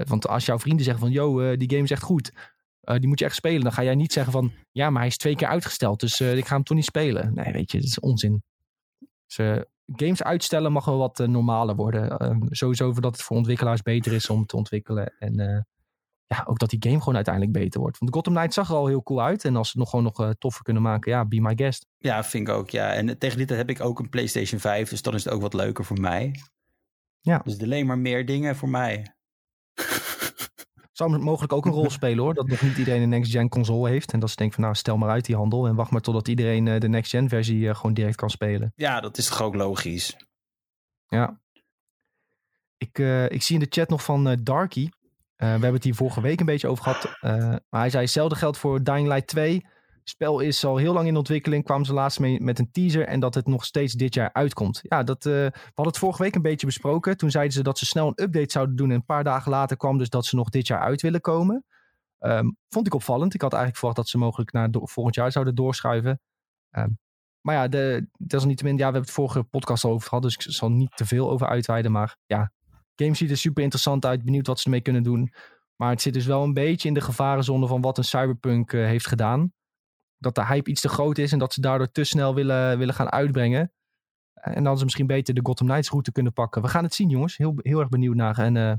Want 0.05 0.28
als 0.28 0.47
jouw 0.47 0.59
vrienden 0.59 0.85
zeggen 0.85 1.03
van, 1.03 1.12
yo, 1.12 1.57
die 1.57 1.70
game 1.70 1.83
is 1.83 1.91
echt 1.91 2.03
goed. 2.03 2.33
Eh, 2.81 2.97
die 2.97 3.09
moet 3.09 3.18
je 3.18 3.24
echt 3.24 3.35
spelen. 3.35 3.62
Dan 3.62 3.72
ga 3.72 3.83
jij 3.83 3.95
niet 3.95 4.12
zeggen 4.12 4.33
van, 4.33 4.53
ja, 4.70 4.91
maar 4.91 5.01
hij 5.01 5.11
is 5.11 5.16
twee 5.16 5.37
keer 5.37 5.49
uitgesteld. 5.49 6.01
Dus 6.01 6.20
eh, 6.20 6.37
ik 6.37 6.47
ga 6.47 6.55
hem 6.55 6.64
toch 6.64 6.76
niet 6.76 6.87
spelen. 6.87 7.35
Nee, 7.35 7.53
weet 7.53 7.70
je, 7.70 7.78
dat 7.78 7.87
is 7.87 8.01
onzin. 8.01 8.43
Dus, 9.26 9.39
eh, 9.39 9.61
games 9.87 10.22
uitstellen 10.22 10.72
mag 10.72 10.85
wel 10.85 10.99
wat 10.99 11.18
normaler 11.18 11.76
worden. 11.76 12.18
Ehm, 12.18 12.41
sowieso 12.51 12.93
dat 12.93 13.12
het 13.12 13.22
voor 13.22 13.37
ontwikkelaars 13.37 13.83
beter 13.83 14.12
is 14.12 14.31
om 14.31 14.47
te 14.47 14.57
ontwikkelen. 14.57 15.14
En 15.18 15.66
ja, 16.26 16.45
ook 16.47 16.59
dat 16.59 16.70
die 16.70 16.83
game 16.83 16.99
gewoon 16.99 17.14
uiteindelijk 17.14 17.55
beter 17.55 17.81
wordt. 17.81 17.99
Want 17.99 18.14
Gotham 18.14 18.33
Knights 18.33 18.55
zag 18.55 18.68
er 18.68 18.74
al 18.74 18.87
heel 18.87 19.03
cool 19.03 19.22
uit. 19.22 19.45
En 19.45 19.57
als 19.57 19.70
ze 19.70 19.78
het 19.78 19.81
nog 19.81 19.91
gewoon 19.91 20.12
nog 20.16 20.35
toffer 20.39 20.62
kunnen 20.62 20.83
maken, 20.83 21.12
ja, 21.12 21.24
be 21.24 21.41
my 21.41 21.53
guest. 21.57 21.87
Ja, 21.99 22.24
vind 22.24 22.49
ik 22.49 22.55
ook. 22.55 22.70
Ja. 22.70 22.93
En 22.93 23.18
tegen 23.18 23.39
dit 23.39 23.49
heb 23.49 23.70
ik 23.70 23.81
ook 23.81 23.99
een 23.99 24.09
PlayStation 24.09 24.61
5, 24.61 24.89
dus 24.89 25.03
dan 25.03 25.14
is 25.14 25.24
het 25.24 25.33
ook 25.33 25.41
wat 25.41 25.55
leuker 25.55 25.85
voor 25.85 26.01
mij. 26.01 26.35
Ja. 27.20 27.41
Dus 27.45 27.62
alleen 27.62 27.87
maar 27.87 27.99
meer 27.99 28.26
dingen 28.26 28.57
voor 28.57 28.68
mij. 28.68 29.14
Zou 31.01 31.18
mogelijk 31.18 31.53
ook 31.53 31.66
een 31.66 31.72
rol 31.72 31.90
spelen 31.90 32.24
hoor. 32.24 32.34
Dat 32.34 32.48
nog 32.48 32.62
niet 32.62 32.76
iedereen 32.76 33.03
een 33.03 33.09
next-gen 33.09 33.48
console 33.48 33.88
heeft. 33.88 34.12
En 34.12 34.20
dat 34.20 34.30
ze 34.30 34.36
denken 34.36 34.55
van 34.55 34.64
nou 34.64 34.76
stel 34.76 34.96
maar 34.96 35.11
uit 35.11 35.24
die 35.24 35.36
handel. 35.36 35.66
En 35.66 35.74
wacht 35.74 35.90
maar 35.90 36.01
totdat 36.01 36.28
iedereen 36.28 36.68
eh, 36.68 36.80
de 36.80 36.88
next-gen 36.88 37.28
versie 37.28 37.68
eh, 37.68 37.74
gewoon 37.74 37.94
direct 37.94 38.16
kan 38.16 38.30
spelen. 38.30 38.72
Ja, 38.76 39.01
dat 39.01 39.18
is 39.18 39.28
toch 39.28 39.42
ook 39.42 39.55
logisch. 39.55 40.16
Ja. 41.07 41.40
Ik, 42.80 42.98
eh, 42.98 43.30
ik 43.30 43.42
zie 43.42 43.55
in 43.55 43.61
de 43.61 43.66
chat 43.70 43.88
nog 43.88 44.05
van 44.05 44.28
eh, 44.28 44.36
Darky. 44.42 44.88
We 45.36 45.46
hebben 45.46 45.72
het 45.72 45.84
hier 45.84 45.94
vorige 45.94 46.20
week 46.20 46.40
een 46.40 46.46
beetje 46.46 46.68
over 46.68 46.84
gehad. 46.84 47.05
Eh, 47.20 47.32
maar 47.68 47.80
hij 47.80 47.90
zei 47.90 48.03
hetzelfde 48.03 48.36
geldt 48.36 48.59
voor 48.59 48.82
Dying 48.82 49.09
Light 49.09 49.26
2. 49.26 49.66
Spel 50.05 50.40
is 50.40 50.64
al 50.64 50.76
heel 50.76 50.92
lang 50.92 51.07
in 51.07 51.16
ontwikkeling. 51.16 51.64
Kwamen 51.64 51.86
ze 51.86 51.92
laatst 51.92 52.20
mee 52.20 52.40
met 52.40 52.59
een 52.59 52.70
teaser. 52.70 53.07
En 53.07 53.20
dat 53.20 53.34
het 53.34 53.46
nog 53.46 53.64
steeds 53.64 53.92
dit 53.92 54.14
jaar 54.14 54.32
uitkomt. 54.32 54.80
Ja, 54.82 55.03
dat, 55.03 55.26
eh, 55.26 55.32
we 55.32 55.53
hadden 55.64 55.86
het 55.86 55.98
vorige 55.98 56.22
week 56.22 56.34
een 56.34 56.42
beetje 56.42 56.66
besproken. 56.66 57.16
Toen 57.16 57.30
zeiden 57.30 57.53
ze 57.53 57.62
dat 57.62 57.78
ze 57.78 57.86
snel 57.86 58.07
een 58.07 58.24
update 58.24 58.53
zouden 58.53 58.76
doen. 58.76 58.90
En 58.90 58.94
een 58.94 59.05
paar 59.05 59.24
dagen 59.24 59.51
later 59.51 59.76
kwam 59.76 59.98
dus 59.98 60.09
dat 60.09 60.26
ze 60.26 60.36
nog 60.36 60.48
dit 60.48 60.66
jaar 60.66 60.80
uit 60.80 61.03
willen 61.03 61.20
komen. 61.20 61.64
Ehm, 62.18 62.51
vond 62.68 62.86
ik 62.86 62.94
opvallend. 62.94 63.34
Ik 63.34 63.40
had 63.40 63.53
eigenlijk 63.53 63.78
verwacht 63.78 64.01
dat 64.01 64.09
ze 64.09 64.18
mogelijk 64.18 64.53
naar 64.53 64.68
volgend 64.70 65.14
jaar 65.14 65.32
zouden 65.32 65.55
doorschuiven. 65.55 66.20
Ehm, 66.70 66.90
maar 67.40 67.55
ja, 67.55 67.68
de, 67.68 68.09
desalniettemin, 68.18 68.72
ja, 68.72 68.78
we 68.78 68.84
hebben 68.84 69.03
het 69.03 69.11
vorige 69.11 69.42
podcast 69.42 69.84
al 69.84 69.90
over 69.90 70.09
gehad. 70.09 70.22
Dus 70.22 70.34
ik 70.34 70.42
zal 70.42 70.70
niet 70.70 70.96
te 70.96 71.07
veel 71.07 71.30
over 71.30 71.46
uitweiden. 71.46 71.92
Maar 71.92 72.16
ja, 72.26 72.53
game 72.94 73.14
ziet 73.14 73.30
er 73.30 73.36
super 73.36 73.62
interessant 73.62 74.05
uit. 74.05 74.24
Benieuwd 74.24 74.46
wat 74.46 74.59
ze 74.59 74.64
ermee 74.64 74.80
kunnen 74.80 75.03
doen. 75.03 75.32
Maar 75.76 75.90
het 75.90 76.03
zit 76.03 76.14
dus 76.14 76.26
wel 76.26 76.42
een 76.42 76.55
beetje 76.55 76.88
in 76.88 76.94
de 76.94 77.01
gevarenzone 77.01 77.66
van 77.66 77.80
wat 77.80 77.98
een 77.98 78.05
Cyberpunk 78.05 78.72
eh, 78.72 78.84
heeft 78.84 79.07
gedaan. 79.07 79.53
Dat 80.21 80.35
de 80.35 80.47
hype 80.47 80.71
iets 80.71 80.81
te 80.81 80.89
groot 80.89 81.18
is 81.18 81.33
en 81.33 81.39
dat 81.39 81.53
ze 81.53 81.61
daardoor 81.61 81.91
te 81.91 82.05
snel 82.05 82.35
willen, 82.35 82.79
willen 82.79 82.95
gaan 82.95 83.11
uitbrengen. 83.11 83.73
En 84.35 84.64
dan 84.64 84.79
ze 84.79 84.85
misschien 84.85 85.07
beter 85.07 85.35
de 85.35 85.41
Gotham 85.43 85.66
Knights 85.66 85.91
route 85.91 86.12
kunnen 86.12 86.33
pakken. 86.33 86.62
We 86.62 86.68
gaan 86.68 86.85
het 86.85 86.95
zien, 86.95 87.09
jongens. 87.09 87.37
Heel, 87.37 87.55
heel 87.57 87.81
erg 87.81 87.89
benieuwd 87.89 88.14
naar. 88.14 88.39
En 88.39 88.57
eh, 88.57 88.73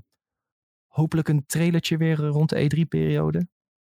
hopelijk 0.87 1.27
een 1.27 1.45
trailertje 1.45 1.97
weer 1.97 2.15
rond 2.15 2.49
de 2.49 2.71
E3-periode. 2.75 3.47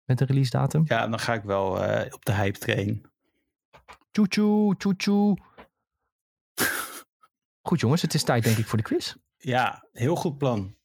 Met 0.03 0.21
een 0.21 0.27
release 0.27 0.49
datum. 0.49 0.83
Ja, 0.85 1.07
dan 1.07 1.19
ga 1.19 1.33
ik 1.33 1.43
wel 1.43 1.83
eh, 1.83 2.13
op 2.13 2.25
de 2.25 2.33
hype 2.33 2.59
train. 2.59 3.05
Tjoe 4.11 4.75
tjoe. 4.97 5.37
Goed 7.67 7.79
jongens, 7.79 8.01
het 8.01 8.13
is 8.13 8.23
tijd 8.23 8.43
denk 8.43 8.57
ik 8.57 8.65
voor 8.65 8.77
de 8.77 8.83
quiz. 8.83 9.15
Ja, 9.37 9.87
heel 9.91 10.15
goed 10.15 10.37
plan. 10.37 10.75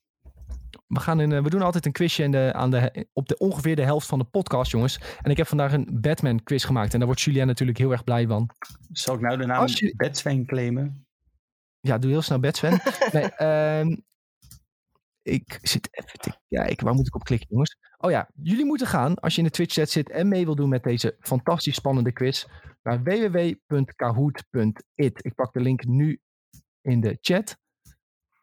We, 0.86 1.00
gaan 1.00 1.18
een, 1.18 1.32
eh, 1.32 1.42
we 1.42 1.50
doen 1.50 1.62
altijd 1.62 1.86
een 1.86 1.92
quizje 1.92 2.22
in 2.22 2.30
de, 2.30 2.50
aan 2.52 2.70
de, 2.70 3.06
op 3.12 3.28
de, 3.28 3.38
ongeveer 3.38 3.76
de 3.76 3.82
helft 3.82 4.06
van 4.06 4.18
de 4.18 4.24
podcast, 4.24 4.70
jongens. 4.70 5.00
En 5.22 5.30
ik 5.30 5.36
heb 5.36 5.46
vandaag 5.46 5.72
een 5.72 5.88
Batman 6.00 6.42
quiz 6.42 6.66
gemaakt. 6.66 6.92
En 6.92 6.98
daar 6.98 7.08
wordt 7.08 7.22
Julien 7.22 7.46
natuurlijk 7.46 7.78
heel 7.78 7.92
erg 7.92 8.04
blij 8.04 8.26
van. 8.26 8.50
Zal 8.92 9.14
ik 9.14 9.20
nou 9.20 9.36
de 9.36 9.46
naam 9.46 9.66
je- 9.66 9.94
Batsven 9.96 10.46
claimen? 10.46 11.06
Ja, 11.80 11.98
doe 11.98 12.10
heel 12.10 12.22
snel 12.22 12.40
Batsven. 12.40 12.80
nee, 13.12 13.30
ehm, 13.30 13.96
ik 15.22 15.58
zit 15.62 15.88
even 15.90 16.18
te 16.18 16.32
kijken. 16.48 16.84
Waar 16.84 16.94
moet 16.94 17.06
ik 17.06 17.14
op 17.14 17.24
klikken, 17.24 17.48
jongens? 17.50 17.76
Oh 17.98 18.10
ja, 18.10 18.28
jullie 18.42 18.64
moeten 18.64 18.86
gaan 18.86 19.14
als 19.14 19.34
je 19.34 19.40
in 19.40 19.46
de 19.46 19.52
Twitch 19.52 19.74
chat 19.74 19.90
zit 19.90 20.10
en 20.10 20.28
mee 20.28 20.44
wil 20.44 20.54
doen 20.54 20.68
met 20.68 20.82
deze 20.82 21.16
fantastisch 21.20 21.74
spannende 21.74 22.12
quiz. 22.12 22.44
Naar 22.82 23.02
www.kahoot.it. 23.02 25.24
Ik 25.24 25.34
pak 25.34 25.52
de 25.52 25.60
link 25.60 25.84
nu 25.84 26.20
in 26.80 27.00
de 27.00 27.18
chat. 27.20 27.58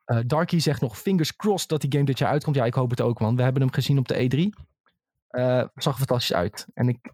Eh 0.07 0.19
Darky 0.25 0.59
zegt 0.59 0.81
nog 0.81 0.99
fingers 0.99 1.35
crossed 1.35 1.69
dat 1.69 1.81
die 1.81 1.91
game 1.91 2.05
dit 2.05 2.17
jaar 2.17 2.29
uitkomt. 2.29 2.55
Ja, 2.55 2.65
ik 2.65 2.73
hoop 2.73 2.89
het 2.89 3.01
ook, 3.01 3.19
want 3.19 3.37
we 3.37 3.43
hebben 3.43 3.61
hem 3.61 3.71
gezien 3.71 3.97
op 3.97 4.07
de 4.07 4.15
E3. 4.15 4.65
Eh 5.27 5.63
zag 5.75 5.93
er 5.93 5.97
fantastisch 5.97 6.33
uit. 6.33 6.67
En 6.73 6.87
ik 6.87 7.13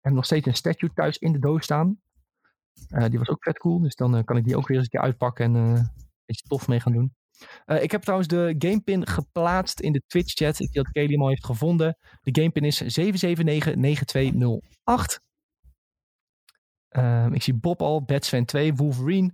heb 0.00 0.12
nog 0.12 0.24
steeds 0.24 0.46
een 0.46 0.54
statue 0.54 0.92
thuis 0.92 1.18
in 1.18 1.32
de 1.32 1.38
doos 1.38 1.64
staan. 1.64 2.00
Eh, 2.88 3.08
die 3.08 3.18
was 3.18 3.28
ook 3.28 3.42
vet 3.42 3.58
cool, 3.58 3.80
dus 3.80 3.94
dan 3.94 4.24
kan 4.24 4.36
ik 4.36 4.44
die 4.44 4.56
ook 4.56 4.68
weer 4.68 4.76
eens 4.76 4.86
een 4.86 4.92
keer 4.92 5.00
uitpakken 5.00 5.44
en 5.44 5.54
een 5.54 5.90
beetje 6.24 6.48
tof 6.48 6.68
mee 6.68 6.80
gaan 6.80 6.92
doen. 6.92 7.16
Ik 7.66 7.90
heb 7.90 8.02
trouwens 8.02 8.28
de 8.28 8.54
gamepin 8.58 9.06
geplaatst 9.06 9.80
in 9.80 9.92
de 9.92 10.02
Twitch 10.06 10.34
chat. 10.34 10.60
Ik 10.60 10.72
zie 10.72 10.82
dat 10.82 10.92
Kelly 10.92 11.12
hem 11.12 11.22
al 11.22 11.28
heeft 11.28 11.44
gevonden. 11.44 11.98
De 12.20 12.40
gamepin 12.40 12.64
is 12.64 12.76
7799208. 12.76 15.20
Ehm, 16.88 17.32
ik 17.32 17.42
zie 17.42 17.54
Bob 17.54 17.82
al, 17.82 18.02
Batsven 18.02 18.44
2, 18.44 18.74
Wolverine. 18.74 19.32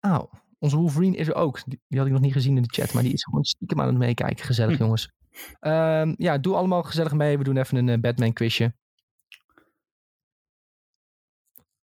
Ah, 0.00 0.32
onze 0.62 0.76
Wolverine 0.76 1.16
is 1.16 1.28
er 1.28 1.34
ook. 1.34 1.62
Die, 1.66 1.98
had 1.98 2.06
ik 2.06 2.12
nog 2.12 2.20
niet 2.20 2.32
gezien 2.32 2.56
in 2.56 2.62
de 2.62 2.72
chat, 2.72 2.92
maar 2.92 3.02
die 3.02 3.12
is 3.12 3.24
gewoon 3.24 3.44
stiekem 3.44 3.80
aan 3.80 3.86
het 3.86 3.96
meekijken. 3.96 4.44
Gezellig, 4.44 4.76
hm. 4.76 4.82
jongens. 4.82 5.12
Ehm, 5.60 6.14
ja, 6.16 6.38
doe 6.38 6.54
allemaal 6.54 6.82
gezellig 6.82 7.12
mee. 7.12 7.38
We 7.38 7.44
doen 7.44 7.56
even 7.56 7.76
een 7.76 7.88
eh, 7.88 8.00
Batman 8.00 8.32
quizje. 8.32 8.74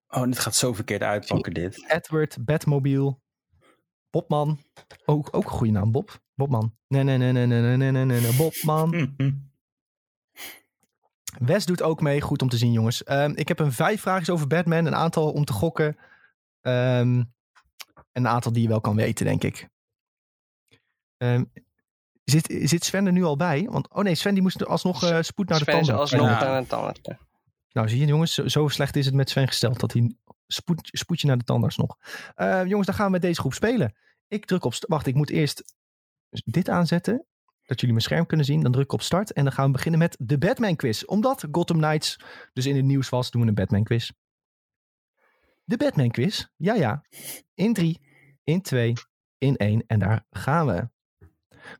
Oh, 0.08 0.24
dit 0.24 0.38
gaat 0.38 0.54
zo 0.54 0.72
verkeerd 0.72 1.02
uitpakken, 1.02 1.54
dit. 1.54 1.90
Edward, 1.90 2.44
Batmobile, 2.44 3.18
Bobman. 4.10 4.58
Ook, 5.04 5.28
ook 5.30 5.44
een 5.44 5.50
goede 5.50 5.72
naam, 5.72 5.92
Bob. 5.92 6.22
Bobman. 6.34 6.76
Nee, 6.88 7.02
nee, 7.02 7.18
nee, 7.18 7.32
nee, 7.32 7.46
nee, 7.46 7.76
nee, 7.76 7.90
nee, 7.90 8.04
nee, 8.04 8.36
Bobman. 8.36 8.94
Hm, 8.94 9.08
hm. 9.16 9.32
Wes 11.38 11.66
doet 11.66 11.82
ook 11.82 12.00
mee. 12.00 12.20
Goed 12.20 12.42
om 12.42 12.48
te 12.48 12.56
zien, 12.56 12.72
jongens. 12.72 13.04
Ehm, 13.04 13.32
ik 13.34 13.48
heb 13.48 13.58
een 13.58 13.72
vijf 13.72 14.00
vragen 14.00 14.32
over 14.32 14.46
Batman. 14.46 14.86
Een 14.86 14.94
aantal 14.94 15.32
om 15.32 15.44
te 15.44 15.52
gokken. 15.52 15.96
Um, 16.62 17.33
een 18.22 18.28
aantal 18.28 18.52
die 18.52 18.62
je 18.62 18.68
wel 18.68 18.80
kan 18.80 18.96
weten, 18.96 19.26
denk 19.26 19.42
ik. 19.42 19.68
Ehm, 21.16 21.44
zit, 22.24 22.54
zit 22.62 22.84
Sven 22.84 23.06
er 23.06 23.12
nu 23.12 23.24
al 23.24 23.36
bij? 23.36 23.66
Want, 23.70 23.88
oh 23.90 24.02
nee, 24.02 24.14
Sven 24.14 24.34
die 24.34 24.42
moest 24.42 24.66
alsnog 24.66 25.02
eh, 25.02 25.18
spoed 25.20 25.48
naar 25.48 25.58
de 25.58 25.64
Sven 25.64 25.80
is 25.80 25.86
tanden. 25.86 26.02
alsnog 26.02 26.28
Ja. 26.28 26.40
naar 26.44 26.56
een 26.58 26.66
tandarts. 26.66 27.00
Nou, 27.72 27.88
zie 27.88 28.00
je 28.00 28.06
jongens, 28.06 28.34
zo, 28.34 28.48
zo 28.48 28.68
slecht 28.68 28.96
is 28.96 29.06
het 29.06 29.14
met 29.14 29.30
Sven 29.30 29.46
gesteld 29.46 29.80
dat 29.80 29.92
hij 29.92 30.14
spoed, 30.46 30.88
spoedje 30.92 31.26
naar 31.26 31.38
de 31.38 31.44
tandarts 31.44 31.76
nog. 31.76 31.96
Eh, 32.34 32.64
jongens, 32.64 32.86
dan 32.86 32.94
gaan 32.96 33.06
we 33.06 33.12
met 33.12 33.22
deze 33.22 33.40
groep 33.40 33.54
spelen. 33.54 33.94
Ik 34.28 34.44
druk 34.44 34.64
op, 34.64 34.74
wacht, 34.88 35.06
ik 35.06 35.14
moet 35.14 35.30
eerst 35.30 35.74
dit 36.30 36.68
aanzetten, 36.68 37.26
dat 37.62 37.80
jullie 37.80 37.94
mijn 37.94 38.06
scherm 38.06 38.26
kunnen 38.26 38.46
zien. 38.46 38.62
Dan 38.62 38.72
druk 38.72 38.84
ik 38.84 38.92
op 38.92 39.02
start 39.02 39.32
en 39.32 39.44
dan 39.44 39.52
gaan 39.52 39.66
we 39.66 39.72
beginnen 39.72 40.00
met 40.00 40.16
de 40.20 40.38
Batman 40.38 40.76
quiz. 40.76 41.02
Omdat 41.02 41.46
Gotham 41.50 41.76
Knights 41.76 42.16
dus 42.52 42.66
in 42.66 42.76
het 42.76 42.84
nieuws 42.84 43.08
was, 43.08 43.30
doen 43.30 43.42
we 43.42 43.48
een 43.48 43.54
Batman 43.54 43.84
quiz. 43.84 44.10
De 45.64 45.76
Batman 45.76 46.10
quiz, 46.10 46.46
ja 46.56 46.74
ja, 46.74 47.04
in 47.54 47.72
3, 47.72 48.00
in 48.44 48.62
2, 48.62 48.92
in 49.38 49.56
1 49.56 49.84
en 49.86 49.98
daar 49.98 50.26
gaan 50.30 50.66
we. 50.66 50.92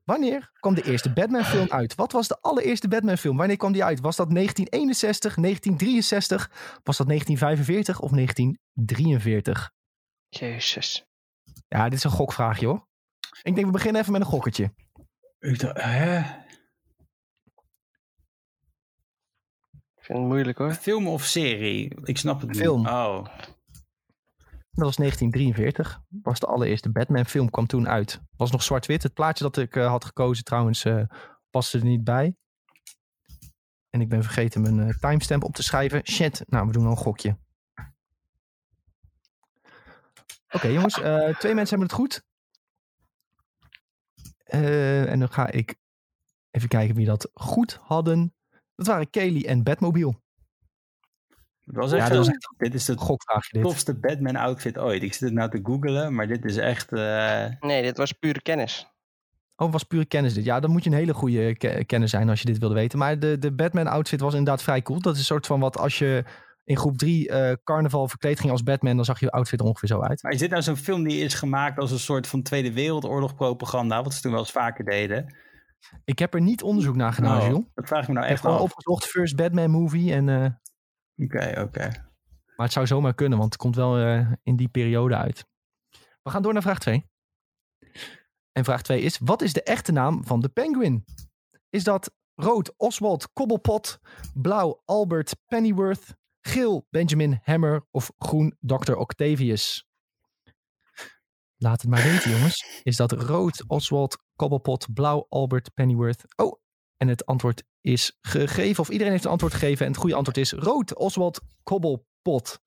Wanneer 0.04 0.50
kwam 0.60 0.74
de 0.74 0.82
eerste 0.82 1.12
Batman 1.12 1.44
film 1.44 1.70
uit? 1.70 1.94
Wat 1.94 2.12
was 2.12 2.28
de 2.28 2.40
allereerste 2.40 2.88
Batman 2.88 3.18
film? 3.18 3.36
Wanneer 3.36 3.56
kwam 3.56 3.72
die 3.72 3.84
uit? 3.84 4.00
Was 4.00 4.16
dat 4.16 4.30
1961, 4.30 5.34
1963? 5.34 6.50
Was 6.82 6.96
dat 6.96 7.06
1945 7.06 8.00
of 8.00 8.10
1943? 8.10 9.72
Jezus. 10.28 11.06
Ja, 11.68 11.84
dit 11.84 11.98
is 11.98 12.04
een 12.04 12.10
gokvraagje 12.10 12.66
hoor. 12.66 12.88
Ik 13.42 13.54
denk 13.54 13.66
we 13.66 13.72
beginnen 13.72 14.00
even 14.00 14.12
met 14.12 14.20
een 14.20 14.26
gokketje. 14.26 14.74
Ik 15.38 15.60
dacht, 15.60 15.82
hè? 15.82 16.18
Ik 19.94 20.10
vind 20.10 20.18
het 20.18 20.28
moeilijk 20.28 20.58
hoor. 20.58 20.72
Film 20.72 21.08
of 21.08 21.24
serie? 21.24 21.96
Ik 22.02 22.18
snap 22.18 22.40
het 22.40 22.48
niet. 22.48 22.58
Film. 22.58 22.86
Oh. 22.86 23.26
Dat 24.74 24.84
was 24.84 24.96
1943. 24.96 26.00
Was 26.22 26.40
de 26.40 26.46
allereerste 26.46 26.90
Batman 26.90 27.26
film, 27.26 27.50
kwam 27.50 27.66
toen 27.66 27.88
uit. 27.88 28.20
Was 28.36 28.50
nog 28.50 28.62
zwart-wit. 28.62 29.02
Het 29.02 29.14
plaatje 29.14 29.44
dat 29.44 29.56
ik 29.56 29.76
eh, 29.76 29.86
had 29.86 30.04
gekozen 30.04 30.44
trouwens 30.44 30.84
eh, 30.84 31.02
paste 31.50 31.78
er 31.78 31.84
niet 31.84 32.04
bij. 32.04 32.36
En 33.90 34.00
ik 34.00 34.08
ben 34.08 34.22
vergeten 34.22 34.60
mijn 34.60 34.80
eh, 34.80 34.94
timestamp 34.98 35.44
op 35.44 35.54
te 35.54 35.62
schrijven. 35.62 36.06
Shit, 36.06 36.42
nou 36.46 36.66
we 36.66 36.72
doen 36.72 36.84
al 36.84 36.90
een 36.90 36.96
gokje. 36.96 37.38
Oké 40.50 40.68
jongens, 40.68 40.94
twee 41.38 41.54
mensen 41.54 41.78
hebben 41.78 41.80
het 41.80 41.92
goed. 41.92 42.24
En 44.44 45.18
dan 45.18 45.32
ga 45.32 45.50
ik 45.50 45.74
even 46.50 46.68
kijken 46.68 46.94
wie 46.94 47.06
dat 47.06 47.30
goed 47.34 47.78
hadden. 47.82 48.34
Dat 48.74 48.86
waren 48.86 49.10
Kelly 49.10 49.44
en 49.44 49.62
Batmobile. 49.62 50.22
Het 51.66 51.76
was 51.76 51.90
Ja, 51.90 51.96
echt 51.96 52.08
dat 52.08 52.16
was 52.18 52.28
echt 52.28 52.54
dit 52.56 52.74
is 52.74 52.84
de 52.84 52.94
tofste 53.60 53.94
Batman 53.98 54.36
outfit 54.36 54.78
ooit. 54.78 55.02
Ik 55.02 55.12
zit 55.12 55.20
het 55.20 55.32
nou 55.32 55.50
te 55.50 55.60
googlen, 55.62 56.14
maar 56.14 56.26
dit 56.26 56.44
is 56.44 56.56
echt... 56.56 56.92
eh, 56.92 57.44
Nee, 57.60 57.82
dit 57.82 57.96
was 57.96 58.12
pure 58.12 58.42
kennis. 58.42 58.88
Oh, 59.56 59.72
was 59.72 59.82
pure 59.82 60.04
kennis 60.04 60.34
dit. 60.34 60.44
Ja, 60.44 60.60
dan 60.60 60.70
moet 60.70 60.84
je 60.84 60.90
een 60.90 60.96
hele 60.96 61.14
goede 61.14 61.56
ke- 61.56 61.84
kennis 61.86 62.10
zijn 62.10 62.28
als 62.28 62.40
je 62.40 62.46
dit 62.46 62.58
wilde 62.58 62.74
weten. 62.74 62.98
Maar 62.98 63.18
de, 63.18 63.38
de 63.38 63.52
Batman 63.52 63.86
outfit 63.86 64.20
was 64.20 64.34
inderdaad 64.34 64.62
vrij 64.62 64.82
cool. 64.82 65.00
Dat 65.00 65.12
is 65.12 65.18
een 65.18 65.24
soort 65.24 65.46
van 65.46 65.60
wat 65.60 65.78
als 65.78 65.98
je 65.98 66.24
in 66.64 66.76
groep 66.76 66.98
3 66.98 67.30
carnaval 67.64 68.08
verkleed 68.08 68.40
ging 68.40 68.52
als 68.52 68.62
Batman, 68.62 68.96
dan 68.96 69.04
zag 69.04 69.20
je 69.20 69.30
outfit 69.30 69.60
er 69.60 69.66
ongeveer 69.66 69.88
zo 69.88 70.00
uit. 70.00 70.22
Maar 70.22 70.32
is 70.32 70.38
dit 70.38 70.50
nou 70.50 70.62
zo'n 70.62 70.76
film 70.76 71.02
die 71.08 71.18
is 71.20 71.34
gemaakt 71.34 71.78
als 71.78 71.90
een 71.90 71.98
soort 71.98 72.26
van 72.26 72.42
Tweede 72.42 72.72
Wereldoorlog 72.72 73.34
propaganda? 73.34 74.02
Wat 74.02 74.14
ze 74.14 74.20
toen 74.20 74.30
wel 74.32 74.40
eens 74.40 74.50
vaker 74.50 74.84
deden. 74.84 75.36
Ik 76.04 76.18
heb 76.18 76.34
er 76.34 76.40
niet 76.40 76.62
onderzoek 76.62 76.96
naar 76.96 77.12
gedaan, 77.12 77.40
Oh, 77.40 77.46
Jules. 77.46 77.64
dat 77.74 77.86
vraag 77.86 78.02
ik 78.02 78.08
me 78.08 78.14
nou 78.14 78.26
Ik 78.26 78.30
heb 78.32 78.38
echt 78.38 78.40
gewoon 78.40 78.56
af. 78.56 78.62
opgezocht 78.72 79.06
first 79.06 79.36
Batman 79.36 79.70
movie. 79.70 80.12
En, 80.12 80.28
eh, 80.28 80.46
Oké, 81.16 81.60
oké. 81.60 81.88
maar 82.56 82.66
het 82.66 82.72
zou 82.72 82.86
zomaar 82.86 83.14
kunnen, 83.14 83.38
want 83.38 83.52
het 83.52 83.62
komt 83.62 83.76
wel 83.76 83.98
eh, 83.98 84.32
in 84.42 84.56
die 84.56 84.68
periode 84.68 85.16
uit. 85.16 85.46
We 86.22 86.30
gaan 86.30 86.42
door 86.42 86.52
naar 86.52 86.62
vraag 86.62 86.78
2. 86.78 87.10
En 88.52 88.64
vraag 88.64 88.82
2 88.82 89.00
is, 89.00 89.18
wat 89.18 89.42
is 89.42 89.52
de 89.52 89.62
echte 89.62 89.92
naam 89.92 90.24
van 90.24 90.40
de 90.40 90.48
penguin? 90.48 91.04
Is 91.70 91.84
dat 91.84 92.14
rood 92.34 92.74
Oswald 92.76 93.32
Cobblepot, 93.32 93.98
blauw 94.34 94.82
Albert 94.84 95.36
Pennyworth, 95.46 96.16
geel 96.40 96.86
Benjamin 96.90 97.40
Hammer 97.42 97.86
of 97.90 98.12
groen 98.18 98.56
Dr. 98.60 98.92
Octavius? 98.92 99.86
Laat 101.56 101.80
het 101.80 101.90
maar 101.90 102.02
weten, 102.02 102.30
jongens. 102.30 102.80
Is 102.82 102.96
dat 102.96 103.12
rood 103.12 103.64
Oswald 103.66 104.22
Cobblepot, 104.36 104.94
blauw 104.94 105.26
Albert 105.28 105.74
Pennyworth? 105.74 106.24
Oh, 106.36 106.60
en 106.96 107.08
het 107.08 107.26
antwoord 107.26 107.64
is 107.84 108.18
gegeven, 108.20 108.82
of 108.82 108.88
iedereen 108.88 109.12
heeft 109.12 109.24
een 109.24 109.30
antwoord 109.30 109.52
gegeven. 109.52 109.86
En 109.86 109.92
het 109.92 110.00
goede 110.00 110.14
antwoord 110.16 110.36
is 110.38 110.52
rood 110.52 110.94
Oswald 110.94 111.40
Cobblepot. 111.62 112.60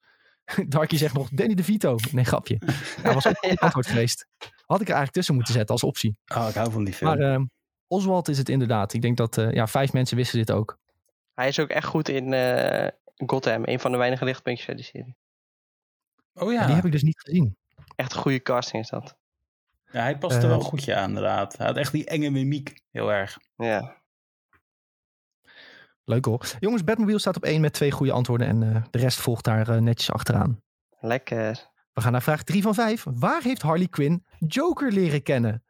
Darky 0.67 0.97
zegt 0.97 1.13
nog 1.13 1.29
Danny 1.29 1.53
DeVito. 1.55 1.95
Nee, 2.11 2.23
grapje. 2.25 2.57
Dat 3.03 3.13
was 3.13 3.27
ook 3.27 3.37
een 3.49 3.57
antwoord 3.57 3.87
geweest. 3.87 4.27
Had 4.65 4.81
ik 4.81 4.87
er 4.87 4.93
eigenlijk 4.93 5.11
tussen 5.11 5.35
moeten 5.35 5.53
zetten 5.53 5.73
als 5.73 5.83
optie. 5.83 6.17
Oh, 6.35 6.45
ik 6.49 6.55
hou 6.55 6.71
van 6.71 6.83
die 6.83 6.93
film. 6.93 7.17
Maar 7.17 7.33
eh, 7.33 7.41
Oswald 7.87 8.27
is 8.27 8.37
het 8.37 8.49
inderdaad. 8.49 8.93
Ik 8.93 9.01
denk 9.01 9.17
dat 9.17 9.37
eh, 9.37 9.51
ja, 9.51 9.67
vijf 9.67 9.93
mensen 9.93 10.17
wisten 10.17 10.37
dit 10.39 10.51
ook. 10.51 10.79
Hij 11.33 11.47
is 11.47 11.59
ook 11.59 11.69
echt 11.69 11.85
goed 11.87 12.09
in 12.09 12.33
eh, 12.33 12.87
Gotham. 13.15 13.61
Een 13.65 13.79
van 13.79 13.91
de 13.91 13.97
weinige 13.97 14.25
lichtpuntjes 14.25 14.67
uit 14.67 14.77
die 14.77 14.85
serie. 14.85 15.15
oh 16.33 16.51
ja. 16.53 16.65
Die 16.65 16.75
heb 16.75 16.85
ik 16.85 16.91
dus 16.91 17.03
niet 17.03 17.19
gezien. 17.19 17.57
Echt 17.95 18.13
een 18.13 18.19
goede 18.21 18.41
casting 18.41 18.83
is 18.83 18.89
dat. 18.89 19.17
ja, 19.91 20.01
hij 20.01 20.17
past 20.17 20.35
er 20.37 20.43
Eh, 20.43 20.49
wel 20.49 20.59
goedje 20.59 20.95
aan 20.95 21.07
inderdaad. 21.07 21.57
Hij 21.57 21.67
had 21.67 21.77
echt 21.77 21.91
die 21.91 22.05
enge 22.05 22.29
mimiek. 22.29 22.81
Heel 22.91 23.11
erg. 23.11 23.37
Ja. 23.55 24.01
Leuk 26.09 26.25
hoor. 26.25 26.41
Jongens, 26.59 26.83
Batmobile 26.83 27.19
staat 27.19 27.35
op 27.35 27.43
één 27.43 27.61
met 27.61 27.73
twee 27.73 27.91
goede 27.91 28.11
antwoorden. 28.11 28.47
En 28.47 28.75
eh, 28.75 28.83
de 28.89 28.97
rest 28.97 29.19
volgt 29.19 29.43
daar 29.43 29.69
eh, 29.69 29.77
netjes 29.77 30.11
achteraan. 30.11 30.61
Lekker. 30.99 31.71
We 31.93 32.01
gaan 32.01 32.11
naar 32.11 32.21
vraag 32.21 32.43
3 32.43 32.61
van 32.61 32.73
5. 32.73 33.05
Waar 33.09 33.41
heeft 33.41 33.61
Harley 33.61 33.87
Quinn 33.87 34.25
Joker 34.39 34.91
leren 34.91 35.23
kennen? 35.23 35.63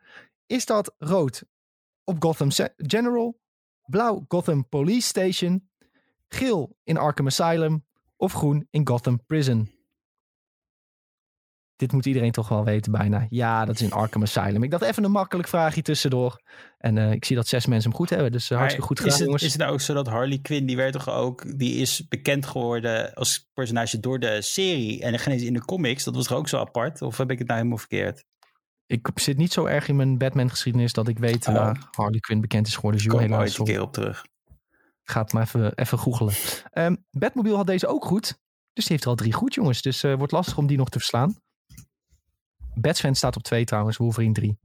Is 0.45 0.65
dat 0.65 0.95
rood 0.97 1.43
op 2.03 2.23
Gotham 2.23 2.49
General, 2.75 3.39
blauw 3.85 4.25
Gotham 4.27 4.69
Police 4.69 5.07
Station, 5.07 5.69
geel 6.27 6.77
in 6.83 6.97
Arkham 6.97 7.25
Asylum 7.25 7.85
of 8.15 8.33
groen 8.33 8.67
in 8.69 8.87
Gotham 8.87 9.25
Prison? 9.25 9.76
Dit 11.77 11.91
moet 11.91 12.05
iedereen 12.05 12.31
toch 12.31 12.49
wel 12.49 12.63
weten 12.63 12.91
bijna. 12.91 13.25
Ja, 13.29 13.65
dat 13.65 13.75
is 13.75 13.81
in 13.81 13.91
Arkham 13.91 14.21
Asylum. 14.21 14.63
Ik 14.63 14.71
dacht 14.71 14.83
even 14.83 15.03
een 15.03 15.11
makkelijk 15.11 15.47
vraagje 15.47 15.81
tussendoor. 15.81 16.41
En 16.77 16.97
eh, 16.97 17.11
ik 17.11 17.25
zie 17.25 17.35
dat 17.35 17.47
zes 17.47 17.65
mensen 17.65 17.89
hem 17.89 17.99
goed 17.99 18.09
hebben. 18.09 18.31
Dus 18.31 18.49
uh, 18.49 18.57
hartstikke 18.57 18.87
goed 18.87 18.97
is 18.97 19.03
gedaan, 19.03 19.17
het, 19.17 19.25
jongens. 19.25 19.43
is 19.43 19.51
het 19.51 19.61
nou 19.61 19.73
ook 19.73 19.81
zo 19.81 19.93
dat 19.93 20.07
Harley 20.07 20.37
Quinn, 20.37 20.65
die 20.65 20.75
werd 20.75 20.93
toch 20.93 21.09
ook, 21.09 21.57
die 21.57 21.75
is 21.75 22.07
bekend 22.07 22.45
geworden 22.45 23.13
als 23.13 23.49
personage 23.53 23.99
door 23.99 24.19
de 24.19 24.41
serie 24.41 25.01
en 25.01 25.19
geen 25.19 25.33
eens 25.33 25.43
in 25.43 25.53
de 25.53 25.65
comics. 25.65 26.03
Dat 26.03 26.15
was 26.15 26.27
toch 26.27 26.37
ook 26.37 26.47
zo 26.47 26.57
apart? 26.57 27.01
Of 27.01 27.17
heb 27.17 27.31
ik 27.31 27.37
het 27.37 27.47
nou 27.47 27.59
helemaal 27.59 27.79
verkeerd? 27.79 28.23
Ik 28.85 29.09
zit 29.15 29.37
niet 29.37 29.53
zo 29.53 29.65
erg 29.65 29.87
in 29.87 29.95
mijn 29.95 30.17
Batman-geschiedenis 30.17 30.93
dat 30.93 31.07
ik 31.07 31.19
weet 31.19 31.47
Oh. 31.47 31.53
waar 31.53 31.87
Harley 31.91 32.19
Quinn 32.19 32.41
bekend 32.41 32.67
is 32.67 32.75
geworden. 32.75 33.19
Helaas. 33.19 33.39
ooit 33.39 33.57
een 33.57 33.65
keer 33.65 33.81
op 33.81 33.93
terug. 33.93 34.25
Ga 35.03 35.21
het 35.21 35.33
maar 35.33 35.43
even, 35.43 35.73
even 35.75 35.97
googelen. 35.97 36.33
Ehm 36.71 36.95
Batmobile 37.11 37.55
had 37.55 37.67
deze 37.67 37.87
ook 37.87 38.05
goed. 38.05 38.39
Dus 38.73 38.85
die 38.85 38.91
heeft 38.91 39.03
er 39.03 39.09
al 39.09 39.15
drie 39.15 39.33
goed, 39.33 39.53
jongens. 39.53 39.81
Dus 39.81 40.03
eh 40.03 40.13
wordt 40.13 40.31
lastig 40.31 40.57
om 40.57 40.67
die 40.67 40.77
nog 40.77 40.89
te 40.89 40.97
verslaan. 40.99 41.35
Batsfan 42.79 43.15
staat 43.15 43.35
op 43.35 43.43
twee 43.43 43.65
trouwens, 43.65 43.97
Wolverine 43.97 44.33
3. 44.33 44.59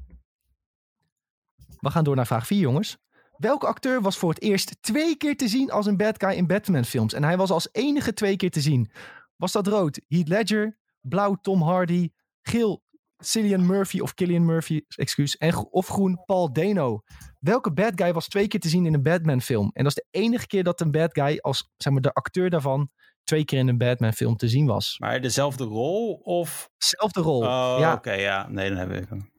We 1.81 1.91
gaan 1.91 2.05
door 2.05 2.17
naar 2.17 2.27
vraag 2.27 2.47
4, 2.47 2.59
jongens. 2.59 2.99
Welke 3.37 3.67
acteur 3.67 4.01
was 4.01 4.19
voor 4.19 4.31
het 4.31 4.43
eerst 4.43 4.77
twee 4.81 5.17
keer 5.17 5.37
te 5.37 5.49
zien 5.49 5.71
als 5.71 5.87
een 5.87 5.97
bad 5.97 6.23
guy 6.23 6.33
in 6.33 6.47
Batman-films? 6.47 7.13
En 7.13 7.25
hij 7.25 7.37
was 7.37 7.51
als 7.51 7.69
enige 7.73 8.13
twee 8.13 8.37
keer 8.37 8.51
te 8.51 8.61
zien. 8.61 8.91
Was 9.37 9.53
dat 9.53 9.67
rood 9.67 10.01
Heath 10.09 10.29
Ledger, 10.29 10.79
blauw 11.01 11.35
Tom 11.35 11.63
Hardy, 11.63 12.11
geel 12.43 12.83
Cillian 13.19 13.67
Murphy 13.67 14.01
of 14.01 14.15
Killian 14.15 14.45
Murphy, 14.45 14.81
excuus, 14.89 15.37
en, 15.37 15.57
of 15.71 15.87
groen 15.87 16.23
Paul 16.25 16.53
Dano? 16.53 17.01
Welke 17.39 17.73
bad 17.73 17.93
guy 17.95 18.13
was 18.13 18.29
twee 18.29 18.49
keer 18.49 18.61
te 18.61 18.69
zien 18.69 18.87
in 18.87 18.95
een 18.95 19.03
Batman-film? 19.03 19.71
En 19.73 19.85
dat 19.85 19.97
is 19.97 20.03
de 20.03 20.19
enige 20.19 20.47
keer 20.47 20.65
dat 20.65 20.81
een 20.81 20.91
bad 20.91 21.11
guy 21.13 21.39
als 21.41 21.71
zeg 21.77 21.93
maar, 21.93 22.03
de 22.03 22.13
acteur 22.13 22.51
daarvan 22.51 22.91
twee 23.25 23.45
keer 23.45 23.59
in 23.59 23.69
een 23.69 23.79
Batman-film 23.79 24.37
te 24.37 24.49
zien 24.49 24.67
was. 24.67 24.97
Maar 24.99 25.21
dezelfde 25.21 25.65
rol 25.65 26.13
of... 26.23 26.71
Zelfde 26.79 27.21
rol. 27.21 27.41
Oh, 27.41 27.77
ja, 27.79 27.93
oké, 27.93 28.13
ja. 28.13 28.49
Nee, 28.49 28.69
dan 28.69 28.79
hebben 28.79 29.01
we 29.01 29.07
hem. 29.09 29.31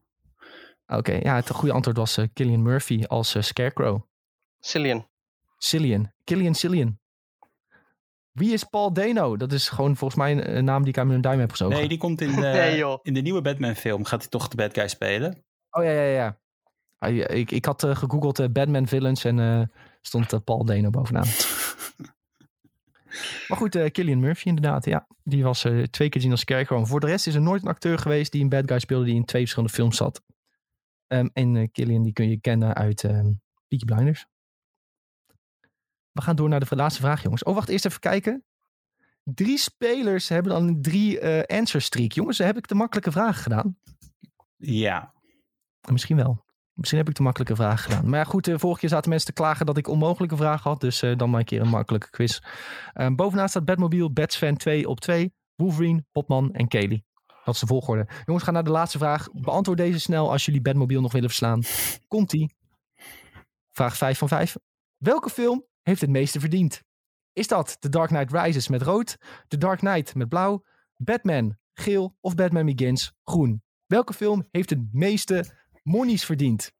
oké. 0.98 1.12
ja, 1.14 1.36
het 1.36 1.50
goede 1.50 1.74
antwoord 1.74 1.98
was 1.98 2.18
eh, 2.18 2.26
Killian 2.34 2.62
Murphy 2.62 3.04
als 3.08 3.36
eh, 3.36 3.42
Scarecrow. 3.42 4.02
Cillian. 4.60 5.08
Cillian. 5.58 6.12
Killian 6.24 6.56
Cillian. 6.56 7.00
Wie 8.32 8.54
is 8.54 8.64
Paul 8.64 8.94
Dano? 8.94 9.38
Dat 9.38 9.52
is 9.52 9.70
gewoon 9.70 9.96
volgens 9.96 10.20
mij 10.20 10.32
een, 10.32 10.58
een 10.58 10.66
naam 10.66 10.82
die 10.84 10.92
ik 10.94 10.98
aan 10.98 11.08
mijn 11.08 11.22
duim 11.22 11.40
heb 11.40 11.52
gezogen. 11.52 11.78
Nee, 11.78 11.88
die 11.88 11.98
komt 11.98 12.22
in 12.22 12.32
de, 12.32 12.42
Nee, 12.42 12.98
in 13.02 13.14
de 13.14 13.22
nieuwe 13.22 13.42
Batman 13.42 13.76
film. 13.76 14.06
Gaat 14.06 14.22
hij 14.22 14.30
toch 14.30 14.48
de 14.48 14.56
bad 14.56 14.74
guy 14.74 14.88
spelen? 14.88 15.44
Oh 15.72 15.84
ja, 15.84 15.92
ja, 15.92 16.04
ja. 16.04 16.40
Ah, 17.00 17.16
ja, 17.16 17.28
ik, 17.28 17.52
ik 17.52 17.66
had 17.66 17.84
eh, 17.84 17.96
gegoogeld 17.96 18.40
eh, 18.40 18.48
Batman 18.50 18.88
villains 18.88 19.24
en 19.24 19.40
eh, 19.40 19.62
stond 20.02 20.34
eh, 20.34 20.40
Paul 20.44 20.66
Dano 20.66 20.90
bovenaan. 20.90 21.26
maar 23.47 23.57
goed, 23.57 23.76
eh 23.76 23.91
Killian 23.91 24.20
Murphy 24.20 24.47
inderdaad, 24.47 24.86
ja. 24.86 25.07
Die 25.24 25.43
was 25.43 25.64
eh, 25.64 25.84
twee 25.84 26.09
keer 26.09 26.22
zien 26.22 26.32
als 26.32 26.39
Scarecrow. 26.39 26.86
Voor 26.86 26.99
de 26.99 27.07
rest 27.07 27.28
is 27.28 27.36
er 27.36 27.41
nooit 27.41 27.61
een 27.61 27.68
acteur 27.68 27.97
geweest 27.97 28.32
die 28.32 28.41
een 28.41 28.49
bad 28.49 28.68
guy 28.68 28.80
speelde 28.80 29.05
die 29.05 29.16
in 29.16 29.26
twee 29.26 29.41
verschillende 29.41 29.74
films 29.74 29.97
zat. 29.97 30.22
Ehm, 31.07 31.28
en 31.34 31.55
eh, 31.55 31.68
Killian 31.72 32.03
die 32.03 32.14
kun 32.14 32.30
je 32.30 32.39
kennen 32.39 32.74
uit 32.74 33.03
ehm 33.03 33.32
Peaky 33.68 33.86
Blinders. 33.86 34.26
We 36.11 36.22
gaan 36.22 36.36
door 36.36 36.49
naar 36.49 36.70
de 36.70 36.76
laatste 36.76 37.01
vraag, 37.01 37.24
jongens. 37.24 37.43
Oh, 37.43 37.53
wacht, 37.53 37.70
eerst 37.70 37.86
even 37.86 37.99
kijken. 37.99 38.43
Drie 39.24 39.57
spelers 39.57 40.30
hebben 40.30 40.51
dan 40.51 40.68
een 40.68 40.82
drie 40.82 41.20
eh 41.20 41.57
answer 41.59 41.82
streak. 41.82 42.11
Jongens, 42.11 42.38
heb 42.38 42.57
ik 42.57 42.68
de 42.68 42.76
makkelijke 42.76 43.11
vragen 43.11 43.41
gedaan? 43.41 43.78
Ja. 44.57 45.14
Misschien 45.91 46.16
wel. 46.16 46.45
Misschien 46.74 47.00
heb 47.00 47.10
ik 47.10 47.16
de 47.16 47.24
makkelijke 47.24 47.56
vraag 47.56 47.84
gedaan. 47.84 48.10
Maar 48.10 48.20
ja, 48.20 48.26
goed, 48.26 48.46
de 48.46 48.60
vorige 48.60 48.80
keer 48.80 48.90
zaten 48.90 49.10
mensen 49.10 49.28
te 49.28 49.42
klagen 49.42 49.66
dat 49.66 49.78
ik 49.78 49.88
onmogelijke 49.88 50.36
vragen 50.36 50.70
had. 50.70 50.82
Dus 50.82 51.02
eh, 51.02 51.18
dan 51.18 51.30
maar 51.30 51.40
een 51.40 51.46
keer 51.46 51.62
een 51.62 51.68
makkelijke 51.68 52.10
quiz. 52.10 52.40
Eh, 52.94 53.08
bovenaan 53.16 53.50
staat 53.50 53.66
Batmobile, 53.66 54.12
Batsfan 54.12 54.58
2 54.58 54.90
op 54.90 55.00
2. 55.00 55.34
Wolverine, 55.56 56.06
Popman 56.12 56.54
en 56.54 56.68
Kelly. 56.68 57.04
Dat 57.44 57.54
is 57.54 57.60
de 57.60 57.68
volgorde. 57.68 58.08
Jongens, 58.26 58.46
ga 58.46 58.52
naar 58.52 58.64
de 58.64 58.70
laatste 58.70 58.98
vraag. 58.98 59.28
Beantwoord 59.32 59.78
deze 59.78 60.00
snel 60.00 60.32
als 60.32 60.46
jullie 60.46 60.62
Batmobile 60.62 61.02
nog 61.02 61.12
willen 61.12 61.30
verslaan. 61.30 61.62
Komt-ie. 62.08 62.56
Vraag 63.72 63.98
5 63.98 64.18
van 64.18 64.28
5. 64.28 64.56
Welke 64.98 65.30
film 65.30 65.66
heeft 65.82 66.02
het 66.02 66.10
meeste 66.10 66.40
verdiend? 66.40 66.84
Is 67.34 67.48
dat 67.48 67.78
The 67.82 67.90
Dark 67.90 68.10
Knight 68.10 68.32
Rises 68.32 68.68
met 68.68 68.82
rood, 68.82 69.18
The 69.48 69.58
Dark 69.58 69.80
Knight 69.80 70.16
met 70.16 70.30
blauw, 70.30 70.64
Batman 70.96 71.58
geel 71.74 72.16
of 72.20 72.36
Batman 72.36 72.66
Begins 72.66 73.14
groen? 73.24 73.64
Welke 73.86 74.14
film 74.14 74.48
heeft 74.52 74.70
het 74.70 74.80
meeste 74.92 75.62
monies 75.84 76.26
verdiend? 76.26 76.72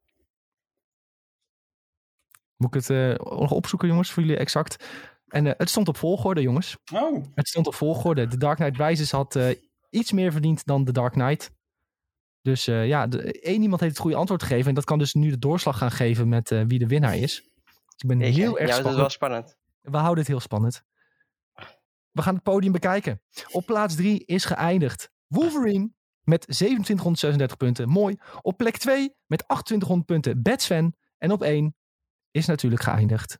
Moet 2.56 2.74
ik 2.74 2.80
het 2.80 2.90
eh, 2.90 3.14
nog 3.38 3.50
opzoeken, 3.50 3.88
jongens, 3.88 4.12
voor 4.12 4.22
jullie 4.22 4.38
exact? 4.38 4.84
En 5.28 5.46
eh, 5.46 5.52
het 5.56 5.70
stond 5.70 5.88
op 5.88 5.96
volgorde, 5.96 6.42
jongens. 6.42 6.76
Oh. 6.92 7.24
Het 7.34 7.48
stond 7.48 7.66
op 7.66 7.74
volgorde. 7.74 8.26
The 8.26 8.36
Dark 8.36 8.56
Knight 8.58 8.76
Rises 8.76 9.10
had 9.10 9.36
eh, 9.36 9.50
iets 9.90 10.12
meer 10.12 10.32
verdiend 10.32 10.66
dan 10.66 10.84
The 10.84 10.92
Dark 10.92 11.12
Knight. 11.12 11.52
Dus 12.44 12.66
eh, 12.66 12.86
ja, 12.86 13.06
de, 13.06 13.40
één 13.40 13.62
iemand 13.62 13.80
heeft 13.80 13.92
het 13.92 14.02
goede 14.02 14.16
antwoord 14.16 14.42
gegeven. 14.42 14.68
En 14.68 14.74
dat 14.74 14.84
kan 14.84 14.98
dus 14.98 15.14
nu 15.14 15.30
de 15.30 15.38
doorslag 15.38 15.78
gaan 15.78 15.90
geven 15.90 16.28
met 16.28 16.50
eh, 16.50 16.62
wie 16.66 16.78
de 16.78 16.86
winnaar 16.86 17.16
is. 17.16 17.42
Dus 17.42 17.96
ik 17.96 18.08
ben 18.08 18.18
Jeetje. 18.18 18.40
heel 18.40 18.58
erg 18.58 18.76
ja, 18.76 18.76
dat 18.76 18.76
is 18.76 18.76
spannend. 18.76 18.96
wel 18.96 19.08
spannend. 19.08 19.56
We 19.80 19.96
houden 19.96 20.18
het 20.18 20.28
heel 20.28 20.40
spannend. 20.40 20.82
We 22.10 22.22
gaan 22.22 22.34
het 22.34 22.42
podium 22.42 22.72
bekijken. 22.72 23.22
Op 23.50 23.66
plaats 23.66 23.94
3 23.94 24.24
is 24.24 24.44
geëindigd 24.44 25.10
Wolverine 25.26 25.90
met 26.24 26.40
2736 26.40 27.56
punten. 27.56 27.88
Mooi. 27.88 28.16
Op 28.42 28.56
plek 28.56 28.76
2 28.76 29.14
met 29.26 29.38
2800 29.38 30.06
punten 30.06 30.42
Batsfan. 30.42 30.94
En 31.18 31.32
op 31.32 31.42
1 31.42 31.76
is 32.30 32.46
natuurlijk 32.46 32.82
geëindigd. 32.82 33.38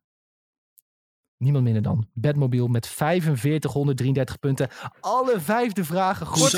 Niemand 1.37 1.65
minder 1.65 1.83
dan 1.83 2.09
Batmobile 2.13 2.69
met 2.69 2.87
4533 2.87 4.39
punten. 4.39 4.69
Alle 5.01 5.41
vijfde 5.41 5.85
vragen 5.85 6.27
goed. 6.27 6.51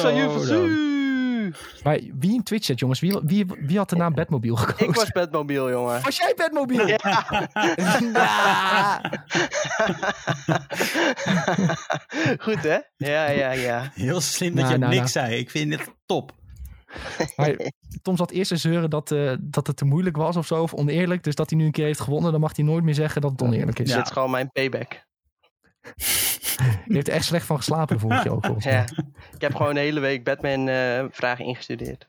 Dan. 0.46 0.95
Maar 1.82 2.00
wie 2.18 2.34
in 2.34 2.42
Twitch 2.42 2.66
chat, 2.66 2.78
jongens? 2.78 3.00
Wie, 3.00 3.20
wie, 3.22 3.46
wie 3.60 3.76
had 3.76 3.88
de 3.90 3.96
naam 3.96 4.14
Batmobile 4.14 4.56
gekozen? 4.56 4.88
Ik 4.88 4.94
was 4.94 5.10
Batmobile, 5.10 5.70
jongen. 5.70 6.02
Was 6.02 6.16
jij 6.16 6.34
Batmobile? 6.36 6.86
Ja. 6.86 6.98
Ja. 8.12 9.00
Goed, 12.38 12.62
hè? 12.62 12.78
Ja, 12.96 13.30
ja, 13.30 13.50
ja. 13.50 13.90
Heel 13.94 14.20
slim 14.20 14.54
dat 14.54 14.64
Nou, 14.64 14.72
je 14.72 14.78
nou, 14.78 14.94
niks 14.94 15.12
zei. 15.12 15.36
Ik 15.36 15.50
vind 15.50 15.72
het 15.72 15.94
top. 16.06 16.32
Maar 17.36 17.56
Tom 18.02 18.16
zat 18.16 18.30
eerst 18.30 18.48
te 18.48 18.56
zeuren 18.56 18.90
dat, 18.90 19.10
eh, 19.10 19.32
dat 19.40 19.66
het 19.66 19.76
te 19.76 19.84
moeilijk 19.84 20.16
was 20.16 20.36
of 20.36 20.46
zo, 20.46 20.62
of 20.62 20.74
oneerlijk. 20.74 21.22
Dus 21.24 21.34
dat 21.34 21.50
hij 21.50 21.58
nu 21.58 21.64
een 21.64 21.72
keer 21.72 21.84
heeft 21.84 22.00
gewonnen, 22.00 22.32
dan 22.32 22.40
mag 22.40 22.56
hij 22.56 22.64
nooit 22.64 22.84
meer 22.84 22.94
zeggen 22.94 23.20
dat 23.20 23.30
het 23.30 23.42
oneerlijk 23.42 23.78
is. 23.78 23.88
Ja. 23.88 23.96
Dit 23.96 24.06
is 24.06 24.12
gewoon 24.12 24.30
mijn 24.30 24.50
payback. 24.50 25.05
Hij 26.56 26.94
heeft 26.94 27.08
er 27.08 27.14
echt 27.14 27.24
slecht 27.24 27.46
van 27.46 27.56
geslapen 27.56 28.00
vorige 28.00 28.22
keer 28.22 28.32
ook. 28.32 28.44
volgens 28.44 28.64
mij. 28.64 28.74
Ja. 28.74 28.84
Ik 29.34 29.40
heb 29.40 29.54
gewoon 29.54 29.74
de 29.74 29.80
hele 29.80 30.00
week 30.00 30.24
Batman-vragen 30.24 31.44
ingestudeerd. 31.44 32.08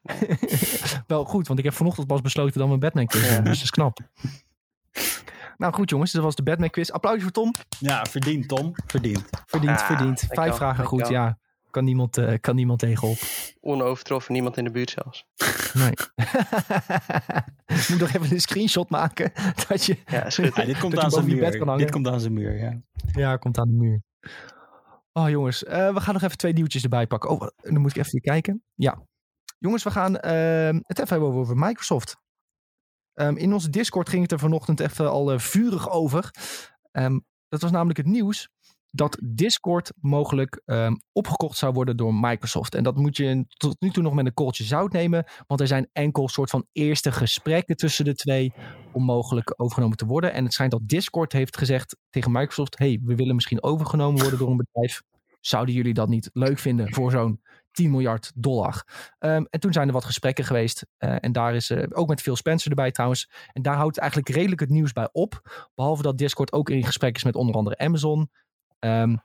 Wel 1.07 1.23
goed, 1.25 1.47
want 1.47 1.59
ik 1.59 1.65
heb 1.65 1.73
vanochtend 1.73 2.07
pas 2.07 2.21
besloten 2.21 2.59
dat 2.59 2.67
we 2.67 2.73
een 2.73 2.80
Batman 2.80 3.05
quiz 3.05 3.21
doen. 3.23 3.32
Ja. 3.32 3.39
Dus 3.39 3.53
dat 3.53 3.63
is 3.63 3.69
knap. 3.69 3.99
Nou 5.57 5.73
goed 5.73 5.89
jongens, 5.89 6.11
dat 6.11 6.23
was 6.23 6.36
de 6.36 6.43
Batman 6.43 6.69
quiz. 6.69 6.89
Applausje 6.89 7.21
voor 7.21 7.32
Tom. 7.32 7.53
Ja, 7.80 8.05
verdiend 8.09 8.47
Tom. 8.47 8.71
Verdiend. 8.86 9.30
Verdiend, 9.45 9.80
Ah, 9.80 9.86
verdiend. 9.86 10.23
Vijf 10.30 10.55
vragen 10.55 10.86
goed, 10.86 11.07
ja. 11.07 11.38
Kan 11.78 11.86
niemand, 11.86 12.17
eh, 12.17 12.34
kan 12.41 12.55
niemand 12.55 12.80
tegenop. 12.80 13.17
Onovertroffen, 13.59 14.34
niemand 14.34 14.57
in 14.57 14.63
de 14.63 14.71
buurt 14.71 14.89
zelfs. 14.89 15.25
Nee. 15.73 15.91
Moet 17.89 17.99
nog 17.99 18.13
even 18.13 18.32
een 18.32 18.41
screenshot 18.41 18.89
maken. 18.89 19.32
Dat 19.67 19.86
je, 19.86 19.97
Ja, 20.05 20.23
dit 20.65 20.80
komt 20.80 20.97
aan 20.97 21.11
zijn 21.11 21.25
muur. 21.25 21.43
hangen. 21.65 21.78
Dit 21.78 21.91
komt 21.91 22.07
aan 22.07 22.19
zijn 22.19 22.34
muur, 22.34 22.57
ja. 22.57 22.82
Ja, 23.11 23.38
komt 23.38 23.57
aan 23.57 23.67
de 23.67 23.73
muur. 23.73 24.01
Oh 25.13 25.30
jongens, 25.30 25.63
eh, 25.63 25.93
we 25.93 25.99
gaan 25.99 26.13
nog 26.13 26.23
even 26.23 26.38
twee 26.38 26.53
nieuwtjes 26.53 26.84
erbij 26.84 27.07
pakken. 27.07 27.30
Oh, 27.30 27.47
dan 27.55 27.82
moet 27.82 27.95
ik 27.95 28.05
even 28.05 28.21
kijken. 28.21 28.63
Ja. 28.75 29.01
Jongens, 29.59 29.84
we 29.84 29.91
gaan 29.91 30.17
ehm, 30.17 30.75
het 30.82 30.99
even 30.99 31.09
hebben 31.09 31.34
over 31.34 31.57
Microsoft. 31.57 32.17
Ehm, 33.13 33.36
in 33.36 33.53
onze 33.53 33.69
Discord 33.69 34.09
ging 34.09 34.21
het 34.21 34.32
er 34.32 34.39
vanochtend 34.39 34.80
even 34.80 35.09
al 35.11 35.32
eh, 35.32 35.39
vurig 35.39 35.89
over. 35.89 36.32
Ehm, 36.91 37.19
dat 37.49 37.61
was 37.61 37.71
namelijk 37.71 37.97
het 37.97 38.07
nieuws 38.07 38.49
dat 38.98 39.20
Discord 39.24 39.91
mogelijk 40.02 40.62
ehm, 40.66 40.95
opgekocht 41.12 41.58
zou 41.58 41.74
worden 41.74 41.98
door 41.98 42.14
Microsoft. 42.14 42.76
En 42.76 42.84
dat 42.84 42.95
moet 42.95 43.18
je 43.18 43.45
tot 43.48 43.76
nu 43.80 43.89
toe 43.89 44.04
nog 44.04 44.14
met 44.14 44.26
een 44.26 44.34
korreltje 44.34 44.64
zout 44.64 44.91
nemen. 44.91 45.26
Want 45.48 45.62
er 45.62 45.68
zijn 45.68 45.89
enkel 45.93 46.28
soort 46.28 46.50
van 46.50 46.68
eerste 46.72 47.12
gesprekken 47.12 47.76
tussen 47.76 48.06
de 48.06 48.16
twee 48.16 48.54
om 48.91 49.04
mogelijk 49.04 49.54
overgenomen 49.62 49.98
te 49.98 50.06
worden. 50.06 50.34
En 50.34 50.43
het 50.43 50.54
schijnt 50.54 50.72
dat 50.72 50.88
Discord 50.88 51.32
heeft 51.32 51.58
gezegd 51.58 51.98
tegen 52.10 52.32
Microsoft: 52.32 52.78
hey, 52.78 53.00
we 53.04 53.16
willen 53.16 53.36
misschien 53.36 53.64
overgenomen 53.64 54.22
worden 54.22 54.39
door 54.39 54.50
een 54.50 54.58
bedrijf. 54.58 55.02
Zouden 55.39 55.76
jullie 55.76 55.93
dat 55.93 56.10
niet 56.10 56.30
leuk 56.34 56.60
vinden 56.60 56.93
voor 56.93 57.12
zo'n 57.12 57.41
10 57.72 57.91
miljard 57.91 58.32
dollar? 58.36 58.84
Ehm, 59.20 59.43
en 59.50 59.60
toen 59.60 59.74
zijn 59.74 59.88
er 59.88 59.93
wat 59.93 60.06
gesprekken 60.06 60.45
geweest. 60.45 60.86
eh, 60.98 61.16
en 61.20 61.32
daar 61.32 61.56
is 61.56 61.70
eh, 61.70 61.84
ook 61.89 62.08
met 62.08 62.22
Phil 62.22 62.36
Spencer 62.36 62.70
erbij 62.70 62.91
trouwens. 62.91 63.30
En 63.54 63.62
daar 63.62 63.76
houdt 63.76 63.98
eigenlijk 63.98 64.30
redelijk 64.30 64.62
het 64.62 64.70
nieuws 64.70 64.93
bij 64.93 65.10
op. 65.12 65.41
Behalve 65.76 66.02
dat 66.02 66.18
Discord 66.18 66.54
ook 66.54 66.70
in 66.70 66.84
gesprek 66.84 67.16
is 67.16 67.24
met 67.24 67.36
onder 67.36 67.56
andere 67.56 67.78
Amazon. 67.78 68.30
Ehm, 68.80 69.15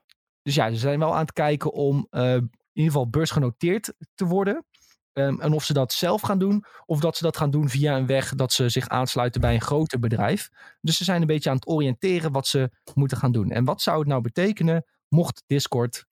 dus 0.43 0.55
ja, 0.55 0.71
ze 0.71 0.77
zijn 0.77 0.99
wel 0.99 1.15
aan 1.15 1.21
het 1.21 1.33
kijken 1.33 1.73
om 1.73 2.07
eh, 2.11 2.35
in 2.35 2.51
ieder 2.73 2.93
geval 2.93 3.11
beursgenoteerd 3.11 3.95
te 4.15 4.25
worden. 4.25 4.65
Ehm, 5.13 5.41
en 5.41 5.53
of 5.53 5.65
ze 5.65 5.73
dat 5.73 5.93
zelf 5.93 6.21
gaan 6.21 6.39
doen, 6.39 6.65
of 6.87 7.01
dat 7.01 7.17
ze 7.17 7.23
dat 7.23 7.37
gaan 7.37 7.51
doen 7.51 7.69
via 7.69 7.97
een 7.97 8.07
weg 8.07 8.35
dat 8.35 8.53
ze 8.53 8.69
zich 8.69 8.89
aansluiten 8.89 9.41
bij 9.41 9.55
een 9.55 9.61
groter 9.61 9.99
bedrijf. 9.99 10.49
Dus 10.81 10.97
ze 10.97 11.05
zijn 11.05 11.21
een 11.21 11.27
beetje 11.27 11.51
aan 11.51 11.57
het 11.57 11.69
oriënteren 11.69 12.33
wat 12.33 12.47
ze 12.47 12.71
moeten 12.95 13.17
gaan 13.17 13.33
doen. 13.33 13.51
En 13.51 13.65
wat 13.65 13.83
zou 13.83 13.99
het 13.99 14.09
nou 14.09 14.21
betekenen 14.21 14.85
mocht 15.09 15.43
Discord 15.47 16.05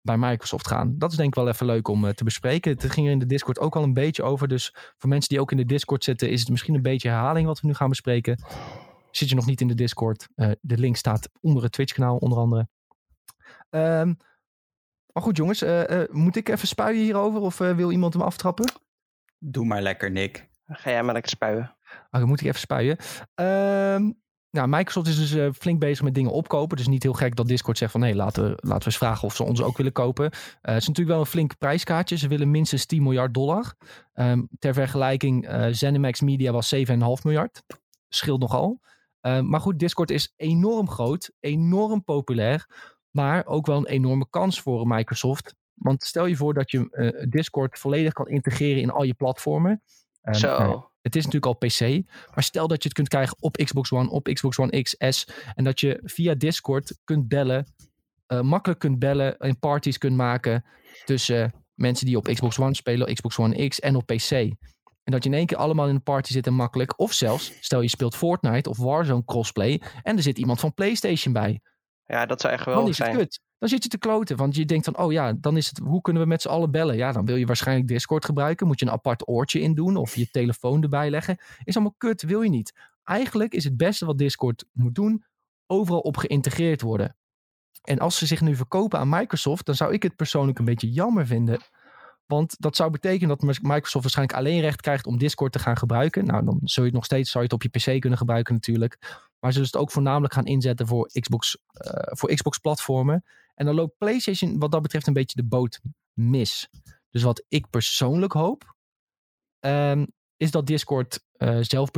bij 0.00 0.18
Microsoft 0.18 0.66
gaan. 0.66 0.98
Dat 0.98 1.10
is 1.10 1.16
denk 1.16 1.28
ik 1.28 1.34
wel 1.34 1.48
even 1.48 1.66
leuk 1.66 1.88
om 1.88 2.14
te 2.14 2.24
bespreken. 2.24 2.70
Het 2.70 2.90
ging 2.90 3.06
er 3.06 3.12
in 3.12 3.18
de 3.18 3.26
Discord 3.26 3.58
ook 3.58 3.76
al 3.76 3.82
een 3.82 3.94
beetje 3.94 4.22
over. 4.22 4.48
Dus 4.48 4.74
voor 4.96 5.08
mensen 5.08 5.28
die 5.28 5.40
ook 5.40 5.50
in 5.50 5.56
de 5.56 5.64
Discord 5.64 6.04
zitten, 6.04 6.30
is 6.30 6.40
het 6.40 6.48
misschien 6.48 6.74
een 6.74 6.82
beetje 6.82 7.08
herhaling 7.08 7.46
wat 7.46 7.60
we 7.60 7.66
nu 7.66 7.74
gaan 7.74 7.88
bespreken. 7.88 8.44
Zit 9.10 9.28
je 9.28 9.34
nog 9.34 9.46
niet 9.46 9.60
in 9.60 9.68
de 9.68 9.74
Discord? 9.74 10.28
de 10.60 10.78
link 10.78 10.96
staat 10.96 11.28
onder 11.40 11.62
het 11.62 11.72
Twitch-kanaal 11.72 12.16
onder 12.16 12.38
andere. 12.38 12.68
Um, 13.70 14.18
maar 15.16 15.24
goed, 15.24 15.36
jongens, 15.36 15.62
uh, 15.62 15.88
uh, 15.88 16.02
moet 16.10 16.36
ik 16.36 16.48
even 16.48 16.68
spuien 16.68 17.02
hierover 17.02 17.40
of 17.40 17.60
uh, 17.60 17.74
wil 17.74 17.90
iemand 17.90 18.12
hem 18.12 18.22
aftrappen? 18.22 18.72
Doe 19.38 19.64
maar 19.64 19.82
lekker, 19.82 20.10
Nick. 20.10 20.48
Ga 20.66 20.90
jij 20.90 21.02
maar 21.02 21.12
lekker 21.12 21.30
spuien. 21.30 21.74
Oh, 22.10 22.20
dan 22.20 22.28
moet 22.28 22.40
ik 22.40 22.46
even 22.46 22.60
spuien. 22.60 22.96
Ehm, 23.34 24.10
nou, 24.50 24.68
Microsoft 24.68 25.06
is 25.06 25.30
dus 25.30 25.56
flink 25.56 25.80
bezig 25.80 26.04
met 26.04 26.14
dingen 26.14 26.30
opkopen. 26.30 26.76
Dus 26.76 26.86
niet 26.86 27.02
heel 27.02 27.12
gek 27.12 27.36
dat 27.36 27.48
Discord 27.48 27.78
zegt 27.78 27.92
van... 27.92 28.02
hé, 28.02 28.14
laten, 28.14 28.42
we, 28.42 28.48
laten 28.48 28.78
we 28.78 28.84
eens 28.84 28.96
vragen 28.96 29.24
of 29.24 29.36
ze 29.36 29.42
ons 29.42 29.62
ook 29.62 29.76
willen 29.76 29.92
kopen. 29.92 30.24
het 30.24 30.76
is 30.76 30.86
natuurlijk 30.86 31.08
wel 31.08 31.20
een 31.20 31.26
flink 31.26 31.58
prijskaartje. 31.58 32.16
Ze 32.16 32.28
willen 32.28 32.50
minstens 32.50 32.86
10 32.86 33.02
miljard 33.02 33.34
dollar. 33.34 33.74
Um, 34.14 34.48
ter 34.58 34.74
vergelijking, 34.74 35.48
ZeniMax 35.70 36.20
Media 36.20 36.52
was 36.52 36.74
7,5 36.74 36.82
miljard. 37.22 37.62
Scheelt 38.08 38.40
nogal. 38.40 38.80
maar 39.20 39.60
goed, 39.60 39.78
Discord 39.78 40.10
is 40.10 40.32
enorm 40.36 40.90
groot. 40.90 41.30
Enorm 41.40 42.04
populair. 42.04 42.66
Maar 43.16 43.46
ook 43.46 43.66
wel 43.66 43.76
een 43.76 43.86
enorme 43.86 44.26
kans 44.30 44.60
voor 44.60 44.86
Microsoft. 44.86 45.54
Want 45.74 46.02
stel 46.02 46.26
je 46.26 46.36
voor 46.36 46.54
dat 46.54 46.70
je 46.70 46.88
uh, 46.92 47.26
Discord 47.28 47.78
volledig 47.78 48.12
kan 48.12 48.28
integreren 48.28 48.82
in 48.82 48.90
al 48.90 49.02
je 49.02 49.14
platformen. 49.14 49.82
Um, 50.22 50.34
Zo. 50.34 50.58
Uh, 50.58 50.82
het 51.02 51.16
is 51.16 51.24
natuurlijk 51.24 51.52
al 51.52 51.68
PC. 51.68 51.80
Maar 52.34 52.44
stel 52.44 52.68
dat 52.68 52.82
je 52.82 52.88
het 52.88 52.96
kunt 52.96 53.08
krijgen 53.08 53.36
op 53.40 53.56
Xbox 53.56 53.92
One, 53.92 54.10
op 54.10 54.24
Xbox 54.32 54.58
One 54.58 54.82
XS. 54.82 55.28
En 55.54 55.64
dat 55.64 55.80
je 55.80 56.00
via 56.02 56.34
Discord 56.34 56.98
kunt 57.04 57.28
bellen. 57.28 57.74
Uh, 58.28 58.40
makkelijk 58.40 58.80
kunt 58.80 58.98
bellen 58.98 59.38
en 59.38 59.58
parties 59.58 59.98
kunt 59.98 60.16
maken. 60.16 60.64
Tussen 61.04 61.64
mensen 61.74 62.06
die 62.06 62.16
op 62.16 62.24
Xbox 62.24 62.58
One 62.58 62.74
spelen, 62.74 63.14
Xbox 63.14 63.38
One 63.38 63.68
X 63.68 63.80
en 63.80 63.96
op 63.96 64.06
PC. 64.06 64.30
En 64.30 65.12
dat 65.12 65.24
je 65.24 65.30
in 65.30 65.36
één 65.36 65.46
keer 65.46 65.56
allemaal 65.56 65.88
in 65.88 65.94
een 65.94 66.02
party 66.02 66.32
zit 66.32 66.46
en 66.46 66.54
makkelijk. 66.54 66.98
Of 67.00 67.12
zelfs, 67.12 67.52
stel 67.60 67.80
je 67.80 67.88
speelt 67.88 68.16
Fortnite 68.16 68.70
of 68.70 68.78
Warzone 68.78 69.24
crossplay. 69.24 69.82
En 70.02 70.16
er 70.16 70.22
zit 70.22 70.38
iemand 70.38 70.60
van 70.60 70.74
PlayStation 70.74 71.32
bij. 71.32 71.60
Ja, 72.06 72.26
dat 72.26 72.40
zou 72.40 72.52
echt 72.52 72.64
dan 72.64 72.88
is 72.88 72.98
het 72.98 73.16
Kut. 73.16 73.40
Dan 73.58 73.68
zit 73.68 73.82
je 73.82 73.88
te 73.88 73.98
kloten, 73.98 74.36
want 74.36 74.56
je 74.56 74.64
denkt 74.64 74.84
van, 74.84 74.98
oh 74.98 75.12
ja, 75.12 75.32
dan 75.32 75.56
is 75.56 75.66
het, 75.66 75.78
hoe 75.78 76.00
kunnen 76.00 76.22
we 76.22 76.28
met 76.28 76.42
z'n 76.42 76.48
allen 76.48 76.70
bellen? 76.70 76.96
Ja, 76.96 77.12
dan 77.12 77.24
wil 77.24 77.36
je 77.36 77.46
waarschijnlijk 77.46 77.88
Discord 77.88 78.24
gebruiken. 78.24 78.66
Moet 78.66 78.80
je 78.80 78.86
een 78.86 78.92
apart 78.92 79.28
oortje 79.28 79.60
in 79.60 79.74
doen 79.74 79.96
of 79.96 80.16
je 80.16 80.30
telefoon 80.30 80.82
erbij 80.82 81.10
leggen. 81.10 81.38
Is 81.64 81.74
allemaal 81.74 81.94
kut, 81.98 82.22
wil 82.22 82.42
je 82.42 82.50
niet. 82.50 82.72
Eigenlijk 83.04 83.52
is 83.52 83.64
het 83.64 83.76
beste 83.76 84.06
wat 84.06 84.18
Discord 84.18 84.64
moet 84.72 84.94
doen, 84.94 85.24
overal 85.66 86.00
op 86.00 86.16
geïntegreerd 86.16 86.80
worden. 86.80 87.16
En 87.82 87.98
als 87.98 88.18
ze 88.18 88.26
zich 88.26 88.40
nu 88.40 88.56
verkopen 88.56 88.98
aan 88.98 89.08
Microsoft, 89.08 89.66
dan 89.66 89.74
zou 89.74 89.92
ik 89.92 90.02
het 90.02 90.16
persoonlijk 90.16 90.58
een 90.58 90.64
beetje 90.64 90.90
jammer 90.90 91.26
vinden. 91.26 91.60
Want 92.26 92.56
dat 92.58 92.76
zou 92.76 92.90
betekenen 92.90 93.28
dat 93.28 93.60
Microsoft 93.62 93.92
waarschijnlijk 93.92 94.38
alleen 94.38 94.60
recht 94.60 94.80
krijgt 94.80 95.06
om 95.06 95.18
Discord 95.18 95.52
te 95.52 95.58
gaan 95.58 95.76
gebruiken. 95.76 96.24
Nou, 96.24 96.44
dan 96.44 96.58
zul 96.62 96.82
je 96.82 96.88
het 96.88 96.98
nog 96.98 97.04
steeds 97.04 97.30
zou 97.30 97.44
je 97.44 97.54
het 97.54 97.64
op 97.64 97.72
je 97.72 97.94
PC 97.96 98.00
kunnen 98.00 98.18
gebruiken 98.18 98.54
natuurlijk. 98.54 99.25
Maar 99.46 99.54
ze 99.54 99.60
dus 99.60 99.72
het 99.72 99.80
ook 99.80 99.90
voornamelijk 99.90 100.34
gaan 100.34 100.46
inzetten 100.46 100.86
voor 100.86 101.10
Xbox, 101.20 101.58
uh, 101.86 101.90
voor 102.02 102.34
Xbox 102.34 102.58
platformen. 102.58 103.24
En 103.54 103.66
dan 103.66 103.74
loopt 103.74 103.98
PlayStation 103.98 104.58
wat 104.58 104.72
dat 104.72 104.82
betreft 104.82 105.06
een 105.06 105.12
beetje 105.12 105.40
de 105.40 105.46
boot 105.46 105.80
mis. 106.12 106.68
Dus 107.10 107.22
wat 107.22 107.44
ik 107.48 107.70
persoonlijk 107.70 108.32
hoop, 108.32 108.74
um, 109.60 110.06
is 110.36 110.50
dat 110.50 110.66
Discord 110.66 111.24
uh, 111.36 111.58
zelf 111.60 111.90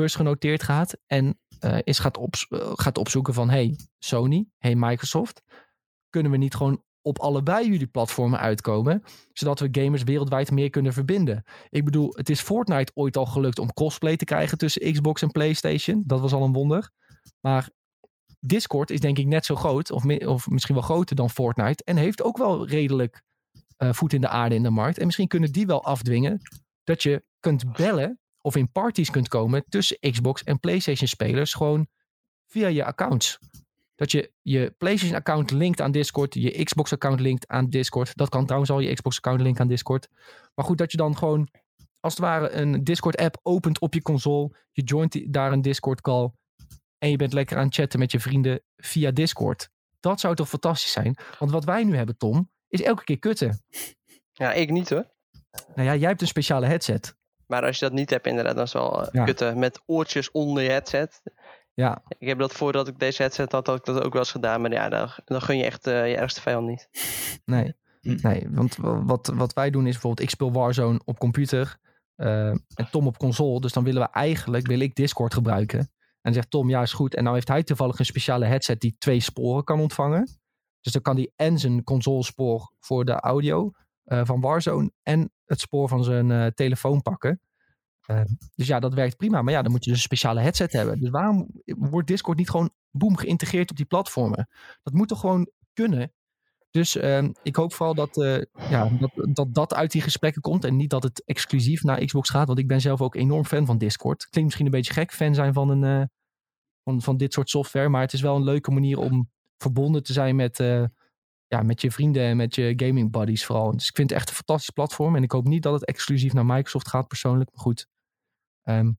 gaat. 0.63 0.97
En 1.07 1.41
uh, 1.61 1.79
is 1.83 1.99
gaat, 1.99 2.17
op, 2.17 2.35
gaat 2.75 2.99
opzoeken 2.99 3.35
van, 3.35 3.51
hey 3.51 3.79
Sony, 3.99 4.47
hey 4.59 4.75
Microsoft. 4.75 5.43
Kunnen 6.11 6.33
we 6.33 6.39
niet 6.39 6.55
gewoon 6.55 6.83
op 7.03 7.19
allebei 7.19 7.69
jullie 7.69 7.87
platformen 7.87 8.39
uitkomen, 8.39 9.03
zodat 9.33 9.61
we 9.61 9.69
gamers 9.71 10.03
wereldwijd 10.03 10.51
meer 10.51 10.71
kunnen 10.71 10.93
verbinden. 10.93 11.45
Ik 11.69 11.85
bedoel, 11.85 12.13
het 12.17 12.31
is 12.31 12.41
Fortnite 12.41 12.93
ooit 12.95 13.17
al 13.17 13.27
gelukt 13.27 13.59
om 13.59 13.73
cosplay 13.73 14.17
te 14.17 14.25
krijgen 14.25 14.59
tussen 14.59 14.93
Xbox 14.93 15.23
en 15.23 15.31
PlayStation. 15.31 16.03
Dat 16.07 16.21
was 16.21 16.33
al 16.33 16.43
een 16.43 16.53
wonder. 16.53 16.91
Maar 17.41 17.71
Discord 18.41 18.91
is 18.91 19.01
denk 19.01 19.19
ik 19.19 19.27
net 19.27 19.45
zo 19.45 19.55
groot, 19.55 19.91
of, 19.91 20.05
of 20.05 20.49
misschien 20.49 20.75
wel 20.75 20.85
groter 20.85 21.17
dan 21.17 21.31
Fortnite. 21.31 21.85
En 21.85 21.97
heeft 21.97 22.23
ook 22.23 22.37
wel 22.37 22.69
redelijk 22.69 23.23
uh, 23.79 23.93
voet 23.93 24.13
in 24.13 24.21
de 24.21 24.29
aarde 24.29 24.55
in 24.55 24.63
de 24.63 24.71
markt. 24.71 24.99
En 24.99 25.07
misschien 25.07 25.29
kunnen 25.29 25.53
die 25.53 25.67
wel 25.67 25.85
afdwingen 25.85 26.41
dat 26.85 27.03
je 27.03 27.25
kunt 27.41 27.73
bellen 27.73 28.21
of 28.41 28.57
in 28.57 28.73
parties 28.73 29.11
kunt 29.11 29.29
komen 29.29 29.65
tussen 29.69 29.99
Xbox 30.01 30.43
en 30.43 30.61
PlayStation 30.61 31.09
spelers. 31.09 31.55
Gewoon 31.55 31.87
via 32.47 32.69
je 32.69 32.85
accounts. 32.85 33.39
Dat 33.95 34.11
je 34.11 34.33
je 34.43 34.75
PlayStation 34.79 35.19
account 35.19 35.51
linkt 35.51 35.81
aan 35.81 35.93
Discord, 35.93 36.35
je 36.35 36.65
Xbox 36.65 36.93
account 36.93 37.21
linkt 37.21 37.47
aan 37.47 37.71
Discord. 37.71 38.17
Dat 38.17 38.29
kan 38.29 38.45
trouwens 38.45 38.71
al 38.71 38.81
je 38.81 38.95
Xbox 38.95 39.17
account 39.17 39.41
linken 39.41 39.61
aan 39.63 39.69
Discord. 39.69 40.09
Maar 40.55 40.65
goed, 40.65 40.79
dat 40.79 40.91
je 40.91 40.97
dan 40.97 41.17
gewoon 41.17 41.49
als 42.01 42.13
het 42.13 42.23
ware 42.23 42.51
een 42.51 42.85
Discord 42.85 43.17
app 43.17 43.39
opent 43.43 43.81
op 43.81 43.95
je 43.95 44.03
console. 44.03 44.57
Je 44.73 44.83
joint 44.83 45.33
daar 45.33 45.53
een 45.53 45.63
Discord 45.63 46.01
call. 46.01 46.31
En 46.99 47.11
je 47.11 47.17
bent 47.17 47.33
lekker 47.33 47.57
aan 47.57 47.67
het 47.67 47.75
chatten 47.75 47.99
met 47.99 48.13
je 48.13 48.21
vrienden 48.21 48.63
via 48.77 49.11
Discord. 49.11 49.71
Dat 50.01 50.21
zou 50.21 50.35
toch 50.35 50.49
fantastisch 50.49 50.93
zijn? 50.93 51.17
Want 51.39 51.51
wat 51.51 51.65
wij 51.65 51.85
nu 51.85 51.97
hebben, 51.97 52.17
Tom, 52.17 52.51
is 52.69 52.83
elke 52.83 53.05
keer 53.05 53.19
kutten. 53.19 53.63
Ja, 54.33 54.53
ik 54.53 54.71
niet 54.71 54.91
hoor. 54.91 55.11
Nou 55.75 55.89
ja, 55.89 55.95
jij 55.95 56.09
hebt 56.09 56.21
een 56.21 56.27
speciale 56.27 56.67
headset. 56.67 57.17
Maar 57.47 57.65
als 57.65 57.79
je 57.79 57.85
dat 57.85 57.95
niet 57.95 58.11
hebt, 58.11 58.27
inderdaad, 58.27 58.55
dan 58.55 58.65
is 58.65 58.73
het 58.73 58.83
wel 58.83 59.15
uh, 59.15 59.25
kutten. 59.25 59.59
Met 59.59 59.83
oortjes 59.87 60.31
onder 60.31 60.63
je 60.63 60.71
headset. 60.71 61.23
Ja. 61.75 62.03
Ik 62.19 62.29
heb 62.29 62.39
dat 62.39 62.53
voordat 62.53 62.89
ik 62.89 62.99
deze 62.99 63.23
headset 63.23 63.53
had, 63.53 63.67
had 63.67 63.79
ik 63.79 63.85
dat 63.85 64.03
ook 64.03 64.13
wel 64.13 64.23
eens 64.23 64.31
gedaan. 64.31 64.61
Maar 64.61 64.73
ja, 64.73 64.89
dan, 64.89 65.11
dan 65.25 65.43
gun 65.43 65.57
je 65.57 65.65
echt 65.65 65.87
uh, 65.87 66.09
je 66.09 66.17
ergste 66.17 66.41
vijand 66.41 66.67
niet. 66.67 66.89
Nee, 67.45 67.75
nee 68.01 68.47
want 68.51 68.77
wat, 68.81 69.33
wat 69.35 69.53
wij 69.53 69.71
doen 69.71 69.87
is 69.87 69.93
bijvoorbeeld, 69.93 70.27
ik 70.29 70.31
speel 70.31 70.53
Warzone 70.53 71.01
op 71.05 71.19
computer 71.19 71.79
uh, 72.17 72.49
en 72.49 72.89
Tom 72.91 73.07
op 73.07 73.19
console. 73.19 73.61
Dus 73.61 73.73
dan 73.73 73.85
willen 73.85 74.03
we 74.03 74.09
eigenlijk, 74.11 74.67
wil 74.67 74.81
ik 74.81 74.95
Discord 74.95 75.35
gebruiken. 75.35 75.91
En 76.29 76.35
zegt 76.35 76.51
Tom, 76.51 76.69
ja 76.69 76.83
is 76.83 76.93
goed. 76.93 77.15
En 77.15 77.23
nou 77.23 77.35
heeft 77.35 77.49
hij 77.49 77.63
toevallig 77.63 77.99
een 77.99 78.05
speciale 78.05 78.45
headset 78.45 78.81
die 78.81 78.97
twee 78.99 79.21
sporen 79.21 79.65
kan 79.65 79.81
ontvangen. 79.81 80.29
Dus 80.81 80.93
dan 80.93 81.03
kan 81.03 81.17
hij 81.17 81.33
en 81.37 81.59
zijn 81.59 81.85
consolespoor 81.85 82.73
voor 82.81 83.05
de 83.05 83.13
audio 83.13 83.71
uh, 84.05 84.21
van 84.25 84.41
Warzone 84.41 84.93
en 85.03 85.33
het 85.45 85.61
spoor 85.61 85.89
van 85.89 86.05
zijn 86.05 86.55
telefoon 86.55 87.03
pakken. 87.03 87.41
Uh, 88.11 88.21
dus 88.55 88.67
ja, 88.67 88.81
dat 88.81 88.95
werkt 88.95 89.17
prima. 89.17 89.43
Maar 89.43 89.53
ja, 89.53 89.63
dan 89.63 89.71
moet 89.71 89.85
je 89.85 89.91
dus 89.91 89.99
een 89.99 90.05
speciale 90.05 90.41
headset 90.41 90.73
hebben. 90.73 91.01
Dus 91.01 91.11
waarom 91.11 91.49
wordt 91.65 92.09
Discord 92.09 92.39
niet 92.39 92.51
gewoon 92.51 92.71
boem 92.91 93.17
geïntegreerd 93.17 93.71
op 93.71 93.77
die 93.77 93.87
platformen? 93.87 94.49
Dat 94.83 94.93
moet 94.93 95.09
toch 95.09 95.21
gewoon 95.21 95.51
kunnen? 95.73 96.13
Dus 96.71 96.97
uh, 96.97 97.29
ik 97.43 97.57
hoop 97.57 97.73
vooral 97.73 97.95
dat, 97.95 98.17
uh, 98.17 98.43
ja, 98.71 98.89
dat, 99.01 99.11
dat 99.35 99.55
dat 99.55 99.75
uit 99.75 99.93
die 99.93 100.03
gesprekken 100.03 100.43
komt. 100.43 100.65
En 100.65 100.77
niet 100.77 100.91
dat 100.91 101.03
het 101.03 101.23
exclusief 101.25 101.83
naar 101.83 102.05
Xbox 102.05 102.31
gaat. 102.31 102.47
Want 102.47 102.59
ik 102.59 102.69
ben 102.69 102.81
zelf 102.81 103.01
ook 103.01 103.15
enorm 103.15 103.45
fan 103.45 103.67
van 103.67 103.79
Discord. 103.79 104.19
Klinkt 104.19 104.43
misschien 104.43 104.67
een 104.67 104.79
beetje 104.79 104.93
gek, 104.93 105.13
fan 105.13 105.35
zijn 105.35 105.53
van, 105.53 105.69
een, 105.69 105.85
eh, 105.85 106.07
van, 106.89 107.03
van 107.03 107.17
dit 107.17 107.33
soort 107.33 107.51
software. 107.51 107.89
Maar 107.89 108.01
het 108.01 108.13
is 108.13 108.21
wel 108.21 108.37
een 108.37 108.45
leuke 108.45 108.71
manier 108.71 108.99
om 108.99 109.31
verbonden 109.59 110.03
te 110.03 110.13
zijn 110.13 110.37
met, 110.37 110.61
eh, 110.61 110.85
ja, 111.47 111.63
met 111.63 111.81
je 111.81 111.91
vrienden 111.91 112.23
en 112.23 112.37
met 112.37 112.55
je 112.55 112.73
gaming 112.77 113.11
buddies 113.11 113.45
vooral. 113.45 113.73
Dus 113.73 113.89
ik 113.89 113.97
vind 113.97 114.11
het 114.11 114.19
echt 114.19 114.29
een 114.29 114.35
fantastisch 114.35 114.71
platform. 114.71 115.17
En 115.17 115.23
ik 115.23 115.33
hoop 115.33 115.45
niet 115.45 115.63
dat 115.63 115.73
het 115.73 115.85
exclusief 115.85 116.33
naar 116.33 116.47
Microsoft 116.47 116.89
gaat 116.89 117.09
persoonlijk. 117.09 117.51
Maar 117.51 117.61
goed, 117.61 117.89
Um, 118.69 118.99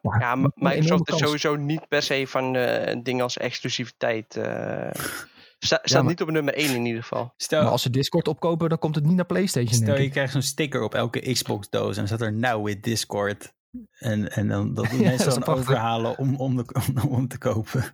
ja, 0.00 0.18
ja 0.18 0.50
Microsoft 0.54 1.08
is 1.08 1.18
sowieso 1.18 1.56
niet 1.56 1.88
per 1.88 2.02
se 2.02 2.26
van 2.26 2.56
uh, 2.56 2.96
dingen 3.02 3.22
als 3.22 3.36
exclusiviteit. 3.36 4.36
Uh, 4.36 4.90
sta, 5.58 5.78
staat 5.82 6.04
niet 6.04 6.22
op 6.22 6.30
nummer 6.30 6.54
1 6.54 6.74
in 6.74 6.84
ieder 6.84 7.02
geval. 7.02 7.32
Stel, 7.36 7.62
maar 7.62 7.70
als 7.70 7.82
ze 7.82 7.90
Discord 7.90 8.28
opkopen, 8.28 8.68
dan 8.68 8.78
komt 8.78 8.94
het 8.94 9.04
niet 9.04 9.16
naar 9.16 9.26
PlayStation. 9.26 9.74
Stel 9.74 9.98
je 9.98 10.10
krijgt 10.10 10.32
zo'n 10.32 10.42
sticker 10.42 10.82
op 10.82 10.94
elke 10.94 11.32
Xbox-doos 11.32 11.90
en 11.90 11.96
dan 11.96 12.06
staat 12.06 12.20
er 12.20 12.32
Now 12.32 12.64
with 12.66 12.82
Discord. 12.82 13.54
En, 13.98 14.32
en 14.32 14.48
dan 14.48 14.74
dat 14.74 14.90
ja, 14.90 14.96
mensen 14.96 15.40
dan 15.40 15.44
overhalen 15.44 16.18
om, 16.18 16.36
om, 16.36 16.56
de, 16.56 16.64
om, 16.88 17.10
om 17.10 17.28
te 17.28 17.38
kopen. 17.38 17.84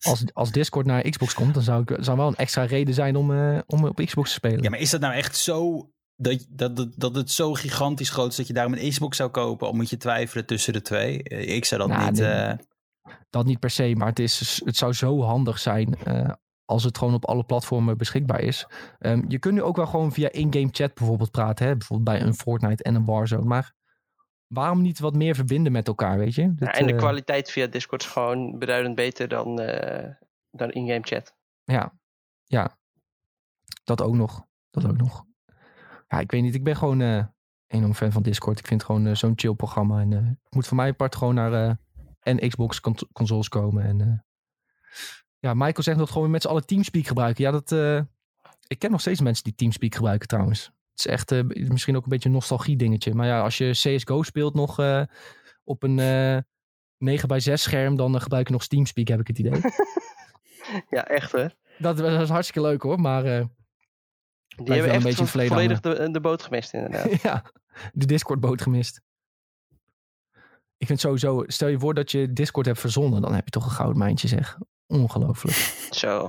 Als, 0.00 0.24
als 0.32 0.52
Discord 0.52 0.86
naar 0.86 1.10
Xbox 1.10 1.34
komt, 1.34 1.54
dan 1.54 1.62
zou, 1.62 1.82
ik, 1.82 1.96
zou 2.00 2.16
wel 2.16 2.26
een 2.26 2.36
extra 2.36 2.62
reden 2.62 2.94
zijn 2.94 3.16
om, 3.16 3.30
uh, 3.30 3.58
om 3.66 3.84
op 3.84 3.96
Xbox 4.04 4.28
te 4.28 4.34
spelen. 4.34 4.62
Ja, 4.62 4.70
maar 4.70 4.78
is 4.78 4.90
dat 4.90 5.00
nou 5.00 5.14
echt 5.14 5.36
zo 5.36 5.90
dat, 6.20 6.46
dat, 6.48 6.92
dat 6.96 7.14
het 7.14 7.30
zo 7.30 7.52
gigantisch 7.52 8.10
groot 8.10 8.30
is 8.30 8.36
dat 8.36 8.46
je 8.46 8.52
daarom 8.52 8.74
een 8.74 8.90
Xbox 8.90 9.16
zou 9.16 9.30
kopen, 9.30 9.68
of 9.68 9.74
moet 9.74 9.90
je 9.90 9.96
twijfelen 9.96 10.46
tussen 10.46 10.72
de 10.72 10.82
twee? 10.82 11.22
Eh, 11.22 11.54
ik 11.56 11.64
zou 11.64 11.80
dat 11.80 11.90
nou, 11.90 12.10
niet. 12.10 12.20
Nee, 12.20 12.48
uh... 12.48 12.52
Dat 13.30 13.44
niet 13.44 13.58
per 13.58 13.70
se, 13.70 13.94
maar 13.96 14.08
het, 14.08 14.18
is, 14.18 14.62
het 14.64 14.76
zou 14.76 14.92
zo 14.92 15.22
handig 15.22 15.58
zijn 15.58 15.98
uh, 16.06 16.30
als 16.64 16.84
het 16.84 16.98
gewoon 16.98 17.14
op 17.14 17.26
alle 17.26 17.44
platformen 17.44 17.98
beschikbaar 17.98 18.40
is. 18.40 18.66
Um, 19.00 19.24
je 19.28 19.38
kunt 19.38 19.54
nu 19.54 19.62
ook 19.62 19.76
wel 19.76 19.86
gewoon 19.86 20.12
via 20.12 20.32
in-game 20.32 20.68
chat 20.70 20.94
bijvoorbeeld 20.94 21.30
praten, 21.30 21.66
hè? 21.66 21.76
bijvoorbeeld 21.76 22.18
bij 22.18 22.26
een 22.26 22.34
Fortnite 22.34 22.82
en 22.82 22.94
een 22.94 23.04
Warzone. 23.04 23.44
Maar 23.44 23.74
waarom 24.48 24.82
niet 24.82 24.98
wat 24.98 25.14
meer 25.14 25.34
verbinden 25.34 25.72
met 25.72 25.88
elkaar, 25.88 26.18
weet 26.18 26.34
je? 26.34 26.54
Dat, 26.54 26.68
ja, 26.68 26.74
en 26.74 26.86
de 26.86 26.94
kwaliteit 26.94 27.50
via 27.50 27.66
Discord 27.66 28.02
is 28.02 28.08
gewoon 28.08 28.58
beduidend 28.58 28.94
beter 28.94 29.28
dan, 29.28 29.56
dan 30.50 30.70
in-game 30.70 31.02
chat. 31.02 31.36
Ja, 31.64 31.92
ja, 32.44 32.78
dat 33.84 34.02
ook 34.02 34.14
nog. 34.14 34.46
Dat 34.70 34.86
ook 34.86 34.96
nog 34.96 35.26
ja, 36.08 36.18
ik 36.18 36.30
weet 36.30 36.42
niet. 36.42 36.54
Ik 36.54 36.64
ben 36.64 36.76
gewoon 36.76 37.00
uh, 37.00 37.24
enorm 37.66 37.94
fan 37.94 38.12
van 38.12 38.22
Discord. 38.22 38.58
Ik 38.58 38.66
vind 38.66 38.82
het 38.82 38.90
gewoon 38.90 39.16
zo'n 39.16 39.32
chill 39.36 39.54
programma. 39.54 40.00
En 40.00 40.10
het 40.10 40.54
moet 40.54 40.66
voor 40.66 40.76
mij 40.76 40.88
apart 40.88 41.16
gewoon 41.16 41.34
naar 41.34 41.78
en 42.20 42.48
Xbox 42.48 42.80
consoles 43.12 43.48
komen. 43.48 43.84
En 43.84 44.24
ja, 45.38 45.54
Michael 45.54 45.82
zegt 45.82 45.98
dat 45.98 46.10
gewoon 46.10 46.30
met 46.30 46.42
z'n 46.42 46.48
allen 46.48 46.66
Teamspeak 46.66 47.06
gebruiken. 47.06 47.44
Ja, 47.44 47.50
dat 47.50 47.72
Ik 48.66 48.78
ken 48.78 48.90
nog 48.90 49.00
steeds 49.00 49.20
mensen 49.20 49.44
die 49.44 49.54
Teamspeak 49.54 49.94
gebruiken 49.94 50.28
trouwens. 50.28 50.70
Het 50.98 51.06
is 51.06 51.12
echt 51.12 51.32
eh, 51.32 51.68
misschien 51.68 51.96
ook 51.96 52.02
een 52.02 52.08
beetje 52.08 52.28
een 52.28 52.34
nostalgie 52.34 52.76
dingetje. 52.76 53.14
Maar 53.14 53.26
ja, 53.26 53.40
als 53.42 53.58
je 53.58 53.70
CSGO 53.70 54.22
speelt 54.22 54.54
nog 54.54 54.78
eh, 54.78 55.02
op 55.64 55.82
een 55.82 55.98
eh 55.98 56.38
9 56.98 57.28
bij 57.28 57.40
6 57.40 57.62
scherm, 57.62 57.96
dan 57.96 58.14
eh, 58.14 58.20
gebruik 58.20 58.46
je 58.46 58.52
nog 58.52 58.66
Teamspeak, 58.66 59.08
heb 59.08 59.20
ik 59.20 59.26
het 59.26 59.38
idee. 59.38 59.60
Ja, 60.90 61.04
echt 61.06 61.32
hè. 61.32 61.46
dat, 61.78 61.96
dat 61.96 62.20
is 62.20 62.28
hartstikke 62.28 62.68
leuk 62.68 62.82
hoor, 62.82 63.00
maar 63.00 63.24
eh, 63.24 63.44
Die 64.56 64.66
hebben 64.72 64.84
een 64.88 64.90
echt 64.94 65.04
beetje 65.04 65.26
vo- 65.26 65.46
volledig 65.46 65.80
de, 65.80 66.08
de 66.10 66.20
boot 66.20 66.42
gemist 66.42 66.72
inderdaad. 66.74 67.20
ja, 67.22 67.44
de 67.92 68.06
Discord-boot 68.06 68.62
gemist. 68.62 69.00
Ik 70.76 70.86
vind 70.86 71.00
sowieso, 71.00 71.44
stel 71.46 71.68
je 71.68 71.78
voor 71.78 71.94
dat 71.94 72.10
je 72.10 72.32
Discord 72.32 72.66
hebt 72.66 72.78
verzonnen, 72.80 73.22
dan 73.22 73.34
heb 73.34 73.44
je 73.44 73.50
toch 73.50 73.64
een 73.64 73.70
goud 73.70 73.96
mijntje 73.96 74.28
zeg. 74.28 74.58
Ongelooflijk. 74.86 75.56
Zo. 75.90 76.28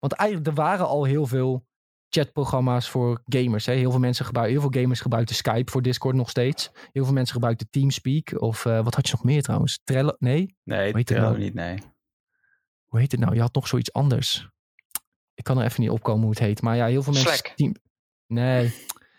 Want 0.00 0.12
eigenlijk, 0.12 0.48
er 0.50 0.54
waren 0.54 0.86
al 0.86 1.04
heel 1.04 1.26
veel 1.26 1.66
chatprogramma's 2.14 2.90
voor 2.90 3.22
gamers. 3.24 3.66
Hè? 3.66 3.72
Heel 3.72 3.90
veel 3.90 4.00
mensen 4.00 4.24
gebruiken, 4.24 4.60
heel 4.60 4.70
veel 4.70 4.80
gamers 4.82 5.00
gebruikten 5.00 5.36
Skype 5.36 5.70
voor 5.70 5.82
Discord 5.82 6.14
nog 6.14 6.30
steeds. 6.30 6.70
Heel 6.92 7.04
veel 7.04 7.12
mensen 7.12 7.34
gebruikten 7.34 7.70
Teamspeak. 7.70 8.40
Of 8.40 8.66
eh, 8.66 8.84
wat 8.84 8.94
had 8.94 9.06
je 9.06 9.12
nog 9.12 9.24
meer 9.24 9.42
trouwens? 9.42 9.80
Trello? 9.84 10.16
Nee? 10.18 10.56
Nee, 10.64 11.04
Trello 11.04 11.28
nou? 11.28 11.38
niet, 11.38 11.54
nee. 11.54 11.78
Hoe 12.84 13.00
heet 13.00 13.10
het 13.10 13.20
nou? 13.20 13.34
Je 13.34 13.40
had 13.40 13.54
nog 13.54 13.68
zoiets 13.68 13.92
anders. 13.92 14.48
Ik 15.34 15.44
kan 15.44 15.58
er 15.58 15.64
even 15.64 15.80
niet 15.80 15.90
opkomen 15.90 16.20
hoe 16.20 16.30
het 16.30 16.38
heet. 16.38 16.62
Maar 16.62 16.76
ja, 16.76 16.86
heel 16.86 17.02
veel 17.02 17.12
mensen... 17.12 17.32
Slack. 17.32 17.52
Team... 17.56 17.74
Nee, 18.26 18.74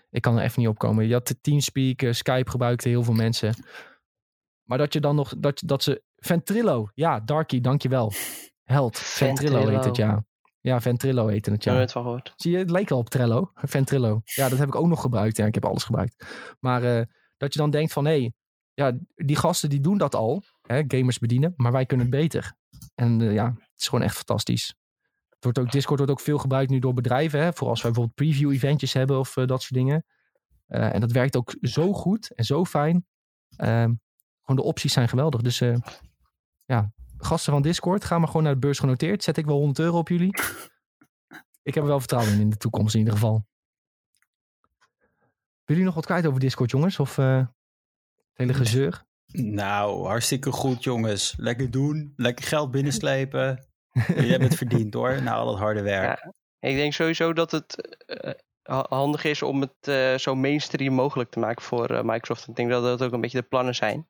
ik 0.09 0.21
kan 0.21 0.37
er 0.37 0.43
even 0.43 0.59
niet 0.59 0.69
opkomen. 0.69 1.07
Je 1.07 1.13
had 1.13 1.27
de 1.27 1.41
Teamspeak, 1.41 2.01
eh, 2.01 2.11
Skype 2.11 2.49
gebruikten 2.49 2.89
heel 2.89 3.03
veel 3.03 3.13
mensen. 3.13 3.53
Maar 4.63 4.77
dat 4.77 4.93
je 4.93 4.99
dan 4.99 5.15
nog... 5.15 5.33
Dat, 5.37 5.61
dat 5.65 5.83
ze... 5.83 6.03
Ventrilo. 6.15 6.89
Ja, 6.93 7.19
Darky, 7.19 7.61
dankjewel. 7.61 8.11
Held. 8.63 8.97
Ventrilo, 8.97 9.67
heet 9.67 9.85
het, 9.85 9.95
ja. 9.95 10.25
Ja, 10.63 10.81
Ventrilo 10.81 11.27
heette 11.27 11.51
het, 11.51 11.63
ja. 11.63 11.73
nooit 11.73 11.91
van 11.91 12.03
gehoord. 12.03 12.33
Zie 12.35 12.51
je, 12.51 12.57
het 12.57 12.69
leek 12.69 12.91
al 12.91 12.97
op 12.97 13.09
Trello. 13.09 13.51
Ventrilo. 13.55 14.21
Ja, 14.23 14.49
dat 14.49 14.57
heb 14.57 14.67
ik 14.67 14.75
ook 14.75 14.87
nog 14.87 15.01
gebruikt. 15.01 15.37
Ja, 15.37 15.45
ik 15.45 15.53
heb 15.53 15.65
alles 15.65 15.83
gebruikt. 15.83 16.25
Maar 16.59 16.83
eh, 16.83 17.05
dat 17.37 17.53
je 17.53 17.59
dan 17.59 17.69
denkt 17.69 17.93
van, 17.93 18.05
hé, 18.05 18.19
hey, 18.19 18.33
ja, 18.73 18.97
die 19.15 19.35
gasten 19.35 19.69
die 19.69 19.79
doen 19.79 19.97
dat 19.97 20.15
al. 20.15 20.43
Hè, 20.61 20.83
gamers 20.87 21.19
bedienen, 21.19 21.53
maar 21.55 21.71
wij 21.71 21.85
kunnen 21.85 22.05
het 22.05 22.15
beter. 22.15 22.53
En 22.95 23.21
eh, 23.21 23.33
ja, 23.33 23.45
het 23.45 23.81
is 23.81 23.87
gewoon 23.87 24.03
echt 24.03 24.15
fantastisch. 24.15 24.75
Het 25.29 25.43
wordt 25.43 25.59
ook, 25.59 25.71
Discord 25.71 25.97
wordt 25.97 26.13
ook 26.13 26.25
veel 26.25 26.37
gebruikt 26.37 26.71
nu 26.71 26.79
door 26.79 26.93
bedrijven. 26.93 27.39
Hè, 27.39 27.53
voor 27.53 27.67
als 27.67 27.81
wij 27.81 27.91
bijvoorbeeld 27.91 28.15
preview-eventjes 28.15 28.93
hebben 28.93 29.19
of 29.19 29.37
eh, 29.37 29.45
dat 29.45 29.61
soort 29.61 29.73
dingen. 29.73 30.05
En 30.67 30.99
dat 30.99 31.11
werkt 31.11 31.35
ook 31.35 31.55
zo 31.61 31.93
goed 31.93 32.31
en 32.31 32.45
zo 32.45 32.65
fijn. 32.65 33.05
Ehm, 33.55 33.93
gewoon 34.41 34.55
de 34.55 34.63
opties 34.63 34.93
zijn 34.93 35.09
geweldig. 35.09 35.41
Dus 35.41 35.61
ja, 36.65 36.93
gasten 37.25 37.53
van 37.53 37.61
Discord, 37.61 38.03
ga 38.05 38.17
maar 38.17 38.27
gewoon 38.27 38.43
naar 38.43 38.53
de 38.53 38.59
beurs 38.59 38.79
genoteerd. 38.79 39.23
Zet 39.23 39.37
ik 39.37 39.45
wel 39.45 39.57
100 39.57 39.79
euro 39.79 39.97
op 39.97 40.09
jullie. 40.09 40.35
Ik 41.63 41.73
heb 41.73 41.83
er 41.83 41.89
wel 41.89 41.99
vertrouwen 41.99 42.33
in 42.33 42.39
in 42.39 42.49
de 42.49 42.57
toekomst 42.57 42.93
in 42.93 42.99
ieder 42.99 43.13
geval. 43.13 43.45
Willen 45.65 45.81
jullie 45.81 45.83
nog 45.83 45.95
wat 45.95 46.05
kwijt 46.05 46.25
over 46.25 46.39
Discord, 46.39 46.71
jongens? 46.71 46.99
Of 46.99 47.17
eh, 47.17 47.37
het 47.37 47.47
hele 48.33 48.53
gezeur? 48.53 49.03
Nou, 49.31 50.05
hartstikke 50.07 50.51
goed, 50.51 50.83
jongens. 50.83 51.33
Lekker 51.37 51.71
doen. 51.71 52.13
Lekker 52.15 52.45
geld 52.45 52.71
binnenslepen. 52.71 53.67
Je 53.93 54.13
hebt 54.13 54.43
het 54.43 54.55
verdiend 54.55 54.93
hoor, 54.99 55.21
na 55.21 55.33
al 55.33 55.47
het 55.49 55.59
harde 55.59 55.81
werk. 55.81 56.31
Ik 56.59 56.75
denk 56.75 56.93
sowieso 56.93 57.33
dat 57.33 57.51
het 57.51 57.97
eh, 58.05 58.31
ha- 58.63 58.85
handig 58.89 59.23
is 59.23 59.41
om 59.41 59.61
het 59.61 59.87
eh, 59.87 60.15
zo 60.17 60.35
mainstream 60.35 60.93
mogelijk 60.93 61.29
te 61.29 61.39
maken 61.39 61.61
voor 61.63 61.89
eh, 61.89 62.03
Microsoft. 62.03 62.47
Ik 62.47 62.55
denk 62.55 62.69
dat 62.69 62.83
dat 62.83 63.03
ook 63.03 63.11
een 63.13 63.21
beetje 63.21 63.41
de 63.41 63.47
plannen 63.47 63.75
zijn. 63.75 64.07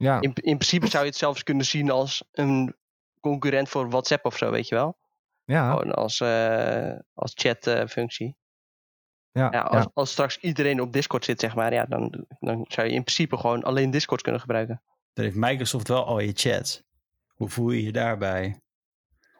Ja, 0.00 0.20
In, 0.20 0.32
in 0.34 0.56
principe 0.56 0.86
zou 0.86 1.02
je 1.04 1.08
het 1.10 1.18
zelfs 1.18 1.42
kunnen 1.42 1.64
zien 1.64 1.90
als 1.90 2.24
een 2.32 2.76
concurrent 3.20 3.68
voor 3.68 3.90
WhatsApp 3.90 4.24
of 4.24 4.36
zo, 4.36 4.50
weet 4.50 4.68
je 4.68 4.74
wel. 4.74 4.98
ja, 5.44 5.70
Gewoon 5.70 5.94
als, 5.94 6.20
eh 6.20 6.92
als 7.14 7.32
chatfunctie. 7.34 8.36
ja, 9.32 9.42
ja, 9.42 9.50
ja. 9.52 9.60
als, 9.60 9.86
als 9.94 10.10
straks 10.10 10.38
iedereen 10.38 10.80
op 10.80 10.92
Discord 10.92 11.24
zit, 11.24 11.40
zeg 11.40 11.54
maar, 11.54 11.72
ja, 11.72 11.84
dan, 11.84 12.26
dan 12.38 12.64
zou 12.68 12.86
je 12.86 12.92
in 12.94 13.02
principe 13.02 13.36
gewoon 13.36 13.62
alleen 13.62 13.90
Discord 13.90 14.22
kunnen 14.22 14.40
gebruiken. 14.40 14.82
Dan 15.12 15.24
heeft 15.24 15.36
Microsoft 15.36 15.88
wel 15.88 16.04
al 16.06 16.20
je 16.20 16.32
chats. 16.34 16.82
Hoe 17.34 17.48
voel 17.48 17.70
je 17.70 17.82
je 17.82 17.92
daarbij? 17.92 18.60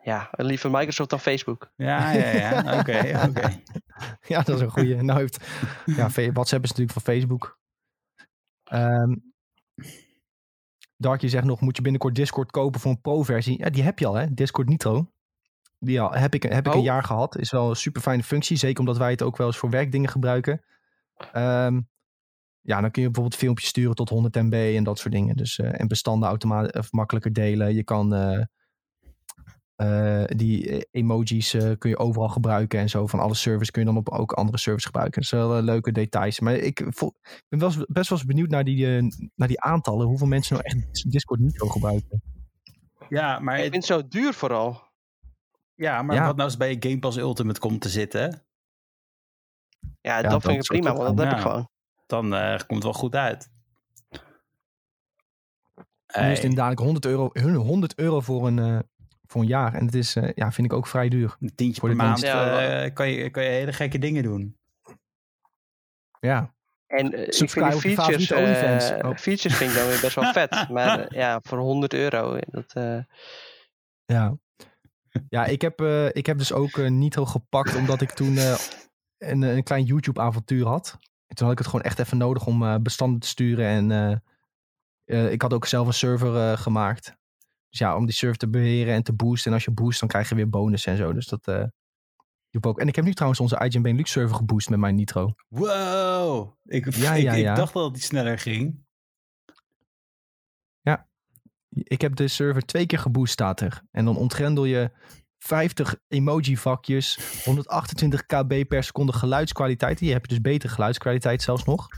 Ja, 0.03 0.29
liever 0.33 0.71
Microsoft 0.71 1.11
dan 1.11 1.21
Facebook. 1.21 1.73
Ja, 1.77 2.11
ja, 2.11 2.31
ja. 2.31 2.59
Oké, 2.81 3.21
oké. 3.29 3.61
Ja, 4.27 4.43
dat 4.43 4.57
is 4.57 4.61
een 4.61 4.71
goede. 4.71 5.03
Nou 5.03 5.19
heeft, 5.19 5.47
ja, 5.87 6.11
WhatsApp 6.33 6.65
is 6.65 6.69
natuurlijk 6.71 6.93
van 6.93 7.03
Facebook. 7.03 7.59
Ehm 8.65 9.15
Darkje 11.01 11.29
zegt 11.29 11.45
nog, 11.45 11.61
moet 11.61 11.77
je 11.77 11.83
binnenkort 11.83 12.15
Discord 12.15 12.51
kopen 12.51 12.81
voor 12.81 12.91
een 12.91 13.01
pro-versie? 13.01 13.59
Ja, 13.59 13.71
die 13.71 13.83
heb 13.83 13.99
je 13.99 14.07
al, 14.07 14.15
hè? 14.15 14.35
Discord 14.35 14.69
Nitro. 14.69 15.11
Die 15.79 16.01
al, 16.01 16.13
heb 16.13 16.35
ik, 16.35 16.43
heb 16.43 16.67
ik 16.67 16.73
een 16.73 16.79
Oh. 16.79 16.85
jaar 16.85 17.03
gehad. 17.05 17.39
Is 17.39 17.51
wel 17.51 17.69
een 17.71 17.77
super 17.77 18.03
fijne 18.03 18.23
functie. 18.23 18.57
Zeker 18.57 18.81
omdat 18.81 18.97
wij 18.97 19.11
het 19.11 19.23
ook 19.23 19.37
wel 19.37 19.47
eens 19.47 19.57
voor 19.57 19.71
werkdingen 19.71 20.09
gebruiken. 20.11 20.63
Ehm, 21.33 21.81
ja, 22.61 22.81
dan 22.81 22.91
kun 22.91 23.03
je 23.03 23.09
bijvoorbeeld 23.11 23.41
filmpjes 23.41 23.69
sturen 23.69 23.95
tot 23.95 24.09
100 24.09 24.35
MB 24.35 24.75
en 24.77 24.85
dat 24.85 24.99
soort 24.99 25.13
dingen. 25.15 25.37
Dus, 25.37 25.59
eh, 25.59 25.81
en 25.81 25.89
bestanden 25.89 26.29
automatisch 26.29 26.91
makkelijker 26.91 27.33
delen. 27.33 27.75
Je 27.75 27.85
kan 27.85 28.15
eh, 28.15 28.45
eh, 29.81 30.25
die 30.37 30.69
eh, 30.71 30.81
emojis 30.91 31.55
eh, 31.55 31.71
kun 31.79 31.91
je 31.91 31.99
overal 31.99 32.29
gebruiken 32.29 32.79
en 32.81 32.89
zo. 32.89 33.07
Van 33.07 33.21
alle 33.21 33.35
servers 33.35 33.71
kun 33.71 33.81
je 33.83 33.87
dan 33.89 33.97
op 33.97 34.09
ook 34.09 34.33
andere 34.33 34.59
servers 34.59 34.85
gebruiken. 34.85 35.21
Dat 35.21 35.31
zijn 35.31 35.49
wel 35.49 35.63
leuke 35.63 35.93
details. 35.93 36.41
Maar 36.41 36.55
ik, 36.55 36.85
ben 37.49 37.59
wel, 37.59 37.69
best 37.89 38.09
wel 38.09 38.19
eens 38.19 38.25
benieuwd 38.27 38.49
naar 38.49 38.65
die, 38.65 38.87
naar 39.35 39.49
die 39.49 39.61
aantallen. 39.61 40.07
Hoeveel 40.07 40.27
mensen 40.27 40.55
nou 40.57 40.67
echt 40.67 41.11
Discord 41.11 41.41
Nitro 41.41 41.69
gebruiken. 41.69 42.23
Ja, 43.09 43.39
maar, 43.39 43.57
Ik 43.59 43.63
het- 43.63 43.73
vind 43.73 43.89
het 43.89 43.99
zo 44.01 44.09
duur 44.09 44.35
vooral. 44.35 44.83
ja, 45.75 46.03
maar 46.03 46.17
Ja. 46.17 46.27
wat 46.27 46.37
nou 46.37 46.49
eens 46.49 46.59
bij 46.59 46.77
Game 46.81 46.99
Pass 46.99 47.17
Ultimate 47.17 47.61
komt 47.61 47.81
te 47.81 47.89
zitten, 47.89 48.45
Ja, 50.01 50.23
dat 50.23 50.31
dat 50.31 50.43
vind 50.43 50.57
ik 50.57 50.63
prima, 50.67 50.95
want 50.95 51.17
dat 51.17 51.27
heb 51.27 51.37
ik 51.37 51.43
gewoon. 51.43 51.69
dan 52.07 52.35
eh, 52.35 52.49
komt 52.51 52.69
het 52.75 52.83
wel 52.83 52.93
goed 52.93 53.15
uit. 53.15 53.51
Nu 56.17 56.31
is 56.31 56.37
het 56.37 56.45
inderdaad 56.45 56.79
100 56.79 57.07
euro, 57.07 57.31
100 57.63 57.95
euro 57.99 58.21
voor 58.21 58.47
een, 58.47 58.59
eh, 58.59 58.79
voor 59.31 59.41
een 59.41 59.47
jaar. 59.47 59.75
En 59.75 59.85
dat 59.85 59.95
is, 59.95 60.17
eh, 60.17 60.31
ja, 60.35 60.53
vind 60.53 60.67
ik 60.67 60.73
ook 60.73 60.87
vrij 60.87 61.09
duur. 61.09 61.37
een 61.41 61.55
tientje 61.55 61.81
voor 61.81 61.89
per 61.89 61.99
de 61.99 62.05
maand. 62.05 62.21
Ja, 62.21 62.61
eh, 62.85 62.95
kan, 62.95 63.11
je, 63.11 63.31
kan 63.31 63.43
je 63.43 63.49
hele 63.49 63.73
gekke 63.73 63.99
dingen 63.99 64.23
doen. 64.23 64.59
Ja, 66.21 66.55
En 66.87 67.13
eh, 67.13 67.27
ik 67.27 67.51
vind 67.51 67.71
die 67.71 67.81
features. 67.81 68.31
Oh. 68.33 69.17
features 69.17 69.57
vind 69.57 69.71
ik 69.71 69.77
dan 69.77 69.87
weer 69.87 70.01
best 70.01 70.15
wel 70.15 70.33
vet. 70.33 70.67
Maar 70.71 71.15
ja, 71.15 71.41
voor 71.43 71.59
100 71.59 71.95
euro, 71.95 72.39
dat, 72.47 72.73
eh, 72.73 72.99
ja. 74.05 74.37
Ja, 75.29 75.45
ik 75.45 75.61
heb, 75.61 75.81
eh, 75.81 76.07
ik 76.07 76.27
heb 76.27 76.39
dus 76.39 76.53
ook 76.53 76.79
eh, 76.79 76.91
Nitro 76.91 77.25
gepakt 77.25 77.75
omdat 77.77 78.01
ik 78.01 78.11
toen 78.11 78.37
eh, 78.37 78.55
een, 79.19 79.43
een 79.43 79.63
klein 79.63 79.85
YouTube 79.85 80.21
avontuur 80.21 80.67
had. 80.67 80.99
En 81.27 81.37
toen 81.37 81.45
had 81.47 81.53
ik 81.53 81.59
het 81.59 81.69
gewoon 81.69 81.85
echt 81.85 81.99
even 81.99 82.19
nodig 82.19 82.47
om 82.47 82.63
eh, 82.63 82.75
bestanden 82.81 83.21
te 83.21 83.27
sturen. 83.27 83.67
En 83.67 83.91
eh, 83.91 84.17
eh, 85.25 85.33
ik 85.33 85.43
had 85.43 85.53
ook 85.53 85.67
zelf 85.67 85.87
een 85.87 85.93
server 85.93 86.37
eh, 86.37 86.59
gemaakt. 86.59 87.19
Dus 87.71 87.79
ja, 87.79 87.97
om 87.97 88.07
die 88.07 88.15
server 88.15 88.39
te 88.39 88.49
beheren 88.49 88.95
en 88.95 89.03
te 89.03 89.13
boosten. 89.13 89.51
En 89.51 89.57
als 89.57 89.65
je 89.65 89.71
boost, 89.71 90.01
dan 90.01 90.09
krijg 90.09 90.29
je 90.29 90.35
weer 90.35 90.49
bonus 90.49 90.87
en 90.87 90.97
zo. 90.97 91.13
Dus 91.13 91.27
dat 91.27 91.47
eh 91.47 91.65
hielp 92.51 92.67
ook. 92.67 92.81
En 92.81 92.89
ik 92.89 92.97
heb 92.97 93.05
nu 93.05 93.13
trouwens 93.13 93.41
onze 93.41 93.65
IGN 93.65 93.83
Benelux 93.83 94.11
server 94.11 94.37
geboost 94.37 94.71
met 94.71 94.79
mijn 94.79 94.95
Nitro. 94.95 95.35
Wow! 95.49 96.55
Ik, 96.65 96.95
Ja, 96.95 97.15
ik, 97.15 97.23
ja, 97.23 97.33
ik 97.33 97.43
ja. 97.43 97.55
dacht 97.55 97.73
wel 97.73 97.83
dat 97.83 97.93
het 97.93 98.03
sneller 98.03 98.39
ging. 98.39 98.89
Ik 101.73 102.01
heb 102.01 102.17
de 102.17 102.29
server 102.29 102.63
twee 102.63 102.87
keer 102.87 102.99
geboost, 102.99 103.33
staat 103.33 103.61
er. 103.61 103.83
En 103.91 104.05
dan 104.05 104.17
ontgrendel 104.17 104.65
je 104.65 104.91
50 105.39 105.97
emoji 106.09 106.57
vakjes, 106.57 107.19
128 107.45 108.27
kb 108.27 108.69
per 108.69 108.85
seconde 108.85 109.13
geluidskwaliteit. 109.13 109.99
Hier 109.99 110.13
heb 110.13 110.23
je 110.23 110.29
dus 110.29 110.41
betere 110.41 110.73
geluidskwaliteit 110.73 111.43
zelfs 111.43 111.65
nog. 111.65 111.89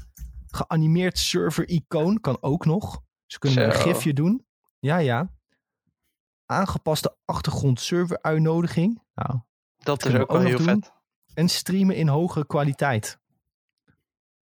Geanimeerd 0.47 1.19
server 1.19 1.69
icoon 1.69 2.21
kan 2.21 2.37
ook 2.41 2.65
nog. 2.65 3.03
Ze 3.27 3.39
kunnen 3.39 3.65
een 3.65 3.73
gifje 3.73 4.13
doen. 4.13 4.47
Ja, 4.79 4.99
ja. 4.99 5.33
Aangepaste 6.53 7.17
achtergrond 7.25 7.81
server 7.81 8.19
uitnodiging. 8.23 9.03
Nou, 9.15 9.41
dat 9.79 10.05
is 10.07 10.15
ook 10.15 10.31
wel 10.33 10.41
heel 10.41 10.57
doen. 10.57 10.67
vet. 10.67 10.93
en 11.35 11.49
streamen 11.49 11.97
in 11.97 12.09
hogere 12.09 12.47
kwaliteit. 12.47 13.21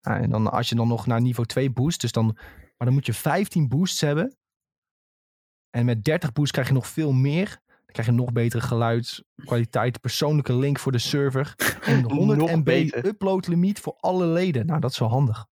Nou, 0.02 0.22
en 0.22 0.30
dan 0.30 0.52
als 0.52 0.70
je 0.70 0.76
dan 0.76 0.88
nog 0.88 1.06
naar 1.06 1.22
niveau 1.22 1.48
2 1.48 1.72
boost, 1.72 2.02
dus 2.02 2.12
dan, 2.12 2.26
maar 2.26 2.88
dan 2.88 2.94
moet 2.94 3.06
je 3.06 3.14
15 3.14 3.68
boosts 3.68 4.02
hebben. 4.02 4.38
En 5.70 5.86
met 5.86 6.04
30 6.04 6.32
boosts 6.32 6.52
krijg 6.52 6.68
je 6.68 6.74
nog 6.74 6.88
veel 6.88 7.12
meer. 7.12 7.62
Dan 7.68 7.86
krijg 7.86 8.08
je 8.08 8.14
nog 8.14 8.32
betere 8.32 8.62
geluidskwaliteit, 8.62 10.02
persoonlijke 10.02 10.54
link 10.54 10.80
voor 10.80 10.92
de 10.92 10.98
server 10.98 11.56
en 11.82 12.04
100 12.12 12.40
Nog 12.40 12.52
MB 12.52 12.64
beter. 12.64 13.06
upload 13.06 13.48
limiet 13.48 13.80
voor 13.80 13.96
alle 14.00 14.26
leden. 14.26 14.66
Nou, 14.66 14.80
dat 14.80 14.92
is 14.92 15.00
wel 15.00 15.10
handig. 15.10 15.48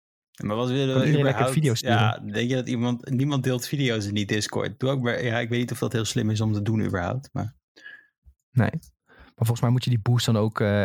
Maar 0.43 0.57
wat 0.57 0.69
willen 0.69 1.01
we 1.01 1.19
überhaupt... 1.19 1.53
video's? 1.53 1.81
Ja, 1.81 2.19
denk 2.19 2.49
je 2.49 2.55
dat 2.55 2.69
iemand... 2.69 3.11
Niemand 3.11 3.45
deelt 3.45 3.67
video's 3.67 4.07
in 4.07 4.15
die 4.15 4.27
Discord. 4.27 4.81
Doe 4.81 4.91
ook 4.91 5.03
maar... 5.03 5.25
Ja, 5.25 5.39
ik 5.39 5.49
weet 5.49 5.59
niet 5.59 5.73
of 5.73 5.79
dat 5.79 5.93
heel 5.93 6.05
slim 6.05 6.31
is 6.31 6.41
om 6.41 6.53
te 6.53 6.63
doen 6.63 6.85
überhaupt. 6.85 7.29
Maar 7.33 7.55
Nee. 8.53 8.71
Maar 9.15 9.47
volgens 9.47 9.61
mij 9.61 9.71
moet 9.71 9.85
je 9.85 9.91
die 9.91 10.01
boost 10.03 10.27
dan 10.27 10.37
ook 10.37 10.61
eh, 10.61 10.85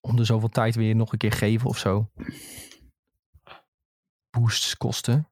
om 0.00 0.16
de 0.16 0.24
zoveel 0.24 0.48
tijd 0.48 0.74
weer 0.74 0.96
nog 0.96 1.12
een 1.12 1.18
keer 1.18 1.32
geven 1.32 1.68
of 1.68 1.78
zo. 1.78 2.10
Boosts 4.30 4.76
kosten 4.76 5.28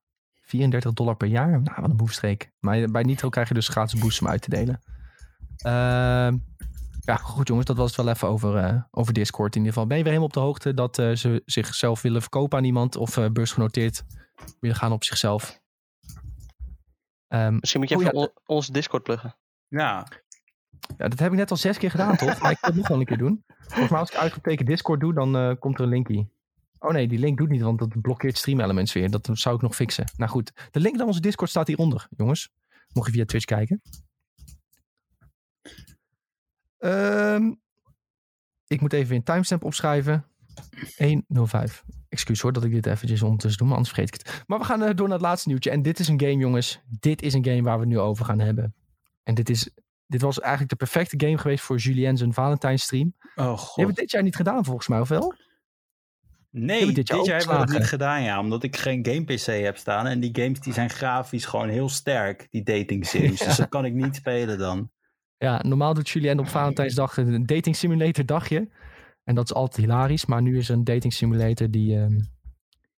34 0.48 0.92
dollar 0.92 1.16
per 1.16 1.28
jaar. 1.28 1.50
Nou, 1.50 1.80
wat 1.80 1.90
een 1.90 1.96
boefstreek. 1.96 2.50
Maar 2.60 2.90
bij 2.90 3.02
Nitro 3.02 3.28
krijg 3.28 3.48
je 3.48 3.54
dus 3.54 3.68
gratis 3.68 4.00
boosts 4.00 4.20
om 4.20 4.28
uit 4.28 4.42
te 4.42 4.50
delen. 4.50 4.80
Ehm, 5.56 6.36
Ja, 7.08 7.16
goed 7.16 7.48
jongens, 7.48 7.66
dat 7.66 7.76
was 7.76 7.96
het 7.96 8.04
wel 8.04 8.14
even 8.14 8.28
over, 8.28 8.56
eh, 8.56 8.82
over 8.90 9.12
Discord 9.12 9.54
in 9.54 9.58
ieder 9.60 9.72
geval. 9.72 9.88
Ben 9.88 9.96
je 9.96 10.02
weer 10.02 10.12
helemaal 10.12 10.30
op 10.34 10.42
de 10.42 10.46
hoogte 10.48 10.74
dat 10.74 10.98
eh, 10.98 11.14
ze 11.14 11.42
zichzelf 11.44 12.02
willen 12.02 12.20
verkopen 12.20 12.58
aan 12.58 12.64
iemand 12.64 12.96
of 12.96 13.16
eh, 13.16 13.26
beursgenoteerd 13.32 14.04
willen 14.60 14.76
gaan 14.76 14.92
op 14.92 15.04
zichzelf? 15.04 15.60
Ehm, 17.28 17.56
Misschien 17.60 17.80
moet 17.80 17.88
je 17.88 17.96
Oh, 17.96 18.02
even 18.02 18.14
ja, 18.14 18.20
on- 18.22 18.32
onze 18.56 18.72
Discord 18.72 19.02
pluggen. 19.02 19.36
Ja, 19.68 20.06
ja, 20.98 21.08
dat 21.08 21.18
heb 21.18 21.32
ik 21.32 21.38
net 21.38 21.50
al 21.50 21.56
zes 21.56 21.78
keer 21.78 21.90
gedaan, 21.90 22.16
toch? 22.16 22.40
Maar 22.40 22.50
ik 22.50 22.58
wil 22.60 22.70
het 22.70 22.78
nog 22.78 22.88
wel 22.88 22.98
een 23.00 23.04
keer 23.06 23.18
doen. 23.18 23.44
Volgens 23.58 23.90
mij 23.90 24.00
als 24.00 24.10
ik 24.10 24.16
uitgekeken 24.16 24.66
Discord 24.66 25.00
doe, 25.00 25.14
dan 25.14 25.36
eh, 25.36 25.52
komt 25.58 25.78
er 25.78 25.84
een 25.84 25.90
linkie. 25.90 26.30
Oh 26.78 26.90
nee, 26.90 27.08
die 27.08 27.18
link 27.18 27.38
doet 27.38 27.48
niet, 27.48 27.60
want 27.62 27.78
dat 27.78 28.00
blokkeert 28.00 28.36
Stream 28.38 28.60
Elements 28.60 28.92
weer. 28.92 29.10
Dat 29.10 29.28
zou 29.32 29.54
ik 29.54 29.62
nog 29.62 29.74
fixen. 29.74 30.04
Nou 30.16 30.30
goed, 30.30 30.52
de 30.70 30.80
link 30.80 30.96
naar 30.96 31.06
onze 31.06 31.20
Discord 31.20 31.50
staat 31.50 31.66
hieronder, 31.66 32.06
jongens. 32.16 32.50
Mocht 32.92 33.06
je 33.06 33.12
via 33.12 33.24
Twitch 33.24 33.44
kijken. 33.44 33.82
Ehm, 36.78 37.52
ik 38.66 38.80
moet 38.80 38.92
even 38.92 39.16
een 39.16 39.22
timestamp 39.22 39.64
opschrijven. 39.64 40.24
105. 40.96 41.84
Excuus 42.08 42.40
hoor 42.40 42.52
dat 42.52 42.64
ik 42.64 42.72
dit 42.72 42.86
eventjes 42.86 43.22
ondertussen 43.22 43.58
doe, 43.58 43.66
maar 43.68 43.76
anders 43.76 43.94
vergeet 43.94 44.14
ik 44.14 44.20
het. 44.26 44.44
Maar 44.46 44.58
we 44.58 44.64
gaan 44.64 44.82
eh, 44.82 44.94
door 44.94 45.08
naar 45.08 45.16
het 45.16 45.26
laatste 45.26 45.48
nieuwtje. 45.48 45.70
En 45.70 45.82
dit 45.82 45.98
is 45.98 46.08
een 46.08 46.20
game, 46.20 46.36
jongens. 46.36 46.80
Dit 47.00 47.22
is 47.22 47.34
een 47.34 47.44
game 47.44 47.62
waar 47.62 47.74
we 47.74 47.80
het 47.80 47.88
nu 47.88 47.98
over 47.98 48.24
gaan 48.24 48.38
hebben. 48.38 48.74
En 49.22 49.34
dit, 49.34 49.50
is, 49.50 49.70
dit 50.06 50.20
was 50.20 50.40
eigenlijk 50.40 50.70
de 50.70 50.76
perfecte 50.76 51.26
game 51.26 51.38
geweest 51.38 51.64
voor 51.64 51.76
Julien 51.76 52.16
zijn 52.16 52.32
Valentijn 52.32 52.78
stream. 52.78 53.14
oh 53.20 53.34
Die 53.34 53.44
hebben 53.44 53.56
god. 53.56 53.86
we 53.86 53.92
dit 53.92 54.10
jaar 54.10 54.22
niet 54.22 54.36
gedaan 54.36 54.64
volgens 54.64 54.88
mij, 54.88 55.00
of 55.00 55.08
wel? 55.08 55.34
Nee, 56.50 56.86
dit 56.86 56.94
dit 56.94 57.08
jaar, 57.08 57.16
jaar 57.16 57.26
hebben 57.26 57.46
we 57.46 57.52
dat 57.52 57.60
opgeslagen. 57.60 57.80
niet 57.80 57.88
gedaan, 57.88 58.22
ja. 58.22 58.40
Omdat 58.40 58.62
ik 58.62 58.76
geen 58.76 59.06
game 59.06 59.24
PC 59.24 59.44
heb 59.64 59.76
staan. 59.76 60.06
En 60.06 60.20
die 60.20 60.36
games 60.42 60.60
die 60.60 60.72
zijn 60.72 60.90
grafisch 60.90 61.44
gewoon 61.44 61.68
heel 61.68 61.88
sterk, 61.88 62.46
die 62.50 62.62
dating 62.62 63.06
sims. 63.06 63.38
Dus 63.44 63.56
dat 63.56 63.68
kan 63.68 63.84
ik 63.84 63.92
niet 63.92 64.16
spelen 64.16 64.58
dan. 64.58 64.90
Ja, 65.38 65.62
normaal 65.62 65.94
doet 65.94 66.08
Julien 66.08 66.38
op 66.38 66.48
Valentijnsdag 66.48 67.16
een 67.16 67.46
dating 67.46 67.76
simulator 67.76 68.26
dagje. 68.26 68.68
En 69.24 69.34
dat 69.34 69.44
is 69.44 69.54
altijd 69.54 69.86
hilarisch. 69.86 70.26
Maar 70.26 70.42
nu 70.42 70.58
is 70.58 70.68
er 70.68 70.74
een 70.74 70.84
dating 70.84 71.12
simulator 71.12 71.70
die, 71.70 71.96
ehm, 71.96 72.18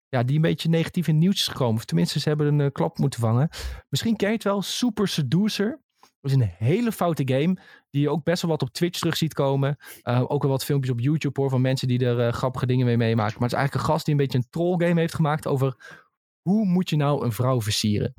ja, 0.09 0.23
die 0.23 0.37
een 0.37 0.43
beetje 0.43 0.69
negatief 0.69 1.07
in 1.09 1.15
het 1.15 1.23
nieuws 1.23 1.35
is 1.35 1.49
gekomen. 1.49 1.77
Of 1.77 1.85
tenminste, 1.85 2.21
ze 2.21 2.29
hebben 2.29 2.47
een 2.47 2.61
eh, 2.61 2.73
klap 2.73 2.99
moeten 2.99 3.21
vangen. 3.21 3.49
Misschien 3.89 4.17
ken 4.17 4.29
je 4.29 4.35
het 4.35 4.45
wel, 4.45 4.63
Super 4.63 5.09
Seducer. 5.09 5.81
Dat 6.21 6.31
is 6.31 6.37
een 6.37 6.53
hele 6.57 6.93
foute 6.93 7.23
game. 7.25 7.57
Die 7.91 8.03
je 8.03 8.11
ook 8.11 8.25
best 8.25 8.43
wel 8.43 8.51
wat 8.51 8.63
op 8.63 8.71
Twitch 8.71 8.99
terug 8.99 9.17
ziet 9.17 9.35
komen. 9.35 9.77
Eh, 10.03 10.25
ook 10.29 10.43
wel 10.43 10.51
wat 10.51 10.65
filmpjes 10.65 10.93
op 10.93 11.01
YouTube 11.01 11.41
hoor. 11.41 11.51
Van 11.51 11.61
mensen 11.61 11.89
die 11.89 12.05
er 12.07 12.27
eh, 12.27 12.33
grappige 12.33 12.67
dingen 12.67 12.87
mee 12.87 12.97
meemaken. 12.97 13.33
Maar 13.33 13.49
het 13.49 13.53
is 13.53 13.59
eigenlijk 13.59 13.87
een 13.87 13.93
gast 13.93 14.05
die 14.05 14.15
een 14.15 14.21
beetje 14.21 14.39
een 14.39 14.51
troll 14.51 14.87
game 14.87 15.01
heeft 15.01 15.15
gemaakt. 15.15 15.47
Over 15.47 16.01
hoe 16.41 16.67
moet 16.67 16.91
je 16.91 16.97
nou 16.97 17.25
een 17.25 17.33
vrouw 17.33 17.61
versieren. 17.61 18.15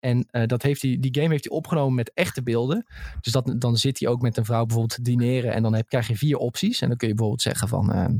En 0.00 0.26
eh, 0.30 0.46
dat 0.46 0.62
heeft 0.62 0.80
die 0.80 1.08
game 1.10 1.28
heeft 1.28 1.44
hij 1.44 1.56
opgenomen 1.56 1.94
met 1.94 2.12
echte 2.14 2.42
beelden. 2.42 2.86
Dus 3.20 3.32
dat, 3.32 3.54
dan 3.58 3.76
zit 3.76 3.98
hij 3.98 4.08
ook 4.08 4.22
met 4.22 4.36
een 4.36 4.44
vrouw 4.44 4.64
bijvoorbeeld 4.64 5.04
dineren. 5.04 5.52
En 5.52 5.62
dan 5.62 5.74
heb, 5.74 5.88
krijg 5.88 6.08
je 6.08 6.16
vier 6.16 6.36
opties. 6.36 6.80
En 6.80 6.88
dan 6.88 6.96
kun 6.96 7.08
je 7.08 7.14
bijvoorbeeld 7.14 7.42
zeggen 7.42 7.68
van... 7.68 7.92
ehm, 7.92 8.16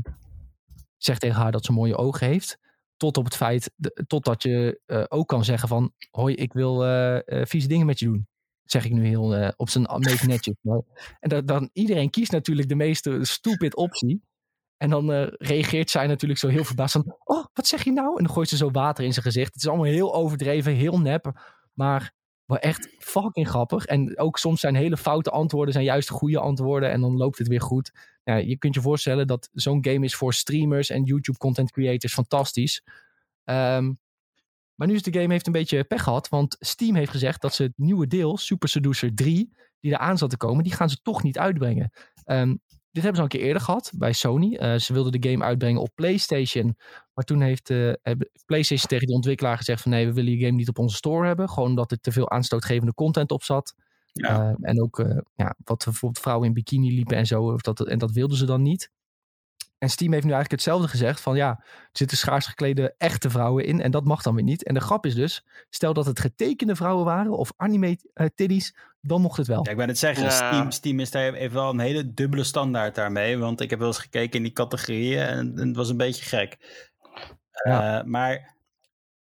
zeg 0.97 1.17
tegen 1.17 1.41
haar 1.41 1.51
dat 1.51 1.65
ze 1.65 1.71
mooie 1.71 1.95
ogen 1.97 2.27
heeft. 2.27 2.57
Tot 2.97 3.17
op 3.17 3.25
het 3.25 3.35
feit... 3.35 3.71
de- 3.75 4.03
totdat 4.07 4.43
je 4.43 4.81
eh, 4.85 5.03
ook 5.07 5.27
kan 5.27 5.43
zeggen 5.43 5.67
van... 5.67 5.93
Hoi, 6.11 6.35
ik 6.35 6.53
wil 6.53 6.85
eh, 6.85 7.45
vieze 7.45 7.67
dingen 7.67 7.85
met 7.85 7.99
je 7.99 8.05
doen. 8.05 8.27
Zeg 8.63 8.85
ik 8.85 8.91
nu 8.91 9.05
heel 9.05 9.53
op 9.55 9.69
zijn 9.69 9.85
meest 9.97 10.27
netjes. 10.27 10.55
En 11.19 11.29
dat, 11.29 11.47
dan 11.47 11.69
iedereen 11.73 12.09
kiest 12.09 12.31
natuurlijk 12.31 12.69
de 12.69 12.75
meest 12.75 13.09
stupid 13.21 13.75
optie. 13.75 14.21
En 14.77 14.89
dan 14.89 15.11
reageert 15.37 15.89
zij 15.89 16.07
natuurlijk 16.07 16.39
zo 16.39 16.47
heel 16.47 16.63
verbaasd 16.63 16.91
van... 16.91 17.15
Oh, 17.23 17.45
wat 17.53 17.67
zeg 17.67 17.83
je 17.83 17.91
nou? 17.91 18.17
En 18.17 18.23
dan 18.23 18.33
gooit 18.33 18.49
ze 18.49 18.57
zo 18.57 18.71
water 18.71 19.03
in 19.03 19.13
zijn 19.13 19.25
gezicht. 19.25 19.53
Het 19.53 19.63
is 19.63 19.67
allemaal 19.67 19.85
heel 19.85 20.13
overdreven, 20.13 20.73
heel 20.73 20.99
nep. 20.99 21.33
Maar 21.79 22.13
wel 22.45 22.57
echt 22.57 22.95
fucking 22.97 23.47
grappig. 23.47 23.85
En 23.85 24.17
ook 24.17 24.37
soms 24.37 24.59
zijn 24.59 24.75
hele 24.75 24.97
foute 24.97 25.29
antwoorden 25.29 25.73
zijn 25.73 25.85
juist 25.85 26.09
goede 26.09 26.39
antwoorden. 26.39 26.91
En 26.91 27.01
dan 27.01 27.17
loopt 27.17 27.37
het 27.37 27.47
weer 27.47 27.61
goed. 27.61 27.91
Ja, 28.23 28.35
je 28.35 28.57
kunt 28.57 28.75
je 28.75 28.81
voorstellen 28.81 29.27
dat 29.27 29.49
zo'n 29.53 29.85
game 29.85 30.05
is 30.05 30.15
voor 30.15 30.33
streamers 30.33 30.89
en 30.89 31.03
YouTube 31.03 31.37
content 31.37 31.71
creators 31.71 32.13
fantastisch. 32.13 32.83
Ehm, 33.43 33.93
maar 34.75 34.87
nu 34.87 34.93
is 34.93 35.03
de 35.03 35.13
game 35.19 35.33
heeft 35.33 35.45
een 35.45 35.51
beetje 35.53 35.83
pech 35.83 36.03
gehad. 36.03 36.29
Want 36.29 36.55
Steam 36.59 36.95
heeft 36.95 37.11
gezegd 37.11 37.41
dat 37.41 37.53
ze 37.53 37.63
het 37.63 37.73
nieuwe 37.75 38.07
deel, 38.07 38.37
Super 38.37 38.69
Seducer 38.69 39.15
3, 39.15 39.53
die 39.79 39.91
eraan 39.91 40.17
zat 40.17 40.29
te 40.29 40.37
komen, 40.37 40.63
die 40.63 40.73
gaan 40.73 40.89
ze 40.89 41.01
toch 41.01 41.23
niet 41.23 41.37
uitbrengen. 41.37 41.91
Ehm, 42.23 42.55
dit 43.01 43.07
hebben 43.07 43.15
ze 43.15 43.21
al 43.21 43.23
een 43.23 43.39
keer 43.39 43.47
eerder 43.47 43.61
gehad 43.61 43.91
bij 43.95 44.13
Sony. 44.13 44.55
Eh, 44.55 44.75
ze 44.75 44.93
wilden 44.93 45.21
de 45.21 45.29
game 45.29 45.43
uitbrengen 45.43 45.81
op 45.81 45.89
PlayStation. 45.95 46.77
Maar 47.13 47.25
toen 47.25 47.41
heeft 47.41 47.67
hebben 47.67 48.29
PlayStation 48.45 48.87
tegen 48.87 49.07
de 49.07 49.13
ontwikkelaar 49.13 49.57
gezegd 49.57 49.81
van 49.81 49.91
nee, 49.91 50.05
we 50.05 50.13
willen 50.13 50.31
je 50.31 50.45
game 50.45 50.57
niet 50.57 50.69
op 50.69 50.79
onze 50.79 50.95
store 50.95 51.27
hebben. 51.27 51.49
Gewoon 51.49 51.69
omdat 51.69 51.91
er 51.91 51.99
te 51.99 52.11
veel 52.11 52.29
aanstootgevende 52.29 52.93
content 52.93 53.31
op 53.31 53.43
zat. 53.43 53.75
Ja. 54.13 54.39
Eh, 54.39 54.55
en 54.61 54.81
ook 54.81 55.05
ja, 55.35 55.55
wat 55.63 55.83
bijvoorbeeld 55.83 56.23
vrouwen 56.23 56.47
in 56.47 56.53
bikini 56.53 56.95
liepen 56.95 57.17
en 57.17 57.25
zo. 57.25 57.43
Of 57.43 57.61
dat, 57.61 57.87
en 57.87 57.97
dat 57.97 58.11
wilden 58.11 58.37
ze 58.37 58.45
dan 58.45 58.61
niet. 58.61 58.91
En 59.77 59.89
Steam 59.89 60.11
heeft 60.11 60.25
nu 60.25 60.31
eigenlijk 60.31 60.61
hetzelfde 60.61 60.87
gezegd. 60.87 61.21
Van 61.21 61.35
ja, 61.35 61.49
er 61.59 61.89
zitten 61.91 62.17
schaars 62.17 62.45
geklede 62.45 62.95
echte 62.97 63.29
vrouwen 63.29 63.65
in. 63.65 63.81
En 63.81 63.91
dat 63.91 64.05
mag 64.05 64.21
dan 64.21 64.35
weer 64.35 64.43
niet. 64.43 64.63
En 64.63 64.73
de 64.73 64.79
grap 64.79 65.05
is 65.05 65.15
dus, 65.15 65.45
stel 65.69 65.93
dat 65.93 66.05
het 66.05 66.19
getekende 66.19 66.75
vrouwen 66.75 67.05
waren. 67.05 67.37
Of 67.37 67.53
anime 67.55 67.97
eh, 68.13 68.27
tiddies. 68.35 68.75
Dan 69.01 69.21
mocht 69.21 69.37
het 69.37 69.47
wel. 69.47 69.65
Ja, 69.65 69.71
ik 69.71 69.77
ben 69.77 69.87
het 69.87 69.97
zeggen, 69.97 70.23
Ja. 70.23 70.29
Steam, 70.29 70.71
Steam 70.71 70.99
is 70.99 71.11
daar, 71.11 71.33
heeft 71.33 71.53
wel 71.53 71.69
een 71.69 71.79
hele 71.79 72.13
dubbele 72.13 72.43
standaard 72.43 72.95
daarmee. 72.95 73.37
Want 73.37 73.61
ik 73.61 73.69
heb 73.69 73.79
wel 73.79 73.87
eens 73.87 73.99
gekeken 73.99 74.37
in 74.37 74.43
die 74.43 74.51
categorieën 74.51 75.21
en, 75.21 75.57
en 75.57 75.67
het 75.67 75.75
was 75.75 75.89
een 75.89 75.97
beetje 75.97 76.25
gek. 76.25 76.57
Ja. 77.63 77.99
Eh, 77.99 78.05
maar 78.05 78.55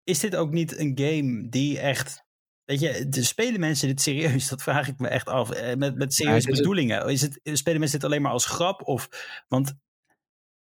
is 0.04 0.20
dit 0.20 0.36
ook 0.36 0.52
niet 0.52 0.78
een 0.78 0.92
game 0.96 1.50
die 1.50 1.80
echt... 1.80 2.26
Weet 2.64 2.80
je, 2.80 3.10
de, 3.10 3.24
spelen 3.24 3.60
mensen 3.60 3.88
dit 3.88 4.02
serieus? 4.02 4.48
Dat 4.50 4.64
vraag 4.64 4.88
ik 4.88 5.00
me 5.00 5.08
echt 5.08 5.28
af. 5.28 5.50
Eh, 5.52 5.76
Met, 5.76 5.96
met 5.96 6.14
serieuze 6.14 6.52
bedoelingen. 6.52 7.08
Is 7.08 7.22
het, 7.22 7.40
spelen 7.44 7.80
mensen 7.80 8.00
dit 8.00 8.10
alleen 8.10 8.22
maar 8.22 8.32
als 8.32 8.46
grap? 8.46 8.82
Of, 8.88 9.10
want 9.48 9.74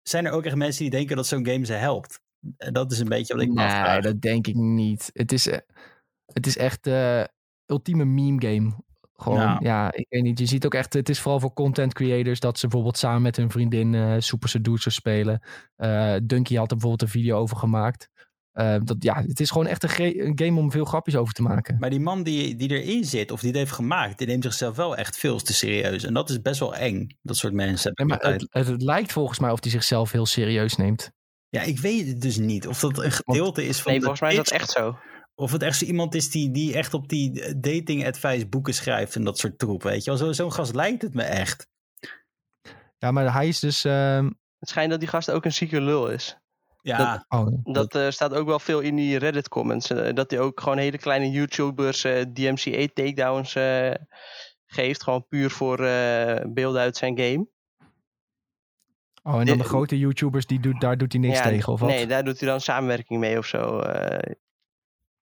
zijn 0.03 0.27
er 0.27 0.33
ook 0.33 0.45
echt 0.45 0.55
mensen 0.57 0.83
die 0.83 0.91
denken 0.91 1.17
dat 1.17 1.27
zo'n 1.27 1.47
game 1.47 1.65
ze 1.65 1.73
helpt? 1.73 2.21
En 2.57 2.73
dat 2.73 2.93
is 2.93 2.99
een 2.99 3.09
beetje 3.09 3.35
wat 3.35 3.43
ik 3.43 3.49
me 3.49 3.55
nee, 3.55 3.65
afvraag. 3.65 4.03
dat 4.03 4.21
denk 4.21 4.47
ik 4.47 4.55
niet. 4.55 5.11
Het 5.13 5.33
is, 5.33 5.47
eh, 5.47 5.59
het 6.27 6.47
is 6.47 6.57
echt 6.57 6.85
de 6.85 7.29
ultieme 7.67 8.05
meme 8.05 8.47
game. 8.47 8.85
Gewoon, 9.17 9.39
Ja. 9.39 9.59
ja. 9.61 9.93
ik 9.93 10.07
weet 10.09 10.23
niet. 10.23 10.39
Je 10.39 10.47
ziet 10.47 10.65
ook 10.65 10.75
echt, 10.75 10.93
het 10.93 11.09
is 11.09 11.21
vooral 11.21 11.41
voor 11.41 11.53
content 11.53 11.95
creators 11.95 12.41
dat 12.41 12.59
ze 12.59 12.67
bijvoorbeeld 12.67 12.99
samen 12.99 13.23
met 13.23 13.37
hun 13.37 13.51
vriendin 13.51 13.95
eh 13.95 14.15
Super 14.19 14.49
Seducer 14.49 14.93
spelen. 14.93 15.43
Eh 15.77 16.15
Dunky 16.23 16.55
had 16.55 16.71
er 16.71 16.77
bijvoorbeeld 16.77 17.03
een 17.03 17.21
video 17.21 17.39
over 17.39 17.57
gemaakt. 17.57 18.09
Eh, 18.57 18.77
dat, 18.85 18.97
ja, 18.99 19.23
het 19.23 19.41
is 19.41 19.51
gewoon 19.51 19.67
echt 19.67 19.83
een, 19.99 20.33
game 20.35 20.61
om 20.61 20.71
veel 20.71 20.85
grapjes 20.85 21.17
over 21.17 21.35
te 21.35 21.43
maken. 21.43 21.77
Maar 21.79 21.91
die 21.91 22.01
man 22.01 22.23
die, 22.23 22.57
die 22.57 22.71
erin 22.71 23.05
zit, 23.05 23.31
of 23.31 23.41
die 23.41 23.49
het 23.49 23.59
heeft 23.59 23.73
gemaakt, 23.73 24.19
die 24.19 24.27
neemt 24.27 24.43
zichzelf 24.43 24.77
wel 24.77 24.97
echt 24.97 25.19
veel 25.19 25.39
te 25.39 25.53
serieus. 25.53 26.05
En 26.05 26.15
dat 26.15 26.31
is 26.31 26.43
best 26.43 26.61
wel 26.61 26.75
eng, 26.75 27.07
dat 27.23 27.37
soort 27.37 27.53
mensen. 27.53 27.93
maar 27.95 28.17
altijd. 28.17 28.41
het, 28.41 28.49
het, 28.51 28.67
het 28.67 28.83
lijkt 28.83 29.13
volgens 29.13 29.39
mij 29.39 29.51
of 29.51 29.63
hij 29.63 29.71
zichzelf 29.71 30.13
heel 30.13 30.27
serieus 30.27 30.77
neemt. 30.77 31.11
Ja, 31.49 31.63
ik 31.63 31.79
weet 31.79 32.07
het 32.07 32.21
dus 32.21 32.37
niet. 32.37 32.67
Of 32.67 32.81
dat 32.81 32.99
een 32.99 33.13
gedeelte 33.13 33.67
is 33.67 33.81
van 33.81 33.93
Nee, 33.93 34.01
de 34.01 34.07
volgens 34.07 34.21
mij 34.21 34.31
is 34.31 34.37
dat 34.37 34.61
echt 34.61 34.71
zo. 34.71 34.99
Of 35.39 35.53
het 35.53 35.63
echt 35.63 35.79
zo 35.79 35.85
iemand 35.85 36.15
is 36.15 36.31
die, 36.31 36.51
die 36.51 36.75
echt 36.75 36.95
op 36.95 37.09
die 37.09 37.59
dating 37.61 38.07
advice 38.07 38.47
boeken 38.47 38.75
schrijft 38.75 39.15
en 39.17 39.25
dat 39.25 39.39
soort 39.39 39.59
troep, 39.59 39.83
weet 39.83 40.05
je 40.05 40.11
wel. 40.11 40.19
Zo- 40.19 40.33
Zo'n 40.33 40.53
gast 40.53 40.75
lijkt 40.75 41.03
het 41.03 41.15
me 41.15 41.23
echt. 41.23 41.69
Ja, 42.99 43.11
maar 43.11 43.33
hij 43.33 43.49
is 43.49 43.61
dus... 43.61 43.85
ehm, 43.85 44.31
Het 44.59 44.69
schijnt 44.69 44.91
dat 44.91 45.01
die 45.01 45.09
gast 45.09 45.31
ook 45.31 45.45
een 45.45 45.53
zieke 45.53 45.81
lul 45.81 46.09
is. 46.11 46.37
Ja, 46.81 47.25
oh, 47.29 47.47
Dat 47.63 47.95
eh, 47.95 48.11
staat 48.11 48.35
ook 48.35 48.47
wel 48.47 48.59
veel 48.59 48.81
in 48.81 48.97
die 48.97 49.17
Reddit 49.19 49.49
comments. 49.49 49.91
eh, 49.91 50.15
dat 50.15 50.31
hij 50.31 50.41
ook 50.41 50.61
gewoon 50.61 50.79
hele 50.79 50.99
kleine 50.99 51.31
YouTubers 51.31 52.05
eh, 52.05 52.21
DMCA 52.33 52.87
takedowns 52.95 53.55
eh, 53.55 53.91
geeft. 54.67 55.03
Gewoon 55.03 55.27
puur 55.29 55.51
voor 55.51 55.85
eh, 55.85 56.45
beelden 56.49 56.81
uit 56.81 56.97
zijn 56.97 57.19
game. 57.19 57.47
oh, 59.23 59.41
en 59.41 59.47
dan 59.47 59.59
de 59.59 59.65
grote 59.65 59.99
YouTubers, 59.99 60.47
die 60.47 60.61
doet, 60.61 60.81
daar 60.81 60.99
doet 60.99 61.13
hij 61.13 61.21
niks 61.21 61.39
Ja, 61.39 61.45
tegen, 61.45 61.73
of 61.73 61.81
wat? 61.81 61.89
Nee, 61.89 62.07
daar 62.07 62.25
doet 62.25 62.41
hij 62.41 62.49
dan 62.49 62.61
samenwerking 62.61 63.21
mee 63.21 63.39
of 63.39 63.47
zo. 63.47 63.81
eh. 63.81 64.35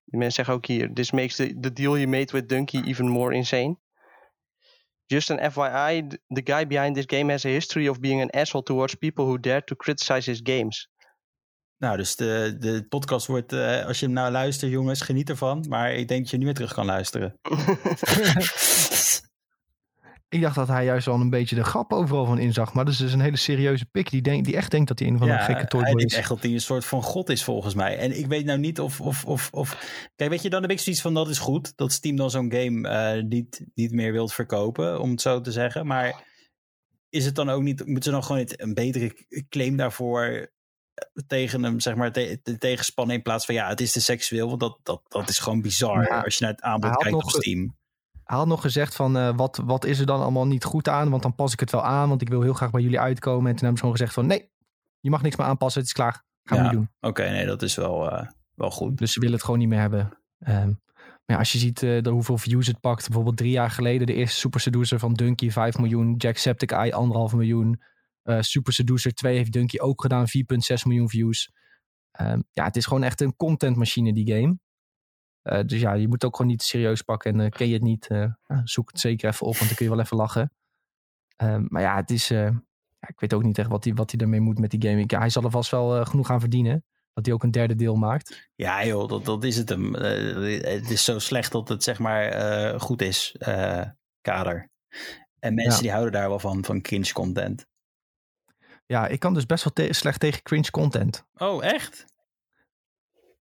Die 0.05 0.19
mensen 0.19 0.31
zeggen 0.31 0.53
ook 0.53 0.65
hier: 0.65 0.93
This 0.93 1.11
makes 1.11 1.35
the, 1.35 1.57
the 1.59 1.73
deal 1.73 1.97
you 1.97 2.07
made 2.07 2.31
with 2.31 2.49
Donkey 2.49 2.81
even 2.83 3.07
more 3.07 3.35
insane. 3.35 3.77
Just 5.05 5.31
an 5.31 5.51
FYI, 5.51 6.07
th- 6.07 6.21
the 6.27 6.41
guy 6.53 6.67
behind 6.67 6.95
this 6.95 7.05
game 7.07 7.31
has 7.31 7.45
a 7.45 7.49
history 7.49 7.87
of 7.87 7.99
being 7.99 8.21
an 8.21 8.29
asshole 8.29 8.63
towards 8.63 8.95
people 8.95 9.25
who 9.25 9.37
dare 9.37 9.61
to 9.61 9.75
criticize 9.75 10.31
his 10.31 10.41
games. 10.43 10.89
nou 11.77 11.97
dus 11.97 12.15
de, 12.15 12.55
de 12.59 12.85
podcast 12.89 13.27
wordt, 13.27 13.53
eh, 13.53 13.85
als 13.85 13.99
je 13.99 14.05
hem 14.05 14.15
nou 14.15 14.31
luistert 14.31 14.71
jongens, 14.71 15.01
geniet 15.01 15.29
ervan. 15.29 15.65
Maar 15.69 15.93
ik 15.93 16.07
denk 16.07 16.21
dat 16.21 16.29
je 16.29 16.37
niet 16.37 16.45
meer 16.45 16.55
terug 16.55 16.73
kan 16.73 16.85
luisteren. 16.85 17.35
Ik 20.29 20.41
dacht 20.41 20.55
dat 20.55 20.67
hij 20.67 20.85
juist 20.85 21.05
wel 21.05 21.15
een 21.19 21.29
beetje 21.29 21.55
de 21.55 21.63
grap 21.63 21.93
overal 21.93 22.25
van 22.25 22.39
inzag. 22.39 22.73
Maar 22.73 22.85
dat 22.85 22.93
is 22.93 22.99
dus 22.99 23.13
een 23.13 23.19
hele 23.19 23.37
serieuze 23.37 23.85
pik 23.85 24.09
die, 24.09 24.21
denkt, 24.21 24.45
die 24.45 24.55
echt 24.55 24.71
denkt 24.71 24.87
dat 24.87 24.99
hij 24.99 25.07
een 25.07 25.17
van 25.17 25.27
de 25.27 25.33
gekke 25.37 25.53
hij 25.53 25.65
toyboy 25.65 25.93
denkt 25.93 26.11
is. 26.11 26.17
echt 26.17 26.29
dat 26.29 26.41
hij 26.41 26.51
een 26.51 26.61
soort 26.61 26.85
van 26.85 27.03
god 27.03 27.29
is 27.29 27.43
volgens 27.43 27.73
mij. 27.73 27.97
En 27.97 28.17
ik 28.17 28.25
weet 28.25 28.45
nou 28.45 28.59
niet 28.59 28.79
of, 28.79 29.01
of, 29.01 29.25
of, 29.25 29.49
of... 29.51 29.77
Kijk, 30.15 30.29
weet 30.29 30.41
je, 30.41 30.49
dan 30.49 30.61
heb 30.61 30.71
ik 30.71 30.79
zoiets 30.79 31.01
van 31.01 31.13
dat 31.13 31.29
is 31.29 31.37
goed. 31.39 31.73
Dat 31.77 31.91
Steam 31.91 32.15
dan 32.15 32.29
zo'n 32.29 32.51
game 32.51 32.89
eh, 32.89 33.23
niet, 33.23 33.65
niet 33.73 33.91
meer 33.91 34.11
wilt 34.11 34.33
verkopen, 34.33 34.99
om 34.99 35.11
het 35.11 35.21
zo 35.21 35.41
te 35.41 35.51
zeggen. 35.51 35.85
Maar 35.87 36.23
is 37.09 37.25
het 37.25 37.35
dan 37.35 37.49
ook 37.49 37.61
niet... 37.61 37.85
Moeten 37.85 38.03
ze 38.03 38.11
dan 38.11 38.23
gewoon 38.23 38.43
een 38.47 38.73
betere 38.73 39.15
claim 39.49 39.75
daarvoor 39.75 40.23
eh, 40.23 40.47
tegen 41.27 41.63
hem, 41.63 41.79
zeg 41.79 41.95
maar, 41.95 42.11
te, 42.11 42.39
te- 42.43 42.57
tegenspannen 42.57 43.15
in 43.15 43.21
plaats 43.21 43.45
van 43.45 43.55
ja, 43.55 43.67
het 43.67 43.81
is 43.81 43.91
te 43.91 44.01
seksueel. 44.01 44.47
Want 44.47 44.59
dat, 44.59 44.79
dat, 44.83 45.01
dat 45.07 45.29
is 45.29 45.39
gewoon 45.39 45.61
bizar 45.61 46.03
Ja, 46.03 46.21
als 46.21 46.37
je 46.37 46.43
naar 46.43 46.53
het 46.53 46.61
aanbod 46.61 46.95
kijkt 46.95 47.15
nog 47.15 47.23
op 47.23 47.41
Steam. 47.41 47.77
Hij 48.25 48.37
had 48.37 48.47
nog 48.47 48.61
gezegd 48.61 48.95
van, 48.95 49.17
eh, 49.17 49.35
wat, 49.35 49.61
wat 49.65 49.85
is 49.85 49.99
er 49.99 50.05
dan 50.05 50.21
allemaal 50.21 50.47
niet 50.47 50.63
goed 50.63 50.89
aan? 50.89 51.09
Want 51.09 51.21
dan 51.21 51.35
pas 51.35 51.53
ik 51.53 51.59
het 51.59 51.71
wel 51.71 51.83
aan, 51.83 52.09
want 52.09 52.21
ik 52.21 52.29
wil 52.29 52.41
heel 52.41 52.53
graag 52.53 52.71
bij 52.71 52.81
jullie 52.81 52.99
uitkomen. 52.99 53.49
En 53.49 53.55
toen 53.55 53.65
hebben 53.65 53.77
ze 53.77 53.79
gewoon 53.79 53.95
gezegd 53.95 54.13
van, 54.13 54.25
nee, 54.25 54.49
je 54.99 55.09
mag 55.09 55.21
niks 55.21 55.35
meer 55.35 55.47
aanpassen, 55.47 55.81
het 55.81 55.89
is 55.89 55.95
klaar. 55.95 56.23
Gaan 56.43 56.57
we 56.57 56.63
niet 56.63 56.73
doen. 56.73 56.89
Oké, 56.99 57.29
nee, 57.29 57.45
dat 57.45 57.61
is 57.61 57.75
wel, 57.75 58.11
eh, 58.11 58.27
wel 58.53 58.71
goed. 58.71 58.97
Dus 58.97 59.13
ze 59.13 59.19
willen 59.19 59.35
het 59.35 59.43
gewoon 59.43 59.59
niet 59.59 59.69
meer 59.69 59.79
hebben. 59.79 60.17
Ehm, 60.39 60.67
maar 60.97 61.35
ja, 61.35 61.37
als 61.37 61.51
je 61.51 61.57
ziet 61.57 61.83
eh, 61.83 62.01
de, 62.01 62.09
hoeveel 62.09 62.37
views 62.37 62.67
het 62.67 62.79
pakt. 62.79 63.05
Bijvoorbeeld 63.05 63.37
drie 63.37 63.51
jaar 63.51 63.71
geleden 63.71 64.07
de 64.07 64.13
eerste 64.13 64.39
Super 64.39 64.59
Seducer 64.59 64.99
van 64.99 65.13
Dunky 65.13 65.49
5 65.51 65.77
miljoen. 65.77 66.15
Jacksepticeye 66.17 66.91
1,5 67.29 67.35
miljoen. 67.35 67.81
Super 68.39 68.73
Seducer 68.73 69.13
2 69.13 69.37
heeft 69.37 69.51
Dunky 69.51 69.79
ook 69.79 70.01
gedaan. 70.01 70.27
4,6 70.27 70.85
miljoen 70.85 71.09
views. 71.09 71.51
Ehm, 72.11 72.41
ja, 72.51 72.63
het 72.63 72.75
is 72.75 72.85
gewoon 72.85 73.03
echt 73.03 73.21
een 73.21 73.35
contentmachine 73.35 74.13
die 74.13 74.33
game. 74.33 74.57
Eh, 75.45 75.63
dus 75.65 75.79
ja, 75.81 75.93
je 75.93 76.03
moet 76.05 76.13
het 76.13 76.25
ook 76.25 76.35
gewoon 76.35 76.51
niet 76.51 76.61
serieus 76.63 77.01
pakken. 77.01 77.33
En 77.33 77.39
eh, 77.39 77.49
ken 77.51 77.67
je 77.67 77.73
het 77.73 77.83
niet, 77.83 78.07
eh, 78.07 78.31
ja, 78.47 78.61
zoek 78.63 78.89
het 78.91 78.99
zeker 78.99 79.29
even 79.29 79.45
op. 79.45 79.55
Want 79.55 79.67
dan 79.67 79.75
kun 79.77 79.85
je 79.85 79.91
wel 79.91 80.01
even 80.03 80.17
lachen. 80.17 80.51
Ehm, 81.35 81.65
maar 81.67 81.81
ja, 81.81 81.95
het 81.95 82.09
is... 82.11 82.27
ja, 82.27 82.51
ik 83.07 83.19
weet 83.19 83.33
ook 83.33 83.43
niet 83.43 83.57
echt 83.57 83.69
wat 83.69 83.83
hij 83.83 83.93
wat 83.93 84.11
hij 84.11 84.19
ermee 84.19 84.39
moet 84.39 84.59
met 84.59 84.71
die 84.71 84.81
game. 84.89 85.01
Ik, 85.01 85.11
hij 85.11 85.29
zal 85.29 85.43
er 85.43 85.51
vast 85.51 85.71
wel 85.71 86.05
genoeg 86.05 86.29
aan 86.31 86.39
verdienen. 86.39 86.85
Dat 87.13 87.25
hij 87.25 87.33
ook 87.35 87.43
een 87.43 87.51
derde 87.51 87.75
deel 87.75 87.95
maakt. 87.95 88.49
Ja 88.55 88.85
joh, 88.85 89.07
dat, 89.09 89.25
dat 89.25 89.43
is 89.43 89.57
het 89.57 89.69
hem. 89.69 89.93
Het 89.93 90.89
is 90.89 91.03
zo 91.03 91.19
slecht 91.19 91.51
dat 91.51 91.67
het 91.69 91.83
zeg 91.83 91.99
maar 91.99 92.79
goed 92.79 93.01
is, 93.01 93.35
kader. 94.21 94.69
En 95.39 95.53
mensen 95.53 95.73
Ja. 95.75 95.81
die 95.81 95.91
houden 95.91 96.11
daar 96.11 96.29
wel 96.29 96.39
van, 96.39 96.65
van 96.65 96.81
cringe 96.81 97.13
content. 97.13 97.65
Ja, 98.85 99.07
ik 99.07 99.19
kan 99.19 99.33
dus 99.33 99.45
best 99.45 99.63
wel 99.63 99.73
te- 99.73 99.93
slecht 99.93 100.19
tegen 100.19 100.41
cringe 100.43 100.71
content. 100.71 101.25
Oh, 101.35 101.63
echt? 101.65 102.05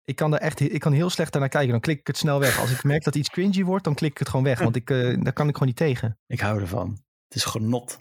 Ik 0.10 0.16
kan 0.16 0.34
er 0.34 0.40
echt 0.40 0.60
ik 0.60 0.80
kan 0.80 0.94
heel 0.94 1.10
slecht 1.10 1.34
naar 1.34 1.50
kijken. 1.50 1.72
Dan 1.72 1.80
klik 1.80 2.00
ik 2.00 2.08
het 2.08 2.18
snel 2.18 2.40
weg. 2.40 2.60
Als 2.60 2.72
ik 2.72 2.84
merk 2.84 3.04
dat 3.04 3.16
iets 3.16 3.30
cringy 3.30 3.64
wordt, 3.64 3.84
dan 3.84 3.96
klik 3.96 4.12
ik 4.12 4.18
het 4.18 4.30
gewoon 4.30 4.46
weg. 4.46 4.60
Want 4.60 4.76
ik, 4.76 4.90
eh, 4.90 5.24
daar 5.24 5.34
kan 5.34 5.48
ik 5.48 5.54
gewoon 5.54 5.68
niet 5.68 5.76
tegen. 5.76 6.20
Ik 6.28 6.40
hou 6.40 6.62
ervan. 6.62 6.90
Het 7.28 7.36
is 7.36 7.44
genot. 7.44 7.98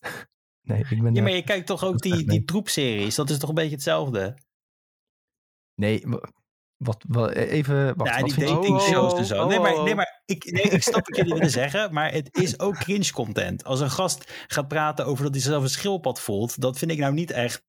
Nee, 0.64 0.84
ik 0.88 1.02
ben. 1.02 1.14
Ja, 1.14 1.22
maar 1.22 1.32
je 1.32 1.44
kijkt 1.44 1.66
toch 1.66 1.84
ook 1.84 1.98
die, 1.98 2.26
die 2.26 2.44
troepseries. 2.44 3.14
Dat 3.14 3.30
is 3.30 3.38
toch 3.38 3.48
een 3.48 3.54
beetje 3.54 3.74
hetzelfde? 3.74 4.38
Nee, 5.74 6.04
wat, 6.76 7.04
wat, 7.08 7.30
even. 7.30 7.96
Wacht, 7.96 8.14
ja, 8.14 8.20
wat 8.20 8.30
die 8.30 8.44
dating 8.44 8.76
Oh, 8.76 8.80
shows 8.80 9.12
oh, 9.12 9.18
en 9.18 9.24
zo. 9.24 9.42
oh, 9.42 9.48
Nee, 9.48 9.58
maar, 9.58 9.74
oh. 9.74 9.84
nee, 9.84 9.94
maar 9.94 10.22
ik, 10.24 10.44
nee, 10.52 10.62
ik 10.62 10.82
snap 10.82 11.06
wat 11.06 11.16
jullie 11.16 11.32
willen 11.34 11.50
zeggen. 11.50 11.92
Maar 11.92 12.12
het 12.12 12.28
is 12.36 12.58
ook 12.58 12.74
cringe 12.78 13.12
content. 13.12 13.64
Als 13.64 13.80
een 13.80 13.90
gast 13.90 14.32
gaat 14.46 14.68
praten 14.68 15.06
over 15.06 15.24
dat 15.24 15.34
hij 15.34 15.42
zelf 15.42 15.62
een 15.62 15.68
schildpad 15.68 16.20
voelt. 16.20 16.60
Dat 16.60 16.78
vind 16.78 16.90
ik 16.90 16.98
nou 16.98 17.12
niet 17.12 17.30
echt 17.30 17.64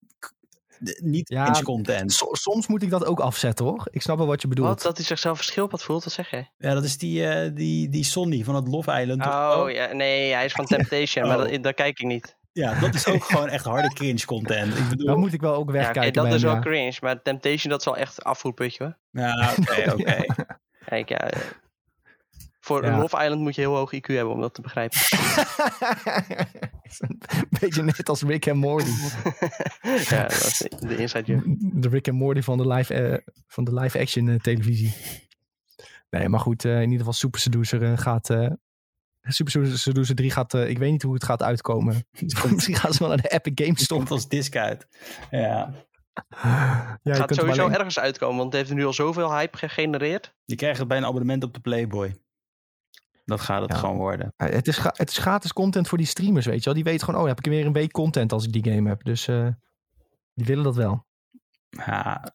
niet 0.95 1.29
Ja, 1.29 1.43
cringe 1.43 1.63
content. 1.63 2.13
So- 2.13 2.33
soms 2.33 2.67
moet 2.67 2.83
ik 2.83 2.89
dat 2.89 3.05
ook 3.05 3.19
afzetten 3.19 3.65
hoor. 3.65 3.87
Ik 3.91 4.01
snap 4.01 4.17
wel 4.17 4.27
wat 4.27 4.41
je 4.41 4.47
bedoelt. 4.47 4.67
Wat? 4.67 4.81
Dat 4.81 4.97
hij 4.97 5.05
zichzelf 5.05 5.37
een 5.37 5.43
schildpad 5.43 5.83
voelt? 5.83 6.03
Wat 6.03 6.13
zeg 6.13 6.29
jij? 6.29 6.51
Ja, 6.57 6.73
dat 6.73 6.83
is 6.83 6.97
die, 6.97 7.27
eh, 7.27 7.51
die, 7.55 7.89
die 7.89 8.03
Sonny 8.03 8.43
van 8.43 8.55
het 8.55 8.67
Love 8.67 9.01
Island. 9.01 9.23
zo. 9.23 9.29
Oh 9.63 9.71
ja, 9.71 9.93
nee, 9.93 10.33
hij 10.33 10.45
is 10.45 10.51
van 10.53 10.65
Temptation, 10.65 11.27
maar 11.27 11.39
Oh. 11.45 11.49
dat, 11.51 11.63
daar 11.63 11.73
kijk 11.73 11.99
ik 11.99 12.05
niet. 12.07 12.35
Ja, 12.51 12.79
dat 12.79 12.93
is 12.93 13.07
ook 13.07 13.23
gewoon 13.23 13.49
echt 13.49 13.65
harde 13.65 13.93
cringe 13.93 14.25
content. 14.25 14.77
Ik 14.77 14.89
bedoel, 14.89 15.07
Dan 15.07 15.19
moet 15.19 15.33
ik 15.33 15.41
wel 15.41 15.53
ook 15.55 15.67
Ja, 15.67 15.73
wegkijken. 15.73 16.13
dat 16.13 16.23
bij 16.23 16.33
is 16.35 16.41
wel 16.43 16.53
ja. 16.53 16.59
cringe, 16.59 16.97
maar 17.01 17.21
Temptation 17.21 17.69
dat 17.71 17.79
is 17.79 17.85
wel 17.85 17.97
echt 17.97 18.23
afvoerputje 18.23 18.83
hoor. 18.83 18.97
ja, 19.23 19.53
oké, 19.59 19.91
oké. 19.91 20.25
Kijk, 20.85 21.09
ja, 21.09 21.17
eh, 21.29 21.39
voor 22.63 22.83
Ja. 22.83 22.91
een 22.93 22.99
Love 22.99 23.21
Island 23.23 23.41
moet 23.41 23.55
je 23.55 23.61
heel 23.61 23.75
hoog 23.75 23.93
IQ 23.95 24.05
hebben 24.05 24.33
om 24.33 24.41
dat 24.41 24.53
te 24.53 24.61
begrijpen. 24.61 24.97
een 26.99 27.47
beetje 27.59 27.83
net 27.83 28.09
als 28.09 28.21
Rick 28.21 28.45
en 28.45 28.57
Morty. 28.57 28.89
ja, 30.09 30.21
dat 30.21 30.31
is 30.31 30.57
de 30.79 30.95
inside 30.97 31.31
joke. 31.31 31.43
De 31.57 31.89
Rick 31.89 32.07
en 32.07 32.15
Morty 32.15 32.41
van 32.41 32.57
de 32.57 32.67
live, 32.67 32.93
eh, 32.93 33.17
van 33.47 33.63
de 33.63 33.73
live 33.73 33.99
action 33.99 34.29
eh, 34.29 34.35
televisie. 34.39 34.93
Nee, 36.09 36.29
maar 36.29 36.39
goed. 36.39 36.65
eh, 36.65 36.75
in 36.75 36.81
ieder 36.81 36.97
geval 36.97 37.13
Super 37.13 37.39
Seducer 37.39 37.97
gaat... 37.97 38.29
eh, 38.29 38.49
Super 39.21 39.77
Seducer 39.77 40.15
3 40.15 40.31
gaat... 40.31 40.53
eh, 40.53 40.69
ik 40.69 40.77
weet 40.77 40.91
niet 40.91 41.01
hoe 41.03 41.13
het 41.13 41.23
gaat 41.23 41.43
uitkomen. 41.43 42.05
Misschien 42.51 42.75
gaan 42.75 42.93
ze 42.93 42.99
wel 42.99 43.07
naar 43.07 43.21
de 43.21 43.29
Epic 43.29 43.65
Games 43.65 43.79
Het 43.79 43.89
komt 43.89 44.11
als 44.11 44.27
disc 44.27 44.55
uit. 44.55 44.87
Ja. 45.31 45.73
Ja, 46.43 46.99
Het 47.03 47.17
gaat 47.17 47.35
sowieso 47.35 47.61
alleen- 47.63 47.73
ergens 47.75 47.99
uitkomen, 47.99 48.37
want 48.37 48.53
het 48.53 48.61
heeft 48.61 48.73
nu 48.77 48.85
al 48.85 48.93
zoveel 48.93 49.33
hype 49.35 49.57
gegenereerd. 49.57 50.33
Je 50.45 50.55
krijgt 50.55 50.79
het 50.79 50.87
bij 50.87 50.97
een 50.97 51.05
abonnement 51.05 51.43
op 51.43 51.53
de 51.53 51.59
Playboy. 51.59 52.15
Dat 53.25 53.41
gaat 53.41 53.61
het 53.61 53.71
Ja. 53.71 53.77
gewoon 53.77 53.97
worden. 53.97 54.33
Het, 54.37 54.67
is 54.67 54.77
het 54.77 55.09
is 55.09 55.17
gratis 55.17 55.53
content 55.53 55.87
voor 55.87 55.97
die 55.97 56.07
streamers, 56.07 56.45
weet 56.45 56.59
je 56.59 56.65
wel. 56.65 56.73
Die 56.73 56.83
weten 56.83 57.05
gewoon, 57.05 57.21
oh, 57.21 57.27
heb 57.27 57.37
ik 57.37 57.45
weer 57.45 57.65
een 57.65 57.73
week 57.73 57.91
content 57.91 58.31
als 58.31 58.45
ik 58.45 58.51
die 58.51 58.73
game 58.73 58.89
heb. 58.89 59.03
Dus 59.03 59.27
eh, 59.27 59.47
die 60.33 60.45
willen 60.45 60.63
dat 60.63 60.75
wel. 60.75 61.05
Ja, 61.69 62.33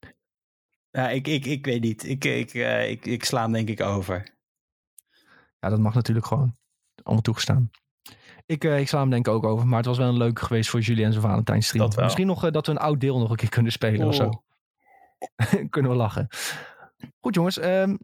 ja 0.90 1.10
ik, 1.10 1.26
ik, 1.26 1.46
ik 1.46 1.64
weet 1.64 1.80
niet. 1.80 2.08
Ik, 2.08 2.24
ik, 2.24 2.54
eh, 2.54 2.90
ik, 2.90 3.06
ik 3.06 3.24
sla 3.24 3.42
hem 3.42 3.52
denk 3.52 3.68
ik 3.68 3.80
over. 3.80 4.36
Ja, 5.60 5.68
dat 5.68 5.78
mag 5.78 5.94
natuurlijk 5.94 6.26
gewoon. 6.26 6.56
Allemaal 7.02 7.22
toegestaan. 7.22 7.70
Ik, 8.46 8.64
eh, 8.64 8.78
ik 8.80 8.88
sla 8.88 9.00
hem 9.00 9.10
denk 9.10 9.26
ik 9.26 9.32
ook 9.32 9.44
over. 9.44 9.66
Maar 9.66 9.76
het 9.76 9.86
was 9.86 9.98
wel 9.98 10.08
een 10.08 10.16
leuke 10.16 10.44
geweest 10.44 10.70
voor 10.70 10.80
jullie 10.80 11.04
en 11.04 11.12
zijn 11.12 11.24
Valentijn 11.24 11.62
stream. 11.62 11.84
Dat 11.84 11.94
wel. 11.94 12.04
Misschien 12.04 12.26
nog 12.26 12.50
dat 12.50 12.66
we 12.66 12.72
een 12.72 12.78
oud 12.78 13.00
deel 13.00 13.18
nog 13.18 13.30
een 13.30 13.36
keer 13.36 13.48
kunnen 13.48 13.72
spelen 13.72 14.06
of 14.06 14.14
zo. 14.14 14.42
Kunnen 15.70 15.90
we 15.90 15.96
lachen. 15.96 16.28
Goed 17.20 17.34
jongens, 17.34 17.58
ehm 17.58 17.96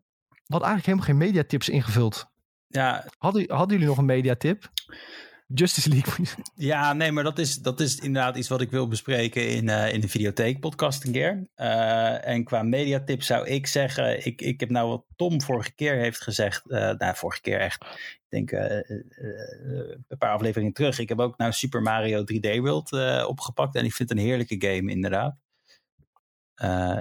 we 0.44 0.52
hadden 0.52 0.69
eigenlijk 0.69 0.86
helemaal 0.86 1.06
geen 1.06 1.16
mediatips 1.16 1.69
ingevuld. 1.69 2.27
Ja, 2.75 3.05
Hadden, 3.19 3.51
hadden 3.51 3.73
jullie 3.73 3.87
nog 3.87 3.99
een 3.99 4.05
mediatip? 4.05 4.71
Justice 5.47 5.89
League. 5.89 6.27
Ja, 6.55 6.93
nee, 6.93 7.13
maar 7.13 7.25
dat 7.25 7.39
is, 7.39 7.57
dat 7.57 7.81
is 7.81 7.99
inderdaad 7.99 8.37
iets 8.37 8.49
wat 8.49 8.61
ik 8.61 8.71
wil 8.71 8.89
bespreken 8.89 9.49
in, 9.49 9.69
eh, 9.69 9.93
in 9.93 10.01
de 10.01 10.09
Videotheek 10.09 10.61
podcast 10.61 11.05
een 11.05 11.13
keer. 11.13 11.49
Eh, 11.55 12.27
en 12.27 12.45
qua 12.45 12.63
mediatip 12.63 13.23
zou 13.23 13.47
ik 13.47 13.67
zeggen, 13.67 14.27
ik, 14.27 14.41
ik 14.41 14.61
heb 14.61 14.71
nou 14.71 14.89
wat 14.89 15.05
Tom 15.17 15.43
vorige 15.43 15.75
keer 15.75 15.97
heeft 15.97 16.23
gezegd, 16.23 16.71
eh 16.71 16.91
nou 16.91 17.17
vorige 17.17 17.41
keer 17.41 17.61
echt, 17.61 17.85
ik 17.85 18.27
denk 18.29 18.51
een 18.51 20.19
paar 20.19 20.33
afleveringen 20.33 20.73
terug. 20.73 20.99
Ik 20.99 21.09
heb 21.09 21.21
ook 21.21 21.39
nou 21.39 21.53
Super 21.53 21.83
Mario 21.83 22.25
3D 22.25 22.59
World 22.59 22.93
opgepakt 23.27 23.75
en 23.75 23.85
ik 23.85 23.93
vind 23.93 24.09
het 24.09 24.19
een 24.19 24.25
heerlijke 24.25 24.57
game 24.59 24.91
inderdaad. 24.91 25.37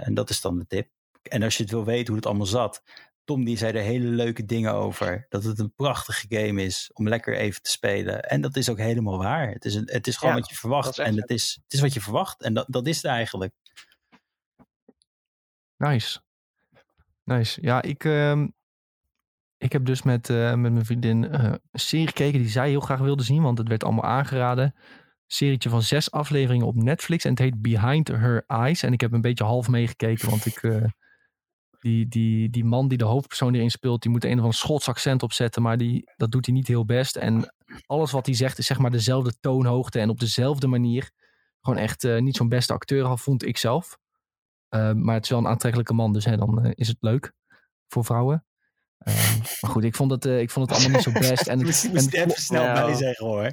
En 0.03 0.13
dat 0.13 0.29
is 0.29 0.41
dan 0.41 0.57
de 0.57 0.67
tip. 0.67 0.89
En 1.21 1.43
als 1.43 1.57
je 1.57 1.63
het 1.63 1.71
wil 1.71 1.85
weten 1.85 2.07
hoe 2.07 2.15
het 2.15 2.25
allemaal 2.25 2.45
zat, 2.45 2.83
Tom 3.23 3.43
die 3.43 3.57
zei 3.57 3.77
er 3.77 3.83
hele 3.83 4.07
leuke 4.07 4.45
dingen 4.45 4.73
over. 4.73 5.25
Dat 5.29 5.43
het 5.43 5.59
een 5.59 5.73
prachtige 5.73 6.25
game 6.29 6.63
is 6.63 6.89
om 6.93 7.07
lekker 7.07 7.37
even 7.37 7.61
te 7.61 7.69
spelen. 7.69 8.29
En 8.29 8.41
dat 8.41 8.55
is 8.55 8.69
ook 8.69 8.77
helemaal 8.77 9.17
waar. 9.17 9.51
Het 9.51 9.65
is, 9.65 9.75
een, 9.75 9.89
het 9.91 10.07
is 10.07 10.17
gewoon 10.17 10.33
Ja, 10.33 10.39
wat 10.39 10.49
je 10.49 10.55
verwacht. 10.55 10.99
En 10.99 11.15
het 11.15 11.29
is, 11.29 11.59
het 11.63 11.73
is 11.73 11.79
wat 11.79 11.93
je 11.93 12.01
verwacht. 12.01 12.41
En 12.41 12.53
dat, 12.53 12.65
dat 12.69 12.87
is 12.87 12.95
het 12.95 13.05
eigenlijk. 13.05 13.53
Nice. 15.77 16.21
Nice. 17.23 17.61
Ja, 17.61 17.81
ik, 17.81 18.05
ehm, 18.05 18.47
ik 19.57 19.71
heb 19.71 19.85
dus 19.85 20.01
met, 20.01 20.29
eh, 20.29 20.53
met 20.53 20.73
mijn 20.73 20.85
vriendin 20.85 21.29
eh, 21.29 21.43
een 21.43 21.79
serie 21.79 22.07
gekeken 22.07 22.39
die 22.39 22.49
zij 22.49 22.69
heel 22.69 22.79
graag 22.79 22.99
wilde 22.99 23.23
zien, 23.23 23.41
want 23.41 23.57
het 23.57 23.67
werd 23.67 23.83
allemaal 23.83 24.03
aangeraden. 24.03 24.63
Een 24.63 24.73
serietje 25.27 25.69
van 25.69 25.81
zes 25.81 26.11
afleveringen 26.11 26.65
op 26.65 26.75
Netflix 26.75 27.23
en 27.23 27.29
het 27.29 27.39
heet 27.39 27.61
Behind 27.61 28.07
Her 28.07 28.43
Eyes. 28.47 28.83
En 28.83 28.93
ik 28.93 29.01
heb 29.01 29.11
een 29.11 29.21
beetje 29.21 29.43
half 29.43 29.67
meegekeken, 29.67 30.29
want 30.29 30.45
ik, 30.45 30.63
eh, 30.63 30.83
die, 31.83 32.07
die, 32.07 32.49
die 32.49 32.65
man 32.65 32.87
die 32.87 32.97
de 32.97 33.03
hoofdpersoon 33.03 33.53
erin 33.53 33.71
speelt, 33.71 34.01
die 34.01 34.11
moet 34.11 34.23
een 34.23 34.33
of 34.33 34.39
ander 34.39 34.53
Schots 34.53 34.87
accent 34.87 35.23
opzetten, 35.23 35.61
maar 35.61 35.77
die, 35.77 36.11
dat 36.15 36.31
doet 36.31 36.45
hij 36.45 36.55
niet 36.55 36.67
heel 36.67 36.85
best. 36.85 37.15
En 37.15 37.53
alles 37.85 38.11
wat 38.11 38.25
hij 38.25 38.35
zegt 38.35 38.57
is 38.57 38.65
zeg 38.65 38.79
maar 38.79 38.91
dezelfde 38.91 39.33
toonhoogte 39.39 39.99
en 39.99 40.09
op 40.09 40.19
dezelfde 40.19 40.67
manier. 40.67 41.11
Gewoon 41.61 41.79
echt 41.79 42.03
eh, 42.03 42.21
niet 42.21 42.35
zo'n 42.35 42.49
beste 42.49 42.73
acteur, 42.73 43.05
al 43.05 43.17
vond 43.17 43.45
ik 43.45 43.57
zelf. 43.57 43.97
Uh, 44.69 44.93
maar 44.93 45.15
het 45.15 45.23
is 45.23 45.29
wel 45.29 45.39
een 45.39 45.47
aantrekkelijke 45.47 45.93
man, 45.93 46.13
dus 46.13 46.25
hè, 46.25 46.37
dan 46.37 46.65
uh, 46.65 46.71
is 46.73 46.87
het 46.87 46.97
leuk 46.99 47.33
voor 47.87 48.05
vrouwen. 48.05 48.45
Uh, 49.07 49.35
maar 49.61 49.71
goed, 49.71 49.83
ik 49.83 49.95
vond 49.95 50.11
het, 50.11 50.25
uh, 50.25 50.39
ik 50.39 50.49
vond 50.49 50.69
het 50.69 50.77
allemaal 50.77 50.95
niet 50.95 51.03
zo 51.03 51.11
best. 51.29 51.47
En 51.47 51.59
het, 51.65 51.89
en 51.93 52.07
even 52.09 52.41
snel 52.41 52.63
Nou. 52.63 52.85
bij 52.85 52.95
zeggen 52.95 53.25
hoor. 53.25 53.51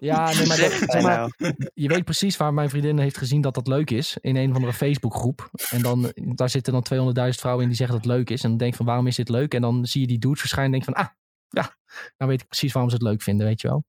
ja, 0.00 0.32
nee, 0.32 0.46
maar, 0.46 0.56
dat, 0.56 0.72
Zeg 0.90 1.02
maar 1.02 1.30
nou. 1.38 1.54
je 1.74 1.88
weet 1.88 2.04
precies 2.04 2.36
waar 2.36 2.54
mijn 2.54 2.70
vriendin 2.70 2.98
heeft 2.98 3.18
gezien 3.18 3.40
dat 3.40 3.54
dat 3.54 3.66
leuk 3.66 3.90
is. 3.90 4.16
In 4.20 4.36
een 4.36 4.50
of 4.50 4.54
andere 4.54 4.72
Facebookgroep. 4.72 5.50
En 5.70 5.82
dan, 5.82 6.12
daar 6.14 6.50
zitten 6.50 6.72
dan 6.72 7.14
200.000 7.32 7.38
vrouwen 7.38 7.62
in 7.62 7.68
die 7.68 7.78
zeggen 7.78 7.96
dat 7.96 8.06
het 8.06 8.14
leuk 8.16 8.30
is. 8.30 8.42
En 8.42 8.48
dan 8.48 8.58
denk 8.58 8.70
je 8.70 8.76
van, 8.76 8.86
waarom 8.86 9.06
is 9.06 9.16
dit 9.16 9.28
leuk? 9.28 9.54
En 9.54 9.60
dan 9.60 9.86
zie 9.86 10.00
je 10.00 10.06
die 10.06 10.18
dudes 10.18 10.40
verschijnen 10.40 10.72
en 10.72 10.80
denk 10.80 10.96
van, 10.96 11.04
ah, 11.04 11.10
ja, 11.48 11.76
nou 12.16 12.30
weet 12.30 12.40
ik 12.40 12.48
precies 12.48 12.72
waarom 12.72 12.90
ze 12.90 12.96
het 12.96 13.06
leuk 13.06 13.22
vinden, 13.22 13.46
weet 13.46 13.60
je 13.60 13.68
wel. 13.68 13.84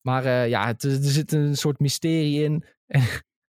Maar 0.00 0.24
uh, 0.24 0.48
ja, 0.48 0.66
het, 0.66 0.82
er 0.82 0.98
zit 1.00 1.32
een 1.32 1.56
soort 1.56 1.78
mysterie 1.78 2.44
in. 2.44 2.64
En, 2.86 3.04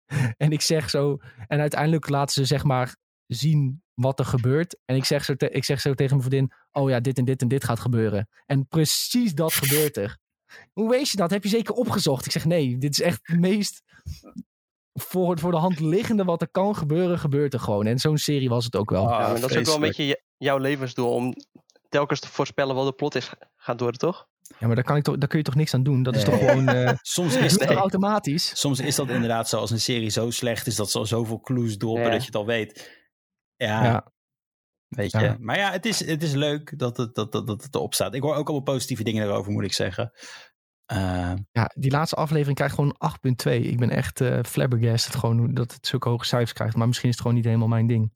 en 0.38 0.52
ik 0.52 0.62
zeg 0.62 0.90
zo, 0.90 1.18
en 1.48 1.60
uiteindelijk 1.60 2.10
laten 2.10 2.34
ze 2.34 2.46
zeg 2.46 2.64
maar 2.64 2.96
zien 3.28 3.84
wat 4.00 4.20
er 4.20 4.26
gebeurt. 4.26 4.78
En 4.86 4.96
ik 4.96 5.06
zeg, 5.06 5.26
zo 5.26 5.36
te, 5.36 5.50
ik 5.50 5.64
zeg 5.64 5.82
zo 5.82 5.94
tegen 5.94 6.18
mijn 6.18 6.30
vriendin, 6.30 6.54
oh 6.72 6.90
ja, 6.90 7.00
dit 7.00 7.18
en 7.18 7.26
dit 7.26 7.42
en 7.42 7.48
dit 7.48 7.64
gaat 7.64 7.80
gebeuren. 7.80 8.30
En 8.46 8.68
precies 8.68 9.34
dat 9.34 9.54
gebeurt 9.54 9.98
er. 9.98 10.18
Hoe 10.74 10.90
weet 10.90 11.10
je 11.10 11.18
dat? 11.18 11.30
Heb 11.30 11.44
je 11.44 11.50
zeker 11.50 11.74
opgezocht? 11.74 12.26
Ik 12.26 12.32
zeg 12.32 12.46
nee, 12.46 12.78
dit 12.78 12.92
is 12.92 13.02
echt 13.02 13.20
het 13.22 13.40
meest 13.40 13.82
voor, 14.94 15.40
voor 15.40 15.52
de 15.52 15.58
hand 15.58 15.80
liggende 15.80 16.24
wat 16.24 16.42
er 16.42 16.50
kan 16.50 16.76
gebeuren, 16.76 17.20
gebeurt 17.20 17.54
er 17.54 17.60
gewoon. 17.60 17.86
En 17.86 18.00
zo'n 18.00 18.18
serie 18.18 18.50
was 18.50 18.66
het 18.66 18.76
ook 18.76 18.90
wel. 18.90 19.04
Ah, 19.14 19.20
Ja, 19.22 19.32
maar 19.32 19.40
dat 19.42 19.50
is 19.52 19.58
ook 19.58 19.66
wel 19.66 19.76
een 19.76 19.82
beetje 19.82 20.06
je- 20.06 20.24
jouw 20.38 20.58
levensdoel 20.58 21.14
om 21.14 21.34
telkens 21.90 22.20
te 22.20 22.28
voorspellen 22.28 22.76
wat 22.76 22.86
de 22.86 22.94
plot 22.94 23.16
is 23.16 23.30
gaat 23.58 23.80
worden, 23.80 24.00
toch? 24.00 24.28
Ja, 24.60 24.68
maar 24.68 24.76
daar, 24.76 24.86
kan 24.86 24.96
ik 24.96 25.04
toch, 25.04 25.18
daar 25.18 25.30
kun 25.30 25.38
je 25.38 25.44
toch 25.44 25.56
niks 25.56 25.74
aan 25.74 25.84
doen? 25.84 26.04
Dat 26.04 26.16
is 26.16 26.24
toch 26.24 26.38
gewoon... 26.38 26.68
eh 26.68 26.94
Soms 27.02 27.36
is, 27.36 27.58
automatisch? 27.62 28.60
soms 28.60 28.80
is 28.80 28.96
dat 28.96 29.10
inderdaad 29.10 29.50
zo 29.50 29.58
als 29.58 29.72
een 29.72 29.80
serie 29.80 30.10
zo 30.10 30.30
slecht 30.30 30.68
is 30.68 30.76
dat 30.76 30.92
ze 30.92 30.98
al 30.98 31.06
zoveel 31.06 31.40
clues 31.40 31.78
droppen 31.78 32.04
Ja. 32.04 32.10
dat 32.10 32.20
je 32.20 32.26
het 32.26 32.36
al 32.36 32.46
weet. 32.46 32.98
Ja, 33.68 33.84
Ja. 33.84 34.12
Weet 34.88 35.12
je. 35.12 35.20
Ja. 35.20 35.38
Maar 35.40 35.58
ja, 35.58 35.72
het 35.72 35.86
is, 35.86 36.06
het 36.06 36.24
is 36.24 36.34
leuk 36.34 36.80
dat 36.80 36.98
het, 36.98 37.16
dat, 37.16 37.32
dat, 37.32 37.48
dat 37.48 37.64
het 37.64 37.76
erop 37.76 37.94
staat. 37.94 38.14
Ik 38.14 38.22
hoor 38.22 38.36
ook 38.36 38.48
allemaal 38.48 38.74
positieve 38.74 39.04
dingen 39.04 39.24
erover, 39.26 39.52
moet 39.52 39.64
ik 39.64 39.74
zeggen. 39.74 40.12
Eh, 40.86 41.34
Ja, 41.52 41.72
die 41.76 41.92
laatste 41.92 42.16
aflevering 42.16 42.56
krijgt 42.56 42.76
gewoon 42.76 42.96
8,2. 43.48 43.52
Ik 43.52 43.78
ben 43.80 43.90
echt 43.90 44.22
eh 44.22 44.44
flabbergasted 44.44 45.16
gewoon 45.16 45.54
dat 45.54 45.74
het 45.74 45.88
zulke 45.88 46.10
hoge 46.10 46.26
cijfers 46.26 46.54
krijgt. 46.54 46.76
Maar 46.76 46.88
misschien 46.88 47.10
is 47.10 47.16
het 47.16 47.24
gewoon 47.24 47.38
niet 47.38 47.48
helemaal 47.48 47.68
mijn 47.68 47.88
ding. 47.88 48.14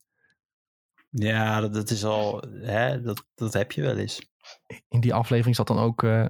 ja, 1.10 1.60
dat, 1.60 1.74
dat 1.74 1.90
is 1.90 2.04
al. 2.04 2.42
Hè, 2.50 3.00
dat, 3.02 3.26
dat 3.34 3.52
heb 3.52 3.72
je 3.72 3.82
wel 3.82 3.96
eens. 3.96 4.32
In 4.88 5.00
die 5.00 5.14
aflevering 5.14 5.56
zat 5.56 5.66
dan 5.66 5.78
ook 5.78 6.02
eh, 6.02 6.26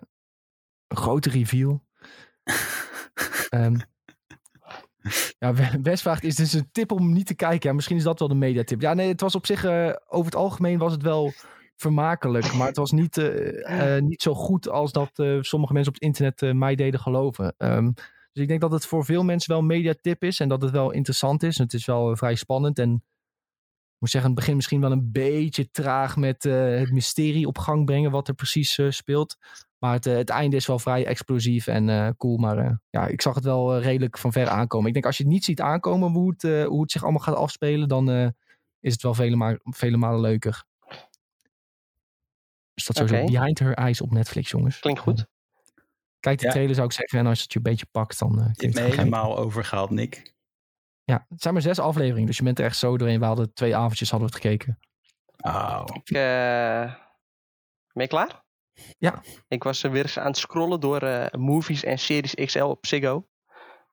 een 0.87 0.97
grote 0.97 1.31
reveal. 1.31 1.85
Ehm, 3.49 3.77
ja, 5.39 5.55
We- 5.55 5.79
Wes 5.83 6.03
vraagt, 6.03 6.25
is 6.25 6.35
dus 6.35 6.53
een 6.53 6.69
tip 6.73 6.93
om 6.93 7.13
niet 7.13 7.27
te 7.27 7.35
kijken? 7.35 7.69
Ja, 7.69 7.75
misschien 7.75 7.97
is 7.97 8.03
dat 8.03 8.19
wel 8.19 8.29
de 8.29 8.35
mediatip. 8.35 8.81
Ja, 8.81 8.95
nee, 8.95 9.09
het 9.09 9.21
was 9.21 9.35
op 9.35 9.47
zich, 9.47 9.65
eh, 9.65 9.91
over 10.07 10.25
het 10.25 10.35
algemeen 10.35 10.79
was 10.79 10.93
het 10.93 11.03
wel 11.03 11.33
vermakelijk. 11.77 12.53
Maar 12.55 12.67
het 12.67 12.77
was 12.77 12.91
niet, 12.91 13.17
eh, 13.17 13.97
eh, 13.97 14.03
niet 14.03 14.23
zo 14.23 14.35
goed 14.35 14.69
als 14.69 14.93
dat 14.93 15.11
sommige 15.41 15.73
mensen 15.73 15.93
op 15.93 16.01
het 16.01 16.03
internet 16.03 16.55
mij 16.55 16.75
deden 16.75 17.01
geloven. 17.01 17.55
Ehm, 17.57 17.91
dus 18.33 18.43
ik 18.43 18.49
denk 18.49 18.61
dat 18.61 18.73
het 18.73 18.87
voor 18.87 19.05
veel 19.05 19.23
mensen 19.25 19.51
wel 19.51 19.61
een 19.61 19.67
mediatip 19.67 20.25
is. 20.25 20.41
En 20.41 20.49
dat 20.49 20.63
het 20.63 20.71
wel 20.71 20.91
interessant 20.91 21.43
is. 21.43 21.59
En 21.59 21.65
het 21.65 21.73
is 21.73 21.85
wel 21.87 22.17
vrij 22.17 22.35
spannend. 22.35 22.79
En 22.79 22.93
ik 22.93 24.01
moet 24.01 24.11
zeggen, 24.11 24.31
het 24.31 24.39
begin 24.39 24.57
misschien 24.57 24.81
wel 24.81 24.93
een 24.93 25.13
beetje 25.13 25.71
traag 25.71 26.17
met 26.17 26.43
het 26.43 26.91
mysterie 26.93 27.47
op 27.47 27.59
gang 27.59 27.85
brengen. 27.85 28.11
Wat 28.11 28.29
er 28.29 28.35
precies 28.35 28.81
speelt. 28.89 29.37
Maar 29.85 29.93
het, 29.93 30.07
eh, 30.07 30.15
het 30.17 30.29
einde 30.31 30.57
is 30.57 30.67
wel 30.67 30.79
vrij 30.79 31.07
explosief 31.07 31.67
en 31.67 31.89
eh, 31.89 32.09
cool. 32.17 32.37
Maar 32.37 32.59
eh, 32.59 32.71
ja, 32.91 33.07
ik 33.07 33.23
zag 33.23 33.35
het 33.35 33.45
wel 33.45 33.79
redelijk 33.79 34.19
van 34.19 34.33
ver 34.33 34.49
aankomen. 34.49 34.87
Ik 34.87 34.93
denk 34.93 35.07
als 35.07 35.17
je 35.17 35.23
het 35.23 35.33
niet 35.33 35.45
ziet 35.45 35.61
aankomen 35.61 36.11
hoe 36.13 36.31
het, 36.31 36.45
eh, 36.45 36.65
hoe 36.65 36.81
het 36.83 36.91
zich 36.93 37.03
allemaal 37.03 37.21
gaat 37.21 37.35
afspelen, 37.35 37.89
dan 37.89 38.11
eh, 38.11 38.29
is 38.81 38.93
het 38.93 39.03
wel 39.03 39.15
vele, 39.15 39.37
ma 39.37 39.59
vele 39.63 39.97
malen 39.97 40.21
leuker. 40.21 40.65
Dus 42.75 42.85
dat 42.87 42.97
sowieso 42.97 43.23
Oké. 43.23 43.33
Behind 43.33 43.59
Her 43.59 43.75
Eyes 43.75 44.01
op 44.01 44.11
Netflix, 44.11 44.51
jongens. 44.51 44.79
Klinkt 44.79 45.01
goed. 45.01 45.27
Kijk 46.21 46.39
de 46.39 46.45
Ja. 46.47 46.51
trailer 46.53 46.75
zou 46.75 46.87
ik 46.87 46.93
zeggen. 46.93 47.19
En 47.19 47.27
als 47.27 47.43
het 47.43 47.53
je 47.53 47.59
een 47.59 47.65
beetje 47.65 47.87
pakt, 47.91 48.19
dan 48.19 48.41
eh, 48.41 48.53
kun 48.53 48.71
Je 48.71 48.81
het 48.81 48.95
helemaal 48.95 49.37
overgehaald, 49.39 49.91
Nick. 49.91 50.35
Ja, 51.05 51.27
het 51.29 51.43
zijn 51.43 51.55
maar 51.55 51.63
zes 51.63 51.79
afleveringen. 51.79 52.27
Dus 52.27 52.37
je 52.37 52.43
bent 52.45 52.59
er 52.59 52.65
echt 52.65 52.77
zo 52.77 52.97
doorheen. 52.97 53.19
We 53.21 53.25
hadden 53.27 53.53
twee 53.53 53.77
avondjes 53.77 54.11
hadden 54.11 54.29
we 54.29 54.35
het 54.35 54.45
gekeken. 54.45 54.79
Oh. 55.37 55.85
Ik, 55.93 56.11
eh, 56.11 56.95
ben 57.93 58.03
je 58.03 58.07
klaar? 58.09 58.44
Ja. 58.99 59.23
Ik 59.49 59.63
was 59.63 59.83
eh, 59.83 59.91
weer 59.91 60.03
eens 60.03 60.19
aan 60.19 60.27
het 60.27 60.37
scrollen 60.37 60.81
door 60.81 61.03
eh, 61.03 61.41
movies 61.41 61.85
en 61.85 61.99
series 61.99 62.35
XL 62.35 62.65
op 62.65 62.87
Ziggo. 62.87 63.29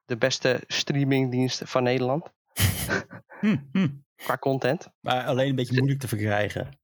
De 0.06 0.18
beste 0.18 0.64
streamingdienst 0.68 1.62
van 1.66 1.84
Nederland. 1.84 2.30
Hm, 3.42 3.58
hm. 3.72 3.88
Qua 4.16 4.38
content. 4.38 4.88
Maar 5.00 5.26
alleen 5.26 5.50
een 5.50 5.56
beetje 5.56 5.76
moeilijk 5.76 6.00
te 6.00 6.08
verkrijgen. 6.08 6.80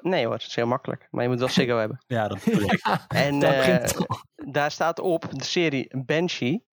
Nee 0.00 0.24
hoor, 0.24 0.34
het 0.34 0.46
is 0.46 0.54
heel 0.54 0.66
makkelijk. 0.66 1.08
Maar 1.10 1.22
je 1.22 1.28
moet 1.28 1.38
wel 1.38 1.48
Ziggo 1.48 1.78
hebben. 1.78 2.04
Ja, 2.06 2.28
dat 2.28 2.46
ik. 2.46 2.80
En 3.08 3.38
Daar 3.38 3.82
eh, 3.82 4.00
daar 4.34 4.70
staat 4.70 4.98
op 4.98 5.28
de 5.30 5.44
serie 5.44 6.04
Banshee. 6.04 6.64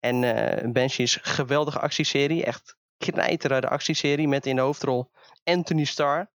En 0.00 0.24
eh 0.24 0.70
Banshee 0.70 1.04
is 1.04 1.14
een 1.14 1.24
geweldige 1.24 1.78
actieserie. 1.78 2.44
Echt 2.44 2.76
knijterende 2.96 3.68
actieserie 3.68 4.28
met 4.28 4.46
in 4.46 4.56
de 4.56 4.62
hoofdrol 4.62 5.10
Anthony 5.44 5.84
Starr. 5.84 6.30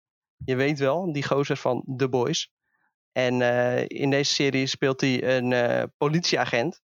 Je 0.44 0.56
weet 0.56 0.78
wel, 0.78 1.12
die 1.12 1.24
gozer 1.24 1.56
van 1.56 1.84
The 1.96 2.08
Boys. 2.08 2.52
En 3.12 3.42
eh, 3.42 3.84
in 3.86 4.10
deze 4.10 4.34
serie 4.34 4.66
speelt 4.66 5.00
hij 5.00 5.36
een 5.36 5.52
eh, 5.52 5.82
politieagent. 5.96 6.80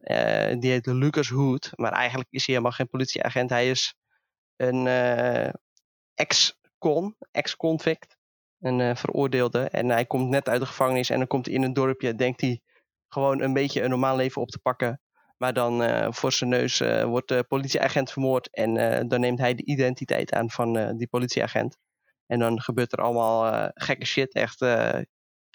Eh, 0.00 0.58
die 0.58 0.70
heet 0.70 0.86
Lucas 0.86 1.28
Hood. 1.28 1.70
Maar 1.74 1.92
eigenlijk 1.92 2.28
is 2.30 2.46
hij 2.46 2.54
helemaal 2.54 2.76
geen 2.76 2.88
politieagent. 2.88 3.50
Hij 3.50 3.70
is 3.70 3.94
een 4.56 4.86
ex-con, 6.14 7.16
ex-convict. 7.30 8.16
Een 8.60 8.96
veroordeelde. 8.96 9.68
En 9.68 9.88
hij 9.88 10.06
komt 10.06 10.28
net 10.28 10.48
uit 10.48 10.60
de 10.60 10.66
gevangenis. 10.66 11.10
En 11.10 11.18
dan 11.18 11.26
komt 11.26 11.46
hij 11.46 11.54
in 11.54 11.62
een 11.62 11.72
dorpje. 11.72 12.14
Denkt 12.14 12.40
hij 12.40 12.60
gewoon 13.08 13.40
een 13.40 13.52
beetje 13.52 13.82
een 13.82 13.90
normaal 13.90 14.16
leven 14.16 14.42
op 14.42 14.48
te 14.48 14.58
pakken. 14.58 15.00
Maar 15.36 15.52
dan 15.52 16.14
voor 16.14 16.32
zijn 16.32 16.50
neus 16.50 16.78
wordt 17.02 17.28
de 17.28 17.44
politieagent 17.48 18.12
vermoord. 18.12 18.50
En 18.50 18.74
dan 19.08 19.20
neemt 19.20 19.38
hij 19.38 19.54
de 19.54 19.64
identiteit 19.64 20.32
aan 20.32 20.50
van 20.50 20.96
die 20.96 21.08
politieagent. 21.08 21.76
En 22.26 22.38
dan 22.38 22.60
gebeurt 22.60 22.92
er 22.92 23.02
allemaal 23.02 23.70
gekke 23.74 24.06
shit. 24.06 24.34
Echt 24.34 24.60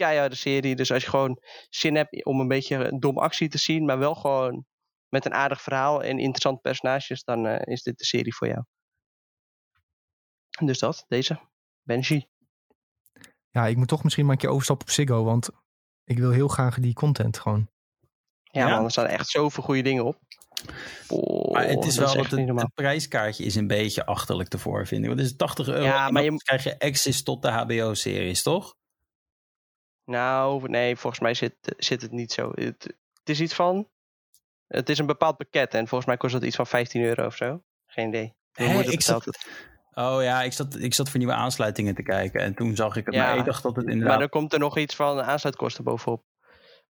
keiharde 0.01 0.35
serie. 0.35 0.75
Dus 0.75 0.91
als 0.91 1.03
je 1.03 1.09
gewoon 1.09 1.41
zin 1.69 1.95
hebt 1.95 2.25
om 2.25 2.39
een 2.39 2.47
beetje 2.47 2.97
dom 2.99 3.17
actie 3.17 3.49
te 3.49 3.57
zien. 3.57 3.85
Maar 3.85 3.99
wel 3.99 4.15
gewoon 4.15 4.65
met 5.09 5.25
een 5.25 5.33
aardig 5.33 5.61
verhaal 5.61 6.03
en 6.03 6.19
interessante 6.19 6.61
personages. 6.61 7.23
Dan 7.23 7.45
eh, 7.47 7.73
is 7.73 7.83
dit 7.83 7.97
de 7.97 8.05
serie 8.05 8.35
voor 8.35 8.47
jou. 8.47 8.63
Dus 10.65 10.79
dat, 10.79 11.05
deze. 11.07 11.39
Benji. 11.83 12.27
Ja, 13.49 13.67
ik 13.67 13.77
moet 13.77 13.87
toch 13.87 14.03
misschien 14.03 14.25
maar 14.25 14.33
een 14.33 14.39
keer 14.41 14.49
overstappen 14.49 14.87
op 14.87 14.93
Ziggo. 14.93 15.23
Want 15.23 15.49
ik 16.03 16.17
wil 16.17 16.31
heel 16.31 16.47
graag 16.47 16.79
die 16.79 16.93
content 16.93 17.39
gewoon. 17.39 17.69
Ja, 18.43 18.67
Ja? 18.67 18.75
man, 18.75 18.83
er 18.85 18.91
staan 18.91 19.05
echt 19.05 19.27
zoveel 19.29 19.63
goede 19.63 19.81
dingen 19.81 20.05
op. 20.05 20.19
Oh, 21.07 21.51
Maar 21.51 21.67
het 21.67 21.85
is 21.85 21.97
wel 21.97 22.13
dat 22.13 22.31
het, 22.31 22.73
prijskaartje 22.73 23.43
is 23.43 23.55
een 23.55 23.67
beetje 23.67 24.05
achterlijk 24.05 24.49
te 24.49 24.57
voor, 24.57 24.87
vind 24.87 25.01
ik. 25.01 25.07
Want 25.07 25.19
het 25.19 25.29
is 25.29 25.35
80 25.35 25.67
euro 25.67 25.83
Ja, 25.83 26.07
en 26.07 26.13
maar 26.13 26.23
dan 26.23 26.33
je- 26.33 26.43
krijg 26.43 26.63
je 26.63 26.79
access 26.79 27.23
tot 27.23 27.41
de 27.41 27.49
HBO-series, 27.49 28.43
toch? 28.43 28.75
Nou, 30.11 30.69
nee, 30.69 30.95
volgens 30.95 31.21
mij 31.21 31.33
zit, 31.33 31.53
zit 31.77 32.01
het 32.01 32.11
niet 32.11 32.31
zo. 32.31 32.51
Het, 32.53 32.83
het 33.19 33.29
is 33.29 33.41
iets 33.41 33.53
van. 33.53 33.87
Het 34.67 34.89
is 34.89 34.97
een 34.97 35.05
bepaald 35.05 35.37
pakket 35.37 35.73
en 35.73 35.87
volgens 35.87 36.05
mij 36.05 36.17
kost 36.17 36.33
het 36.33 36.43
iets 36.43 36.55
van 36.55 36.67
15 36.67 37.03
euro 37.03 37.25
of 37.25 37.35
zo. 37.35 37.63
Geen 37.85 38.07
idee. 38.07 38.33
Moeder 38.57 38.91
ik 38.91 39.01
zat-. 39.01 39.37
Oh 39.93 40.23
ja, 40.23 40.41
ik 40.41 40.53
zat, 40.53 40.79
ik 40.79 40.93
zat 40.93 41.09
voor 41.09 41.19
nieuwe 41.19 41.33
aansluitingen 41.33 41.95
te 41.95 42.03
kijken. 42.03 42.41
En 42.41 42.53
toen 42.53 42.75
zag 42.75 42.95
ik 42.95 43.05
het. 43.05 43.15
Ja, 43.15 43.25
maar 43.25 43.37
ik 43.37 43.45
dacht 43.45 43.63
dat 43.63 43.75
het 43.75 43.85
Maar 43.85 43.93
inderdaad... 43.93 44.19
dan 44.19 44.29
komt 44.29 44.53
er 44.53 44.59
nog 44.59 44.77
iets 44.77 44.95
van 44.95 45.21
aansluitkosten 45.21 45.83
bovenop. 45.83 46.23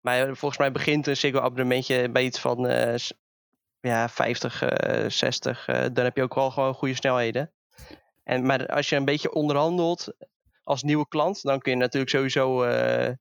Maar 0.02 0.26
volgens 0.26 0.58
mij 0.58 0.72
begint 0.72 1.08
een 1.08 1.18
Ziggo 1.18 1.40
abonnementje 1.40 2.10
bij 2.10 2.24
iets 2.24 2.40
van 2.40 2.68
eh, 2.68 2.96
ja, 3.80 4.10
50, 4.10 4.62
eh 4.62 5.10
60. 5.10 5.68
eh, 5.68 5.86
dan 5.94 6.04
heb 6.04 6.16
je 6.16 6.24
ook 6.24 6.36
wel 6.36 6.52
gewoon 6.52 6.74
goede 6.74 6.96
snelheden. 6.96 7.52
En, 8.24 8.46
maar 8.46 8.68
als 8.68 8.90
je 8.90 8.96
een 8.96 9.06
beetje 9.06 9.34
onderhandelt 9.34 10.14
als 10.72 10.84
nieuwe 10.84 11.08
klant, 11.08 11.42
dan 11.42 11.60
kun 11.60 11.72
je 11.72 11.78
natuurlijk 11.78 12.12
sowieso 12.12 12.64
eh, 12.64 13.12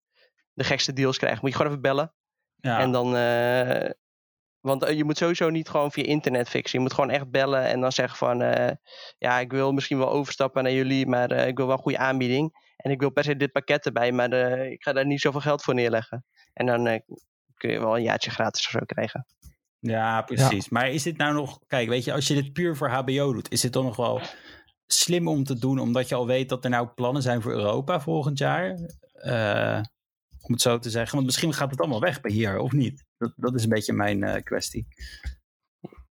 de 0.52 0.64
gekste 0.64 0.92
deals 0.92 1.18
krijgen. 1.18 1.38
Moet 1.40 1.50
je 1.50 1.56
gewoon 1.56 1.70
even 1.70 1.82
bellen. 1.82 2.14
ja. 2.56 2.78
En 2.78 2.92
dan. 2.92 3.16
eh, 3.16 3.90
want 4.60 4.84
eh, 4.84 4.96
je 4.96 5.04
moet 5.04 5.16
sowieso 5.16 5.50
niet 5.50 5.68
gewoon 5.68 5.92
via 5.92 6.04
internet 6.04 6.48
fixen. 6.48 6.78
Je 6.78 6.84
moet 6.84 6.94
gewoon 6.94 7.10
echt 7.10 7.30
bellen 7.30 7.64
en 7.64 7.80
dan 7.80 7.92
zeggen 7.92 8.18
van. 8.18 8.42
eh, 8.42 8.74
ja, 9.18 9.38
ik 9.38 9.50
wil 9.50 9.72
misschien 9.72 9.98
wel 9.98 10.10
overstappen 10.10 10.62
naar 10.62 10.72
jullie, 10.72 11.06
maar 11.06 11.30
eh, 11.30 11.46
ik 11.46 11.56
wil 11.56 11.66
wel 11.66 11.76
een 11.76 11.82
goede 11.82 11.98
aanbieding. 11.98 12.68
En 12.76 12.90
ik 12.90 13.00
wil 13.00 13.10
per 13.10 13.24
se 13.24 13.36
dit 13.36 13.52
pakket 13.52 13.86
erbij, 13.86 14.12
maar 14.12 14.32
eh, 14.32 14.70
ik 14.70 14.82
ga 14.82 14.92
daar 14.92 15.06
niet 15.06 15.20
zoveel 15.20 15.40
geld 15.40 15.62
voor 15.62 15.74
neerleggen. 15.74 16.24
En 16.52 16.66
dan 16.66 16.86
eh, 16.86 17.00
kun 17.54 17.70
je 17.70 17.78
wel 17.78 17.96
een 17.96 18.02
jaartje 18.02 18.30
gratis 18.30 18.64
of 18.66 18.70
zo 18.70 18.78
krijgen. 18.86 19.26
Ja, 19.78 20.22
precies. 20.22 20.68
Maar 20.68 20.88
is 20.90 21.02
dit 21.02 21.16
nou 21.16 21.34
nog... 21.34 21.58
Kijk, 21.66 21.88
weet 21.88 22.04
je, 22.04 22.12
als 22.12 22.26
je 22.28 22.34
dit 22.34 22.52
puur 22.52 22.76
voor 22.76 22.88
HBO 22.90 23.32
doet... 23.32 23.50
is 23.52 23.60
dit 23.60 23.72
dan 23.72 23.84
nog 23.84 23.96
wel 23.96 24.20
slim 24.92 25.28
om 25.28 25.44
te 25.44 25.58
doen... 25.58 25.78
omdat 25.78 26.08
je 26.08 26.14
al 26.14 26.26
weet 26.26 26.48
dat 26.48 26.64
er 26.64 26.70
nou 26.70 26.88
plannen 26.88 27.22
zijn 27.22 27.42
voor 27.42 27.52
Europa 27.52 28.00
volgend 28.00 28.38
jaar? 28.38 28.78
Eh, 29.12 29.80
om 30.40 30.52
het 30.52 30.60
zo 30.60 30.78
te 30.78 30.90
zeggen. 30.90 31.14
Want 31.14 31.26
misschien 31.26 31.52
gaat 31.52 31.70
het 31.70 31.80
allemaal 31.80 32.00
weg 32.00 32.20
bij 32.20 32.32
hier, 32.32 32.58
of 32.58 32.72
niet? 32.72 33.04
Dat, 33.18 33.32
dat 33.36 33.54
is 33.54 33.62
een 33.62 33.68
beetje 33.68 33.92
mijn 33.92 34.22
eh, 34.22 34.42
kwestie. 34.42 34.86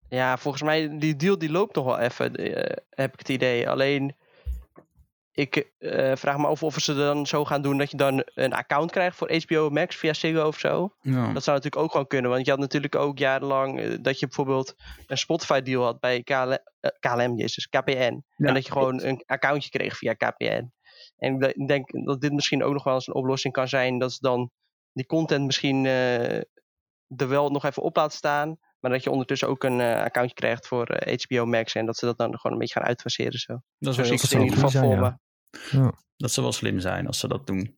Ja, 0.09 0.37
volgens 0.37 0.63
mij, 0.63 0.97
die 0.97 1.15
deal 1.15 1.37
die 1.37 1.51
loopt 1.51 1.75
nog 1.75 1.85
wel 1.85 1.99
even, 1.99 2.35
eh, 2.35 2.77
heb 2.89 3.13
ik 3.13 3.19
het 3.19 3.29
idee. 3.29 3.69
Alleen, 3.69 4.15
ik 5.35 5.71
eh, 5.77 6.15
vraag 6.15 6.37
me 6.37 6.47
af 6.47 6.63
of 6.63 6.75
ze 6.79 6.95
dan 6.95 7.27
zo 7.27 7.45
gaan 7.45 7.61
doen 7.61 7.77
dat 7.77 7.91
je 7.91 7.97
dan 7.97 8.23
een 8.33 8.53
account 8.53 8.91
krijgt 8.91 9.17
voor 9.17 9.31
HBO 9.47 9.69
Max 9.69 9.95
via 9.95 10.13
Ziggo 10.13 10.47
of 10.47 10.59
zo. 10.59 10.95
Ja. 11.01 11.33
Dat 11.33 11.43
zou 11.43 11.55
natuurlijk 11.57 11.83
ook 11.83 11.91
gewoon 11.91 12.07
kunnen. 12.07 12.31
Want 12.31 12.45
je 12.45 12.51
had 12.51 12.59
natuurlijk 12.59 12.95
ook 12.95 13.17
jarenlang 13.17 13.79
eh, 13.79 13.97
dat 14.01 14.19
je 14.19 14.25
bijvoorbeeld 14.25 14.75
een 15.07 15.17
Spotify 15.17 15.61
deal 15.61 15.83
had 15.83 15.99
bij 15.99 16.23
KLM, 16.23 16.57
eh, 16.79 16.91
KLM 16.99 17.35
jezus, 17.37 17.67
KPN. 17.67 18.23
Ja, 18.35 18.47
en 18.47 18.53
dat 18.53 18.65
je 18.65 18.71
gewoon 18.71 19.03
een 19.03 19.23
accountje 19.25 19.69
kreeg 19.69 19.97
via 19.97 20.13
KPN. 20.13 20.71
En 21.17 21.33
ik 21.33 21.39
de- 21.39 21.53
ik 21.53 21.67
denk 21.67 22.05
dat 22.05 22.21
dit 22.21 22.31
misschien 22.33 22.63
ook 22.63 22.73
nog 22.73 22.83
wel 22.83 22.93
eens 22.93 23.07
een 23.07 23.13
oplossing 23.13 23.53
kan 23.53 23.67
zijn. 23.67 23.99
Dat 23.99 24.11
ze 24.11 24.17
dan 24.21 24.51
die 24.93 25.05
content 25.05 25.45
misschien 25.45 25.85
er 25.85 27.27
wel 27.27 27.49
nog 27.49 27.65
even 27.65 27.83
op 27.83 27.95
laten 27.95 28.17
staan. 28.17 28.57
Maar 28.79 28.91
dat 28.91 29.03
je 29.03 29.11
ondertussen 29.11 29.47
ook 29.47 29.63
een 29.63 29.81
accountje 29.81 30.35
krijgt 30.35 30.67
voor 30.67 30.97
HBO 31.27 31.45
Max. 31.45 31.75
En 31.75 31.85
dat 31.85 31.97
ze 31.97 32.05
dat 32.05 32.17
dan 32.17 32.37
gewoon 32.39 32.51
een 32.51 32.57
beetje 32.59 32.79
gaan 32.79 32.87
uitfaseren 32.87 33.39
zo. 33.39 33.53
Dat 33.53 33.61
is 33.79 33.95
Zo 33.95 34.01
wel 34.01 34.11
in 34.41 34.43
ieder 34.43 34.59
geval 34.59 34.81
voor 34.81 35.17
me. 35.71 35.91
Dat 36.17 36.31
zou 36.31 36.45
wel 36.45 36.55
slim 36.55 36.79
zijn 36.79 37.07
als 37.07 37.19
ze 37.19 37.27
dat 37.27 37.47
doen. 37.47 37.77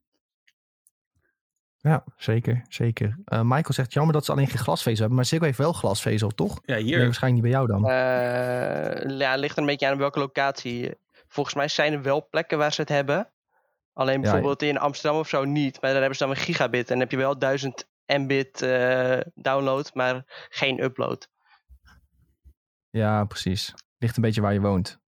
Ja, 1.77 2.03
zeker. 2.17 2.65
zeker. 2.69 3.17
Eh, 3.25 3.41
Michael 3.41 3.73
zegt 3.73 3.93
jammer 3.93 4.13
dat 4.13 4.25
ze 4.25 4.31
alleen 4.31 4.47
geen 4.47 4.57
glasvezel 4.57 4.99
hebben. 4.99 5.15
Maar 5.15 5.25
Ziggo 5.25 5.45
heeft 5.45 5.57
wel 5.57 5.73
glasvezel, 5.73 6.29
toch? 6.29 6.59
Ja, 6.65 6.73
Nee, 6.73 6.83
hier. 6.83 7.03
waarschijnlijk 7.03 7.43
niet 7.43 7.51
bij 7.51 7.61
jou 7.61 7.67
dan. 7.67 7.89
Eh, 7.89 9.17
ja, 9.19 9.31
het 9.31 9.39
ligt 9.39 9.55
er 9.55 9.61
een 9.61 9.67
beetje 9.67 9.87
aan 9.87 9.97
welke 9.97 10.19
locatie. 10.19 10.91
Volgens 11.27 11.55
mij 11.55 11.67
zijn 11.67 11.93
er 11.93 12.01
wel 12.01 12.27
plekken 12.29 12.57
waar 12.57 12.73
ze 12.73 12.81
het 12.81 12.89
hebben. 12.89 13.31
Alleen 13.93 14.21
bijvoorbeeld 14.21 14.61
in 14.61 14.77
Amsterdam 14.77 15.19
of 15.19 15.29
zo 15.29 15.43
niet. 15.45 15.81
Maar 15.81 15.91
daar 15.91 15.99
hebben 15.99 16.17
ze 16.17 16.23
dan 16.25 16.33
een 16.33 16.41
gigabit. 16.41 16.85
En 16.85 16.87
dan 16.87 16.99
heb 16.99 17.11
je 17.11 17.17
wel 17.17 17.37
1000 17.37 17.87
mbit 18.05 18.61
eh, 18.61 19.19
download, 19.35 19.91
maar 19.93 20.23
geen 20.49 20.83
upload. 20.83 21.29
Ja, 22.89 23.25
precies. 23.25 23.73
Ligt 23.97 24.15
een 24.15 24.21
beetje 24.21 24.41
waar 24.41 24.53
je 24.53 24.61
woont. 24.61 24.99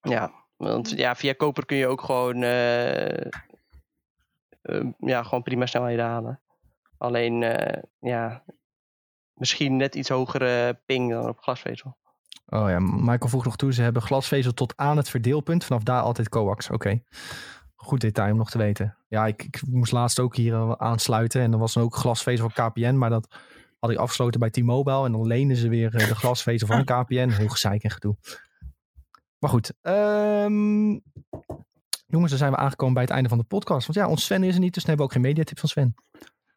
Ja, 0.00 0.43
Want 0.56 0.90
ja, 0.90 1.14
via 1.14 1.32
koper 1.32 1.66
kun 1.66 1.76
je 1.76 1.86
ook 1.86 2.00
gewoon, 2.00 2.42
eh, 2.42 3.26
eh, 4.62 4.86
ja, 4.98 5.22
gewoon 5.22 5.42
prima 5.42 5.66
snelheden 5.66 6.04
halen. 6.04 6.40
Alleen, 6.98 7.42
eh, 7.42 7.82
ja, 8.00 8.44
misschien 9.34 9.76
net 9.76 9.94
iets 9.94 10.08
hogere 10.08 10.80
ping 10.86 11.10
dan 11.10 11.28
op 11.28 11.38
glasvezel. 11.40 11.96
Oh 12.46 12.68
ja, 12.68 12.78
Michael 12.78 13.28
vroeg 13.28 13.44
nog 13.44 13.56
toe. 13.56 13.72
Ze 13.72 13.82
hebben 13.82 14.02
glasvezel 14.02 14.54
tot 14.54 14.72
aan 14.76 14.96
het 14.96 15.08
verdeelpunt. 15.08 15.64
Vanaf 15.64 15.82
daar 15.82 16.00
altijd 16.00 16.28
coax. 16.28 16.70
Oké. 16.70 17.02
Goed 17.74 18.00
detail 18.00 18.32
om 18.32 18.38
nog 18.38 18.50
te 18.50 18.58
weten. 18.58 18.96
Ja, 19.08 19.26
ik, 19.26 19.42
ik 19.42 19.62
moest 19.66 19.92
laatst 19.92 20.20
ook 20.20 20.36
hier 20.36 20.54
eh, 20.54 20.72
aansluiten. 20.76 21.42
En 21.42 21.52
er 21.52 21.58
was 21.58 21.72
dan 21.72 21.82
ook 21.82 21.96
glasvezel 21.96 22.50
van 22.50 22.70
KPN. 22.70 22.94
Maar 22.94 23.10
dat 23.10 23.36
had 23.78 23.90
ik 23.90 23.96
afgesloten 23.98 24.40
bij 24.40 24.50
T-Mobile. 24.50 25.04
En 25.04 25.12
dan 25.12 25.26
lenen 25.26 25.56
ze 25.56 25.68
weer 25.68 25.90
de 25.90 26.14
glasvezel 26.14 26.66
van 26.66 26.84
KPN. 26.94 27.28
Heel 27.28 27.48
gezeik 27.48 27.82
en 27.82 27.90
gedoe. 27.90 28.16
Maar 29.44 29.52
goed. 29.52 29.72
ehm, 29.80 30.90
jongens, 32.06 32.30
dan 32.30 32.38
zijn 32.38 32.50
we 32.50 32.56
aangekomen 32.56 32.94
bij 32.94 33.02
het 33.02 33.12
einde 33.12 33.28
van 33.28 33.38
de 33.38 33.44
podcast. 33.44 33.86
Want 33.86 33.98
ja, 33.98 34.08
ons 34.08 34.24
Sven 34.24 34.42
is 34.42 34.54
er 34.54 34.60
niet. 34.60 34.74
Dus 34.74 34.84
dan 34.84 34.96
hebben 34.96 34.96
we 34.96 35.02
ook 35.02 35.12
geen 35.12 35.30
mediatip 35.30 35.58
van 35.58 35.68
Sven. 35.68 35.94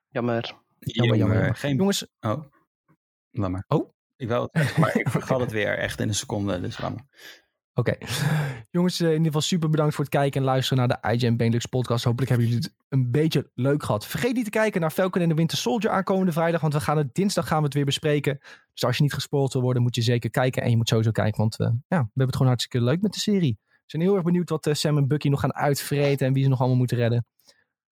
Jammer. 0.09 0.55
Jammer, 0.79 1.17
jammer, 1.17 1.37
jammer. 1.37 1.55
Geen... 1.55 1.75
Jongens, 1.75 2.07
Oh, 2.19 2.43
laat 3.31 3.49
maar. 3.51 3.63
Oh? 3.67 3.93
Ik 4.15 4.27
wou 4.27 4.49
het 4.51 4.77
maar 4.77 4.97
ik 4.97 5.09
vergat 5.09 5.39
het 5.39 5.51
weer 5.51 5.77
echt 5.77 5.99
in 5.99 6.07
een 6.07 6.15
seconde. 6.15 6.59
Dus 6.61 6.79
laat 6.79 6.95
Oké. 7.77 7.97
Jongens, 8.71 8.99
eh, 8.99 9.05
in 9.05 9.11
ieder 9.11 9.25
geval 9.25 9.41
super 9.41 9.69
bedankt 9.69 9.95
voor 9.95 10.03
het 10.03 10.13
kijken 10.13 10.39
en 10.39 10.45
luisteren 10.45 10.87
naar 10.87 10.99
de 11.01 11.13
IGN 11.13 11.35
Benelux 11.35 11.65
podcast. 11.65 12.03
Hopelijk 12.03 12.29
hebben 12.29 12.47
jullie 12.47 12.63
het 12.63 12.75
een 12.89 13.11
beetje 13.11 13.51
leuk 13.53 13.83
gehad. 13.83 14.05
Vergeet 14.05 14.33
niet 14.33 14.43
te 14.43 14.49
kijken 14.49 14.81
naar 14.81 14.91
Falcon 14.91 15.21
en 15.21 15.29
de 15.29 15.35
Winter 15.35 15.57
Soldier 15.57 15.91
aankomende 15.91 16.31
vrijdag, 16.31 16.61
want 16.61 16.73
we 16.73 16.79
gaan 16.79 16.97
het 16.97 17.13
dinsdag 17.13 17.47
gaan 17.47 17.57
we 17.57 17.63
het 17.63 17.73
weer 17.73 17.85
bespreken. 17.85 18.37
Dus 18.73 18.83
als 18.83 18.97
je 18.97 19.03
niet 19.03 19.13
gespoord 19.13 19.53
wil 19.53 19.61
worden, 19.61 19.81
moet 19.81 19.95
je 19.95 20.01
zeker 20.01 20.29
kijken. 20.29 20.61
En 20.63 20.69
je 20.69 20.77
moet 20.77 20.87
sowieso 20.87 21.11
kijken, 21.11 21.37
want 21.37 21.59
eh, 21.59 21.67
ja, 21.67 21.75
we 21.87 21.95
hebben 21.95 22.25
het 22.25 22.35
gewoon 22.35 22.47
hartstikke 22.47 22.85
leuk 22.85 23.01
met 23.01 23.13
de 23.13 23.19
serie. 23.19 23.57
We 23.67 23.83
zijn 23.85 24.01
heel 24.01 24.15
erg 24.15 24.23
benieuwd 24.23 24.49
wat 24.49 24.67
eh, 24.67 24.73
Sam 24.73 24.97
en 24.97 25.07
Bucky 25.07 25.29
nog 25.29 25.39
gaan 25.39 25.53
uitvreten 25.53 26.27
en 26.27 26.33
wie 26.33 26.43
ze 26.43 26.49
nog 26.49 26.59
allemaal 26.59 26.77
moeten 26.77 26.97
redden. 26.97 27.25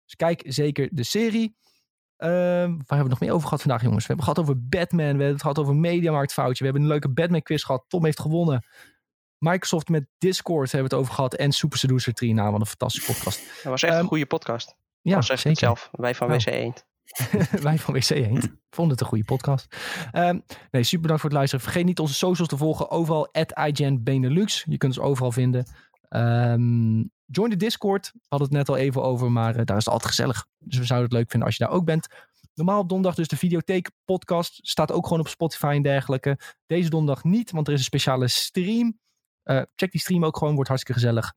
Dus 0.04 0.16
kijk 0.16 0.42
zeker 0.46 0.88
de 0.92 1.04
serie. 1.04 1.56
Ehm, 2.16 2.30
waar 2.70 2.76
hebben 2.76 3.02
we 3.02 3.08
nog 3.08 3.20
meer 3.20 3.32
over 3.32 3.48
gehad 3.48 3.62
vandaag, 3.62 3.82
jongens? 3.82 4.06
We 4.06 4.12
hebben 4.12 4.26
het 4.26 4.36
gehad 4.36 4.50
over 4.50 4.68
Batman. 4.68 5.06
We 5.06 5.06
hebben 5.06 5.32
het 5.32 5.42
gehad 5.42 5.58
over 5.58 5.76
Mediamarktfoutje. 5.76 6.58
We 6.58 6.64
hebben 6.64 6.82
een 6.82 6.88
leuke 6.88 7.08
Batman-quiz 7.08 7.64
gehad. 7.64 7.84
Tom 7.88 8.04
heeft 8.04 8.20
gewonnen. 8.20 8.64
Microsoft 9.44 9.88
met 9.88 10.06
Discord 10.18 10.72
hebben 10.72 10.90
we 10.90 10.96
het 10.96 11.04
over 11.04 11.14
gehad. 11.16 11.34
En 11.34 11.52
Super 11.52 11.78
Seducer 11.78 12.12
3. 12.14 12.34
Nou, 12.34 12.50
wat 12.50 12.60
een 12.60 12.66
fantastische 12.66 13.12
podcast. 13.12 13.38
Dat 13.62 13.62
was 13.62 13.82
echt 13.82 13.92
Ehm, 13.92 14.02
een 14.02 14.08
goede 14.08 14.26
podcast. 14.26 14.74
Ja, 15.02 15.22
zeg 15.22 15.42
het 15.42 15.58
zelf. 15.58 15.88
Wij 15.92 16.14
van 16.14 16.28
Nou. 16.28 16.40
WC 16.40 16.46
Eend. 16.46 16.86
Wij 17.62 17.78
van 17.78 17.94
WC 17.94 18.10
Eend 18.10 18.48
vonden 18.76 18.92
het 18.92 19.00
een 19.00 19.06
goede 19.06 19.24
podcast. 19.24 19.66
Ehm, 20.12 20.38
nee, 20.70 20.82
super 20.82 21.00
bedankt 21.00 21.20
voor 21.20 21.30
het 21.30 21.38
luisteren. 21.38 21.64
Vergeet 21.64 21.84
niet 21.84 21.98
onze 21.98 22.14
socials 22.14 22.48
te 22.48 22.56
volgen. 22.56 22.90
Overal 22.90 23.28
at 23.32 23.52
IGN 23.58 23.98
Benelux. 24.02 24.64
Je 24.68 24.76
kunt 24.76 24.96
ons 24.98 25.06
overal 25.06 25.32
vinden. 25.32 25.66
Ehm, 26.08 26.96
join 27.26 27.50
de 27.50 27.56
Discord. 27.56 28.10
We 28.12 28.20
hadden 28.28 28.48
het 28.48 28.56
net 28.56 28.68
al 28.68 28.76
even 28.76 29.02
over, 29.02 29.32
maar 29.32 29.56
eh, 29.56 29.64
daar 29.64 29.76
is 29.76 29.84
het 29.84 29.92
altijd 29.92 30.14
gezellig. 30.14 30.46
Dus 30.58 30.78
we 30.78 30.84
zouden 30.84 31.08
het 31.08 31.18
leuk 31.18 31.30
vinden 31.30 31.48
als 31.48 31.56
je 31.56 31.64
daar 31.64 31.72
ook 31.72 31.84
bent. 31.84 32.06
Normaal 32.54 32.80
op 32.80 32.88
donderdag 32.88 33.14
dus 33.16 33.28
de 33.28 33.36
Videotheek 33.36 33.90
podcast. 34.04 34.58
Staat 34.62 34.92
ook 34.92 35.04
gewoon 35.04 35.20
op 35.20 35.28
Spotify 35.28 35.72
en 35.76 35.82
dergelijke. 35.82 36.38
Deze 36.66 36.90
donderdag 36.90 37.24
niet, 37.24 37.50
want 37.50 37.66
er 37.66 37.72
is 37.72 37.78
een 37.78 37.84
speciale 37.84 38.28
stream. 38.28 38.98
Eh, 39.50 39.62
check 39.74 39.90
die 39.90 40.00
stream 40.00 40.24
ook 40.24 40.36
gewoon, 40.36 40.54
wordt 40.54 40.68
hartstikke 40.68 41.00
gezellig. 41.00 41.34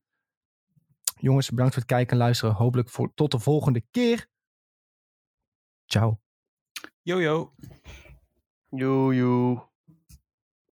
Jongens, 1.16 1.50
bedankt 1.50 1.72
voor 1.72 1.82
het 1.82 1.90
kijken 1.90 2.12
en 2.12 2.18
luisteren. 2.18 2.54
Hopelijk 2.54 2.88
voor, 2.88 3.14
tot 3.14 3.30
de 3.30 3.38
volgende 3.38 3.80
keer. 3.90 4.26
Ciao. 5.84 6.20
Yo, 7.02 7.20
yo. 7.20 7.54
Joe, 8.68 9.14
joe. 9.14 9.73